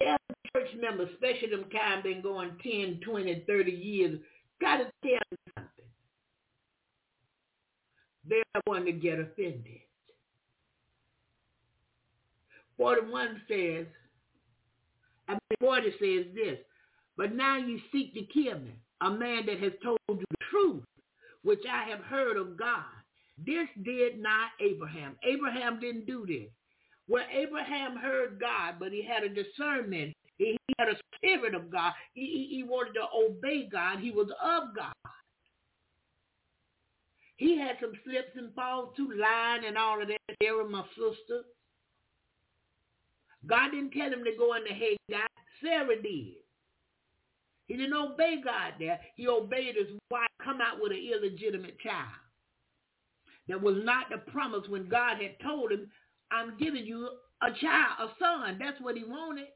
Tell 0.00 0.16
the 0.28 0.34
church 0.56 0.68
members, 0.80 1.08
especially 1.14 1.50
them 1.50 1.66
kind 1.70 2.02
been 2.02 2.22
going 2.22 2.50
10, 2.62 3.00
20, 3.04 3.44
30 3.46 3.70
years, 3.70 4.18
got 4.60 4.78
to 4.78 4.84
tell 5.02 5.20
them 5.30 5.38
something. 5.54 5.84
They're 8.28 8.42
the 8.54 8.60
one 8.64 8.84
to 8.84 8.92
get 8.92 9.18
offended. 9.18 9.80
41 12.76 13.42
says, 13.48 13.86
I 15.28 15.32
mean, 15.32 15.40
40 15.60 15.90
says 16.00 16.34
this, 16.34 16.58
but 17.16 17.34
now 17.34 17.58
you 17.58 17.78
seek 17.92 18.14
to 18.14 18.22
kill 18.32 18.58
me, 18.58 18.74
a 19.02 19.10
man 19.10 19.46
that 19.46 19.60
has 19.60 19.72
told 19.82 19.98
you 20.08 20.16
the 20.16 20.36
truth, 20.50 20.82
which 21.42 21.60
I 21.70 21.88
have 21.90 22.00
heard 22.00 22.36
of 22.36 22.56
God. 22.56 22.84
This 23.44 23.68
did 23.84 24.20
not 24.20 24.50
Abraham. 24.60 25.16
Abraham 25.22 25.78
didn't 25.80 26.06
do 26.06 26.24
this. 26.26 26.48
Well, 27.08 27.24
Abraham 27.32 27.96
heard 27.96 28.40
God, 28.40 28.76
but 28.78 28.92
he 28.92 29.02
had 29.02 29.24
a 29.24 29.28
discernment. 29.28 30.14
He, 30.40 30.58
had 30.78 30.88
a 30.88 30.96
spirit 31.16 31.54
of 31.54 31.70
God. 31.70 31.92
He, 32.14 32.22
he, 32.22 32.56
he 32.56 32.62
wanted 32.62 32.94
to 32.94 33.02
obey 33.14 33.68
God. 33.70 33.98
He 34.00 34.10
was 34.10 34.28
of 34.42 34.74
God. 34.74 34.94
He 37.36 37.58
had 37.58 37.76
some 37.80 37.92
slips 38.04 38.36
and 38.36 38.54
falls 38.54 38.94
too, 38.96 39.12
lying 39.16 39.64
and 39.66 39.76
all 39.76 40.00
of 40.00 40.08
that. 40.08 40.18
There 40.40 40.66
my 40.66 40.82
sister. 40.94 41.42
God 43.46 43.70
didn't 43.70 43.92
tell 43.92 44.12
him 44.12 44.24
to 44.24 44.32
go 44.38 44.54
into 44.54 44.72
Hagar. 44.72 45.26
Sarah 45.62 46.00
did. 46.00 46.34
He 47.66 47.76
didn't 47.76 47.94
obey 47.94 48.40
God 48.42 48.74
there. 48.78 49.00
He 49.16 49.28
obeyed 49.28 49.76
his 49.76 49.96
wife 50.10 50.28
come 50.42 50.60
out 50.60 50.82
with 50.82 50.92
an 50.92 50.98
illegitimate 50.98 51.78
child. 51.80 52.08
That 53.48 53.60
was 53.60 53.76
not 53.84 54.06
the 54.10 54.18
promise 54.30 54.68
when 54.68 54.88
God 54.88 55.18
had 55.20 55.38
told 55.42 55.72
him, 55.72 55.90
I'm 56.30 56.58
giving 56.58 56.84
you 56.84 57.08
a 57.42 57.50
child, 57.60 57.96
a 58.00 58.08
son. 58.18 58.58
That's 58.58 58.80
what 58.80 58.96
he 58.96 59.04
wanted. 59.04 59.46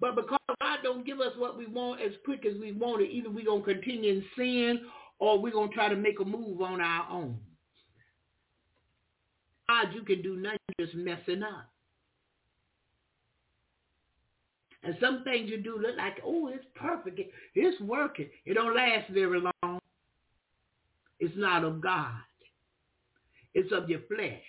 But 0.00 0.14
because 0.14 0.38
God 0.60 0.78
don't 0.82 1.04
give 1.04 1.20
us 1.20 1.32
what 1.36 1.58
we 1.58 1.66
want 1.66 2.00
as 2.00 2.12
quick 2.24 2.46
as 2.46 2.58
we 2.60 2.72
want 2.72 3.02
it, 3.02 3.10
either 3.10 3.30
we're 3.30 3.44
going 3.44 3.64
to 3.64 3.74
continue 3.74 4.12
in 4.12 4.24
sin 4.36 4.80
or 5.18 5.40
we're 5.40 5.52
going 5.52 5.70
to 5.70 5.74
try 5.74 5.88
to 5.88 5.96
make 5.96 6.20
a 6.20 6.24
move 6.24 6.60
on 6.60 6.80
our 6.80 7.06
own. 7.10 7.38
God, 9.68 9.88
you 9.94 10.02
can 10.02 10.22
do 10.22 10.36
nothing 10.36 10.58
just 10.80 10.94
messing 10.94 11.42
up. 11.42 11.68
And 14.84 14.96
some 15.00 15.24
things 15.24 15.50
you 15.50 15.60
do 15.60 15.76
look 15.76 15.96
like, 15.96 16.18
oh, 16.24 16.48
it's 16.48 16.64
perfect. 16.76 17.20
It's 17.54 17.80
working. 17.80 18.28
It 18.46 18.54
don't 18.54 18.76
last 18.76 19.10
very 19.10 19.40
long. 19.40 19.80
It's 21.18 21.34
not 21.36 21.64
of 21.64 21.80
God. 21.80 22.12
It's 23.54 23.72
of 23.72 23.90
your 23.90 24.00
flesh. 24.08 24.40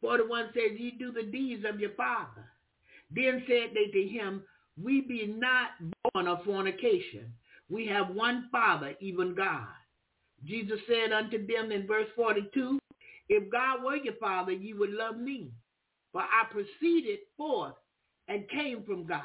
41 0.00 0.50
says, 0.54 0.78
ye 0.78 0.92
do 0.92 1.10
the 1.10 1.24
deeds 1.24 1.64
of 1.68 1.80
your 1.80 1.90
father. 1.90 2.46
Then 3.10 3.42
said 3.46 3.70
they 3.74 3.90
to 3.90 4.06
him, 4.08 4.42
we 4.82 5.00
be 5.00 5.26
not 5.26 5.70
born 6.12 6.28
of 6.28 6.44
fornication. 6.44 7.32
We 7.68 7.86
have 7.86 8.10
one 8.10 8.48
father, 8.50 8.94
even 9.00 9.34
God. 9.34 9.66
Jesus 10.44 10.78
said 10.86 11.12
unto 11.12 11.46
them 11.46 11.72
in 11.72 11.86
verse 11.86 12.06
42, 12.14 12.78
if 13.28 13.50
God 13.50 13.82
were 13.84 13.96
your 13.96 14.14
father, 14.14 14.52
you 14.52 14.78
would 14.78 14.90
love 14.90 15.18
me. 15.18 15.50
For 16.12 16.22
I 16.22 16.44
proceeded 16.50 17.18
forth 17.36 17.74
and 18.28 18.48
came 18.48 18.82
from 18.84 19.06
God. 19.06 19.22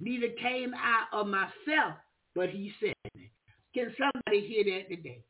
Neither 0.00 0.28
came 0.40 0.72
I 0.74 1.04
of 1.16 1.26
myself, 1.26 1.94
but 2.34 2.48
he 2.50 2.72
sent 2.80 2.96
me. 3.14 3.30
Can 3.74 3.94
somebody 3.98 4.46
hear 4.46 4.64
that 4.64 4.88
today? 4.88 5.22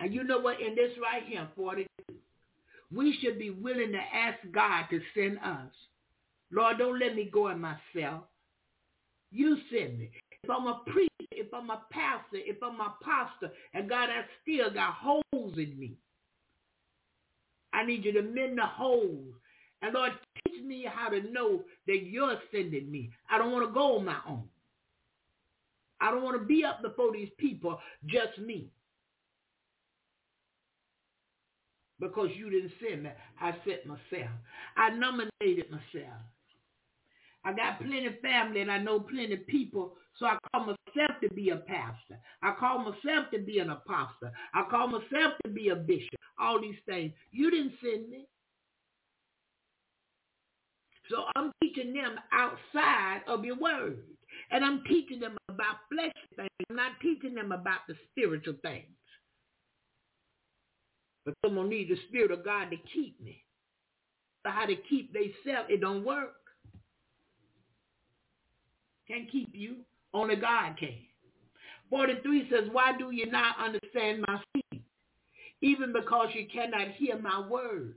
And 0.00 0.12
you 0.12 0.24
know 0.24 0.38
what? 0.38 0.60
In 0.60 0.74
this 0.74 0.92
right 1.00 1.22
here, 1.26 1.46
42, 1.54 1.86
we 2.92 3.16
should 3.20 3.38
be 3.38 3.50
willing 3.50 3.92
to 3.92 3.98
ask 3.98 4.38
God 4.52 4.86
to 4.90 5.00
send 5.14 5.38
us 5.38 5.70
Lord, 6.52 6.78
don't 6.78 6.98
let 6.98 7.14
me 7.14 7.30
go 7.32 7.48
in 7.48 7.60
myself. 7.60 8.24
You 9.30 9.56
send 9.70 9.98
me. 9.98 10.10
If 10.42 10.50
I'm 10.50 10.66
a 10.66 10.80
priest, 10.86 11.10
if 11.30 11.52
I'm 11.54 11.70
a 11.70 11.82
pastor, 11.90 12.38
if 12.38 12.56
I'm 12.62 12.80
a 12.80 12.96
pastor, 13.02 13.52
and 13.74 13.88
God, 13.88 14.08
I 14.10 14.24
still 14.42 14.72
got 14.72 14.94
holes 14.94 15.58
in 15.58 15.78
me. 15.78 15.96
I 17.72 17.84
need 17.84 18.04
you 18.04 18.12
to 18.12 18.22
mend 18.22 18.58
the 18.58 18.66
holes. 18.66 19.34
And 19.82 19.94
Lord, 19.94 20.12
teach 20.46 20.62
me 20.64 20.86
how 20.92 21.08
to 21.08 21.22
know 21.30 21.62
that 21.86 22.02
you're 22.04 22.36
sending 22.52 22.90
me. 22.90 23.10
I 23.30 23.38
don't 23.38 23.52
want 23.52 23.68
to 23.68 23.72
go 23.72 23.98
on 23.98 24.04
my 24.04 24.18
own. 24.28 24.44
I 26.00 26.10
don't 26.10 26.22
want 26.22 26.40
to 26.40 26.46
be 26.46 26.64
up 26.64 26.82
before 26.82 27.12
these 27.12 27.28
people, 27.38 27.78
just 28.06 28.38
me. 28.38 28.70
Because 32.00 32.30
you 32.34 32.50
didn't 32.50 32.72
send 32.82 33.02
me. 33.04 33.10
I 33.40 33.52
sent 33.66 33.86
myself. 33.86 34.30
I 34.76 34.90
nominated 34.90 35.70
myself. 35.70 36.14
I 37.44 37.52
got 37.52 37.78
plenty 37.78 38.06
of 38.06 38.20
family 38.20 38.60
and 38.60 38.70
I 38.70 38.78
know 38.78 39.00
plenty 39.00 39.32
of 39.32 39.46
people, 39.46 39.94
so 40.18 40.26
I 40.26 40.36
call 40.52 40.66
myself 40.66 41.20
to 41.22 41.34
be 41.34 41.50
a 41.50 41.56
pastor. 41.56 42.18
I 42.42 42.52
call 42.58 42.78
myself 42.78 43.30
to 43.32 43.38
be 43.38 43.58
an 43.60 43.70
apostle. 43.70 44.30
I 44.54 44.64
call 44.70 44.88
myself 44.88 45.34
to 45.44 45.50
be 45.50 45.70
a 45.70 45.76
bishop. 45.76 46.20
All 46.38 46.60
these 46.60 46.76
things. 46.86 47.12
You 47.30 47.50
didn't 47.50 47.72
send 47.82 48.10
me. 48.10 48.26
So 51.10 51.24
I'm 51.34 51.50
teaching 51.62 51.92
them 51.92 52.16
outside 52.32 53.22
of 53.26 53.44
your 53.44 53.56
word. 53.56 53.98
And 54.50 54.64
I'm 54.64 54.82
teaching 54.84 55.20
them 55.20 55.36
about 55.48 55.76
fleshly 55.92 56.12
things. 56.36 56.50
I'm 56.68 56.76
not 56.76 56.92
teaching 57.02 57.34
them 57.34 57.52
about 57.52 57.80
the 57.88 57.94
spiritual 58.10 58.54
things. 58.62 58.86
But 61.24 61.34
someone 61.44 61.68
need 61.68 61.88
the 61.88 61.98
Spirit 62.08 62.30
of 62.30 62.44
God 62.44 62.70
to 62.70 62.76
keep 62.94 63.20
me. 63.20 63.44
So 64.44 64.52
how 64.52 64.66
to 64.66 64.76
keep 64.88 65.12
themselves, 65.12 65.68
it 65.68 65.80
don't 65.80 66.04
work. 66.04 66.39
Can't 69.10 69.30
keep 69.30 69.50
you. 69.52 69.76
Only 70.14 70.36
God 70.36 70.76
can. 70.78 70.94
43 71.90 72.48
says, 72.48 72.68
why 72.70 72.92
do 72.96 73.10
you 73.10 73.28
not 73.28 73.56
understand 73.58 74.24
my 74.28 74.40
speech? 74.48 74.82
Even 75.60 75.92
because 75.92 76.28
you 76.34 76.46
cannot 76.52 76.92
hear 76.92 77.18
my 77.18 77.44
word. 77.48 77.96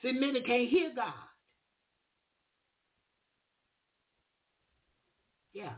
See, 0.00 0.12
many 0.12 0.40
can't 0.42 0.68
hear 0.68 0.92
God. 0.94 1.12
Yeah, 5.52 5.72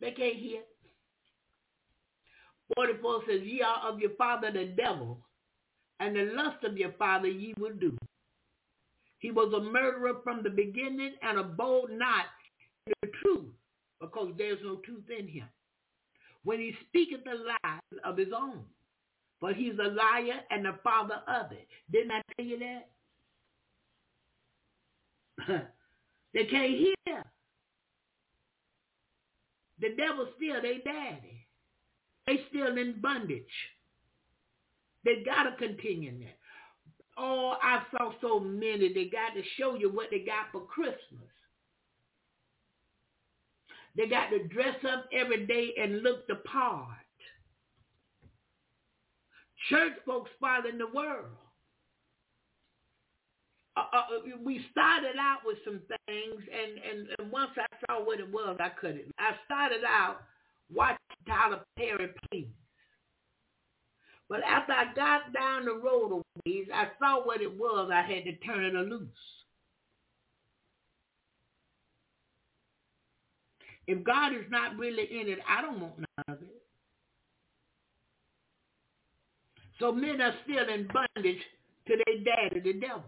they 0.00 0.10
can't 0.10 0.36
hear. 0.36 0.60
44 2.74 3.20
says, 3.26 3.40
ye 3.42 3.62
are 3.62 3.90
of 3.90 4.00
your 4.00 4.14
father 4.18 4.52
the 4.52 4.66
devil, 4.76 5.18
and 5.98 6.14
the 6.14 6.30
lust 6.34 6.62
of 6.64 6.76
your 6.76 6.92
father 6.92 7.28
ye 7.28 7.54
will 7.58 7.74
do. 7.74 7.96
He 9.18 9.30
was 9.30 9.52
a 9.54 9.60
murderer 9.60 10.20
from 10.22 10.42
the 10.42 10.50
beginning 10.50 11.14
and 11.22 11.38
abode 11.38 11.90
not 11.92 12.26
the 12.86 13.10
truth, 13.22 13.52
because 14.00 14.32
there's 14.38 14.58
no 14.62 14.76
truth 14.76 15.04
in 15.16 15.28
him. 15.28 15.48
When 16.44 16.60
he 16.60 16.74
speaketh 16.88 17.24
the 17.24 17.34
lies 17.34 18.00
of 18.04 18.16
his 18.16 18.28
own, 18.36 18.62
but 19.40 19.54
he's 19.54 19.74
a 19.78 19.88
liar 19.88 20.40
and 20.50 20.64
the 20.64 20.74
father 20.82 21.20
of 21.26 21.52
it. 21.52 21.68
Didn't 21.92 22.12
I 22.12 22.22
tell 22.36 22.46
you 22.46 22.58
that? 22.58 22.88
they 26.34 26.44
can't 26.44 26.70
hear. 26.70 27.24
The 29.80 29.94
devil's 29.96 30.28
still 30.36 30.62
their 30.62 30.78
daddy. 30.78 31.46
They 32.26 32.40
still 32.48 32.78
in 32.78 33.00
bondage. 33.00 33.44
They 35.04 35.22
got 35.24 35.44
to 35.44 35.56
continue 35.56 36.18
that. 36.20 36.38
Oh, 37.18 37.54
I 37.62 37.82
saw 37.90 38.12
so 38.20 38.40
many. 38.40 38.92
They 38.92 39.04
got 39.04 39.34
to 39.34 39.42
show 39.58 39.74
you 39.74 39.90
what 39.90 40.08
they 40.10 40.20
got 40.20 40.50
for 40.52 40.62
Christmas. 40.62 41.30
They 43.96 44.08
got 44.08 44.28
to 44.30 44.46
dress 44.48 44.76
up 44.92 45.06
every 45.12 45.46
day 45.46 45.72
and 45.80 46.02
look 46.02 46.26
the 46.26 46.36
part. 46.36 46.88
Church 49.70 49.94
folks 50.04 50.30
following 50.40 50.78
the 50.78 50.86
world. 50.86 51.26
Uh, 53.76 53.84
uh, 53.92 54.02
we 54.42 54.64
started 54.70 55.16
out 55.20 55.38
with 55.44 55.58
some 55.64 55.80
things, 56.06 56.42
and, 56.50 56.78
and, 56.78 57.08
and 57.18 57.30
once 57.30 57.50
I 57.58 57.66
saw 57.86 58.04
what 58.04 58.20
it 58.20 58.30
was, 58.30 58.56
I 58.58 58.70
couldn't. 58.70 59.12
I 59.18 59.32
started 59.44 59.82
out 59.86 60.18
watching 60.72 60.98
Tyler 61.26 61.60
Perry 61.76 62.08
please. 62.30 62.48
But 64.28 64.42
after 64.42 64.72
I 64.72 64.92
got 64.94 65.32
down 65.32 65.66
the 65.66 65.74
road 65.74 66.12
a 66.12 66.48
ways, 66.48 66.66
I 66.74 66.88
saw 66.98 67.24
what 67.24 67.40
it 67.40 67.58
was. 67.58 67.90
I 67.92 68.02
had 68.02 68.24
to 68.24 68.36
turn 68.44 68.64
it 68.64 68.74
loose. 68.74 69.08
If 73.86 74.02
God 74.04 74.32
is 74.32 74.44
not 74.50 74.76
really 74.76 75.04
in 75.20 75.28
it, 75.28 75.38
I 75.48 75.62
don't 75.62 75.80
want 75.80 75.98
none 75.98 76.36
of 76.36 76.42
it. 76.42 76.62
So 79.78 79.92
men 79.92 80.20
are 80.20 80.34
still 80.44 80.68
in 80.72 80.88
bondage 80.88 81.42
to 81.86 81.96
their 82.06 82.24
daddy, 82.24 82.60
the 82.60 82.80
devil. 82.80 83.04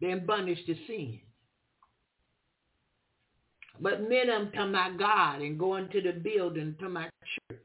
They're 0.00 0.10
in 0.10 0.26
bondage 0.26 0.64
to 0.66 0.74
sin. 0.86 1.20
But 3.80 4.08
men 4.08 4.30
of 4.30 4.42
them 4.44 4.52
talking 4.52 4.70
about 4.70 4.98
God 4.98 5.42
and 5.42 5.58
going 5.58 5.88
to 5.90 6.00
the 6.00 6.12
building, 6.12 6.74
talking 6.78 6.96
about 6.96 7.10
church. 7.50 7.60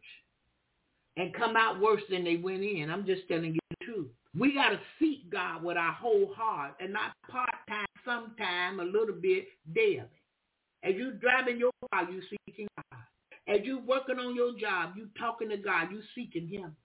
And 1.18 1.34
come 1.34 1.56
out 1.56 1.80
worse 1.80 2.02
than 2.10 2.24
they 2.24 2.38
went 2.38 2.64
in. 2.64 2.90
I'm 2.90 3.06
just 3.06 3.28
telling 3.28 3.54
you 3.54 3.60
the 3.70 3.86
truth. 3.86 4.08
We 4.38 4.54
got 4.54 4.70
to 4.70 4.80
seek 4.98 5.30
God 5.30 5.64
with 5.64 5.78
our 5.78 5.92
whole 5.92 6.34
heart 6.36 6.76
and 6.80 6.94
not 6.94 7.12
part-time, 7.30 7.86
sometime, 8.06 8.80
a 8.80 8.84
little 8.84 9.16
bit, 9.22 9.48
daily. 9.74 10.04
As 10.84 10.96
you 10.96 11.12
driving 11.12 11.60
your 11.60 11.72
car, 11.92 12.10
you 12.10 12.22
seeking 12.30 12.68
God. 12.76 13.00
As 13.48 13.62
you 13.64 13.80
working 13.80 14.20
on 14.20 14.36
your 14.36 14.58
job, 14.58 14.94
you 14.96 15.10
talking 15.20 15.50
to 15.50 15.58
God, 15.58 15.92
you 15.92 16.02
seeking 16.16 16.48
him. 16.48 16.76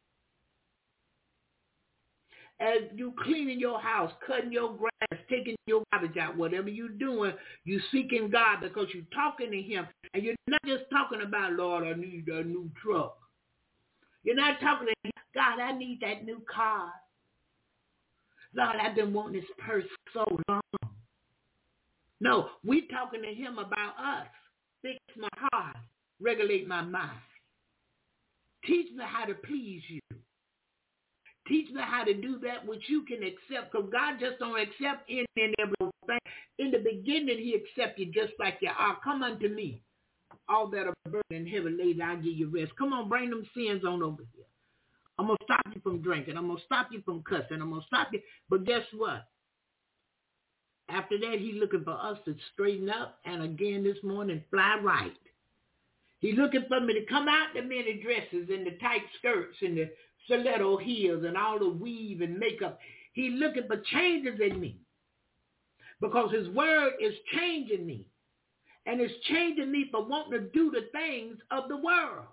As 2.58 2.90
you 2.94 3.12
cleaning 3.22 3.60
your 3.60 3.78
house, 3.78 4.10
cutting 4.26 4.52
your 4.52 4.74
grass, 4.74 5.20
taking 5.28 5.56
your 5.66 5.82
garbage 5.92 6.16
out, 6.16 6.36
whatever 6.36 6.70
you're 6.70 6.88
doing, 6.88 7.34
you 7.64 7.80
seeking 7.92 8.30
God 8.30 8.60
because 8.62 8.86
you're 8.94 9.04
talking 9.14 9.50
to 9.50 9.60
him. 9.60 9.86
And 10.14 10.22
you're 10.22 10.34
not 10.46 10.60
just 10.66 10.84
talking 10.90 11.20
about, 11.20 11.52
Lord, 11.52 11.84
I 11.84 11.92
need 11.92 12.26
a 12.28 12.42
new 12.42 12.70
truck. 12.82 13.18
You're 14.24 14.36
not 14.36 14.58
talking 14.60 14.88
to 14.88 14.94
him, 15.04 15.12
God, 15.34 15.60
I 15.60 15.72
need 15.76 16.00
that 16.00 16.24
new 16.24 16.42
car. 16.52 16.90
Lord, 18.54 18.76
I've 18.80 18.96
been 18.96 19.12
wanting 19.12 19.40
this 19.40 19.50
purse 19.58 19.84
so 20.14 20.24
long. 20.48 20.62
No, 22.20 22.48
we 22.64 22.88
talking 22.88 23.22
to 23.22 23.34
him 23.34 23.58
about 23.58 23.98
us. 23.98 24.26
Fix 24.82 24.98
my 25.16 25.28
heart. 25.36 25.76
Regulate 26.20 26.66
my 26.66 26.82
mind. 26.82 27.18
Teach 28.64 28.92
me 28.94 29.04
how 29.06 29.26
to 29.26 29.34
please 29.34 29.82
you. 29.88 30.00
Teach 31.46 31.70
me 31.70 31.80
how 31.84 32.04
to 32.04 32.14
do 32.14 32.38
that 32.40 32.66
which 32.66 32.82
you 32.88 33.02
can 33.02 33.22
accept. 33.22 33.72
Because 33.72 33.88
God 33.92 34.18
just 34.18 34.38
don't 34.38 34.58
accept 34.58 35.08
any 35.08 35.26
and 35.36 35.54
everything. 35.60 36.20
In 36.58 36.70
the 36.70 36.78
beginning, 36.78 37.38
he 37.38 37.54
accepted 37.54 38.12
just 38.12 38.32
like 38.38 38.58
you 38.60 38.70
are. 38.76 38.96
Come 39.04 39.22
unto 39.22 39.48
me. 39.48 39.82
All 40.48 40.68
that 40.70 40.86
are 40.86 40.94
burdened 41.04 41.22
and 41.30 41.48
heavy 41.48 41.70
laden, 41.70 42.02
I'll 42.02 42.16
give 42.16 42.32
you 42.32 42.48
rest. 42.48 42.72
Come 42.78 42.92
on, 42.92 43.08
bring 43.08 43.30
them 43.30 43.46
sins 43.54 43.84
on 43.84 44.02
over 44.02 44.22
here. 44.34 44.44
I'm 45.18 45.26
going 45.26 45.38
to 45.38 45.44
stop 45.44 45.62
you 45.74 45.80
from 45.82 46.02
drinking. 46.02 46.36
I'm 46.36 46.46
going 46.46 46.58
to 46.58 46.64
stop 46.64 46.88
you 46.90 47.02
from 47.04 47.22
cussing. 47.22 47.60
I'm 47.60 47.70
going 47.70 47.80
to 47.80 47.86
stop 47.86 48.08
you. 48.12 48.20
But 48.48 48.64
guess 48.64 48.82
what? 48.96 49.26
After 50.88 51.18
that, 51.18 51.38
he's 51.38 51.60
looking 51.60 51.84
for 51.84 51.98
us 52.00 52.18
to 52.24 52.34
straighten 52.52 52.88
up 52.88 53.18
and 53.24 53.42
again 53.42 53.82
this 53.82 54.02
morning 54.02 54.42
fly 54.50 54.78
right. 54.82 55.16
He's 56.20 56.36
looking 56.36 56.64
for 56.68 56.80
me 56.80 56.94
to 56.94 57.06
come 57.06 57.28
out 57.28 57.48
the 57.54 57.62
many 57.62 58.00
dresses 58.02 58.48
and 58.48 58.66
the 58.66 58.78
tight 58.80 59.02
skirts 59.18 59.56
and 59.60 59.76
the 59.76 59.90
stiletto 60.24 60.76
heels 60.78 61.24
and 61.24 61.36
all 61.36 61.58
the 61.58 61.68
weave 61.68 62.20
and 62.20 62.38
makeup. 62.38 62.78
He's 63.12 63.32
looking 63.34 63.66
for 63.66 63.78
changes 63.92 64.40
in 64.40 64.60
me 64.60 64.78
because 66.00 66.32
his 66.32 66.48
word 66.48 66.92
is 67.00 67.14
changing 67.36 67.86
me. 67.86 68.06
And 68.86 69.00
it's 69.00 69.14
changing 69.28 69.72
me 69.72 69.88
for 69.90 70.04
wanting 70.04 70.40
to 70.40 70.48
do 70.50 70.70
the 70.70 70.88
things 70.92 71.38
of 71.50 71.68
the 71.68 71.76
world. 71.76 72.26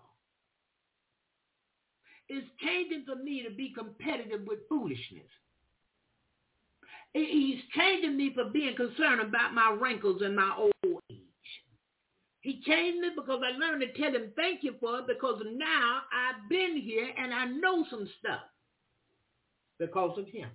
It's 2.29 2.47
changing 2.63 3.05
for 3.05 3.15
me 3.15 3.43
to 3.43 3.53
be 3.53 3.73
competitive 3.75 4.41
with 4.45 4.59
foolishness. 4.69 5.27
He's 7.13 7.59
changing 7.75 8.17
me 8.17 8.33
for 8.33 8.45
being 8.45 8.75
concerned 8.75 9.21
about 9.21 9.53
my 9.53 9.77
wrinkles 9.79 10.21
and 10.23 10.35
my 10.35 10.51
old 10.57 10.73
age. 11.11 11.19
He 12.41 12.59
changed 12.65 12.99
me 12.99 13.09
because 13.15 13.41
I 13.45 13.57
learned 13.57 13.81
to 13.81 13.93
tell 13.93 14.13
him 14.13 14.31
thank 14.35 14.63
you 14.63 14.73
for 14.79 14.99
it 14.99 15.07
because 15.07 15.41
now 15.53 16.01
I've 16.11 16.49
been 16.49 16.75
here 16.75 17.07
and 17.17 17.33
I 17.33 17.45
know 17.45 17.85
some 17.89 18.09
stuff 18.19 18.41
because 19.79 20.17
of 20.17 20.27
him. 20.27 20.49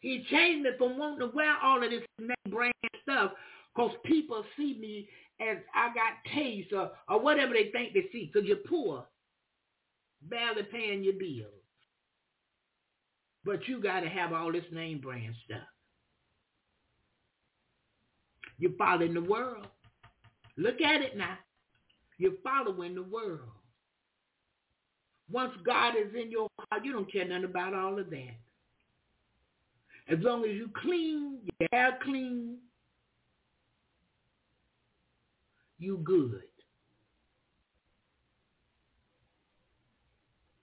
He 0.00 0.24
changed 0.30 0.64
me 0.64 0.70
from 0.76 0.98
wanting 0.98 1.20
to 1.20 1.34
wear 1.34 1.56
all 1.62 1.82
of 1.82 1.90
this 1.90 2.02
brand 2.50 2.72
stuff 3.02 3.32
because 3.74 3.92
people 4.04 4.44
see 4.56 4.76
me 4.80 5.08
as 5.40 5.58
I 5.74 5.88
got 5.94 6.34
taste 6.34 6.72
or, 6.72 6.90
or 7.08 7.20
whatever 7.20 7.52
they 7.52 7.70
think 7.70 7.94
they 7.94 8.08
see 8.12 8.30
because 8.32 8.46
you're 8.46 8.58
poor, 8.68 9.04
barely 10.22 10.64
paying 10.64 11.04
your 11.04 11.14
bills 11.14 11.57
But 13.48 13.66
you 13.66 13.80
got 13.80 14.00
to 14.00 14.10
have 14.10 14.34
all 14.34 14.52
this 14.52 14.66
name 14.70 15.00
brand 15.00 15.34
stuff. 15.46 15.62
You're 18.58 18.76
following 18.76 19.14
the 19.14 19.22
world. 19.22 19.68
Look 20.58 20.82
at 20.82 21.00
it 21.00 21.16
now. 21.16 21.38
You're 22.18 22.32
following 22.44 22.94
the 22.94 23.04
world. 23.04 23.48
Once 25.30 25.54
God 25.64 25.94
is 25.96 26.14
in 26.14 26.30
your 26.30 26.48
heart, 26.58 26.84
you 26.84 26.92
don't 26.92 27.10
care 27.10 27.26
nothing 27.26 27.44
about 27.44 27.72
all 27.72 27.98
of 27.98 28.10
that. 28.10 28.36
As 30.10 30.18
long 30.20 30.44
as 30.44 30.50
you 30.50 30.68
clean, 30.82 31.38
your 31.58 31.68
hair 31.72 31.98
clean, 32.02 32.58
you 35.78 36.02
good. 36.04 36.42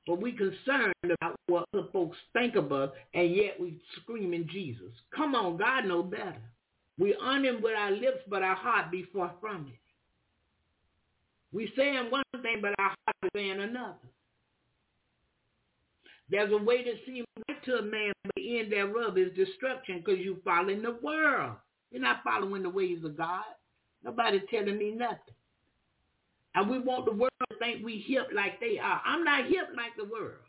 But 0.07 0.21
we 0.21 0.31
concerned 0.33 0.93
about 1.03 1.35
what 1.47 1.65
other 1.73 1.87
folks 1.91 2.17
think 2.33 2.55
of 2.55 2.71
us, 2.71 2.91
and 3.13 3.35
yet 3.35 3.59
we 3.59 3.79
screaming 4.01 4.47
Jesus. 4.51 4.91
Come 5.15 5.33
on, 5.33 5.57
God 5.57 5.85
know 5.85 6.03
better. 6.03 6.41
We 6.97 7.15
honor 7.21 7.49
him 7.49 7.61
with 7.61 7.75
our 7.75 7.91
lips, 7.91 8.19
but 8.29 8.43
our 8.43 8.55
heart 8.55 8.91
be 8.91 9.05
far 9.13 9.33
from 9.41 9.67
it. 9.67 9.79
We 11.51 11.71
saying 11.75 12.11
one 12.11 12.23
thing, 12.41 12.59
but 12.61 12.75
our 12.79 12.89
heart 12.89 13.15
is 13.23 13.29
saying 13.35 13.59
another. 13.59 13.95
There's 16.29 16.51
a 16.51 16.57
way 16.57 16.83
to 16.83 16.93
seem 17.05 17.25
right 17.47 17.63
to 17.65 17.77
a 17.77 17.81
man, 17.81 18.13
but 18.23 18.35
the 18.35 18.59
end 18.59 18.71
thereof 18.71 19.17
is 19.17 19.35
destruction 19.35 19.99
because 20.03 20.19
you're 20.19 20.37
following 20.43 20.81
the 20.81 20.97
world. 21.01 21.55
You're 21.91 22.01
not 22.01 22.23
following 22.23 22.63
the 22.63 22.69
ways 22.69 23.03
of 23.03 23.17
God. 23.17 23.43
Nobody's 24.03 24.41
telling 24.49 24.77
me 24.77 24.91
nothing. 24.91 25.19
And 26.55 26.69
we 26.69 26.79
want 26.79 27.05
the 27.05 27.11
world 27.11 27.31
think 27.59 27.83
we 27.83 28.03
hip 28.07 28.27
like 28.33 28.59
they 28.59 28.79
are. 28.79 29.01
I'm 29.05 29.23
not 29.23 29.45
hip 29.45 29.69
like 29.75 29.95
the 29.97 30.05
world. 30.05 30.39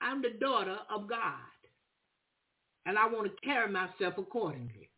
I'm 0.00 0.22
the 0.22 0.30
daughter 0.40 0.76
of 0.94 1.08
God. 1.08 1.34
And 2.86 2.98
I 2.98 3.06
want 3.06 3.26
to 3.26 3.46
carry 3.46 3.70
myself 3.70 4.14
accordingly. 4.18 4.90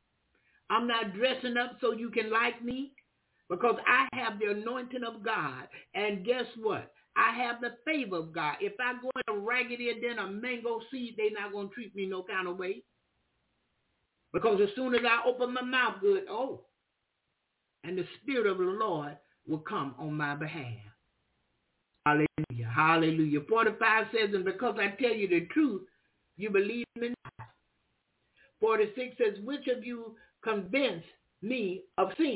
I'm 0.68 0.88
not 0.88 1.14
dressing 1.14 1.56
up 1.56 1.78
so 1.80 1.92
you 1.92 2.10
can 2.10 2.30
like 2.30 2.62
me 2.64 2.92
because 3.48 3.76
I 3.86 4.08
have 4.12 4.40
the 4.40 4.50
anointing 4.50 5.04
of 5.04 5.22
God. 5.24 5.68
And 5.94 6.24
guess 6.24 6.46
what? 6.60 6.90
I 7.16 7.34
have 7.36 7.60
the 7.60 7.76
favor 7.84 8.16
of 8.16 8.32
God. 8.32 8.56
If 8.60 8.72
I 8.80 8.94
go 9.00 9.10
in 9.14 9.34
a 9.34 9.38
raggedy 9.38 9.92
then 10.02 10.18
a 10.18 10.28
mango 10.28 10.80
seed, 10.90 11.14
they're 11.16 11.30
not 11.30 11.52
going 11.52 11.68
to 11.68 11.74
treat 11.74 11.94
me 11.94 12.06
no 12.06 12.24
kind 12.24 12.48
of 12.48 12.58
way. 12.58 12.82
Because 14.32 14.60
as 14.60 14.68
soon 14.74 14.94
as 14.94 15.00
I 15.08 15.26
open 15.26 15.54
my 15.54 15.62
mouth 15.62 15.94
good, 16.00 16.24
oh, 16.28 16.64
and 17.86 17.96
the 17.96 18.04
Spirit 18.22 18.46
of 18.50 18.58
the 18.58 18.64
Lord 18.64 19.16
will 19.46 19.58
come 19.58 19.94
on 19.98 20.14
my 20.14 20.34
behalf. 20.34 20.74
Hallelujah. 22.04 22.72
Hallelujah. 22.74 23.40
45 23.48 24.06
says, 24.12 24.34
and 24.34 24.44
because 24.44 24.76
I 24.78 25.00
tell 25.00 25.14
you 25.14 25.28
the 25.28 25.46
truth, 25.52 25.82
you 26.36 26.50
believe 26.50 26.86
me 26.96 27.14
not. 27.24 27.48
46 28.60 29.16
says, 29.18 29.44
which 29.44 29.66
of 29.68 29.84
you 29.84 30.16
convince 30.42 31.04
me 31.42 31.82
of 31.98 32.08
sin? 32.16 32.34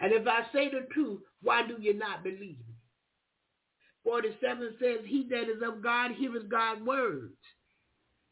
And 0.00 0.12
if 0.12 0.26
I 0.26 0.42
say 0.52 0.70
the 0.70 0.86
truth, 0.92 1.20
why 1.42 1.66
do 1.66 1.76
you 1.80 1.94
not 1.94 2.24
believe 2.24 2.40
me? 2.40 2.76
47 4.04 4.74
says, 4.80 4.98
he 5.06 5.26
that 5.30 5.44
is 5.44 5.62
of 5.66 5.82
God 5.82 6.12
heareth 6.18 6.48
God's 6.48 6.82
words. 6.82 7.36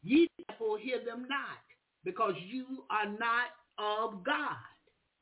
Ye 0.03 0.27
therefore 0.47 0.79
hear 0.79 0.97
them 1.05 1.25
not, 1.29 1.61
because 2.03 2.33
you 2.47 2.65
are 2.89 3.07
not 3.07 3.51
of 3.77 4.23
God. 4.23 4.57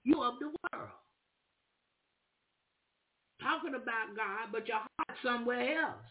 You 0.03 0.21
of 0.23 0.35
the 0.39 0.47
world. 0.47 0.89
Talking 3.41 3.75
about 3.75 4.15
God, 4.15 4.51
but 4.51 4.67
your 4.67 4.77
heart 4.77 5.17
somewhere 5.23 5.81
else. 5.81 6.05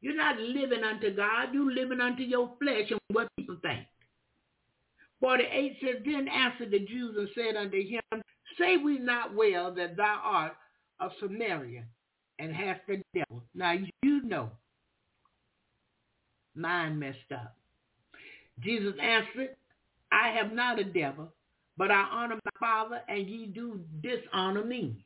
You're 0.00 0.16
not 0.16 0.38
living 0.38 0.84
unto 0.84 1.14
God. 1.14 1.52
You're 1.52 1.72
living 1.72 2.00
unto 2.00 2.22
your 2.22 2.54
flesh 2.60 2.90
and 2.90 3.00
what 3.08 3.28
people 3.36 3.56
think. 3.62 3.86
48 5.20 5.76
says, 5.80 6.02
Then 6.04 6.28
answered 6.28 6.70
the 6.70 6.80
Jews 6.80 7.16
and 7.18 7.28
said 7.34 7.56
unto 7.56 7.76
him, 7.76 8.22
Say 8.58 8.76
we 8.76 8.98
not 8.98 9.34
well 9.34 9.74
that 9.74 9.96
thou 9.96 10.20
art 10.24 10.56
of 11.00 11.10
Samaria 11.20 11.84
and 12.38 12.54
hast 12.54 12.80
the 12.86 13.02
devil. 13.14 13.42
Now 13.54 13.74
you 14.02 14.22
know. 14.22 14.50
Mine 16.54 16.98
messed 16.98 17.32
up. 17.32 17.56
Jesus 18.60 18.94
answered, 19.00 19.56
I 20.10 20.30
have 20.30 20.52
not 20.52 20.80
a 20.80 20.84
devil, 20.84 21.32
but 21.78 21.92
I 21.92 22.08
honor 22.10 22.34
my 22.34 22.50
Father, 22.58 23.00
and 23.08 23.26
ye 23.26 23.46
do 23.46 23.80
dishonor 24.02 24.64
me. 24.64 25.04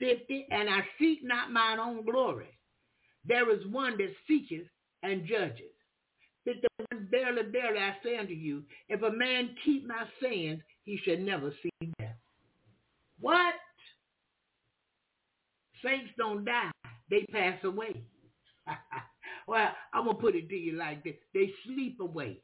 50, 0.00 0.46
and 0.50 0.70
I 0.70 0.80
seek 0.98 1.22
not 1.22 1.52
mine 1.52 1.78
own 1.78 2.04
glory. 2.04 2.48
There 3.26 3.50
is 3.54 3.66
one 3.66 3.98
that 3.98 4.10
seeketh 4.26 4.66
and 5.02 5.26
judges. 5.26 5.72
51, 6.44 7.08
verily, 7.10 7.42
verily, 7.52 7.80
I 7.80 7.94
say 8.02 8.16
unto 8.16 8.32
you, 8.32 8.62
if 8.88 9.02
a 9.02 9.10
man 9.10 9.50
keep 9.64 9.86
my 9.86 10.04
sayings, 10.22 10.62
he 10.84 10.98
shall 11.04 11.18
never 11.18 11.52
see 11.62 11.92
death. 11.98 12.16
What? 13.20 13.54
Saints 15.84 16.10
don't 16.16 16.44
die. 16.44 16.70
They 17.10 17.26
pass 17.30 17.62
away. 17.64 18.02
well, 19.46 19.68
I'm 19.92 20.04
going 20.04 20.16
to 20.16 20.22
put 20.22 20.36
it 20.36 20.48
to 20.48 20.56
you 20.56 20.72
like 20.72 21.04
this. 21.04 21.14
They 21.34 21.52
sleep 21.66 22.00
away. 22.00 22.40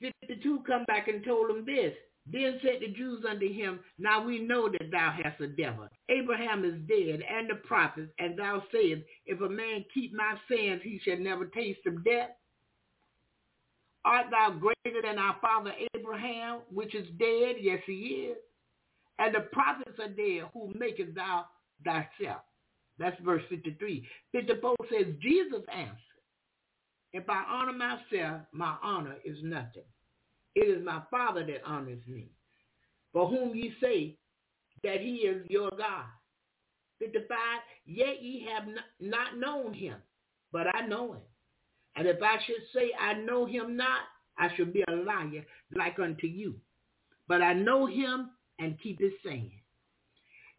52 0.00 0.62
come 0.66 0.84
back 0.84 1.08
and 1.08 1.24
told 1.24 1.50
him 1.50 1.64
this. 1.64 1.92
Then 2.30 2.58
said 2.62 2.80
the 2.80 2.88
Jews 2.88 3.24
unto 3.28 3.50
him, 3.50 3.80
Now 3.98 4.22
we 4.22 4.38
know 4.38 4.68
that 4.68 4.90
thou 4.90 5.16
hast 5.22 5.40
a 5.40 5.46
devil. 5.46 5.88
Abraham 6.10 6.64
is 6.64 6.74
dead, 6.86 7.22
and 7.28 7.48
the 7.48 7.54
prophets, 7.54 8.12
and 8.18 8.38
thou 8.38 8.62
sayest, 8.72 9.02
If 9.24 9.40
a 9.40 9.48
man 9.48 9.84
keep 9.94 10.12
my 10.14 10.34
sayings, 10.50 10.82
he 10.82 11.00
shall 11.02 11.18
never 11.18 11.46
taste 11.46 11.80
of 11.86 12.04
death. 12.04 12.30
Art 14.04 14.26
thou 14.30 14.50
greater 14.50 15.02
than 15.02 15.18
our 15.18 15.36
father 15.40 15.72
Abraham, 15.94 16.60
which 16.72 16.94
is 16.94 17.06
dead? 17.18 17.56
Yes, 17.60 17.80
he 17.86 18.28
is. 18.30 18.36
And 19.18 19.34
the 19.34 19.40
prophets 19.52 19.98
are 19.98 20.08
dead, 20.08 20.48
who 20.52 20.72
makest 20.78 21.14
thou 21.14 21.46
thyself? 21.84 22.42
That's 22.98 23.20
verse 23.24 23.42
53. 23.48 24.06
54 24.32 24.76
says, 24.90 25.14
Jesus 25.20 25.62
answered, 25.72 25.96
If 27.12 27.28
I 27.28 27.44
honor 27.48 27.72
myself, 27.72 28.42
my 28.52 28.76
honor 28.82 29.16
is 29.24 29.38
nothing. 29.42 29.84
It 30.54 30.68
is 30.68 30.84
my 30.84 31.02
Father 31.10 31.44
that 31.46 31.62
honors 31.64 32.02
me, 32.06 32.28
for 33.12 33.28
whom 33.28 33.54
ye 33.54 33.74
say 33.82 34.16
that 34.82 35.00
he 35.00 35.16
is 35.18 35.46
your 35.48 35.70
God. 35.70 36.04
55, 36.98 37.28
yet 37.86 38.22
ye 38.22 38.46
have 38.52 38.64
not 39.00 39.38
known 39.38 39.72
him, 39.72 39.96
but 40.52 40.66
I 40.74 40.86
know 40.86 41.12
him. 41.12 41.22
And 41.96 42.06
if 42.06 42.22
I 42.22 42.36
should 42.44 42.62
say 42.74 42.90
I 42.98 43.14
know 43.14 43.46
him 43.46 43.76
not, 43.76 44.00
I 44.36 44.48
should 44.56 44.72
be 44.72 44.84
a 44.88 44.92
liar 44.92 45.44
like 45.74 45.98
unto 45.98 46.26
you. 46.26 46.54
But 47.26 47.42
I 47.42 47.52
know 47.52 47.86
him 47.86 48.30
and 48.58 48.80
keep 48.80 49.00
his 49.00 49.12
saying. 49.24 49.52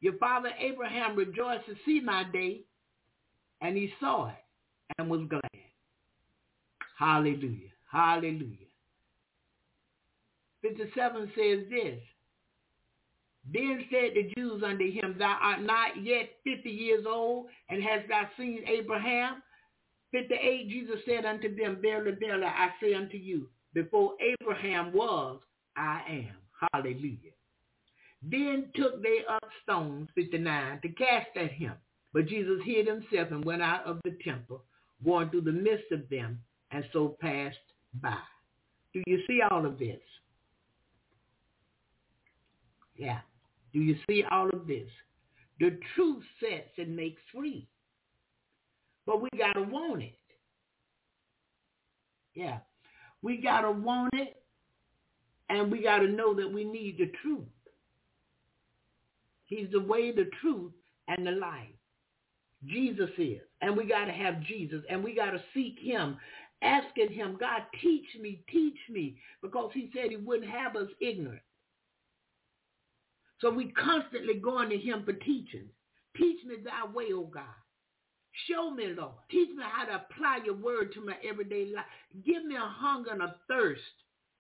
Your 0.01 0.13
father 0.17 0.51
Abraham 0.59 1.15
rejoiced 1.15 1.65
to 1.65 1.76
see 1.85 1.99
my 1.99 2.23
day, 2.31 2.61
and 3.61 3.76
he 3.76 3.91
saw 3.99 4.30
it 4.30 4.35
and 4.97 5.09
was 5.09 5.27
glad. 5.30 5.41
Hallelujah. 6.99 7.71
Hallelujah. 7.89 8.67
57 10.61 11.31
says 11.34 11.59
this. 11.69 11.99
Then 13.51 13.85
said 13.89 14.11
the 14.13 14.31
Jews 14.35 14.61
unto 14.63 14.91
him, 14.91 15.15
Thou 15.17 15.38
art 15.41 15.61
not 15.61 16.03
yet 16.03 16.30
fifty 16.43 16.69
years 16.69 17.05
old, 17.07 17.47
and 17.69 17.81
hast 17.81 18.09
thou 18.09 18.27
seen 18.38 18.59
Abraham? 18.67 19.41
58, 20.11 20.69
Jesus 20.69 20.99
said 21.05 21.23
unto 21.23 21.55
them, 21.55 21.77
Verily, 21.81 22.17
verily, 22.19 22.45
I 22.45 22.69
say 22.81 22.93
unto 22.93 23.15
you, 23.15 23.47
before 23.73 24.13
Abraham 24.41 24.91
was, 24.91 25.39
I 25.77 26.01
am. 26.09 26.35
Hallelujah. 26.73 27.31
Then 28.21 28.69
took 28.76 29.01
they 29.01 29.19
up 29.30 29.47
stones, 29.63 30.09
59, 30.15 30.81
to 30.81 30.89
cast 30.89 31.30
at 31.38 31.51
him. 31.51 31.73
But 32.13 32.27
Jesus 32.27 32.59
hid 32.65 32.88
himself 32.88 33.31
and 33.31 33.45
went 33.45 33.61
out 33.61 33.85
of 33.85 33.99
the 34.03 34.17
temple, 34.23 34.63
going 35.05 35.30
through 35.30 35.41
the 35.41 35.51
midst 35.53 35.91
of 35.93 36.09
them, 36.09 36.39
and 36.72 36.84
so 36.94 37.18
passed 37.22 37.58
by. 38.02 38.18
Do 38.94 39.02
you 39.06 39.20
see 39.28 39.41
all 39.50 39.66
of 39.66 39.80
this? 39.80 40.00
Yeah. 42.96 43.20
Do 43.74 43.80
you 43.80 43.96
see 44.10 44.24
all 44.30 44.50
of 44.50 44.68
this? 44.68 44.90
The 45.60 45.78
truth 45.96 46.24
sets 46.40 46.72
and 46.78 46.96
makes 46.96 47.22
free. 47.34 47.68
But 49.06 49.22
we 49.22 49.30
got 49.38 49.54
to 49.54 49.64
want 49.64 50.02
it. 50.02 50.16
Yeah. 52.34 52.60
We 53.22 53.38
got 53.38 53.62
to 53.62 53.72
want 53.72 54.14
it 54.14 54.41
and 55.50 55.72
we 55.72 55.82
got 55.82 56.00
to 56.00 56.08
know 56.08 56.34
that 56.36 56.52
we 56.52 56.64
need 56.64 56.98
the 56.98 57.12
truth. 57.22 57.44
He's 59.46 59.68
the 59.72 59.80
way, 59.80 60.12
the 60.12 60.30
truth, 60.41 60.72
and 61.08 61.26
the 61.26 61.32
life. 61.32 61.68
Jesus 62.68 63.10
is. 63.18 63.41
And 63.62 63.76
we 63.76 63.86
got 63.86 64.06
to 64.06 64.12
have 64.12 64.41
Jesus. 64.41 64.84
And 64.90 65.04
we 65.04 65.16
got 65.16 65.32
to 65.32 65.41
seek 65.54 65.80
him, 65.80 66.18
asking 66.61 67.11
him, 67.11 67.38
God, 67.40 67.61
teach 67.81 68.06
me, 68.19 68.44
teach 68.52 68.77
me. 68.90 69.18
Because 69.41 69.72
he 69.73 69.90
said 69.94 70.10
he 70.10 70.18
wouldn't 70.18 70.49
have 70.49 70.76
us 70.76 70.90
ignorant. 71.02 71.41
So 73.40 73.49
we 73.49 73.72
constantly 73.72 74.36
going 74.36 74.69
to 74.69 74.77
him 74.77 75.03
for 75.06 75.14
teaching. 75.14 75.68
Teach 76.18 76.44
me 76.45 76.56
thy 76.64 76.91
way, 76.94 77.07
O 77.14 77.23
God. 77.23 77.44
Show 78.48 78.72
me, 78.72 78.88
Lord. 78.88 79.14
Teach 79.31 79.49
me 79.56 79.64
how 79.64 79.86
to 79.86 79.95
apply 79.95 80.40
your 80.45 80.56
word 80.56 80.94
to 80.94 81.06
my 81.06 81.15
everyday 81.27 81.72
life. 81.73 81.86
Give 82.26 82.44
me 82.44 82.56
a 82.56 82.60
hunger 82.60 83.11
and 83.11 83.22
a 83.22 83.36
thirst 83.48 83.81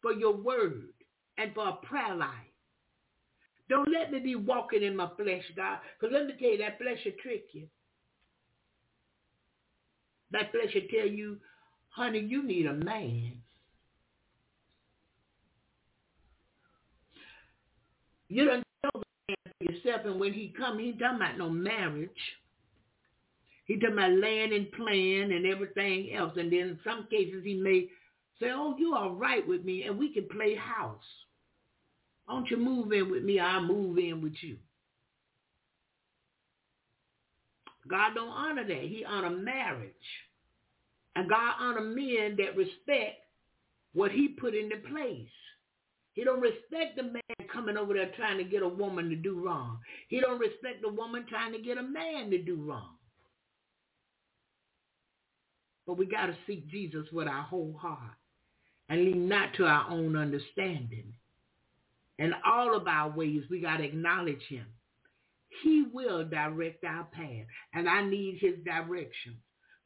for 0.01 0.13
your 0.13 0.35
word 0.35 0.89
and 1.37 1.53
for 1.53 1.67
a 1.67 1.73
prayer 1.85 2.15
life. 2.15 2.29
Don't 3.69 3.91
let 3.91 4.11
me 4.11 4.19
be 4.19 4.35
walking 4.35 4.83
in 4.83 4.95
my 4.95 5.09
flesh, 5.15 5.43
God. 5.55 5.79
Because 5.99 6.13
let 6.13 6.27
me 6.27 6.33
tell 6.39 6.49
you, 6.49 6.57
that 6.57 6.79
flesh 6.79 6.97
will 7.05 7.13
trick 7.21 7.45
you. 7.51 7.67
That 10.31 10.51
flesh 10.51 10.73
will 10.73 10.89
tell 10.89 11.07
you, 11.07 11.37
honey, 11.99 12.19
you 12.19 12.43
need 12.43 12.65
a 12.65 12.73
man. 12.73 13.33
You 18.29 18.45
don't 18.45 18.63
know 18.83 18.91
the 18.93 19.03
man 19.27 19.53
for 19.57 19.73
yourself, 19.73 20.05
and 20.05 20.19
when 20.19 20.31
he 20.31 20.53
come, 20.57 20.79
he 20.79 20.93
talking 20.93 21.17
about 21.17 21.37
no 21.37 21.49
marriage. 21.49 22.09
He 23.65 23.75
talking 23.75 23.97
about 23.97 24.11
land 24.11 24.53
and 24.53 24.71
plan 24.71 25.31
and 25.31 25.45
everything 25.45 26.15
else. 26.15 26.33
And 26.37 26.51
then 26.51 26.59
in 26.59 26.79
some 26.85 27.07
cases 27.11 27.43
he 27.43 27.55
may 27.55 27.87
say, 28.39 28.51
oh, 28.53 28.75
you 28.77 28.95
all 28.95 29.15
right 29.15 29.45
with 29.45 29.65
me, 29.65 29.83
and 29.83 29.99
we 29.99 30.13
can 30.13 30.27
play 30.29 30.55
house. 30.55 31.03
Why 32.25 32.35
don't 32.35 32.49
you 32.49 32.57
move 32.57 32.93
in 32.93 33.11
with 33.11 33.23
me? 33.23 33.39
I'll 33.39 33.61
move 33.61 33.97
in 33.97 34.21
with 34.21 34.35
you. 34.41 34.55
God 37.89 38.13
don't 38.15 38.29
honor 38.29 38.65
that. 38.65 38.83
He 38.83 39.03
honor 39.03 39.31
marriage. 39.31 39.91
And 41.19 41.27
God 41.27 41.55
honor 41.59 41.81
men 41.81 42.37
that 42.37 42.55
respect 42.55 43.17
what 43.91 44.09
he 44.09 44.29
put 44.29 44.55
into 44.55 44.77
place. 44.77 45.27
He 46.13 46.23
don't 46.23 46.39
respect 46.39 46.95
the 46.95 47.03
man 47.03 47.49
coming 47.51 47.75
over 47.75 47.93
there 47.93 48.09
trying 48.15 48.37
to 48.37 48.45
get 48.45 48.63
a 48.63 48.67
woman 48.69 49.09
to 49.09 49.17
do 49.17 49.43
wrong. 49.43 49.79
He 50.07 50.21
don't 50.21 50.39
respect 50.39 50.81
the 50.81 50.87
woman 50.87 51.25
trying 51.27 51.51
to 51.51 51.59
get 51.59 51.77
a 51.77 51.83
man 51.83 52.31
to 52.31 52.41
do 52.41 52.55
wrong. 52.55 52.95
But 55.85 55.97
we 55.97 56.05
got 56.05 56.27
to 56.27 56.37
seek 56.47 56.69
Jesus 56.69 57.07
with 57.11 57.27
our 57.27 57.43
whole 57.43 57.75
heart 57.77 58.15
and 58.87 59.03
lean 59.03 59.27
not 59.27 59.53
to 59.55 59.65
our 59.65 59.91
own 59.91 60.15
understanding. 60.15 61.11
In 62.17 62.31
all 62.45 62.73
of 62.73 62.87
our 62.87 63.09
ways, 63.09 63.43
we 63.49 63.59
got 63.59 63.77
to 63.77 63.83
acknowledge 63.83 64.43
him. 64.47 64.67
He 65.63 65.83
will 65.91 66.23
direct 66.23 66.85
our 66.85 67.03
path, 67.11 67.45
and 67.73 67.89
I 67.89 68.07
need 68.07 68.37
his 68.39 68.63
direction. 68.63 69.35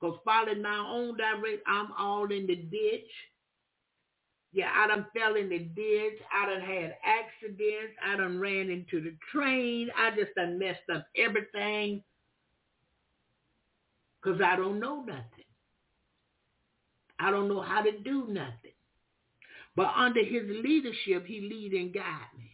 Because 0.03 0.19
following 0.25 0.61
my 0.61 0.85
own 0.85 1.15
direct, 1.15 1.63
I'm 1.65 1.93
all 1.97 2.29
in 2.29 2.45
the 2.45 2.55
ditch. 2.55 3.09
Yeah, 4.51 4.69
I 4.75 4.87
done 4.87 5.05
fell 5.17 5.37
in 5.37 5.47
the 5.47 5.59
ditch. 5.59 6.19
I 6.29 6.45
done 6.45 6.59
had 6.61 6.97
accidents. 7.05 7.93
I 8.05 8.17
done 8.17 8.37
ran 8.37 8.69
into 8.69 8.99
the 8.99 9.15
train. 9.31 9.89
I 9.97 10.09
just 10.09 10.35
done 10.35 10.59
messed 10.59 10.81
up 10.93 11.07
everything 11.15 12.03
because 14.21 14.41
I 14.41 14.57
don't 14.57 14.81
know 14.81 15.03
nothing. 15.03 15.45
I 17.17 17.31
don't 17.31 17.47
know 17.47 17.61
how 17.61 17.81
to 17.81 17.97
do 17.99 18.27
nothing. 18.27 18.75
But 19.77 19.93
under 19.95 20.21
his 20.21 20.43
leadership, 20.45 21.25
he 21.25 21.47
lead 21.49 21.71
and 21.71 21.93
guide 21.93 22.27
me 22.37 22.51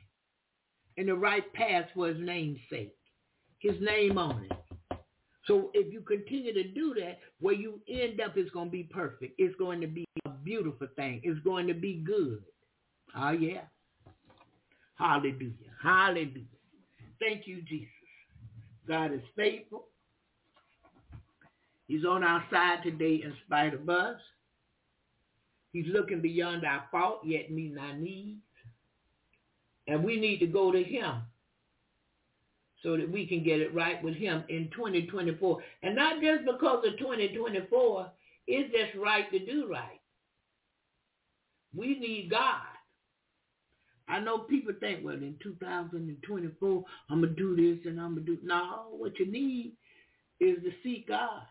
in 0.98 1.08
the 1.08 1.16
right 1.16 1.52
path 1.54 1.86
for 1.96 2.10
his 2.10 2.20
name's 2.20 2.60
sake. 2.70 2.96
His 3.58 3.82
name 3.82 4.20
on 4.20 4.46
it. 4.52 4.59
So 5.50 5.72
if 5.74 5.92
you 5.92 6.02
continue 6.02 6.54
to 6.54 6.64
do 6.64 6.94
that, 7.00 7.18
where 7.40 7.56
you 7.56 7.82
end 7.90 8.22
up 8.22 8.38
is 8.38 8.52
going 8.52 8.68
to 8.68 8.72
be 8.72 8.84
perfect. 8.84 9.34
It's 9.40 9.56
going 9.56 9.82
to 9.82 9.88
be 9.88 10.06
a 10.26 10.30
beautiful 10.30 10.88
thing. 10.96 11.22
It's 11.24 11.40
going 11.40 11.66
to 11.66 11.74
be 11.74 12.04
good. 12.06 12.44
Oh, 13.18 13.32
yeah. 13.32 13.62
Hallelujah. 14.94 15.54
Hallelujah. 15.82 16.46
Thank 17.20 17.48
you, 17.48 17.64
Jesus. 17.64 17.88
God 18.88 19.12
is 19.12 19.22
faithful. 19.36 19.88
He's 21.88 22.06
on 22.06 22.24
our 22.24 22.44
side 22.52 22.84
today 22.84 23.22
in 23.24 23.34
spite 23.48 23.74
of 23.74 23.90
us. 23.90 24.20
He's 25.74 25.88
looking 25.88 26.22
beyond 26.22 26.64
our 26.64 26.84
fault, 26.92 27.22
yet 27.26 27.50
meeting 27.50 27.80
our 27.80 27.96
needs. 27.96 28.42
And 29.88 30.04
we 30.04 30.20
need 30.20 30.38
to 30.42 30.48
go 30.48 30.72
to 30.72 30.84
him 30.84 31.24
so 32.84 32.96
that 32.98 33.12
we 33.12 33.28
can 33.28 33.44
get 33.44 33.60
it 33.60 33.74
right 33.74 34.02
with 34.04 34.16
him 34.16 34.44
in 34.50 34.70
2024. 34.76 35.58
And 35.84 35.96
not 35.96 36.22
just 36.22 36.46
because 36.46 36.86
of 36.86 36.98
2024, 36.98 38.12
it's 38.48 38.72
just 38.72 39.04
right 39.04 39.30
to 39.32 39.40
do 39.46 39.68
right. 39.70 40.00
We 41.76 42.00
need 42.00 42.30
God. 42.32 42.62
I 44.08 44.20
know 44.20 44.40
people 44.40 44.74
think, 44.80 45.06
well, 45.06 45.16
in 45.16 45.36
2024, 45.44 46.84
I'm 47.10 47.22
going 47.22 47.36
to 47.36 47.40
do 47.40 47.56
this 47.56 47.86
and 47.86 48.00
I'm 48.00 48.16
going 48.16 48.26
to 48.26 48.36
do... 48.36 48.42
No, 48.44 48.86
what 48.92 49.20
you 49.20 49.32
need 49.32 49.74
is 50.40 50.58
to 50.64 50.72
seek 50.84 51.08
God. 51.08 51.44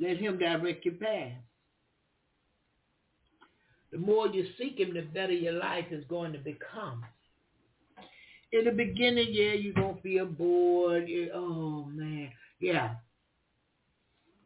Let 0.00 0.16
him 0.16 0.38
direct 0.38 0.86
your 0.86 0.94
path. 0.94 1.32
The 3.90 3.98
more 3.98 4.28
you 4.28 4.46
seek 4.58 4.78
him, 4.78 4.94
the 4.94 5.02
better 5.02 5.32
your 5.32 5.54
life 5.54 5.86
is 5.90 6.04
going 6.08 6.32
to 6.32 6.38
become. 6.38 7.04
In 8.52 8.64
the 8.64 8.70
beginning, 8.70 9.28
yeah, 9.30 9.52
you're 9.52 9.74
to 9.74 10.00
feel 10.02 10.26
bored. 10.26 11.08
Oh, 11.34 11.84
man. 11.92 12.30
Yeah. 12.60 12.94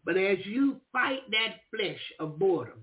But 0.05 0.17
as 0.17 0.39
you 0.45 0.81
fight 0.93 1.21
that 1.31 1.61
flesh 1.71 2.01
of 2.19 2.39
boredom 2.39 2.81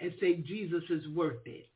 and 0.00 0.12
say, 0.20 0.36
Jesus 0.36 0.82
is 0.90 1.06
worth 1.14 1.46
it, 1.46 1.68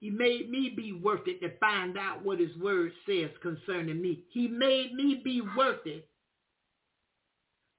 he 0.00 0.10
made 0.10 0.50
me 0.50 0.72
be 0.76 0.92
worth 0.92 1.26
it 1.26 1.40
to 1.40 1.56
find 1.58 1.98
out 1.98 2.24
what 2.24 2.38
his 2.38 2.56
word 2.58 2.92
says 3.06 3.30
concerning 3.42 4.00
me. 4.00 4.24
He 4.30 4.46
made 4.46 4.94
me 4.94 5.20
be 5.24 5.42
worth 5.56 5.84
it 5.86 6.08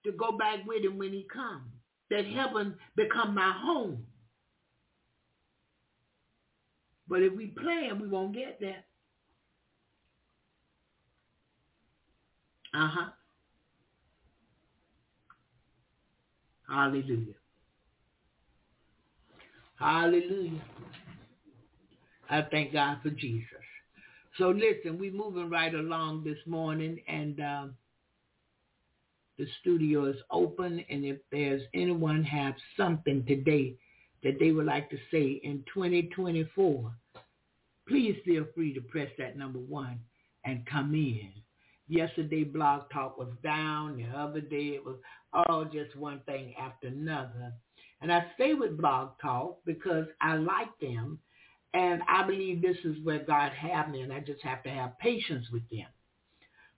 to 0.03 0.11
go 0.11 0.37
back 0.37 0.65
with 0.67 0.83
him 0.83 0.97
when 0.97 1.13
he 1.13 1.27
comes 1.31 1.71
that 2.09 2.25
heaven 2.25 2.75
become 2.95 3.35
my 3.35 3.53
home. 3.55 4.03
But 7.09 7.23
if 7.23 7.33
we 7.33 7.47
plan, 7.47 7.99
we 7.99 8.07
won't 8.07 8.35
get 8.35 8.59
there. 8.59 8.83
Uh-huh. 12.73 13.09
Hallelujah. 16.69 17.33
Hallelujah. 19.79 20.61
I 22.29 22.43
thank 22.43 22.73
God 22.73 22.97
for 23.01 23.09
Jesus. 23.09 23.47
So 24.37 24.49
listen, 24.49 24.99
we're 24.99 25.11
moving 25.11 25.49
right 25.49 25.73
along 25.73 26.23
this 26.23 26.37
morning, 26.45 26.99
and 27.07 27.39
um, 27.39 27.73
the 29.39 29.47
studio 29.61 30.05
is 30.05 30.17
open, 30.29 30.85
and 30.89 31.03
if 31.03 31.17
there's 31.31 31.63
anyone 31.73 32.23
have 32.23 32.53
something 32.77 33.25
today 33.25 33.75
that 34.23 34.39
they 34.39 34.51
would 34.51 34.65
like 34.65 34.89
to 34.89 34.97
say 35.11 35.39
in 35.43 35.63
2024, 35.73 36.91
please 37.87 38.15
feel 38.25 38.45
free 38.55 38.73
to 38.73 38.81
press 38.81 39.09
that 39.17 39.37
number 39.37 39.59
one 39.59 39.99
and 40.45 40.65
come 40.65 40.93
in. 40.93 41.31
Yesterday, 41.87 42.43
Blog 42.43 42.83
Talk 42.93 43.17
was 43.17 43.33
down. 43.43 43.97
The 43.97 44.17
other 44.17 44.41
day, 44.41 44.75
it 44.75 44.85
was 44.85 44.97
all 45.33 45.65
just 45.65 45.95
one 45.95 46.21
thing 46.25 46.53
after 46.59 46.87
another. 46.87 47.51
And 48.01 48.11
I 48.11 48.27
stay 48.35 48.53
with 48.53 48.77
Blog 48.77 49.11
Talk 49.21 49.59
because 49.65 50.05
I 50.21 50.35
like 50.35 50.77
them, 50.79 51.19
and 51.73 52.01
I 52.07 52.25
believe 52.25 52.61
this 52.61 52.77
is 52.83 52.97
where 53.03 53.19
God 53.19 53.51
have 53.53 53.89
me, 53.89 54.01
and 54.01 54.13
I 54.13 54.19
just 54.19 54.41
have 54.43 54.63
to 54.63 54.69
have 54.69 54.99
patience 54.99 55.47
with 55.51 55.67
them. 55.69 55.87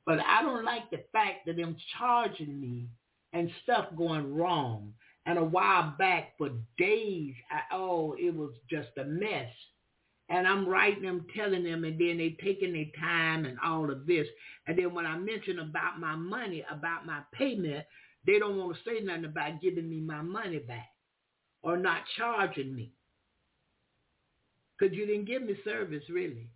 But 0.06 0.20
I 0.20 0.42
don't 0.42 0.66
like 0.66 0.90
the 0.90 1.04
fact 1.12 1.46
that 1.46 1.58
them 1.58 1.76
charging 1.98 2.60
me 2.60 2.88
and 3.34 3.52
stuff 3.64 3.88
going 3.98 4.34
wrong. 4.34 4.94
And 5.26 5.38
a 5.38 5.44
while 5.44 5.94
back 6.00 6.38
for 6.38 6.50
days, 6.78 7.34
I, 7.52 7.76
oh, 7.76 8.16
it 8.20 8.36
was 8.36 8.52
just 8.70 8.90
a 8.98 9.04
mess. 9.04 9.52
And 10.30 10.48
I'm 10.48 10.68
writing 10.68 11.04
them, 11.04 11.26
telling 11.36 11.64
them, 11.64 11.84
and 11.84 12.00
then 12.00 12.18
they 12.18 12.38
taking 12.44 12.74
their 12.74 12.86
time 13.00 13.46
and 13.46 13.58
all 13.64 13.92
of 13.92 14.08
this. 14.08 14.26
And 14.66 14.78
then 14.78 14.94
when 14.94 15.06
I 15.06 15.18
mention 15.18 15.60
about 15.60 16.00
my 16.00 16.16
money, 16.16 16.64
about 16.72 17.06
my 17.06 17.20
payment, 17.34 17.86
they 18.26 18.40
don't 18.40 18.58
want 18.58 18.76
to 18.76 18.90
say 18.90 19.04
nothing 19.04 19.26
about 19.26 19.62
giving 19.62 19.90
me 19.90 20.00
my 20.00 20.22
money 20.22 20.60
back 20.60 20.90
or 21.62 21.78
not 21.78 22.02
charging 22.18 22.74
me. 22.74 22.94
Because 24.80 24.96
you 24.96 25.06
didn't 25.06 25.26
give 25.26 25.44
me 25.44 25.56
service, 25.64 26.04
really 26.10 26.50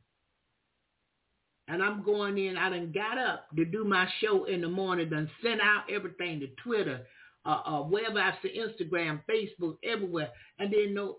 and 1.68 1.82
I'm 1.82 2.04
going 2.04 2.38
in. 2.38 2.58
I 2.58 2.70
done 2.70 2.92
got 2.94 3.18
up 3.18 3.48
to 3.56 3.66
do 3.66 3.84
my 3.84 4.08
show 4.22 4.46
in 4.46 4.62
the 4.62 4.70
morning, 4.70 5.10
done 5.10 5.30
sent 5.44 5.62
out 5.62 5.86
everything 5.92 6.40
to 6.42 6.48
Twitter, 6.64 7.02
uh, 7.46 7.62
uh, 7.66 7.82
wherever 7.84 8.20
I 8.20 8.34
see 8.42 8.60
Instagram, 8.60 9.22
Facebook, 9.30 9.78
everywhere, 9.84 10.30
and 10.60 10.72
then 10.72 10.94
know 10.94 11.18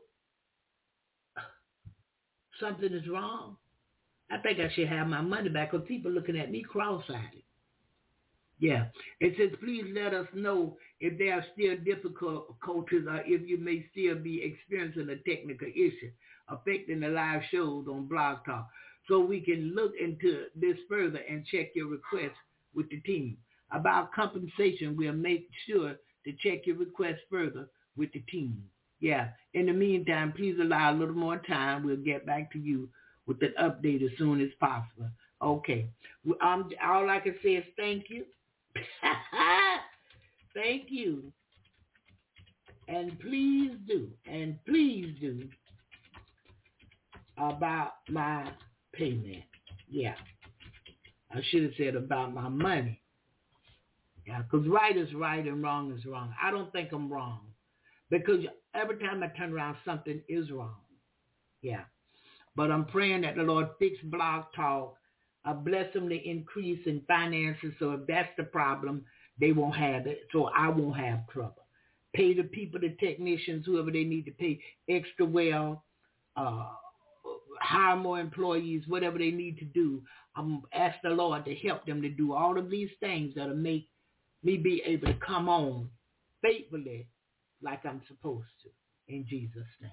something 2.61 2.93
is 2.93 3.09
wrong. 3.09 3.57
I 4.31 4.39
think 4.39 4.59
I 4.59 4.73
should 4.74 4.89
have 4.89 5.07
my 5.07 5.20
money 5.20 5.48
back 5.48 5.70
because 5.70 5.86
people 5.86 6.11
looking 6.11 6.39
at 6.39 6.51
me 6.51 6.62
cross-eyed. 6.62 7.43
Yeah. 8.59 8.86
It 9.20 9.35
says, 9.39 9.57
please 9.62 9.85
let 9.94 10.15
us 10.15 10.27
know 10.35 10.77
if 11.01 11.19
there 11.19 11.35
are 11.35 11.44
still 11.53 11.77
difficulties 11.85 13.05
or 13.09 13.23
if 13.24 13.47
you 13.47 13.59
may 13.59 13.85
still 13.93 14.16
be 14.16 14.43
experiencing 14.43 15.11
a 15.11 15.31
technical 15.31 15.69
issue 15.69 16.11
affecting 16.48 17.01
the 17.01 17.09
live 17.09 17.43
shows 17.51 17.86
on 17.89 18.07
Blog 18.07 18.39
Talk. 18.47 18.69
so 19.09 19.20
we 19.20 19.40
can 19.40 19.74
look 19.74 19.93
into 20.01 20.44
this 20.55 20.77
further 20.89 21.20
and 21.28 21.44
check 21.47 21.69
your 21.74 21.89
request 21.89 22.36
with 22.74 22.89
the 22.90 23.01
team. 23.01 23.36
About 23.73 24.12
compensation, 24.12 24.97
we'll 24.97 25.12
make 25.12 25.48
sure 25.66 25.97
to 26.27 26.32
check 26.32 26.66
your 26.66 26.77
request 26.77 27.20
further 27.31 27.69
with 27.97 28.12
the 28.12 28.20
team. 28.31 28.62
Yeah. 29.01 29.28
In 29.55 29.66
the 29.66 29.73
meantime, 29.73 30.32
please 30.36 30.57
allow 30.61 30.93
a 30.93 30.97
little 30.97 31.15
more 31.15 31.39
time. 31.39 31.85
We'll 31.85 31.97
get 31.97 32.27
back 32.27 32.53
to 32.53 32.59
you 32.59 32.89
with 33.27 33.43
an 33.43 33.55
update 33.61 34.05
as 34.05 34.11
soon 34.19 34.40
as 34.40 34.51
possible. 34.61 35.09
Okay. 35.43 35.86
Um, 36.40 36.70
all 36.85 37.09
I 37.11 37.20
can 37.20 37.35
say 37.43 37.57
is 37.57 37.65
thank 37.77 38.09
you. 38.09 38.24
thank 40.55 40.85
you. 40.89 41.32
And 42.89 43.19
please 43.19 43.73
do, 43.86 44.09
and 44.31 44.59
please 44.65 45.15
do 45.20 45.48
about 47.36 47.94
my 48.09 48.48
payment. 48.93 49.43
Yeah. 49.90 50.15
I 51.35 51.40
should 51.51 51.65
have 51.65 51.73
said 51.77 51.97
about 51.97 52.32
my 52.32 52.48
money. 52.48 53.01
Yeah, 54.27 54.43
because 54.43 54.66
right 54.66 54.97
is 54.97 55.15
right 55.15 55.47
and 55.47 55.62
wrong 55.62 55.97
is 55.97 56.05
wrong. 56.05 56.35
I 56.43 56.51
don't 56.51 56.73
think 56.73 56.90
I'm 56.93 57.12
wrong 57.12 57.40
because 58.11 58.44
every 58.74 58.98
time 58.98 59.23
I 59.23 59.28
turn 59.28 59.53
around, 59.53 59.77
something 59.85 60.20
is 60.28 60.51
wrong. 60.51 60.74
Yeah. 61.62 61.82
But 62.57 62.73
I'm 62.73 62.86
praying 62.86 63.20
that 63.23 63.36
the 63.36 63.43
Lord 63.43 63.69
fix 63.78 63.98
Blog 64.05 64.44
Talk, 64.55 64.97
uh, 65.44 65.53
bless 65.53 65.93
them 65.93 66.09
to 66.09 66.28
increase 66.28 66.81
in 66.86 67.03
finances. 67.07 67.73
So 67.78 67.93
if 67.93 68.07
that's 68.09 68.31
the 68.36 68.44
problem, 68.44 69.05
they 69.39 69.53
won't 69.53 69.77
have 69.77 70.07
it. 70.07 70.27
So 70.32 70.47
I 70.57 70.69
won't 70.69 70.97
have 70.97 71.28
trouble. 71.28 71.66
Pay 72.15 72.35
the 72.35 72.44
people, 72.44 72.81
the 72.81 72.97
technicians, 72.98 73.66
whoever 73.66 73.93
they 73.93 74.05
need 74.05 74.24
to 74.24 74.32
pay 74.32 74.59
extra 74.89 75.27
well. 75.27 75.85
Uh, 76.35 76.66
hire 77.61 77.97
more 77.97 78.19
employees, 78.19 78.82
whatever 78.89 79.19
they 79.19 79.31
need 79.31 79.59
to 79.59 79.65
do. 79.65 80.03
I'm 80.35 80.62
ask 80.73 80.97
the 81.03 81.11
Lord 81.11 81.44
to 81.44 81.55
help 81.55 81.86
them 81.86 82.03
to 82.03 82.09
do 82.09 82.32
all 82.32 82.59
of 82.59 82.70
these 82.70 82.90
things 83.01 83.35
that'll 83.36 83.55
make 83.55 83.89
me 84.43 84.57
be 84.57 84.83
able 84.85 85.09
to 85.09 85.19
come 85.27 85.49
on 85.49 85.89
faithfully 86.43 87.09
like 87.63 87.85
I'm 87.85 88.03
supposed 88.09 88.49
to. 88.63 89.15
In 89.15 89.27
Jesus' 89.29 89.65
name. 89.81 89.91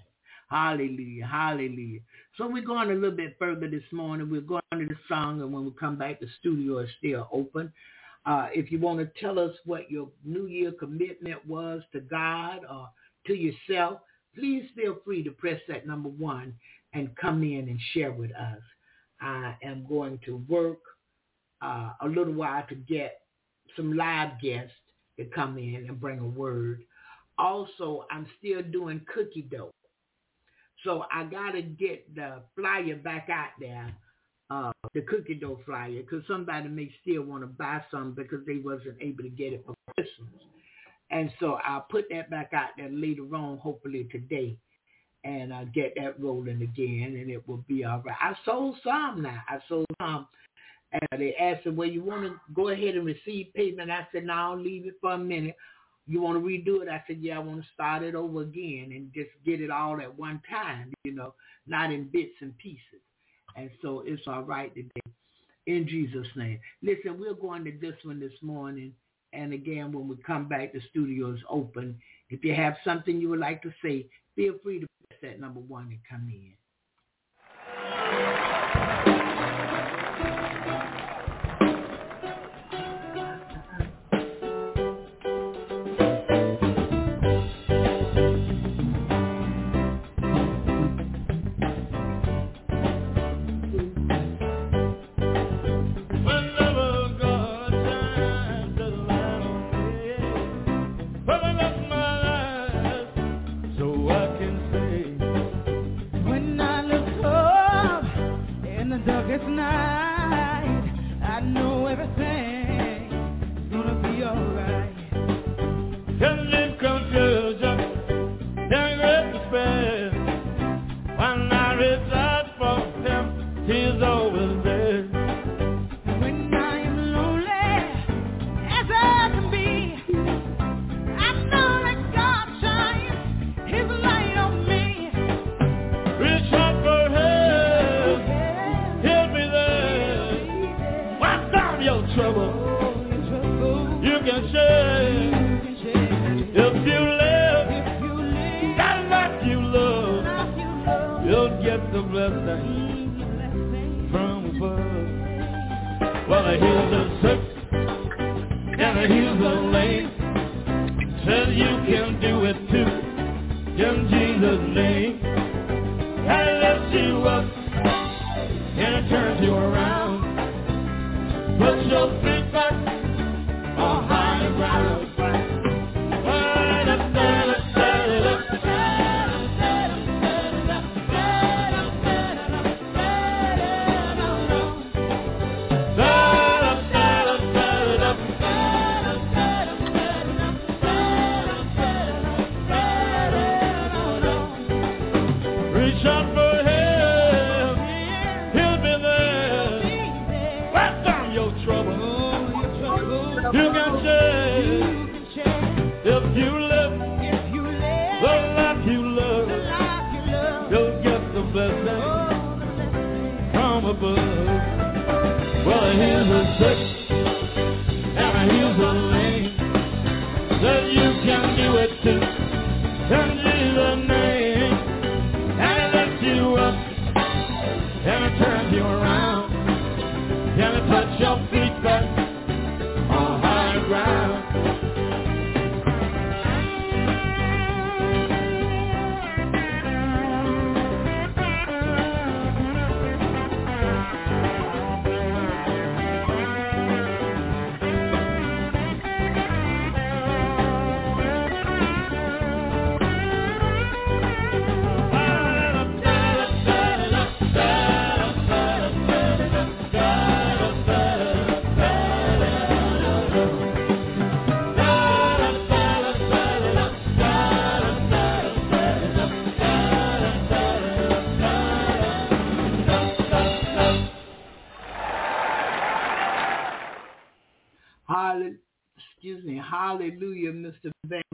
Hallelujah. 0.49 1.25
Hallelujah. 1.25 1.99
So 2.37 2.47
we're 2.47 2.63
going 2.63 2.91
a 2.91 2.93
little 2.93 3.15
bit 3.15 3.35
further 3.39 3.69
this 3.69 3.83
morning. 3.91 4.29
We're 4.29 4.41
going 4.41 4.61
to 4.71 4.85
the 4.85 4.95
song, 5.07 5.41
and 5.41 5.53
when 5.53 5.65
we 5.65 5.71
come 5.79 5.97
back, 5.97 6.19
the 6.19 6.27
studio 6.39 6.79
is 6.79 6.89
still 6.99 7.27
open. 7.31 7.71
Uh, 8.25 8.47
if 8.53 8.71
you 8.71 8.79
want 8.79 8.99
to 8.99 9.09
tell 9.19 9.39
us 9.39 9.55
what 9.65 9.89
your 9.91 10.09
New 10.23 10.45
Year 10.45 10.71
commitment 10.71 11.45
was 11.47 11.81
to 11.91 11.99
God 11.99 12.61
or 12.69 12.89
to 13.27 13.33
yourself, 13.33 13.99
please 14.35 14.69
feel 14.75 14.97
free 15.03 15.23
to 15.23 15.31
press 15.31 15.59
that 15.67 15.87
number 15.87 16.09
one 16.09 16.53
and 16.93 17.15
come 17.17 17.43
in 17.43 17.69
and 17.69 17.79
share 17.93 18.11
with 18.11 18.31
us. 18.31 18.61
I 19.21 19.55
am 19.63 19.85
going 19.87 20.19
to 20.25 20.43
work 20.47 20.79
uh, 21.61 21.91
a 22.01 22.07
little 22.07 22.33
while 22.33 22.65
to 22.69 22.75
get 22.75 23.21
some 23.75 23.95
live 23.95 24.39
guests 24.41 24.73
to 25.17 25.25
come 25.25 25.57
in 25.57 25.85
and 25.87 25.99
bring 25.99 26.19
a 26.19 26.27
word. 26.27 26.83
Also, 27.37 28.05
I'm 28.11 28.27
still 28.39 28.61
doing 28.61 29.01
cookie 29.13 29.47
dough. 29.49 29.71
So 30.83 31.05
I 31.11 31.23
got 31.23 31.51
to 31.51 31.61
get 31.61 32.13
the 32.13 32.41
flyer 32.55 32.95
back 32.95 33.29
out 33.31 33.51
there, 33.59 33.95
uh, 34.49 34.71
the 34.93 35.01
cookie 35.01 35.35
dough 35.35 35.59
flyer, 35.65 36.01
because 36.01 36.23
somebody 36.27 36.67
may 36.67 36.91
still 37.01 37.23
want 37.23 37.41
to 37.43 37.47
buy 37.47 37.81
some 37.89 38.13
because 38.13 38.45
they 38.45 38.57
wasn't 38.57 39.01
able 39.01 39.23
to 39.23 39.29
get 39.29 39.53
it 39.53 39.63
for 39.65 39.73
Christmas. 39.95 40.41
And 41.09 41.31
so 41.39 41.59
I'll 41.65 41.85
put 41.89 42.05
that 42.09 42.29
back 42.29 42.51
out 42.53 42.69
there 42.75 42.89
later 42.89 43.23
on, 43.35 43.57
hopefully 43.59 44.07
today, 44.11 44.57
and 45.23 45.53
I'll 45.53 45.67
get 45.67 45.93
that 45.95 46.19
rolling 46.19 46.61
again, 46.61 47.17
and 47.19 47.29
it 47.29 47.47
will 47.47 47.63
be 47.67 47.85
all 47.85 48.01
right. 48.01 48.15
I 48.19 48.33
sold 48.45 48.75
some 48.83 49.21
now. 49.21 49.41
I 49.47 49.59
sold 49.69 49.85
some. 50.01 50.27
And 50.93 51.19
they 51.19 51.35
asked 51.35 51.65
me, 51.65 51.71
well, 51.71 51.89
you 51.89 52.03
want 52.03 52.23
to 52.23 52.39
go 52.53 52.69
ahead 52.69 52.95
and 52.95 53.05
receive 53.05 53.53
payment? 53.55 53.89
I 53.89 54.07
said, 54.11 54.25
no, 54.25 54.33
I'll 54.33 54.59
leave 54.59 54.85
it 54.85 54.95
for 55.01 55.13
a 55.13 55.17
minute 55.17 55.55
you 56.05 56.21
want 56.21 56.37
to 56.37 56.45
redo 56.45 56.81
it? 56.81 56.89
I 56.89 57.03
said, 57.07 57.19
yeah, 57.21 57.37
I 57.37 57.39
want 57.39 57.61
to 57.61 57.67
start 57.73 58.03
it 58.03 58.15
over 58.15 58.41
again 58.41 58.91
and 58.91 59.13
just 59.13 59.29
get 59.45 59.61
it 59.61 59.71
all 59.71 60.01
at 60.01 60.17
one 60.17 60.41
time, 60.49 60.93
you 61.03 61.13
know, 61.13 61.33
not 61.65 61.91
in 61.91 62.09
bits 62.09 62.35
and 62.41 62.57
pieces. 62.57 63.01
And 63.55 63.69
so 63.81 64.03
it's 64.05 64.23
all 64.27 64.41
right 64.41 64.73
today. 64.73 64.89
In 65.65 65.87
Jesus' 65.87 66.27
name. 66.35 66.59
Listen, 66.81 67.17
we're 67.19 67.33
going 67.33 67.63
to 67.65 67.71
this 67.71 67.95
one 68.03 68.19
this 68.19 68.33
morning. 68.41 68.93
And 69.31 69.53
again, 69.53 69.93
when 69.93 70.09
we 70.09 70.17
come 70.17 70.49
back, 70.49 70.73
the 70.73 70.81
studio 70.89 71.31
is 71.31 71.39
open. 71.49 71.97
If 72.29 72.43
you 72.43 72.53
have 72.53 72.75
something 72.83 73.21
you 73.21 73.29
would 73.29 73.39
like 73.39 73.61
to 73.63 73.73
say, 73.81 74.07
feel 74.35 74.55
free 74.61 74.81
to 74.81 74.87
press 75.07 75.19
that 75.21 75.39
number 75.39 75.61
one 75.61 75.87
and 75.89 75.99
come 76.09 76.29
in. 76.29 76.53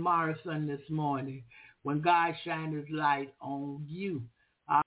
Morrison 0.09 0.65
this 0.65 0.81
morning. 0.89 1.43
When 1.83 2.01
God 2.01 2.33
shines 2.43 2.75
his 2.75 2.89
light 2.91 3.31
on 3.41 3.85
you. 3.87 4.23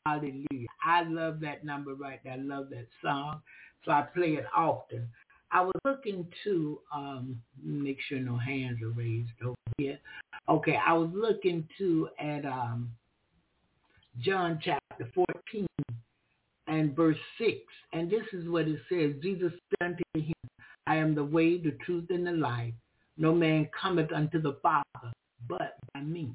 Hallelujah. 0.05 0.67
I 0.85 1.05
love 1.05 1.39
that 1.41 1.65
number 1.65 1.95
right 1.95 2.19
there. 2.25 2.33
I 2.33 2.37
love 2.39 2.71
that 2.71 2.89
song. 3.01 3.41
So 3.85 3.93
I 3.93 4.03
play 4.03 4.31
it 4.31 4.47
often. 4.55 5.09
I 5.53 5.61
was 5.61 5.75
looking 5.85 6.27
to 6.43 6.81
um 6.93 7.41
make 7.63 7.99
sure 8.09 8.19
no 8.19 8.37
hands 8.37 8.83
are 8.83 8.91
raised 8.91 9.31
over 9.45 9.55
here. 9.79 10.01
Okay, 10.49 10.77
I 10.85 10.93
was 10.93 11.11
looking 11.15 11.69
to 11.79 12.09
at 12.19 12.45
um 12.45 12.91
John 14.19 14.59
chapter 14.61 15.09
14 15.15 15.67
and 16.67 16.97
verse 16.97 17.17
6. 17.39 17.59
And 17.93 18.11
this 18.11 18.27
is 18.33 18.49
what 18.49 18.67
it 18.67 18.81
says. 18.89 19.13
Jesus 19.23 19.53
said 19.79 19.95
unto 20.15 20.27
him, 20.27 20.35
I 20.89 20.97
am 20.97 21.15
the 21.15 21.25
way, 21.25 21.59
the 21.59 21.77
truth, 21.87 22.07
and 22.11 22.27
the 22.27 22.33
life. 22.33 22.75
No 23.17 23.35
man 23.35 23.69
cometh 23.79 24.13
unto 24.13 24.41
the 24.41 24.57
Father 24.63 25.13
but 25.49 25.77
by 25.93 26.01
me. 26.01 26.31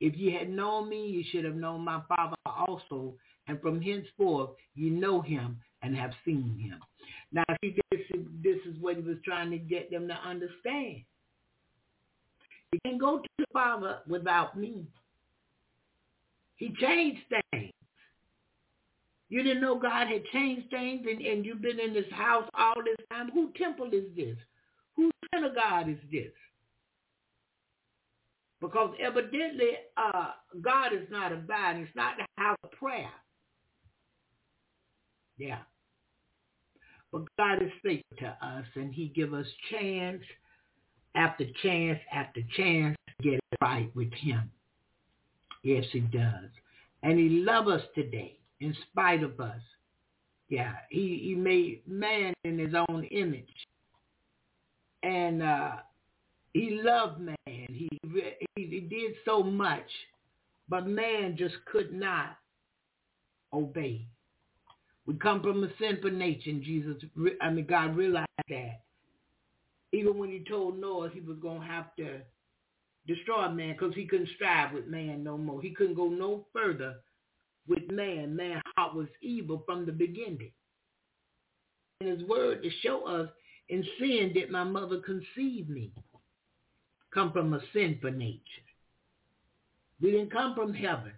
If 0.00 0.16
ye 0.16 0.32
had 0.32 0.48
known 0.48 0.88
me, 0.88 1.06
you 1.06 1.24
should 1.30 1.44
have 1.44 1.54
known 1.54 1.82
my 1.82 2.00
Father 2.08 2.36
also, 2.46 3.14
and 3.46 3.60
from 3.60 3.80
henceforth 3.80 4.50
ye 4.74 4.90
know 4.90 5.20
him 5.20 5.58
and 5.82 5.96
have 5.96 6.12
seen 6.24 6.58
him. 6.58 6.78
Now, 7.32 7.44
see, 7.62 7.76
this, 7.90 8.00
this 8.42 8.58
is 8.66 8.80
what 8.80 8.96
he 8.96 9.02
was 9.02 9.18
trying 9.24 9.50
to 9.50 9.58
get 9.58 9.90
them 9.90 10.08
to 10.08 10.14
understand. 10.14 11.02
You 12.72 12.80
can't 12.84 13.00
go 13.00 13.18
to 13.18 13.28
the 13.38 13.46
Father 13.52 13.98
without 14.08 14.58
me. 14.58 14.86
He 16.56 16.74
changed 16.80 17.20
things. 17.28 17.70
You 19.28 19.42
didn't 19.42 19.62
know 19.62 19.78
God 19.78 20.06
had 20.08 20.24
changed 20.32 20.70
things 20.70 21.06
and, 21.08 21.20
and 21.20 21.44
you've 21.44 21.62
been 21.62 21.80
in 21.80 21.92
this 21.92 22.10
house 22.12 22.48
all 22.56 22.82
this 22.84 23.06
time. 23.10 23.30
Who 23.32 23.50
temple 23.56 23.90
is 23.92 24.04
this? 24.16 24.36
Whose 25.40 25.50
God 25.54 25.88
is 25.88 25.98
this? 26.10 26.32
Because 28.60 28.94
evidently 29.00 29.70
uh, 29.96 30.30
God 30.62 30.92
is 30.92 31.06
not 31.10 31.32
abiding. 31.32 31.82
It's 31.82 31.96
not 31.96 32.14
the 32.16 32.42
house 32.42 32.56
of 32.64 32.70
prayer. 32.72 33.10
Yeah. 35.36 35.58
But 37.12 37.22
God 37.36 37.62
is 37.62 37.70
faithful 37.82 38.16
to 38.20 38.46
us 38.46 38.64
and 38.74 38.92
he 38.92 39.08
give 39.08 39.34
us 39.34 39.46
chance 39.70 40.22
after 41.14 41.44
chance 41.62 41.98
after 42.12 42.40
chance 42.56 42.96
to 43.08 43.22
get 43.22 43.34
it 43.34 43.58
right 43.60 43.90
with 43.94 44.12
him. 44.14 44.50
Yes, 45.62 45.84
he 45.92 46.00
does. 46.00 46.50
And 47.02 47.18
he 47.18 47.28
loves 47.28 47.68
us 47.68 47.82
today 47.94 48.38
in 48.60 48.74
spite 48.90 49.22
of 49.22 49.38
us. 49.40 49.60
Yeah, 50.48 50.74
he, 50.90 51.20
he 51.22 51.34
made 51.34 51.82
man 51.86 52.34
in 52.44 52.58
his 52.58 52.74
own 52.88 53.04
image. 53.04 53.48
And 55.04 55.42
uh, 55.42 55.72
he 56.54 56.80
loved 56.82 57.20
man. 57.20 57.36
He, 57.46 57.88
he, 58.02 58.40
he 58.56 58.80
did 58.80 59.12
so 59.24 59.42
much, 59.42 59.88
but 60.68 60.86
man 60.86 61.36
just 61.36 61.54
could 61.70 61.92
not 61.92 62.38
obey. 63.52 64.06
We 65.06 65.14
come 65.16 65.42
from 65.42 65.62
a 65.62 65.68
sinful 65.78 66.12
nature, 66.12 66.52
Jesus, 66.52 66.96
I 67.42 67.50
mean, 67.50 67.66
God 67.66 67.94
realized 67.94 68.26
that. 68.48 68.80
Even 69.92 70.16
when 70.18 70.30
he 70.30 70.42
told 70.48 70.80
Noah 70.80 71.10
he 71.12 71.20
was 71.20 71.36
going 71.38 71.60
to 71.60 71.66
have 71.66 71.94
to 71.96 72.20
destroy 73.06 73.48
man 73.50 73.76
because 73.78 73.94
he 73.94 74.06
couldn't 74.06 74.30
strive 74.34 74.72
with 74.72 74.86
man 74.86 75.22
no 75.22 75.36
more. 75.36 75.60
He 75.60 75.74
couldn't 75.74 75.94
go 75.94 76.08
no 76.08 76.46
further 76.52 76.94
with 77.68 77.90
man. 77.90 78.34
Man's 78.34 78.62
heart 78.76 78.94
was 78.94 79.08
evil 79.20 79.62
from 79.66 79.84
the 79.84 79.92
beginning. 79.92 80.50
And 82.00 82.08
his 82.08 82.28
word 82.28 82.62
to 82.62 82.70
show 82.82 83.06
us, 83.06 83.28
in 83.68 83.84
sin 83.98 84.32
did 84.34 84.50
my 84.50 84.64
mother 84.64 85.00
conceive 85.00 85.68
me. 85.68 85.90
Come 87.12 87.32
from 87.32 87.54
a 87.54 87.60
sinful 87.72 88.12
nature. 88.12 88.40
We 90.00 90.10
didn't 90.10 90.32
come 90.32 90.54
from 90.54 90.74
heaven. 90.74 91.12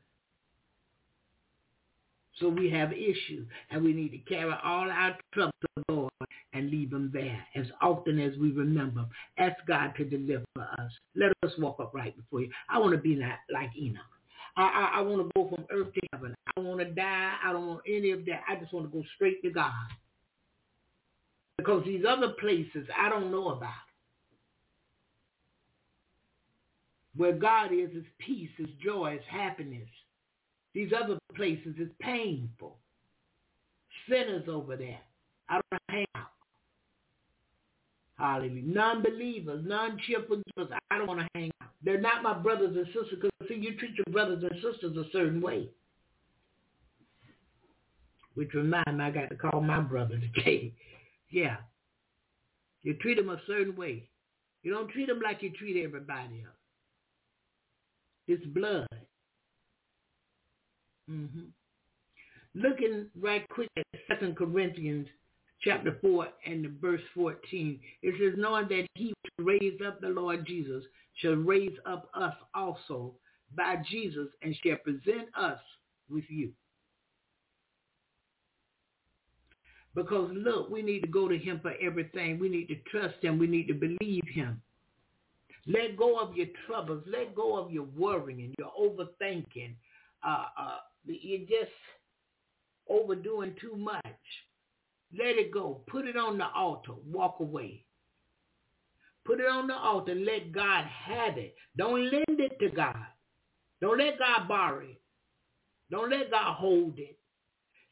So 2.38 2.50
we 2.50 2.70
have 2.70 2.92
issues, 2.92 3.48
and 3.70 3.82
we 3.82 3.94
need 3.94 4.10
to 4.10 4.18
carry 4.18 4.52
all 4.62 4.90
our 4.90 5.16
troubles 5.32 5.54
to 5.62 5.68
the 5.88 5.94
Lord 5.94 6.12
and 6.52 6.70
leave 6.70 6.90
them 6.90 7.10
there 7.12 7.42
as 7.54 7.66
often 7.80 8.20
as 8.20 8.36
we 8.38 8.52
remember. 8.52 9.06
Ask 9.38 9.56
God 9.66 9.92
to 9.96 10.04
deliver 10.04 10.44
us. 10.58 10.92
Let 11.14 11.32
us 11.42 11.52
walk 11.58 11.76
upright 11.80 12.14
before 12.14 12.42
you. 12.42 12.50
I 12.68 12.78
want 12.78 12.92
to 12.92 12.98
be 12.98 13.14
not 13.14 13.38
like 13.50 13.70
Enoch. 13.78 14.02
I, 14.58 14.62
I, 14.62 14.98
I 14.98 15.00
want 15.00 15.26
to 15.26 15.30
go 15.34 15.48
from 15.48 15.64
earth 15.70 15.92
to 15.94 16.00
heaven. 16.12 16.34
I 16.46 16.50
don't 16.56 16.66
want 16.66 16.80
to 16.80 16.86
die. 16.86 17.34
I 17.42 17.52
don't 17.52 17.66
want 17.66 17.82
any 17.88 18.10
of 18.10 18.26
that. 18.26 18.42
I 18.48 18.56
just 18.56 18.72
want 18.72 18.90
to 18.90 18.96
go 18.96 19.02
straight 19.14 19.42
to 19.42 19.50
God. 19.50 19.72
Because 21.58 21.84
these 21.84 22.04
other 22.08 22.34
places 22.38 22.86
I 22.96 23.08
don't 23.08 23.30
know 23.30 23.48
about. 23.48 23.72
Where 27.16 27.32
God 27.32 27.72
is, 27.72 27.90
is 27.92 28.04
peace, 28.18 28.50
is 28.58 28.68
joy, 28.84 29.14
is 29.14 29.24
happiness. 29.30 29.88
These 30.74 30.92
other 30.92 31.18
places 31.34 31.74
is 31.78 31.88
painful. 32.00 32.76
Sinners 34.08 34.46
over 34.48 34.76
there. 34.76 35.00
I 35.48 35.60
don't 35.70 35.82
hang 35.88 36.06
out. 36.14 36.26
Hallelujah. 38.18 38.62
Non-believers, 38.66 39.64
non-cheerful 39.66 40.42
givers. 40.54 40.72
I 40.90 40.98
don't 40.98 41.06
want 41.06 41.20
to 41.20 41.28
hang 41.34 41.50
out. 41.62 41.70
They're 41.82 42.00
not 42.00 42.22
my 42.22 42.34
brothers 42.34 42.76
and 42.76 42.86
sisters 42.86 43.18
because, 43.20 43.30
see, 43.48 43.54
you 43.54 43.76
treat 43.76 43.94
your 43.94 44.12
brothers 44.12 44.42
and 44.42 44.52
sisters 44.56 44.96
a 44.96 45.10
certain 45.12 45.40
way. 45.40 45.68
Which 48.34 48.52
remind 48.52 48.98
me, 48.98 49.04
I 49.04 49.10
got 49.10 49.30
to 49.30 49.36
call 49.36 49.62
my 49.62 49.80
brother 49.80 50.20
today. 50.34 50.74
yeah. 51.36 51.56
You 52.82 52.94
treat 52.94 53.18
them 53.18 53.28
a 53.28 53.38
certain 53.46 53.76
way. 53.76 54.08
You 54.62 54.72
don't 54.72 54.90
treat 54.90 55.06
them 55.06 55.20
like 55.22 55.42
you 55.42 55.50
treat 55.50 55.84
everybody 55.84 56.42
else. 56.46 56.56
It's 58.26 58.46
blood. 58.46 58.86
Mm-hmm. 61.10 61.48
Looking 62.54 63.08
right 63.20 63.46
quick 63.50 63.68
at 63.76 63.84
Second 64.08 64.34
Corinthians 64.36 65.08
chapter 65.60 65.98
4 66.00 66.26
and 66.46 66.68
verse 66.80 67.02
14, 67.14 67.80
it 68.02 68.14
says, 68.18 68.38
knowing 68.38 68.68
that 68.68 68.86
he 68.94 69.12
raised 69.38 69.82
up 69.82 70.00
the 70.00 70.08
Lord 70.08 70.46
Jesus 70.46 70.84
shall 71.16 71.34
raise 71.34 71.76
up 71.84 72.08
us 72.14 72.34
also 72.54 73.12
by 73.54 73.76
Jesus 73.90 74.28
and 74.40 74.56
shall 74.64 74.76
present 74.76 75.28
us 75.38 75.60
with 76.08 76.24
you. 76.30 76.50
Because 79.96 80.30
look, 80.34 80.68
we 80.68 80.82
need 80.82 81.00
to 81.00 81.08
go 81.08 81.26
to 81.26 81.38
him 81.38 81.58
for 81.62 81.72
everything. 81.80 82.38
We 82.38 82.50
need 82.50 82.66
to 82.66 82.76
trust 82.90 83.16
him. 83.22 83.38
We 83.38 83.46
need 83.46 83.66
to 83.68 83.74
believe 83.74 84.28
him. 84.28 84.60
Let 85.66 85.96
go 85.96 86.20
of 86.20 86.36
your 86.36 86.48
troubles. 86.66 87.02
Let 87.06 87.34
go 87.34 87.56
of 87.56 87.72
your 87.72 87.86
worrying, 87.96 88.54
your 88.58 88.70
overthinking. 88.78 89.74
Uh, 90.24 90.44
uh, 90.60 90.76
you're 91.06 91.48
just 91.48 91.72
overdoing 92.88 93.54
too 93.58 93.74
much. 93.74 94.04
Let 95.18 95.38
it 95.38 95.50
go. 95.50 95.80
Put 95.88 96.06
it 96.06 96.16
on 96.16 96.36
the 96.36 96.46
altar. 96.54 96.92
Walk 97.10 97.38
away. 97.40 97.84
Put 99.24 99.40
it 99.40 99.46
on 99.46 99.66
the 99.66 99.74
altar. 99.74 100.14
Let 100.14 100.52
God 100.52 100.84
have 100.84 101.38
it. 101.38 101.56
Don't 101.76 102.10
lend 102.12 102.38
it 102.38 102.58
to 102.60 102.68
God. 102.68 102.96
Don't 103.80 103.98
let 103.98 104.18
God 104.18 104.46
borrow 104.46 104.80
it. 104.80 105.00
Don't 105.90 106.10
let 106.10 106.30
God 106.30 106.54
hold 106.54 106.98
it. 106.98 107.18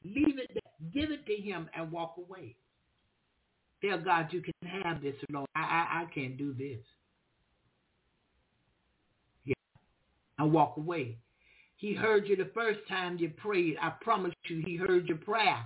Leave 0.05 0.39
it 0.39 0.51
there. 0.53 0.64
Give 0.95 1.11
it 1.11 1.27
to 1.27 1.35
him 1.35 1.69
and 1.77 1.91
walk 1.91 2.15
away. 2.19 2.55
Tell 3.85 4.01
God 4.01 4.29
you 4.31 4.41
can 4.41 4.69
have 4.83 5.03
this, 5.03 5.17
Lord. 5.31 5.49
I, 5.57 5.61
I, 5.61 6.03
I 6.03 6.05
can't 6.15 6.39
do 6.39 6.55
this. 6.55 6.81
Yeah. 9.45 9.55
And 10.39 10.53
walk 10.53 10.77
away. 10.77 11.19
He 11.77 11.95
heard 11.95 12.29
you 12.29 12.37
the 12.37 12.51
first 12.55 12.81
time 12.89 13.19
you 13.19 13.31
prayed. 13.31 13.77
I 13.83 13.91
promise 14.01 14.33
you 14.49 14.63
he 14.65 14.77
heard 14.77 15.07
your 15.07 15.19
prayer. 15.19 15.59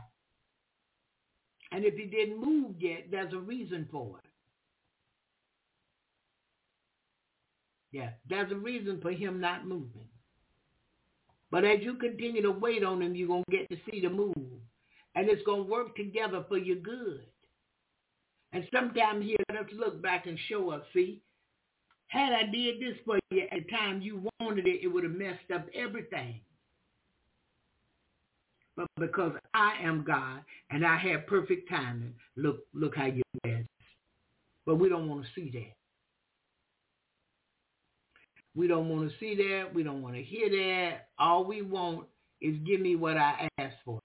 And 1.71 1.85
if 1.85 1.95
he 1.95 2.07
didn't 2.07 2.41
move 2.41 2.75
yet, 2.81 3.07
there's 3.11 3.33
a 3.35 3.39
reason 3.39 3.87
for 3.93 4.19
it. 4.19 4.25
Yeah, 7.93 8.11
there's 8.29 8.51
a 8.53 8.57
reason 8.57 9.01
for 9.01 9.13
him 9.13 9.41
not 9.41 9.67
moving. 9.67 10.09
But 11.51 11.65
as 11.65 11.79
you 11.83 11.95
continue 11.95 12.43
to 12.43 12.51
wait 12.51 12.85
on 12.85 13.01
him, 13.01 13.15
you're 13.15 13.29
going 13.29 13.45
to 13.49 13.57
get 13.57 13.69
to 13.71 13.77
see 13.91 14.01
the 14.01 14.11
move. 14.11 14.35
And 15.15 15.29
it's 15.29 15.43
going 15.45 15.65
to 15.65 15.71
work 15.71 15.97
together 15.97 16.45
for 16.49 16.59
your 16.59 16.77
good. 16.77 17.27
And 18.53 18.65
sometimes 18.73 19.25
he'll 19.25 19.37
let 19.51 19.65
us 19.65 19.71
look 19.77 20.03
back 20.03 20.27
and 20.27 20.39
show 20.49 20.71
us, 20.71 20.83
see, 20.95 21.21
had 22.09 22.33
I 22.33 22.45
did 22.51 22.81
this 22.81 22.97
for 23.05 23.19
you 23.31 23.43
at 23.51 23.65
the 23.65 23.71
time 23.71 24.01
you 24.01 24.29
wanted 24.41 24.67
it, 24.67 24.81
it 24.83 24.89
would 24.89 25.05
have 25.05 25.13
messed 25.13 25.51
up 25.55 25.67
everything. 25.75 26.41
But 28.77 28.87
because 28.99 29.33
I 29.55 29.75
am 29.83 30.05
God 30.07 30.43
and 30.71 30.87
I 30.87 30.97
have 30.97 31.27
perfect 31.27 31.69
timing, 31.69 32.15
look 32.37 32.61
look 32.73 32.95
how 32.95 33.07
you 33.07 33.23
blessed. 33.43 33.67
But 34.65 34.77
we 34.77 34.89
don't 34.89 35.09
want 35.09 35.25
to 35.25 35.29
see 35.35 35.51
that. 35.51 35.75
We 38.55 38.69
don't 38.69 38.89
want 38.89 39.11
to 39.11 39.19
see 39.19 39.35
that. 39.35 39.75
We 39.75 39.83
don't 39.83 40.01
want 40.01 40.15
to 40.15 40.23
hear 40.23 40.49
that. 40.49 41.09
All 41.19 41.45
we 41.45 41.63
want 41.63 42.07
is 42.41 42.57
give 42.65 42.81
me 42.81 42.95
what 42.97 43.17
I 43.17 43.49
asked 43.59 43.77
for. 43.85 44.01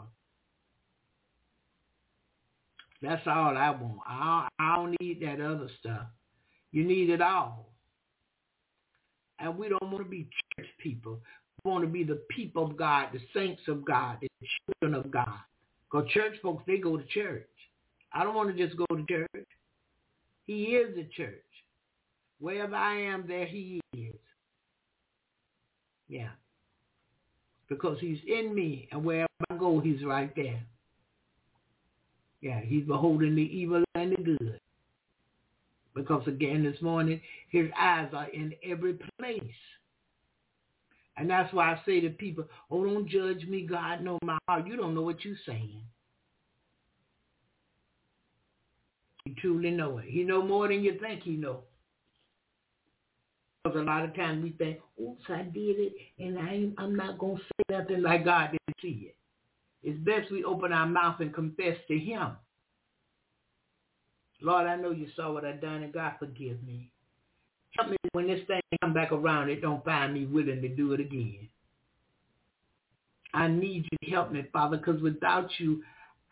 That's 3.03 3.27
all 3.27 3.57
I 3.57 3.69
want. 3.69 3.99
I, 4.07 4.47
I 4.59 4.75
don't 4.77 4.95
need 5.01 5.21
that 5.21 5.41
other 5.41 5.67
stuff. 5.81 6.07
You 6.71 6.85
need 6.85 7.09
it 7.09 7.21
all. 7.21 7.69
And 9.39 9.57
we 9.57 9.67
don't 9.67 9.91
want 9.91 10.05
to 10.05 10.09
be 10.09 10.30
church 10.57 10.69
people. 10.81 11.19
We 11.63 11.71
want 11.71 11.84
to 11.84 11.89
be 11.89 12.05
the 12.05 12.21
people 12.30 12.65
of 12.65 12.77
God, 12.77 13.09
the 13.11 13.19
saints 13.34 13.61
of 13.67 13.84
God, 13.84 14.19
the 14.21 14.30
children 14.81 14.97
of 14.97 15.11
God. 15.11 15.38
Because 15.91 16.09
church 16.11 16.35
folks, 16.41 16.63
they 16.65 16.77
go 16.77 16.95
to 16.95 17.03
church. 17.07 17.49
I 18.13 18.23
don't 18.23 18.35
want 18.35 18.55
to 18.55 18.65
just 18.65 18.77
go 18.77 18.85
to 18.95 19.05
church. 19.05 19.47
He 20.45 20.63
is 20.75 20.95
the 20.95 21.03
church. 21.15 21.43
Wherever 22.39 22.75
I 22.75 23.01
am, 23.01 23.25
there 23.27 23.45
he 23.45 23.81
is. 23.93 24.15
Yeah. 26.07 26.30
Because 27.67 27.97
he's 27.99 28.19
in 28.27 28.55
me, 28.55 28.88
and 28.93 29.03
wherever 29.03 29.27
I 29.49 29.55
go, 29.55 29.81
he's 29.81 30.05
right 30.05 30.34
there. 30.38 30.63
Yeah, 32.43 32.59
he's 32.59 32.83
beholding 32.83 33.35
the 33.35 33.41
evil 33.41 33.85
and 33.95 34.11
the 34.11 34.21
good. 34.21 34.59
Because 35.95 36.27
again 36.27 36.61
this 36.61 36.81
morning, 36.81 37.21
his 37.47 37.67
eyes 37.79 38.09
are 38.13 38.27
in 38.31 38.53
every 38.69 38.99
place. 39.17 39.39
And 41.15 41.29
that's 41.29 41.53
why 41.53 41.71
I 41.71 41.79
say 41.85 42.01
to 42.01 42.09
people, 42.09 42.43
oh, 42.69 42.83
don't 42.83 43.07
judge 43.07 43.45
me. 43.47 43.65
God 43.65 44.01
know 44.01 44.19
my 44.23 44.37
heart. 44.49 44.67
You 44.67 44.75
don't 44.75 44.93
know 44.93 45.03
what 45.03 45.23
you're 45.23 45.37
saying. 45.45 45.83
You 49.23 49.35
truly 49.39 49.71
know 49.71 49.99
it. 49.99 50.05
He 50.09 50.23
know 50.23 50.43
more 50.43 50.67
than 50.67 50.83
you 50.83 50.99
think 50.99 51.23
he 51.23 51.37
know. 51.37 51.61
Because 53.63 53.79
a 53.79 53.83
lot 53.83 54.03
of 54.03 54.13
times 54.15 54.43
we 54.43 54.51
think, 54.51 54.79
oops, 55.01 55.23
I 55.29 55.43
did 55.43 55.79
it, 55.79 55.93
and 56.19 56.37
I 56.37 56.67
I'm 56.77 56.97
not 56.97 57.19
going 57.19 57.37
to 57.37 57.41
say 57.41 57.79
nothing 57.79 58.01
like 58.01 58.25
God 58.25 58.51
didn't 58.51 58.81
see 58.81 59.11
it. 59.11 59.15
It's 59.84 59.99
best 59.99 60.31
we 60.31 60.43
open 60.43 60.72
our 60.72 60.88
mouth 60.88 61.19
and 61.19 61.34
confess 61.34 61.77
to 61.88 61.99
him. 61.99 62.31
Lord, 64.41 64.68
I 64.68 64.76
know 64.76 64.91
you 64.91 65.07
saw 65.15 65.31
what 65.31 65.45
I 65.45 65.53
done, 65.53 65.84
and 65.84 65.93
God 65.93 66.14
forgive 66.19 66.64
me. 66.64 66.89
Help 67.77 67.89
me 67.89 67.97
when 68.11 68.27
this 68.27 68.45
thing 68.47 68.61
come 68.81 68.93
back 68.93 69.11
around, 69.11 69.49
it 69.49 69.61
don't 69.61 69.84
find 69.84 70.14
me 70.14 70.26
willing 70.26 70.61
to 70.61 70.69
do 70.69 70.93
it 70.93 70.99
again. 70.99 71.49
I 73.34 73.47
need 73.47 73.88
you 73.91 73.97
to 74.03 74.11
help 74.11 74.31
me, 74.31 74.45
Father, 74.53 74.77
because 74.77 75.01
without 75.01 75.49
you, 75.57 75.81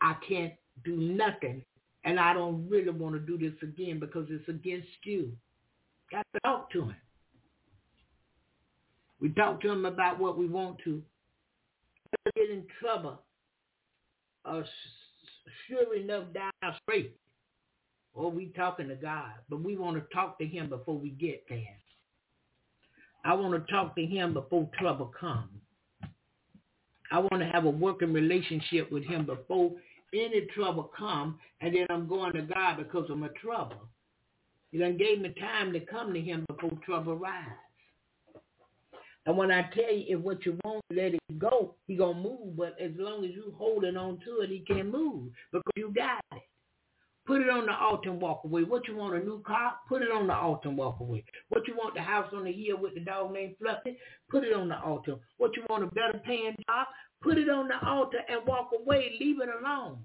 I 0.01 0.15
can't 0.27 0.53
do 0.85 0.95
nothing. 0.95 1.63
And 2.03 2.19
I 2.19 2.33
don't 2.33 2.67
really 2.69 2.89
want 2.89 3.15
to 3.15 3.19
do 3.19 3.37
this 3.37 3.57
again 3.61 3.99
because 3.99 4.27
it's 4.29 4.47
against 4.47 4.87
you. 5.03 5.31
Got 6.11 6.25
to 6.33 6.39
talk 6.41 6.71
to 6.71 6.83
him. 6.83 6.95
We 9.19 9.29
talk 9.29 9.61
to 9.61 9.71
him 9.71 9.85
about 9.85 10.19
what 10.19 10.37
we 10.37 10.47
want 10.47 10.77
to. 10.83 11.01
Get 12.35 12.49
in 12.49 12.65
trouble. 12.79 13.19
Sure 14.45 15.95
enough, 15.95 16.25
down 16.33 16.51
straight. 16.83 17.15
Or 18.13 18.29
we 18.29 18.47
talking 18.47 18.89
to 18.89 18.95
God, 18.95 19.31
but 19.49 19.63
we 19.63 19.77
want 19.77 19.97
to 19.97 20.13
talk 20.13 20.37
to 20.39 20.45
him 20.45 20.69
before 20.69 20.97
we 20.97 21.09
get 21.11 21.45
there. 21.47 21.77
I 23.23 23.33
want 23.33 23.53
to 23.53 23.71
talk 23.71 23.95
to 23.95 24.05
him 24.05 24.33
before 24.33 24.69
trouble 24.77 25.13
comes. 25.17 25.49
I 27.11 27.19
want 27.19 27.39
to 27.39 27.45
have 27.45 27.65
a 27.65 27.69
working 27.69 28.13
relationship 28.13 28.91
with 28.91 29.03
him 29.03 29.25
before 29.25 29.71
any 30.13 30.47
trouble 30.53 30.91
come, 30.97 31.39
and 31.61 31.75
then 31.75 31.87
I'm 31.89 32.07
going 32.07 32.33
to 32.33 32.41
God 32.41 32.77
because 32.77 33.09
of 33.09 33.17
my 33.17 33.29
trouble. 33.41 33.87
He 34.71 34.77
done 34.77 34.97
gave 34.97 35.21
me 35.21 35.33
time 35.39 35.71
to 35.73 35.79
come 35.81 36.13
to 36.13 36.21
him 36.21 36.45
before 36.47 36.71
trouble 36.85 37.17
rise. 37.17 37.45
And 39.25 39.37
when 39.37 39.51
I 39.51 39.69
tell 39.73 39.93
you 39.93 40.17
if 40.17 40.19
what 40.19 40.45
you 40.45 40.57
want, 40.63 40.83
let 40.89 41.13
it 41.13 41.39
go, 41.39 41.75
he 41.87 41.95
to 41.97 42.13
move. 42.13 42.57
But 42.57 42.75
as 42.81 42.91
long 42.97 43.23
as 43.23 43.31
you 43.31 43.53
holding 43.57 43.95
on 43.95 44.19
to 44.25 44.41
it, 44.41 44.49
he 44.49 44.59
can't 44.67 44.91
move 44.91 45.31
because 45.51 45.73
you 45.75 45.93
got 45.95 46.23
it. 46.33 46.41
Put 47.27 47.41
it 47.41 47.49
on 47.49 47.67
the 47.67 47.73
altar 47.73 48.09
and 48.09 48.19
walk 48.19 48.41
away. 48.45 48.63
What 48.63 48.87
you 48.87 48.95
want, 48.95 49.13
a 49.15 49.19
new 49.19 49.43
car? 49.43 49.73
Put 49.87 50.01
it 50.01 50.11
on 50.11 50.25
the 50.25 50.33
altar 50.33 50.69
and 50.69 50.77
walk 50.77 50.99
away. 50.99 51.23
What 51.49 51.67
you 51.67 51.75
want, 51.75 51.93
the 51.93 52.01
house 52.01 52.27
on 52.33 52.45
the 52.45 52.51
hill 52.51 52.77
with 52.79 52.95
the 52.95 53.01
dog 53.01 53.31
named 53.31 53.55
Fluffy? 53.61 53.97
Put 54.29 54.43
it 54.43 54.53
on 54.53 54.69
the 54.69 54.79
altar. 54.79 55.17
What 55.37 55.55
you 55.55 55.63
want, 55.69 55.83
a 55.83 55.87
better 55.87 56.19
paying 56.25 56.55
job? 56.67 56.87
Put 57.21 57.37
it 57.37 57.47
on 57.47 57.67
the 57.67 57.87
altar 57.87 58.21
and 58.27 58.45
walk 58.47 58.71
away. 58.77 59.17
Leave 59.19 59.39
it 59.39 59.49
alone. 59.49 59.99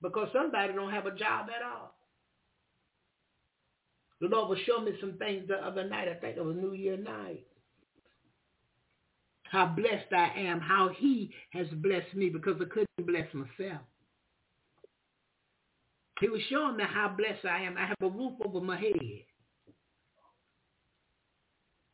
Because 0.00 0.28
somebody 0.32 0.72
don't 0.72 0.90
have 0.90 1.04
a 1.04 1.14
job 1.14 1.48
at 1.54 1.62
all. 1.62 1.99
The 4.20 4.28
Lord 4.28 4.50
was 4.50 4.58
showing 4.66 4.84
me 4.84 4.92
some 5.00 5.14
things 5.14 5.48
the 5.48 5.54
other 5.54 5.88
night. 5.88 6.08
I 6.08 6.14
think 6.14 6.36
it 6.36 6.44
was 6.44 6.56
New 6.56 6.72
Year 6.72 6.96
night. 6.96 7.46
How 9.44 9.66
blessed 9.66 10.12
I 10.12 10.32
am, 10.36 10.60
how 10.60 10.90
he 10.96 11.32
has 11.52 11.66
blessed 11.68 12.14
me 12.14 12.28
because 12.28 12.56
I 12.60 12.66
couldn't 12.66 12.88
bless 13.06 13.26
myself. 13.34 13.80
He 16.20 16.28
was 16.28 16.42
showing 16.50 16.76
me 16.76 16.84
how 16.86 17.08
blessed 17.16 17.46
I 17.46 17.62
am. 17.62 17.76
I 17.76 17.86
have 17.86 17.96
a 18.02 18.08
roof 18.08 18.34
over 18.44 18.60
my 18.60 18.78
head, 18.78 18.92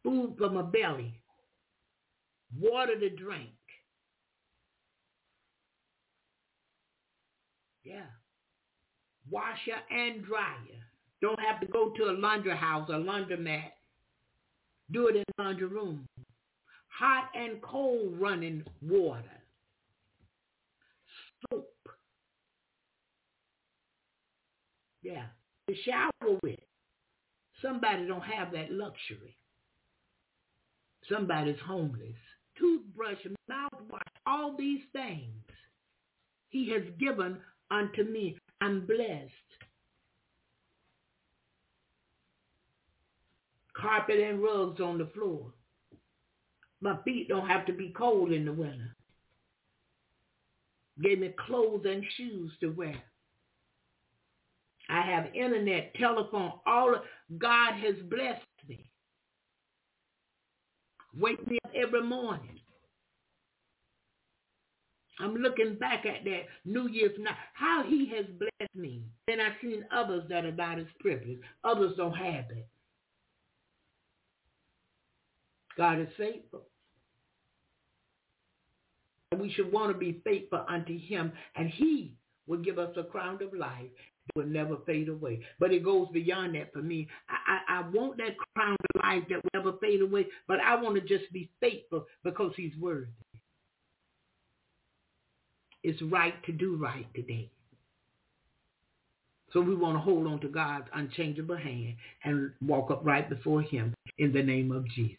food 0.02 0.34
for 0.36 0.50
my 0.50 0.62
belly, 0.62 1.14
water 2.58 2.98
to 2.98 3.10
drink. 3.10 3.50
Yeah. 7.84 8.06
Washer 9.30 9.78
and 9.90 10.24
dryer. 10.24 10.85
Don't 11.22 11.40
have 11.40 11.60
to 11.60 11.66
go 11.66 11.90
to 11.96 12.04
a 12.04 12.12
laundry 12.12 12.56
house, 12.56 12.88
a 12.88 12.92
laundromat. 12.92 13.70
Do 14.92 15.08
it 15.08 15.16
in 15.16 15.24
the 15.36 15.42
laundry 15.42 15.66
room. 15.66 16.06
Hot 16.88 17.30
and 17.34 17.60
cold 17.62 18.18
running 18.18 18.64
water. 18.82 19.22
Soap. 21.50 21.68
Yeah. 25.02 25.26
To 25.68 25.74
shower 25.84 26.38
with. 26.42 26.58
Somebody 27.62 28.06
don't 28.06 28.20
have 28.20 28.52
that 28.52 28.70
luxury. 28.70 29.36
Somebody's 31.10 31.58
homeless. 31.66 32.16
Toothbrush, 32.58 33.18
mouthwash, 33.50 34.00
all 34.26 34.56
these 34.56 34.80
things 34.92 35.32
he 36.48 36.70
has 36.70 36.82
given 36.98 37.38
unto 37.70 38.04
me. 38.04 38.38
I'm 38.60 38.86
blessed. 38.86 39.32
Carpet 43.80 44.20
and 44.20 44.42
rugs 44.42 44.80
on 44.80 44.98
the 44.98 45.06
floor. 45.14 45.52
My 46.80 46.96
feet 47.04 47.28
don't 47.28 47.48
have 47.48 47.66
to 47.66 47.72
be 47.72 47.92
cold 47.96 48.32
in 48.32 48.44
the 48.44 48.52
winter. 48.52 48.96
Gave 51.02 51.18
me 51.18 51.34
clothes 51.46 51.84
and 51.86 52.04
shoes 52.16 52.52
to 52.60 52.68
wear. 52.68 53.02
I 54.88 55.02
have 55.02 55.34
internet, 55.34 55.94
telephone, 55.94 56.52
all 56.66 56.94
of, 56.94 57.02
God 57.38 57.74
has 57.74 57.96
blessed 58.08 58.40
me. 58.68 58.88
Wake 61.18 61.46
me 61.46 61.58
up 61.64 61.72
every 61.74 62.02
morning. 62.02 62.60
I'm 65.18 65.34
looking 65.34 65.76
back 65.76 66.04
at 66.04 66.24
that 66.24 66.42
New 66.64 66.88
Year's 66.88 67.18
night, 67.18 67.34
how 67.54 67.84
he 67.88 68.10
has 68.14 68.26
blessed 68.38 68.74
me. 68.74 69.02
Then 69.26 69.40
I've 69.40 69.54
seen 69.62 69.84
others 69.90 70.24
that 70.28 70.44
are 70.44 70.52
not 70.52 70.78
as 70.78 70.86
privileged. 71.00 71.40
Others 71.64 71.94
don't 71.96 72.12
have 72.12 72.50
it. 72.50 72.68
God 75.76 76.00
is 76.00 76.08
faithful. 76.16 76.62
And 79.32 79.40
we 79.40 79.52
should 79.52 79.72
want 79.72 79.92
to 79.92 79.98
be 79.98 80.20
faithful 80.24 80.64
unto 80.68 80.98
him, 80.98 81.32
and 81.56 81.68
he 81.68 82.14
will 82.46 82.58
give 82.58 82.78
us 82.78 82.96
a 82.96 83.04
crown 83.04 83.42
of 83.42 83.52
life 83.52 83.90
that 84.26 84.36
will 84.36 84.46
never 84.46 84.76
fade 84.86 85.08
away. 85.08 85.40
But 85.58 85.72
it 85.72 85.84
goes 85.84 86.08
beyond 86.12 86.54
that 86.54 86.72
for 86.72 86.80
me. 86.80 87.08
I, 87.28 87.74
I, 87.74 87.78
I 87.80 87.88
want 87.88 88.18
that 88.18 88.36
crown 88.54 88.76
of 88.94 89.02
life 89.02 89.24
that 89.28 89.42
will 89.42 89.50
never 89.62 89.78
fade 89.78 90.00
away, 90.00 90.26
but 90.46 90.60
I 90.60 90.80
want 90.80 90.94
to 90.94 91.00
just 91.00 91.32
be 91.32 91.50
faithful 91.60 92.06
because 92.24 92.52
he's 92.56 92.76
worthy. 92.80 93.08
it's 95.86 96.02
right 96.02 96.34
to 96.44 96.52
do 96.52 96.76
right 96.76 97.06
today. 97.14 97.48
So 99.52 99.60
we 99.60 99.76
want 99.76 99.96
to 99.96 100.00
hold 100.00 100.26
on 100.26 100.40
to 100.40 100.48
God's 100.48 100.88
unchangeable 100.92 101.56
hand 101.56 101.94
and 102.24 102.50
walk 102.60 102.90
up 102.90 103.02
right 103.04 103.28
before 103.30 103.62
him 103.62 103.94
in 104.18 104.32
the 104.32 104.42
name 104.42 104.72
of 104.72 104.84
Jesus. 104.88 105.16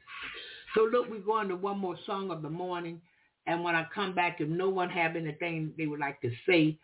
So 0.77 0.83
look, 0.83 1.09
we're 1.09 1.19
going 1.19 1.47
to 1.49 1.56
one 1.56 1.80
more 1.80 1.97
song 2.06 2.30
of 2.30 2.43
the 2.43 2.49
morning. 2.49 3.01
And 3.47 3.64
when 3.64 3.75
I 3.75 3.88
come 3.95 4.14
back, 4.14 4.38
if 4.39 4.47
no 4.47 4.69
one 4.69 4.89
have 4.89 5.15
anything 5.15 5.73
they 5.75 5.88
would 5.88 5.99
like 5.99 6.22
to 6.22 6.30
say, 6.47 6.77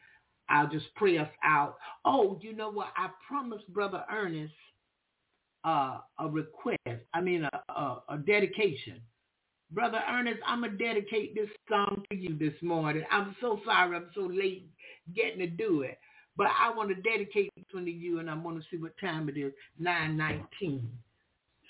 I'll 0.49 0.67
just 0.67 0.87
pray 0.95 1.19
us 1.19 1.29
out. 1.43 1.75
Oh, 2.03 2.39
you 2.41 2.55
know 2.55 2.71
what? 2.71 2.87
I 2.97 3.09
promised 3.27 3.67
Brother 3.71 4.03
Ernest 4.11 4.53
uh, 5.63 5.99
a 6.19 6.27
request. 6.27 6.79
I 7.13 7.21
mean, 7.21 7.45
a, 7.45 7.71
a, 7.71 8.03
a 8.09 8.17
dedication. 8.17 8.99
Brother 9.71 10.01
Ernest, 10.09 10.39
I'm 10.45 10.61
going 10.61 10.75
to 10.75 10.83
dedicate 10.83 11.35
this 11.35 11.49
song 11.69 12.03
to 12.09 12.17
you 12.17 12.35
this 12.37 12.59
morning. 12.63 13.03
I'm 13.11 13.35
so 13.41 13.59
sorry 13.63 13.95
I'm 13.95 14.09
so 14.15 14.21
late 14.21 14.69
getting 15.15 15.39
to 15.39 15.47
do 15.47 15.81
it. 15.81 15.99
But 16.35 16.47
I 16.59 16.75
want 16.75 16.89
to 16.89 16.95
dedicate 16.95 17.51
this 17.55 17.65
one 17.71 17.85
to 17.85 17.91
you, 17.91 18.19
and 18.19 18.29
I 18.29 18.33
want 18.33 18.57
to 18.57 18.65
see 18.71 18.81
what 18.81 18.97
time 18.99 19.29
it 19.29 19.37
is, 19.37 19.53
9.19. 19.79 20.81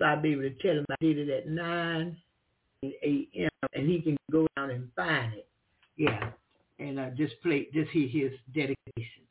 So 0.03 0.07
I'll 0.07 0.21
be 0.21 0.33
able 0.33 0.41
to 0.41 0.53
tell 0.55 0.73
him 0.73 0.85
I 0.91 0.95
did 0.99 1.17
it 1.17 1.29
at 1.29 1.47
9 1.47 2.17
a.m., 2.83 3.49
and 3.73 3.89
he 3.89 4.01
can 4.01 4.17
go 4.29 4.45
down 4.57 4.71
and 4.71 4.89
find 4.97 5.33
it. 5.33 5.47
Yeah, 5.95 6.31
and 6.77 6.99
uh, 6.99 7.11
just 7.11 7.41
play, 7.41 7.69
just 7.73 7.89
hear 7.91 8.09
his 8.09 8.31
dedication. 8.53 9.23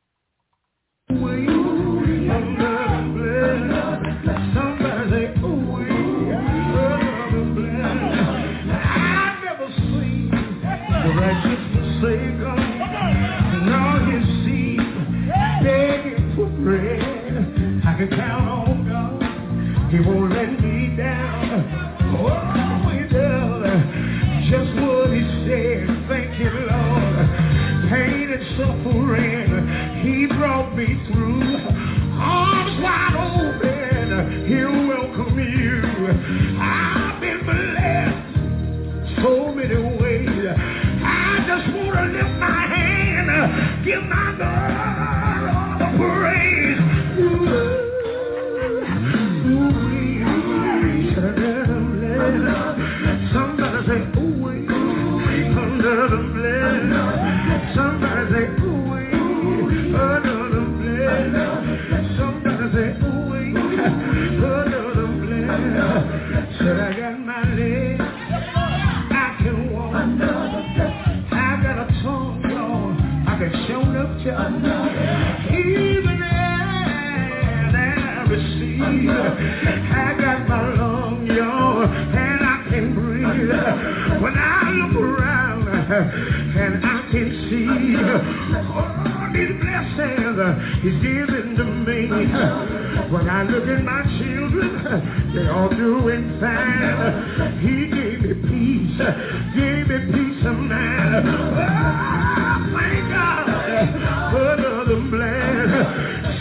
I 17.85 17.95
can 17.99 18.09
count 18.09 18.49
on 18.49 18.89
God. 18.89 19.93
He 19.93 20.01
won't 20.01 20.32
me 30.83 30.97
through. 31.07 31.32
And 86.03 86.85
I 86.85 86.99
can 87.11 87.29
see 87.49 87.67
all 88.73 89.31
these 89.33 89.55
blessings 89.61 90.23
He's 90.83 90.99
given 91.03 91.57
to 91.57 91.65
me. 91.65 92.09
When 93.13 93.29
I 93.29 93.43
look 93.45 93.69
at 93.69 93.85
my 93.85 94.03
children, 94.19 95.33
they 95.35 95.47
all 95.49 95.69
doing 95.69 96.39
fine. 96.41 97.59
He 97.61 97.87
gave 97.91 98.21
me 98.23 98.35
peace, 98.49 98.99
gave 99.55 99.87
me 99.89 99.99
peace 100.13 100.45
of 100.47 100.57
mind. 100.57 101.29
Oh, 101.29 101.53
thank 102.75 103.09
God 103.11 103.47
for 104.33 104.45
another 104.55 105.01
blood. 105.11 105.69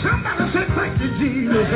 Somebody 0.02 0.44
say 0.52 0.66
thank 0.74 1.00
you, 1.00 1.10
Jesus, 1.18 1.68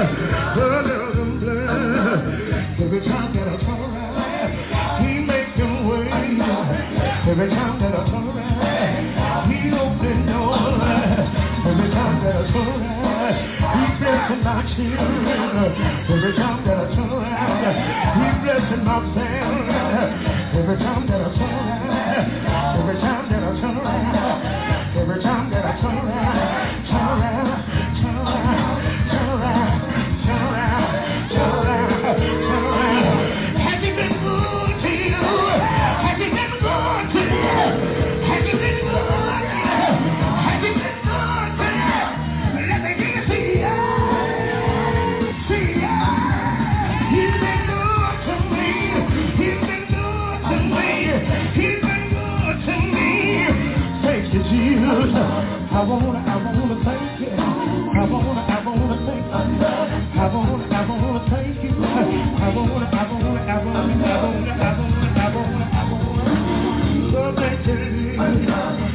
that 7.97 8.07
I 8.07 8.11
turn 8.11 8.29
around, 8.29 9.51
He 9.51 9.73
opens 9.73 10.27
doors. 10.29 10.77
Every 11.67 11.91
time 11.91 12.17
that 12.25 12.37
I 12.37 12.53
turn 12.53 12.69
around, 12.69 13.35
He's 13.77 13.95
blessing 13.99 14.43
my 14.45 14.63
children. 14.77 15.75
Every 16.11 16.33
time 16.37 16.65
that 16.67 16.77
I 16.77 16.95
turn 16.95 17.11
around, 17.11 17.75
He's 18.17 18.37
blessing 18.45 18.85
my 18.85 19.01
family. 19.15 20.61
Every 20.61 20.77
time 20.79 21.07
that 21.07 21.21
I 21.21 21.56
I 55.77 55.83
wanna, 55.83 56.19
I 56.19 56.37
wanna 56.43 56.85
thank 56.85 57.21
you. 57.21 57.29
I 57.37 58.05
wanna, 58.11 58.41
I 58.49 58.65
wanna 58.65 58.97
thank 59.07 59.27
you. 59.27 59.33
I 59.33 60.27
wanna, 60.33 60.65
I 60.73 60.89
wanna 60.89 61.21
thank 61.29 61.63
you. 61.63 61.85
I 61.85 62.49
wanna, 62.57 62.87
I 62.87 63.13
wanna, 63.13 63.41
I 63.45 63.65
wanna, 63.65 63.85
I 63.85 64.25
wanna, 64.25 64.53
I 64.53 64.79
wanna, 64.79 65.09
I 65.13 65.35
wanna, 65.37 65.67
I 65.73 65.93
wanna. 65.93 67.13
So 67.13 67.21
thank 67.37 67.67
you, 67.67 68.87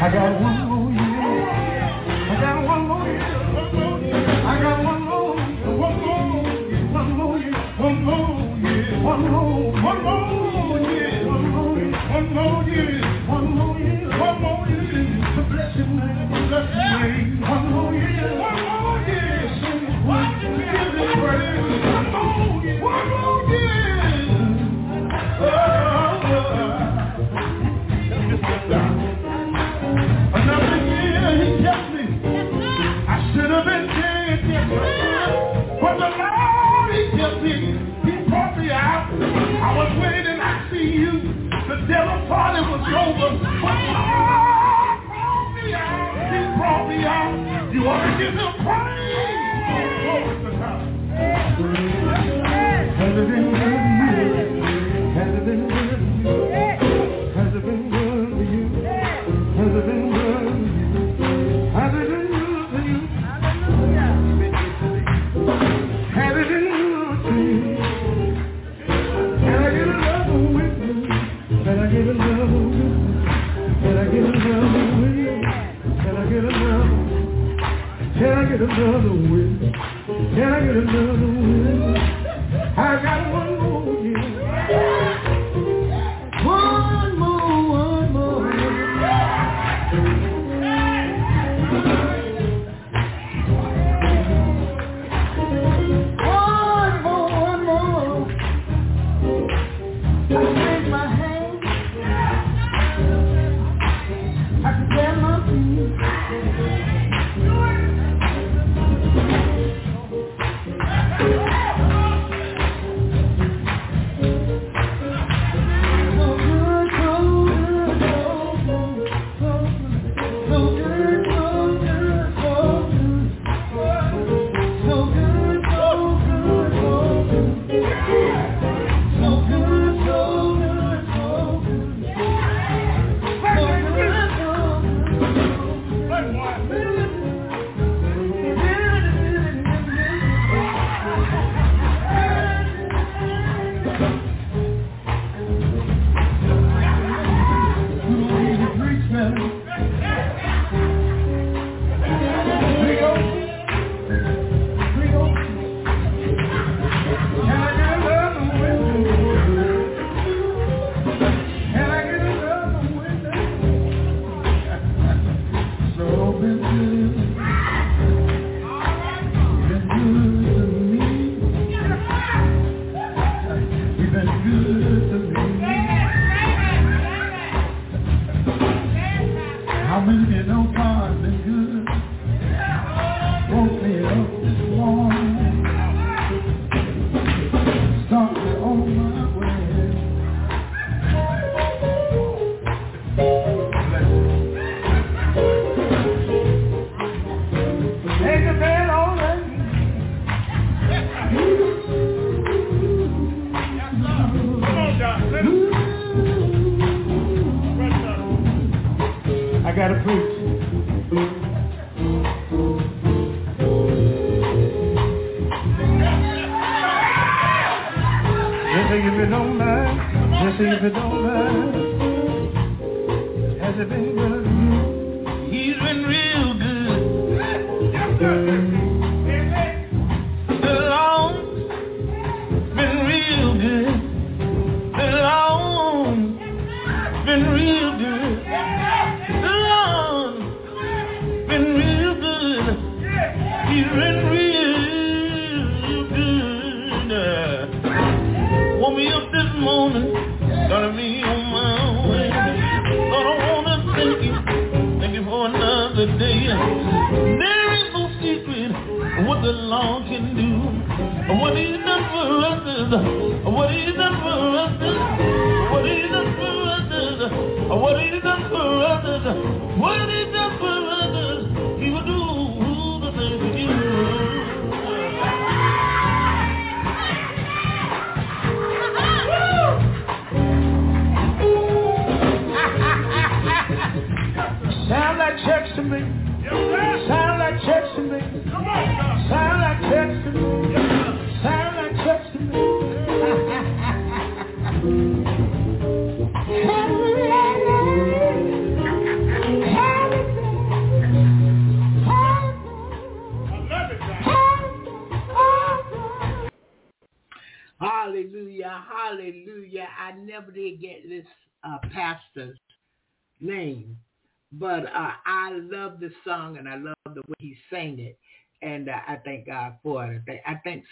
I 0.07 0.09
got 0.09 0.39
one 0.39 0.56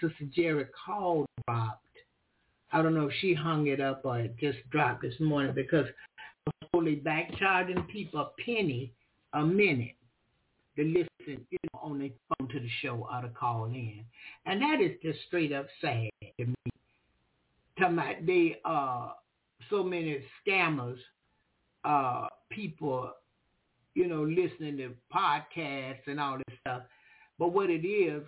Sister 0.02 0.26
Jerry 0.34 0.66
called 0.86 1.28
dropped. 1.48 1.82
I 2.72 2.82
don't 2.82 2.94
know 2.94 3.08
if 3.08 3.14
she 3.22 3.34
hung 3.34 3.68
it 3.68 3.80
up 3.80 4.02
or 4.04 4.20
it 4.20 4.36
just 4.38 4.58
dropped 4.70 5.02
this 5.02 5.14
morning 5.20 5.54
because 5.54 5.86
I 5.88 6.22
was 6.46 6.70
totally 6.72 6.96
back 6.96 7.32
charging 7.38 7.84
people 7.84 8.20
a 8.20 8.30
penny 8.44 8.92
a 9.34 9.44
minute 9.44 9.96
to 10.78 10.84
listen, 10.84 11.46
you 11.50 11.58
know, 11.74 11.80
on 11.82 12.00
their 12.00 12.10
phone 12.38 12.50
to 12.50 12.60
the 12.60 12.70
show 12.82 13.08
or 13.12 13.22
to 13.22 13.30
call 13.30 13.66
in. 13.66 14.04
And 14.46 14.62
that 14.62 14.82
is 14.82 14.92
just 15.02 15.20
straight 15.28 15.54
up 15.54 15.68
sad 15.82 16.10
to 16.38 16.46
me. 16.46 16.56
Talking 17.80 17.94
about 17.94 18.26
they 18.26 18.60
uh 18.66 19.10
so 19.70 19.84
many 19.84 20.22
scammers, 20.46 20.98
uh 21.84 22.28
people, 22.50 23.12
you 23.96 24.08
know, 24.08 24.24
listening 24.24 24.78
to 24.78 24.94
podcasts 25.14 26.06
and 26.06 26.20
all 26.20 26.38
this 26.38 26.58
stuff. 26.62 26.84
But 27.40 27.54
what 27.54 27.70
it 27.70 27.88
is, 27.88 28.22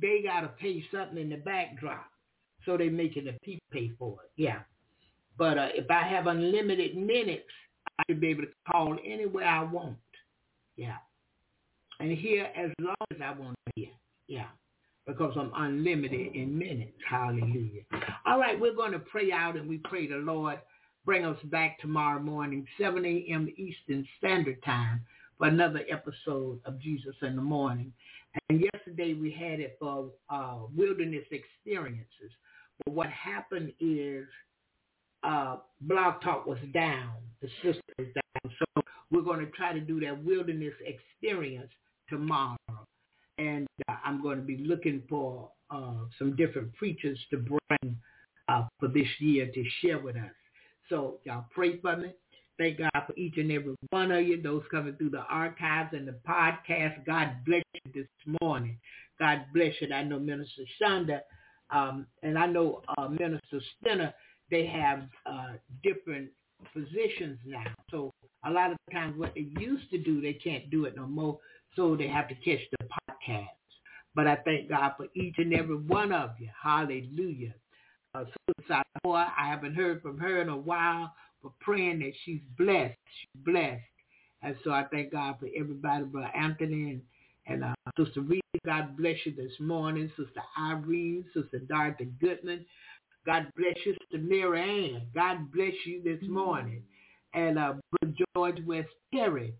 they 0.00 0.22
got 0.22 0.40
to 0.40 0.48
pay 0.48 0.84
something 0.92 1.18
in 1.18 1.30
the 1.30 1.36
backdrop. 1.36 2.06
So 2.66 2.76
they 2.76 2.88
making 2.88 3.26
the 3.26 3.34
people 3.42 3.66
pay 3.70 3.90
for 3.98 4.16
it. 4.24 4.30
Yeah. 4.36 4.60
But 5.38 5.56
uh, 5.56 5.68
if 5.74 5.90
I 5.90 6.02
have 6.02 6.26
unlimited 6.26 6.96
minutes, 6.96 7.48
I 7.98 8.02
should 8.08 8.20
be 8.20 8.28
able 8.28 8.42
to 8.42 8.48
call 8.70 8.96
anywhere 9.04 9.46
I 9.46 9.62
want. 9.62 9.96
Yeah. 10.76 10.96
And 11.98 12.10
hear 12.16 12.48
as 12.56 12.70
long 12.78 12.96
as 13.10 13.18
I 13.22 13.32
want 13.32 13.56
to 13.66 13.72
hear. 13.76 13.90
Yeah. 14.26 14.46
Because 15.06 15.32
I'm 15.36 15.52
unlimited 15.56 16.34
in 16.34 16.56
minutes. 16.56 16.92
Hallelujah. 17.08 17.82
All 18.26 18.38
right, 18.38 18.58
we're 18.58 18.74
going 18.74 18.92
to 18.92 18.98
pray 18.98 19.32
out 19.32 19.56
and 19.56 19.68
we 19.68 19.78
pray 19.78 20.06
the 20.06 20.16
Lord 20.16 20.58
bring 21.04 21.24
us 21.24 21.38
back 21.44 21.78
tomorrow 21.80 22.20
morning, 22.20 22.66
7 22.78 23.04
a.m. 23.04 23.48
Eastern 23.56 24.06
Standard 24.18 24.62
Time 24.62 25.02
for 25.38 25.46
another 25.46 25.80
episode 25.90 26.60
of 26.64 26.78
Jesus 26.78 27.14
in 27.22 27.36
the 27.36 27.42
Morning. 27.42 27.92
And 28.48 28.62
yesterday 28.74 29.14
we 29.14 29.30
had 29.30 29.60
it 29.60 29.76
for 29.80 30.10
uh, 30.28 30.58
wilderness 30.76 31.24
experiences. 31.30 32.30
But 32.84 32.94
what 32.94 33.08
happened 33.08 33.72
is 33.80 34.26
uh, 35.22 35.56
Blog 35.80 36.22
Talk 36.22 36.46
was 36.46 36.58
down. 36.72 37.12
The 37.40 37.48
system 37.62 37.82
was 37.98 38.08
down. 38.14 38.54
So 38.58 38.82
we're 39.10 39.22
going 39.22 39.40
to 39.40 39.50
try 39.52 39.72
to 39.72 39.80
do 39.80 40.00
that 40.00 40.22
wilderness 40.22 40.74
experience 40.84 41.70
tomorrow. 42.08 42.56
And 43.38 43.66
uh, 43.88 43.96
I'm 44.04 44.22
going 44.22 44.36
to 44.36 44.44
be 44.44 44.58
looking 44.58 45.02
for 45.08 45.50
uh, 45.70 46.04
some 46.18 46.36
different 46.36 46.74
preachers 46.74 47.18
to 47.30 47.38
bring 47.38 47.96
uh, 48.48 48.64
for 48.78 48.88
this 48.88 49.08
year 49.18 49.50
to 49.52 49.64
share 49.80 49.98
with 49.98 50.16
us. 50.16 50.30
So 50.90 51.18
y'all 51.24 51.46
pray 51.50 51.80
for 51.80 51.96
me. 51.96 52.12
Thank 52.58 52.78
God 52.78 52.90
for 53.06 53.14
each 53.16 53.38
and 53.38 53.50
every 53.50 53.74
one 53.88 54.12
of 54.12 54.22
you, 54.22 54.42
those 54.42 54.62
coming 54.70 54.94
through 54.96 55.10
the 55.10 55.24
archives 55.30 55.94
and 55.94 56.06
the 56.06 56.16
podcast. 56.28 57.06
God 57.06 57.36
bless 57.46 57.62
you 57.72 57.92
this 57.94 58.36
morning. 58.42 58.78
God 59.18 59.46
bless 59.54 59.72
you. 59.80 59.88
I 59.94 60.02
know 60.02 60.18
Minister 60.18 60.62
Shonda 60.80 61.20
um, 61.72 62.06
and 62.22 62.38
I 62.38 62.46
know 62.46 62.82
uh, 62.98 63.08
Minister 63.08 63.60
Stinner, 63.80 64.12
they 64.50 64.66
have 64.66 65.02
uh, 65.26 65.52
different 65.82 66.30
positions 66.72 67.38
now. 67.46 67.64
So 67.90 68.12
a 68.44 68.50
lot 68.50 68.72
of 68.72 68.78
times 68.92 69.18
what 69.18 69.32
they 69.34 69.48
used 69.60 69.90
to 69.90 69.98
do, 69.98 70.20
they 70.20 70.34
can't 70.34 70.70
do 70.70 70.84
it 70.84 70.96
no 70.96 71.06
more. 71.06 71.38
So 71.76 71.96
they 71.96 72.08
have 72.08 72.28
to 72.28 72.34
catch 72.34 72.60
the 72.78 72.86
podcast. 73.08 73.46
But 74.14 74.26
I 74.26 74.36
thank 74.44 74.68
God 74.68 74.92
for 74.96 75.06
each 75.14 75.36
and 75.38 75.54
every 75.54 75.76
one 75.76 76.12
of 76.12 76.30
you. 76.40 76.48
Hallelujah. 76.60 77.54
Uh, 78.14 78.24
Suicide 78.58 78.82
Boy, 79.04 79.24
I 79.38 79.48
haven't 79.48 79.74
heard 79.74 80.02
from 80.02 80.18
her 80.18 80.42
in 80.42 80.48
a 80.48 80.56
while, 80.56 81.12
but 81.42 81.52
praying 81.60 82.00
that 82.00 82.12
she's 82.24 82.40
blessed. 82.58 82.96
She's 83.20 83.44
blessed. 83.44 83.82
And 84.42 84.56
so 84.64 84.72
I 84.72 84.84
thank 84.90 85.12
God 85.12 85.36
for 85.38 85.48
everybody, 85.56 86.04
Brother 86.04 86.30
Anthony 86.34 86.90
and, 86.90 87.02
and 87.46 87.64
uh, 87.64 87.74
Sister 88.02 88.22
Reed. 88.22 88.40
God 88.66 88.96
bless 88.96 89.16
you 89.24 89.34
this 89.36 89.52
morning. 89.60 90.10
Sister 90.16 90.42
Irene, 90.60 91.24
Sister 91.34 91.60
Dorothy 91.60 92.08
Goodman. 92.20 92.66
God 93.26 93.46
bless 93.56 93.76
you, 93.84 93.94
Sister 94.00 94.18
Mary 94.18 94.60
Ann. 94.94 95.06
God 95.14 95.52
bless 95.52 95.74
you 95.84 96.02
this 96.02 96.28
morning. 96.28 96.82
And 97.34 97.58
uh, 97.58 97.74
Brother 97.92 98.14
George 98.34 98.58
West 98.66 98.88
Perry. 99.12 99.54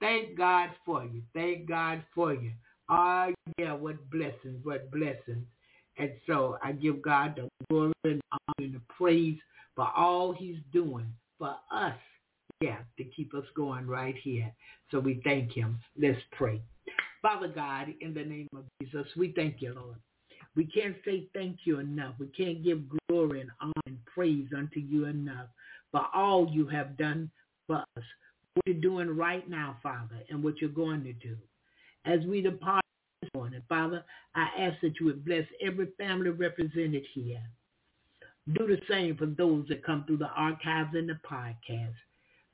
Thank 0.00 0.36
God 0.36 0.70
for 0.84 1.04
you. 1.04 1.22
Thank 1.34 1.68
God 1.68 2.04
for 2.14 2.34
you. 2.34 2.52
Ah, 2.88 3.28
yeah, 3.58 3.72
what 3.72 4.10
blessings, 4.10 4.62
what 4.62 4.90
blessings. 4.90 5.46
And 5.98 6.10
so 6.26 6.58
I 6.62 6.72
give 6.72 7.02
God 7.02 7.36
the 7.36 7.48
glory 7.70 7.92
and 8.04 8.20
honor 8.32 8.66
and 8.66 8.74
the 8.74 8.80
praise 8.96 9.38
for 9.76 9.88
all 9.96 10.32
he's 10.32 10.58
doing 10.72 11.06
for 11.38 11.56
us, 11.72 11.96
yeah, 12.60 12.78
to 12.98 13.04
keep 13.04 13.34
us 13.34 13.44
going 13.56 13.86
right 13.86 14.16
here. 14.22 14.52
So 14.90 15.00
we 15.00 15.20
thank 15.24 15.52
him. 15.52 15.78
Let's 16.00 16.20
pray. 16.32 16.60
Father 17.22 17.48
God, 17.48 17.88
in 18.00 18.12
the 18.14 18.24
name 18.24 18.48
of 18.56 18.64
Jesus, 18.82 19.06
we 19.16 19.32
thank 19.32 19.62
you, 19.62 19.74
Lord. 19.74 19.96
We 20.56 20.66
can't 20.66 20.96
say 21.04 21.26
thank 21.34 21.60
you 21.64 21.80
enough. 21.80 22.14
We 22.18 22.26
can't 22.28 22.62
give 22.62 22.82
glory 23.08 23.40
and 23.40 23.50
honor 23.60 23.72
and 23.86 23.98
praise 24.04 24.48
unto 24.56 24.78
you 24.78 25.06
enough 25.06 25.48
for 25.90 26.06
all 26.14 26.48
you 26.52 26.66
have 26.68 26.96
done 26.96 27.30
for 27.66 27.76
us, 27.76 28.04
what 28.54 28.66
you're 28.66 28.76
doing 28.76 29.16
right 29.16 29.48
now, 29.48 29.76
Father, 29.82 30.20
and 30.28 30.42
what 30.44 30.60
you're 30.60 30.70
going 30.70 31.02
to 31.04 31.12
do. 31.12 31.36
As 32.04 32.20
we 32.26 32.40
depart 32.40 32.84
morning, 33.34 33.62
Father, 33.68 34.04
I 34.34 34.48
ask 34.58 34.80
that 34.82 35.00
you 35.00 35.06
would 35.06 35.24
bless 35.24 35.44
every 35.60 35.88
family 35.98 36.30
represented 36.30 37.02
here. 37.12 37.42
Do 38.52 38.66
the 38.66 38.78
same 38.88 39.16
for 39.16 39.26
those 39.26 39.66
that 39.68 39.84
come 39.84 40.04
through 40.06 40.18
the 40.18 40.28
archives 40.28 40.90
and 40.94 41.08
the 41.08 41.18
podcast. 41.28 41.94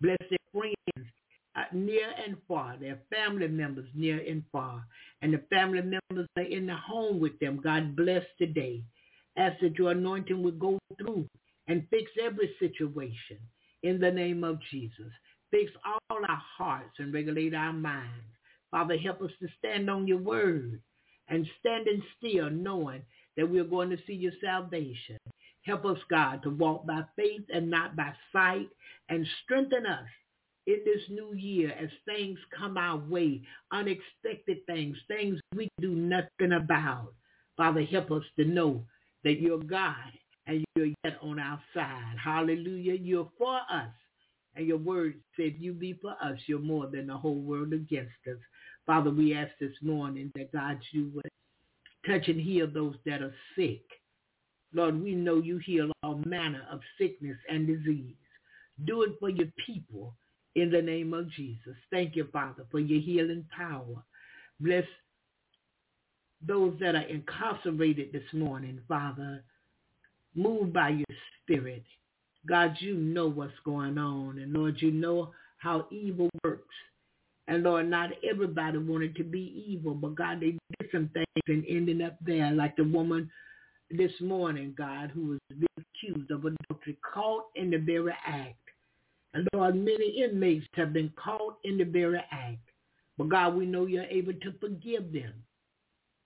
Bless 0.01 0.17
their 0.31 0.39
friends 0.53 1.11
uh, 1.57 1.65
near 1.73 2.09
and 2.27 2.37
far, 2.49 2.77
their 2.79 2.99
family 3.11 3.49
members 3.49 3.89
near 3.95 4.19
and 4.19 4.43
far, 4.51 4.85
and 5.21 5.35
the 5.35 5.43
family 5.51 5.83
members 5.83 6.29
that 6.35 6.43
are 6.43 6.49
in 6.49 6.67
the 6.67 6.77
home 6.77 7.21
with 7.21 7.39
them. 7.41 7.61
God 7.63 7.97
bless 7.97 8.25
today. 8.39 8.83
Ask 9.37 9.61
that 9.61 9.77
your 9.77 9.91
anointing 9.91 10.43
would 10.43 10.59
go 10.59 10.79
through 10.99 11.27
and 11.69 11.87
fix 11.91 12.11
every 12.23 12.51
situation 12.59 13.39
in 13.83 14.01
the 14.01 14.11
name 14.11 14.45
of 14.45 14.59
Jesus. 14.71 15.13
Fix 15.51 15.71
all 15.85 16.25
our 16.29 16.43
hearts 16.57 16.95
and 16.99 17.13
regulate 17.13 17.55
our 17.55 17.73
minds. 17.73 18.25
Father, 18.71 18.97
help 18.97 19.21
us 19.23 19.33
to 19.41 19.49
stand 19.59 19.91
on 19.91 20.07
your 20.07 20.19
word 20.19 20.81
and 21.29 21.47
standing 21.59 22.03
still 22.19 22.51
knowing 22.51 23.03
that 23.37 23.49
we're 23.49 23.65
going 23.65 23.91
to 23.91 23.99
see 24.07 24.15
your 24.15 24.33
salvation. 24.43 25.19
Help 25.63 25.85
us, 25.85 25.99
God, 26.09 26.43
to 26.43 26.51
walk 26.51 26.87
by 26.87 27.03
faith 27.17 27.45
and 27.53 27.71
not 27.71 27.97
by 27.97 28.13
sight 28.33 28.69
and 29.09 29.27
strengthen 29.45 29.87
us 29.87 30.07
in 30.67 30.79
this 30.85 31.03
new 31.11 31.35
year 31.35 31.73
as 31.79 31.91
things 32.05 32.39
come 32.57 32.77
our 32.77 32.99
way, 32.99 33.43
unexpected 33.73 34.65
things, 34.67 34.97
things 35.09 35.39
we 35.55 35.69
do 35.81 35.91
nothing 35.91 36.53
about. 36.53 37.13
Father, 37.57 37.83
help 37.85 38.11
us 38.11 38.25
to 38.39 38.45
know 38.45 38.85
that 39.25 39.41
you're 39.41 39.59
God 39.59 39.95
and 40.47 40.65
you're 40.75 40.87
yet 41.05 41.19
on 41.23 41.39
our 41.39 41.61
side. 41.75 42.17
Hallelujah. 42.23 42.95
You're 42.95 43.31
for 43.39 43.57
us. 43.71 43.91
And 44.57 44.67
your 44.67 44.79
word 44.79 45.15
said 45.37 45.55
you 45.59 45.73
be 45.73 45.93
for 46.01 46.17
us. 46.23 46.39
You're 46.47 46.59
more 46.59 46.89
than 46.89 47.07
the 47.07 47.17
whole 47.17 47.41
world 47.41 47.73
against 47.73 48.11
us. 48.27 48.39
Father, 48.91 49.11
we 49.13 49.37
ask 49.37 49.53
this 49.61 49.77
morning 49.83 50.33
that 50.35 50.51
God, 50.51 50.81
you 50.91 51.13
would 51.15 51.29
touch 52.05 52.27
and 52.27 52.41
heal 52.41 52.67
those 52.67 52.97
that 53.07 53.23
are 53.23 53.33
sick. 53.55 53.83
Lord, 54.75 55.01
we 55.01 55.15
know 55.15 55.37
you 55.37 55.59
heal 55.59 55.93
all 56.03 56.21
manner 56.27 56.63
of 56.69 56.81
sickness 56.99 57.37
and 57.49 57.69
disease. 57.69 58.17
Do 58.85 59.03
it 59.03 59.13
for 59.21 59.29
your 59.29 59.47
people 59.65 60.17
in 60.57 60.73
the 60.73 60.83
name 60.83 61.15
of 61.15 61.31
Jesus. 61.31 61.77
Thank 61.93 62.17
you, 62.17 62.27
Father, 62.33 62.67
for 62.73 62.81
your 62.81 63.01
healing 63.01 63.47
power. 63.57 64.03
Bless 64.59 64.83
those 66.45 66.75
that 66.81 66.97
are 66.97 67.03
incarcerated 67.03 68.11
this 68.13 68.33
morning, 68.33 68.81
Father. 68.89 69.45
Move 70.35 70.73
by 70.73 70.89
your 70.89 71.17
spirit. 71.45 71.85
God, 72.45 72.75
you 72.81 72.97
know 72.97 73.29
what's 73.29 73.53
going 73.65 73.99
on. 73.99 74.41
And 74.41 74.53
Lord, 74.53 74.83
you 74.83 74.91
know 74.91 75.31
how 75.59 75.87
evil 75.93 76.29
works. 76.43 76.75
And 77.51 77.65
Lord, 77.65 77.91
not 77.91 78.11
everybody 78.23 78.79
wanted 78.79 79.17
to 79.17 79.25
be 79.25 79.65
evil, 79.69 79.93
but 79.93 80.15
God, 80.15 80.39
they 80.39 80.53
did 80.53 80.91
some 80.93 81.11
things 81.13 81.27
and 81.49 81.65
ended 81.69 82.01
up 82.01 82.17
there, 82.25 82.53
like 82.53 82.77
the 82.77 82.85
woman 82.85 83.29
this 83.91 84.13
morning, 84.21 84.73
God, 84.79 85.11
who 85.11 85.31
was 85.31 85.41
accused 85.77 86.31
of 86.31 86.45
adultery, 86.45 86.97
caught 87.13 87.47
in 87.57 87.71
the 87.71 87.79
very 87.79 88.15
act. 88.25 88.55
And 89.35 89.49
Lord, 89.53 89.75
many 89.75 90.23
inmates 90.23 90.65
have 90.75 90.93
been 90.93 91.13
caught 91.17 91.57
in 91.65 91.77
the 91.77 91.83
very 91.83 92.23
act. 92.31 92.69
But 93.19 93.31
God, 93.31 93.57
we 93.57 93.67
know 93.67 93.87
you're 93.87 94.05
able 94.05 94.33
to 94.33 94.55
forgive 94.61 95.13
them 95.13 95.33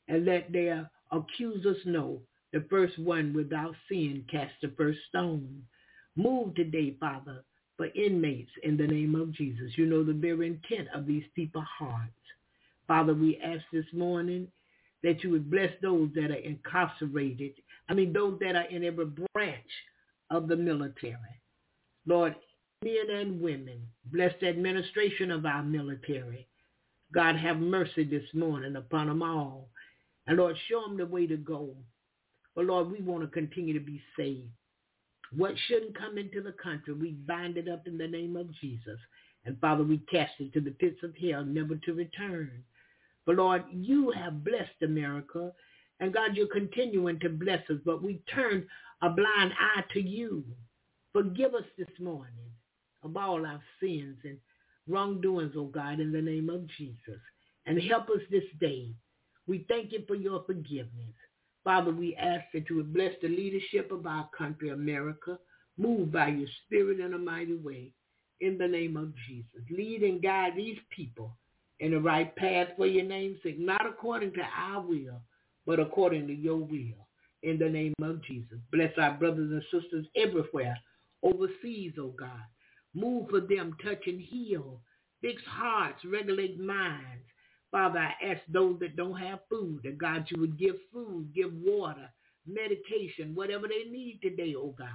and 0.08 0.26
let 0.26 0.52
their 0.52 0.90
accusers 1.10 1.78
know 1.86 2.20
the 2.52 2.66
first 2.68 2.98
one 2.98 3.32
without 3.32 3.74
sin 3.88 4.26
cast 4.30 4.52
the 4.60 4.74
first 4.76 4.98
stone. 5.08 5.62
Move 6.16 6.54
today, 6.54 6.98
Father, 7.00 7.42
for 7.76 7.86
inmates 7.94 8.50
in 8.62 8.76
the 8.76 8.86
name 8.86 9.14
of 9.14 9.32
Jesus. 9.32 9.72
You 9.76 9.86
know 9.86 10.04
the 10.04 10.12
very 10.12 10.46
intent 10.46 10.88
of 10.94 11.06
these 11.06 11.24
people's 11.34 11.64
hearts. 11.78 12.12
Father, 12.86 13.14
we 13.14 13.40
ask 13.44 13.62
this 13.72 13.86
morning 13.92 14.48
that 15.02 15.22
you 15.22 15.30
would 15.30 15.50
bless 15.50 15.70
those 15.82 16.10
that 16.14 16.30
are 16.30 16.34
incarcerated. 16.34 17.52
I 17.88 17.94
mean, 17.94 18.12
those 18.12 18.38
that 18.40 18.56
are 18.56 18.68
in 18.68 18.84
every 18.84 19.06
branch 19.06 19.70
of 20.30 20.48
the 20.48 20.56
military. 20.56 21.16
Lord, 22.06 22.34
men 22.82 23.10
and 23.10 23.40
women. 23.40 23.80
Bless 24.12 24.32
the 24.40 24.48
administration 24.48 25.30
of 25.30 25.46
our 25.46 25.62
military. 25.62 26.46
God, 27.12 27.36
have 27.36 27.58
mercy 27.58 28.04
this 28.04 28.24
morning 28.34 28.76
upon 28.76 29.08
them 29.08 29.22
all. 29.22 29.68
And 30.26 30.36
Lord, 30.36 30.56
show 30.68 30.82
them 30.82 30.96
the 30.96 31.06
way 31.06 31.26
to 31.26 31.36
go. 31.36 31.70
But 32.54 32.66
Lord, 32.66 32.90
we 32.90 33.00
want 33.00 33.22
to 33.22 33.28
continue 33.28 33.72
to 33.74 33.84
be 33.84 34.00
saved. 34.16 34.48
What 35.32 35.54
shouldn't 35.66 35.98
come 35.98 36.18
into 36.18 36.42
the 36.42 36.52
country, 36.52 36.94
we 36.94 37.12
bind 37.12 37.56
it 37.56 37.68
up 37.68 37.86
in 37.86 37.98
the 37.98 38.06
name 38.06 38.36
of 38.36 38.52
Jesus. 38.60 38.98
And 39.44 39.60
Father, 39.60 39.84
we 39.84 39.98
cast 40.10 40.32
it 40.38 40.52
to 40.54 40.60
the 40.60 40.70
pits 40.70 41.02
of 41.02 41.14
hell, 41.16 41.44
never 41.44 41.76
to 41.76 41.94
return. 41.94 42.62
But 43.26 43.36
Lord, 43.36 43.64
you 43.70 44.10
have 44.12 44.44
blessed 44.44 44.82
America. 44.82 45.52
And 46.00 46.12
God, 46.12 46.36
you're 46.36 46.46
continuing 46.46 47.20
to 47.20 47.28
bless 47.28 47.68
us. 47.70 47.78
But 47.84 48.02
we 48.02 48.22
turn 48.34 48.66
a 49.02 49.10
blind 49.10 49.52
eye 49.58 49.84
to 49.92 50.00
you. 50.00 50.44
Forgive 51.12 51.54
us 51.54 51.64
this 51.78 51.88
morning 52.00 52.50
of 53.02 53.16
all 53.16 53.46
our 53.46 53.60
sins 53.80 54.16
and 54.24 54.38
wrongdoings, 54.88 55.52
oh 55.56 55.66
God, 55.66 56.00
in 56.00 56.12
the 56.12 56.22
name 56.22 56.50
of 56.50 56.66
Jesus. 56.76 57.20
And 57.66 57.80
help 57.80 58.08
us 58.10 58.20
this 58.30 58.44
day. 58.60 58.90
We 59.46 59.64
thank 59.68 59.92
you 59.92 60.02
for 60.06 60.14
your 60.14 60.42
forgiveness. 60.44 61.14
Father, 61.64 61.90
we 61.90 62.14
ask 62.16 62.44
that 62.52 62.68
you 62.68 62.76
would 62.76 62.92
bless 62.92 63.12
the 63.22 63.28
leadership 63.28 63.90
of 63.90 64.06
our 64.06 64.28
country, 64.36 64.68
America. 64.68 65.38
Move 65.78 66.12
by 66.12 66.28
your 66.28 66.48
spirit 66.66 67.00
in 67.00 67.14
a 67.14 67.18
mighty 67.18 67.56
way. 67.56 67.90
In 68.40 68.58
the 68.58 68.68
name 68.68 68.96
of 68.96 69.12
Jesus. 69.26 69.62
Lead 69.70 70.02
and 70.02 70.22
guide 70.22 70.52
these 70.56 70.78
people 70.94 71.36
in 71.80 71.92
the 71.92 72.00
right 72.00 72.34
path 72.36 72.68
for 72.76 72.86
your 72.86 73.04
name's 73.04 73.38
sake, 73.42 73.58
not 73.58 73.86
according 73.86 74.32
to 74.34 74.42
our 74.56 74.82
will, 74.82 75.20
but 75.66 75.80
according 75.80 76.26
to 76.26 76.34
your 76.34 76.58
will. 76.58 77.08
In 77.42 77.58
the 77.58 77.68
name 77.68 77.94
of 78.02 78.22
Jesus. 78.24 78.58
Bless 78.70 78.92
our 78.98 79.12
brothers 79.12 79.50
and 79.50 79.62
sisters 79.70 80.06
everywhere, 80.16 80.78
overseas, 81.22 81.92
oh 81.98 82.14
God. 82.18 82.40
Move 82.94 83.28
for 83.28 83.40
them, 83.40 83.76
touch 83.82 84.02
and 84.06 84.20
heal. 84.20 84.80
Fix 85.20 85.42
hearts, 85.46 85.98
regulate 86.04 86.60
minds. 86.60 87.24
Father, 87.74 87.98
I 87.98 88.12
ask 88.24 88.40
those 88.46 88.78
that 88.78 88.94
don't 88.94 89.18
have 89.18 89.40
food, 89.50 89.80
that 89.82 89.98
God, 89.98 90.26
you 90.30 90.40
would 90.40 90.56
give 90.56 90.76
food, 90.92 91.34
give 91.34 91.52
water, 91.54 92.08
medication, 92.46 93.34
whatever 93.34 93.66
they 93.66 93.90
need 93.90 94.20
today, 94.22 94.54
oh 94.56 94.76
God. 94.78 94.86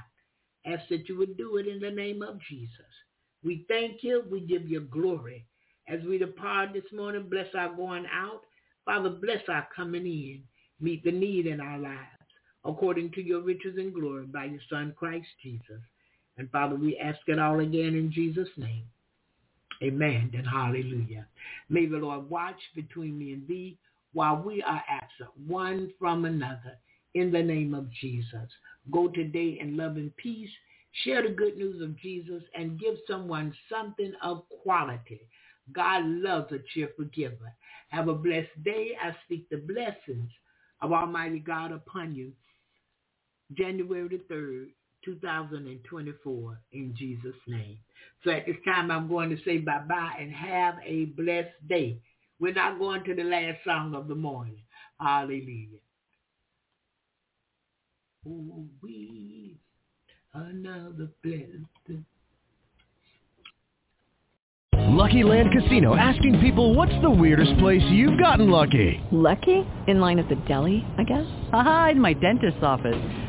Ask 0.66 0.88
that 0.88 1.10
you 1.10 1.18
would 1.18 1.36
do 1.38 1.58
it 1.58 1.68
in 1.68 1.82
the 1.82 1.92
name 1.92 2.22
of 2.22 2.40
Jesus. 2.50 2.72
We 3.44 3.66
thank 3.68 4.02
you. 4.02 4.24
We 4.32 4.40
give 4.40 4.70
you 4.70 4.80
glory. 4.80 5.46
As 5.90 6.00
we 6.08 6.20
depart 6.20 6.70
this 6.72 6.90
morning, 6.94 7.28
bless 7.30 7.54
our 7.54 7.76
going 7.76 8.06
out. 8.14 8.44
Father, 8.86 9.10
bless 9.10 9.42
our 9.50 9.68
coming 9.76 10.06
in. 10.06 10.42
Meet 10.80 11.04
the 11.04 11.12
need 11.12 11.48
in 11.48 11.60
our 11.60 11.80
lives 11.80 11.98
according 12.64 13.12
to 13.12 13.22
your 13.22 13.42
riches 13.42 13.76
and 13.76 13.94
glory 13.94 14.26
by 14.28 14.46
your 14.46 14.62
Son, 14.70 14.94
Christ 14.98 15.28
Jesus. 15.44 15.82
And 16.38 16.50
Father, 16.50 16.78
we 16.78 16.98
ask 16.98 17.20
it 17.28 17.40
all 17.40 17.60
again 17.60 17.98
in 17.98 18.10
Jesus' 18.10 18.48
name. 18.56 18.86
Amen 19.82 20.32
and 20.34 20.46
hallelujah. 20.46 21.26
May 21.70 21.86
the 21.86 21.98
Lord 21.98 22.30
watch 22.30 22.60
between 22.76 23.18
me 23.18 23.34
and 23.34 23.48
thee 23.48 23.78
while 24.14 24.42
we 24.42 24.62
are 24.64 24.84
absent 24.90 25.30
one 25.48 25.92
from 25.98 26.26
another 26.26 26.78
in 27.14 27.32
the 27.32 27.42
name 27.42 27.74
of 27.74 27.92
Jesus. 27.94 28.50
Go 28.92 29.08
today 29.08 29.58
in 29.62 29.78
love 29.78 29.96
and 29.96 30.16
peace. 30.18 30.50
Share 31.04 31.24
the 31.24 31.34
good 31.34 31.58
news 31.58 31.82
of 31.82 31.98
Jesus 32.00 32.44
and 32.56 32.80
give 32.80 32.96
someone 33.08 33.54
something 33.72 34.14
of 34.24 34.44
quality. 34.64 35.22
God 35.72 36.04
loves 36.06 36.52
a 36.52 36.58
cheerful 36.74 37.06
giver. 37.14 37.54
Have 37.90 38.08
a 38.08 38.14
blessed 38.14 38.64
day. 38.64 38.92
I 39.02 39.16
speak 39.26 39.48
the 39.50 39.58
blessings 39.58 40.30
of 40.82 40.92
Almighty 40.92 41.40
God 41.40 41.72
upon 41.72 42.16
you. 42.16 42.32
January 43.54 44.08
the 44.08 44.34
3rd, 44.34 44.68
2024 45.14 46.60
in 46.74 46.94
Jesus' 46.98 47.36
name. 47.48 47.78
So 48.24 48.32
at 48.32 48.46
this 48.46 48.56
time, 48.66 48.92
I'm 48.92 49.08
going 49.08 49.30
to 49.30 49.38
say 49.44 49.58
bye-bye 49.58 50.18
and 50.20 50.32
have 50.32 50.76
a 50.86 51.06
blessed 51.06 51.68
day. 51.68 52.00
We're 52.40 52.54
not 52.54 52.80
going 52.80 53.04
to 53.06 53.16
the 53.16 53.24
last 53.24 53.58
song 53.66 53.96
of 53.96 54.08
the 54.08 54.16
morning. 54.16 54.62
Hallelujah. 55.00 55.80
Oh, 58.28 58.66
we 58.82 59.58
another 60.34 61.10
blessed 61.24 62.04
Lucky 65.00 65.24
Land 65.24 65.50
Casino 65.54 65.96
asking 65.96 66.40
people 66.42 66.74
what's 66.74 66.94
the 67.02 67.10
weirdest 67.10 67.58
place 67.60 67.82
you've 67.90 68.20
gotten 68.20 68.50
lucky? 68.50 69.02
Lucky? 69.12 69.66
In 69.88 70.00
line 70.00 70.20
at 70.20 70.28
the 70.28 70.36
deli, 70.48 70.86
I 70.98 71.04
guess? 71.04 71.26
Aha, 71.54 71.90
in 71.92 72.02
my 72.02 72.14
dentist's 72.14 72.60
office. 72.62 73.29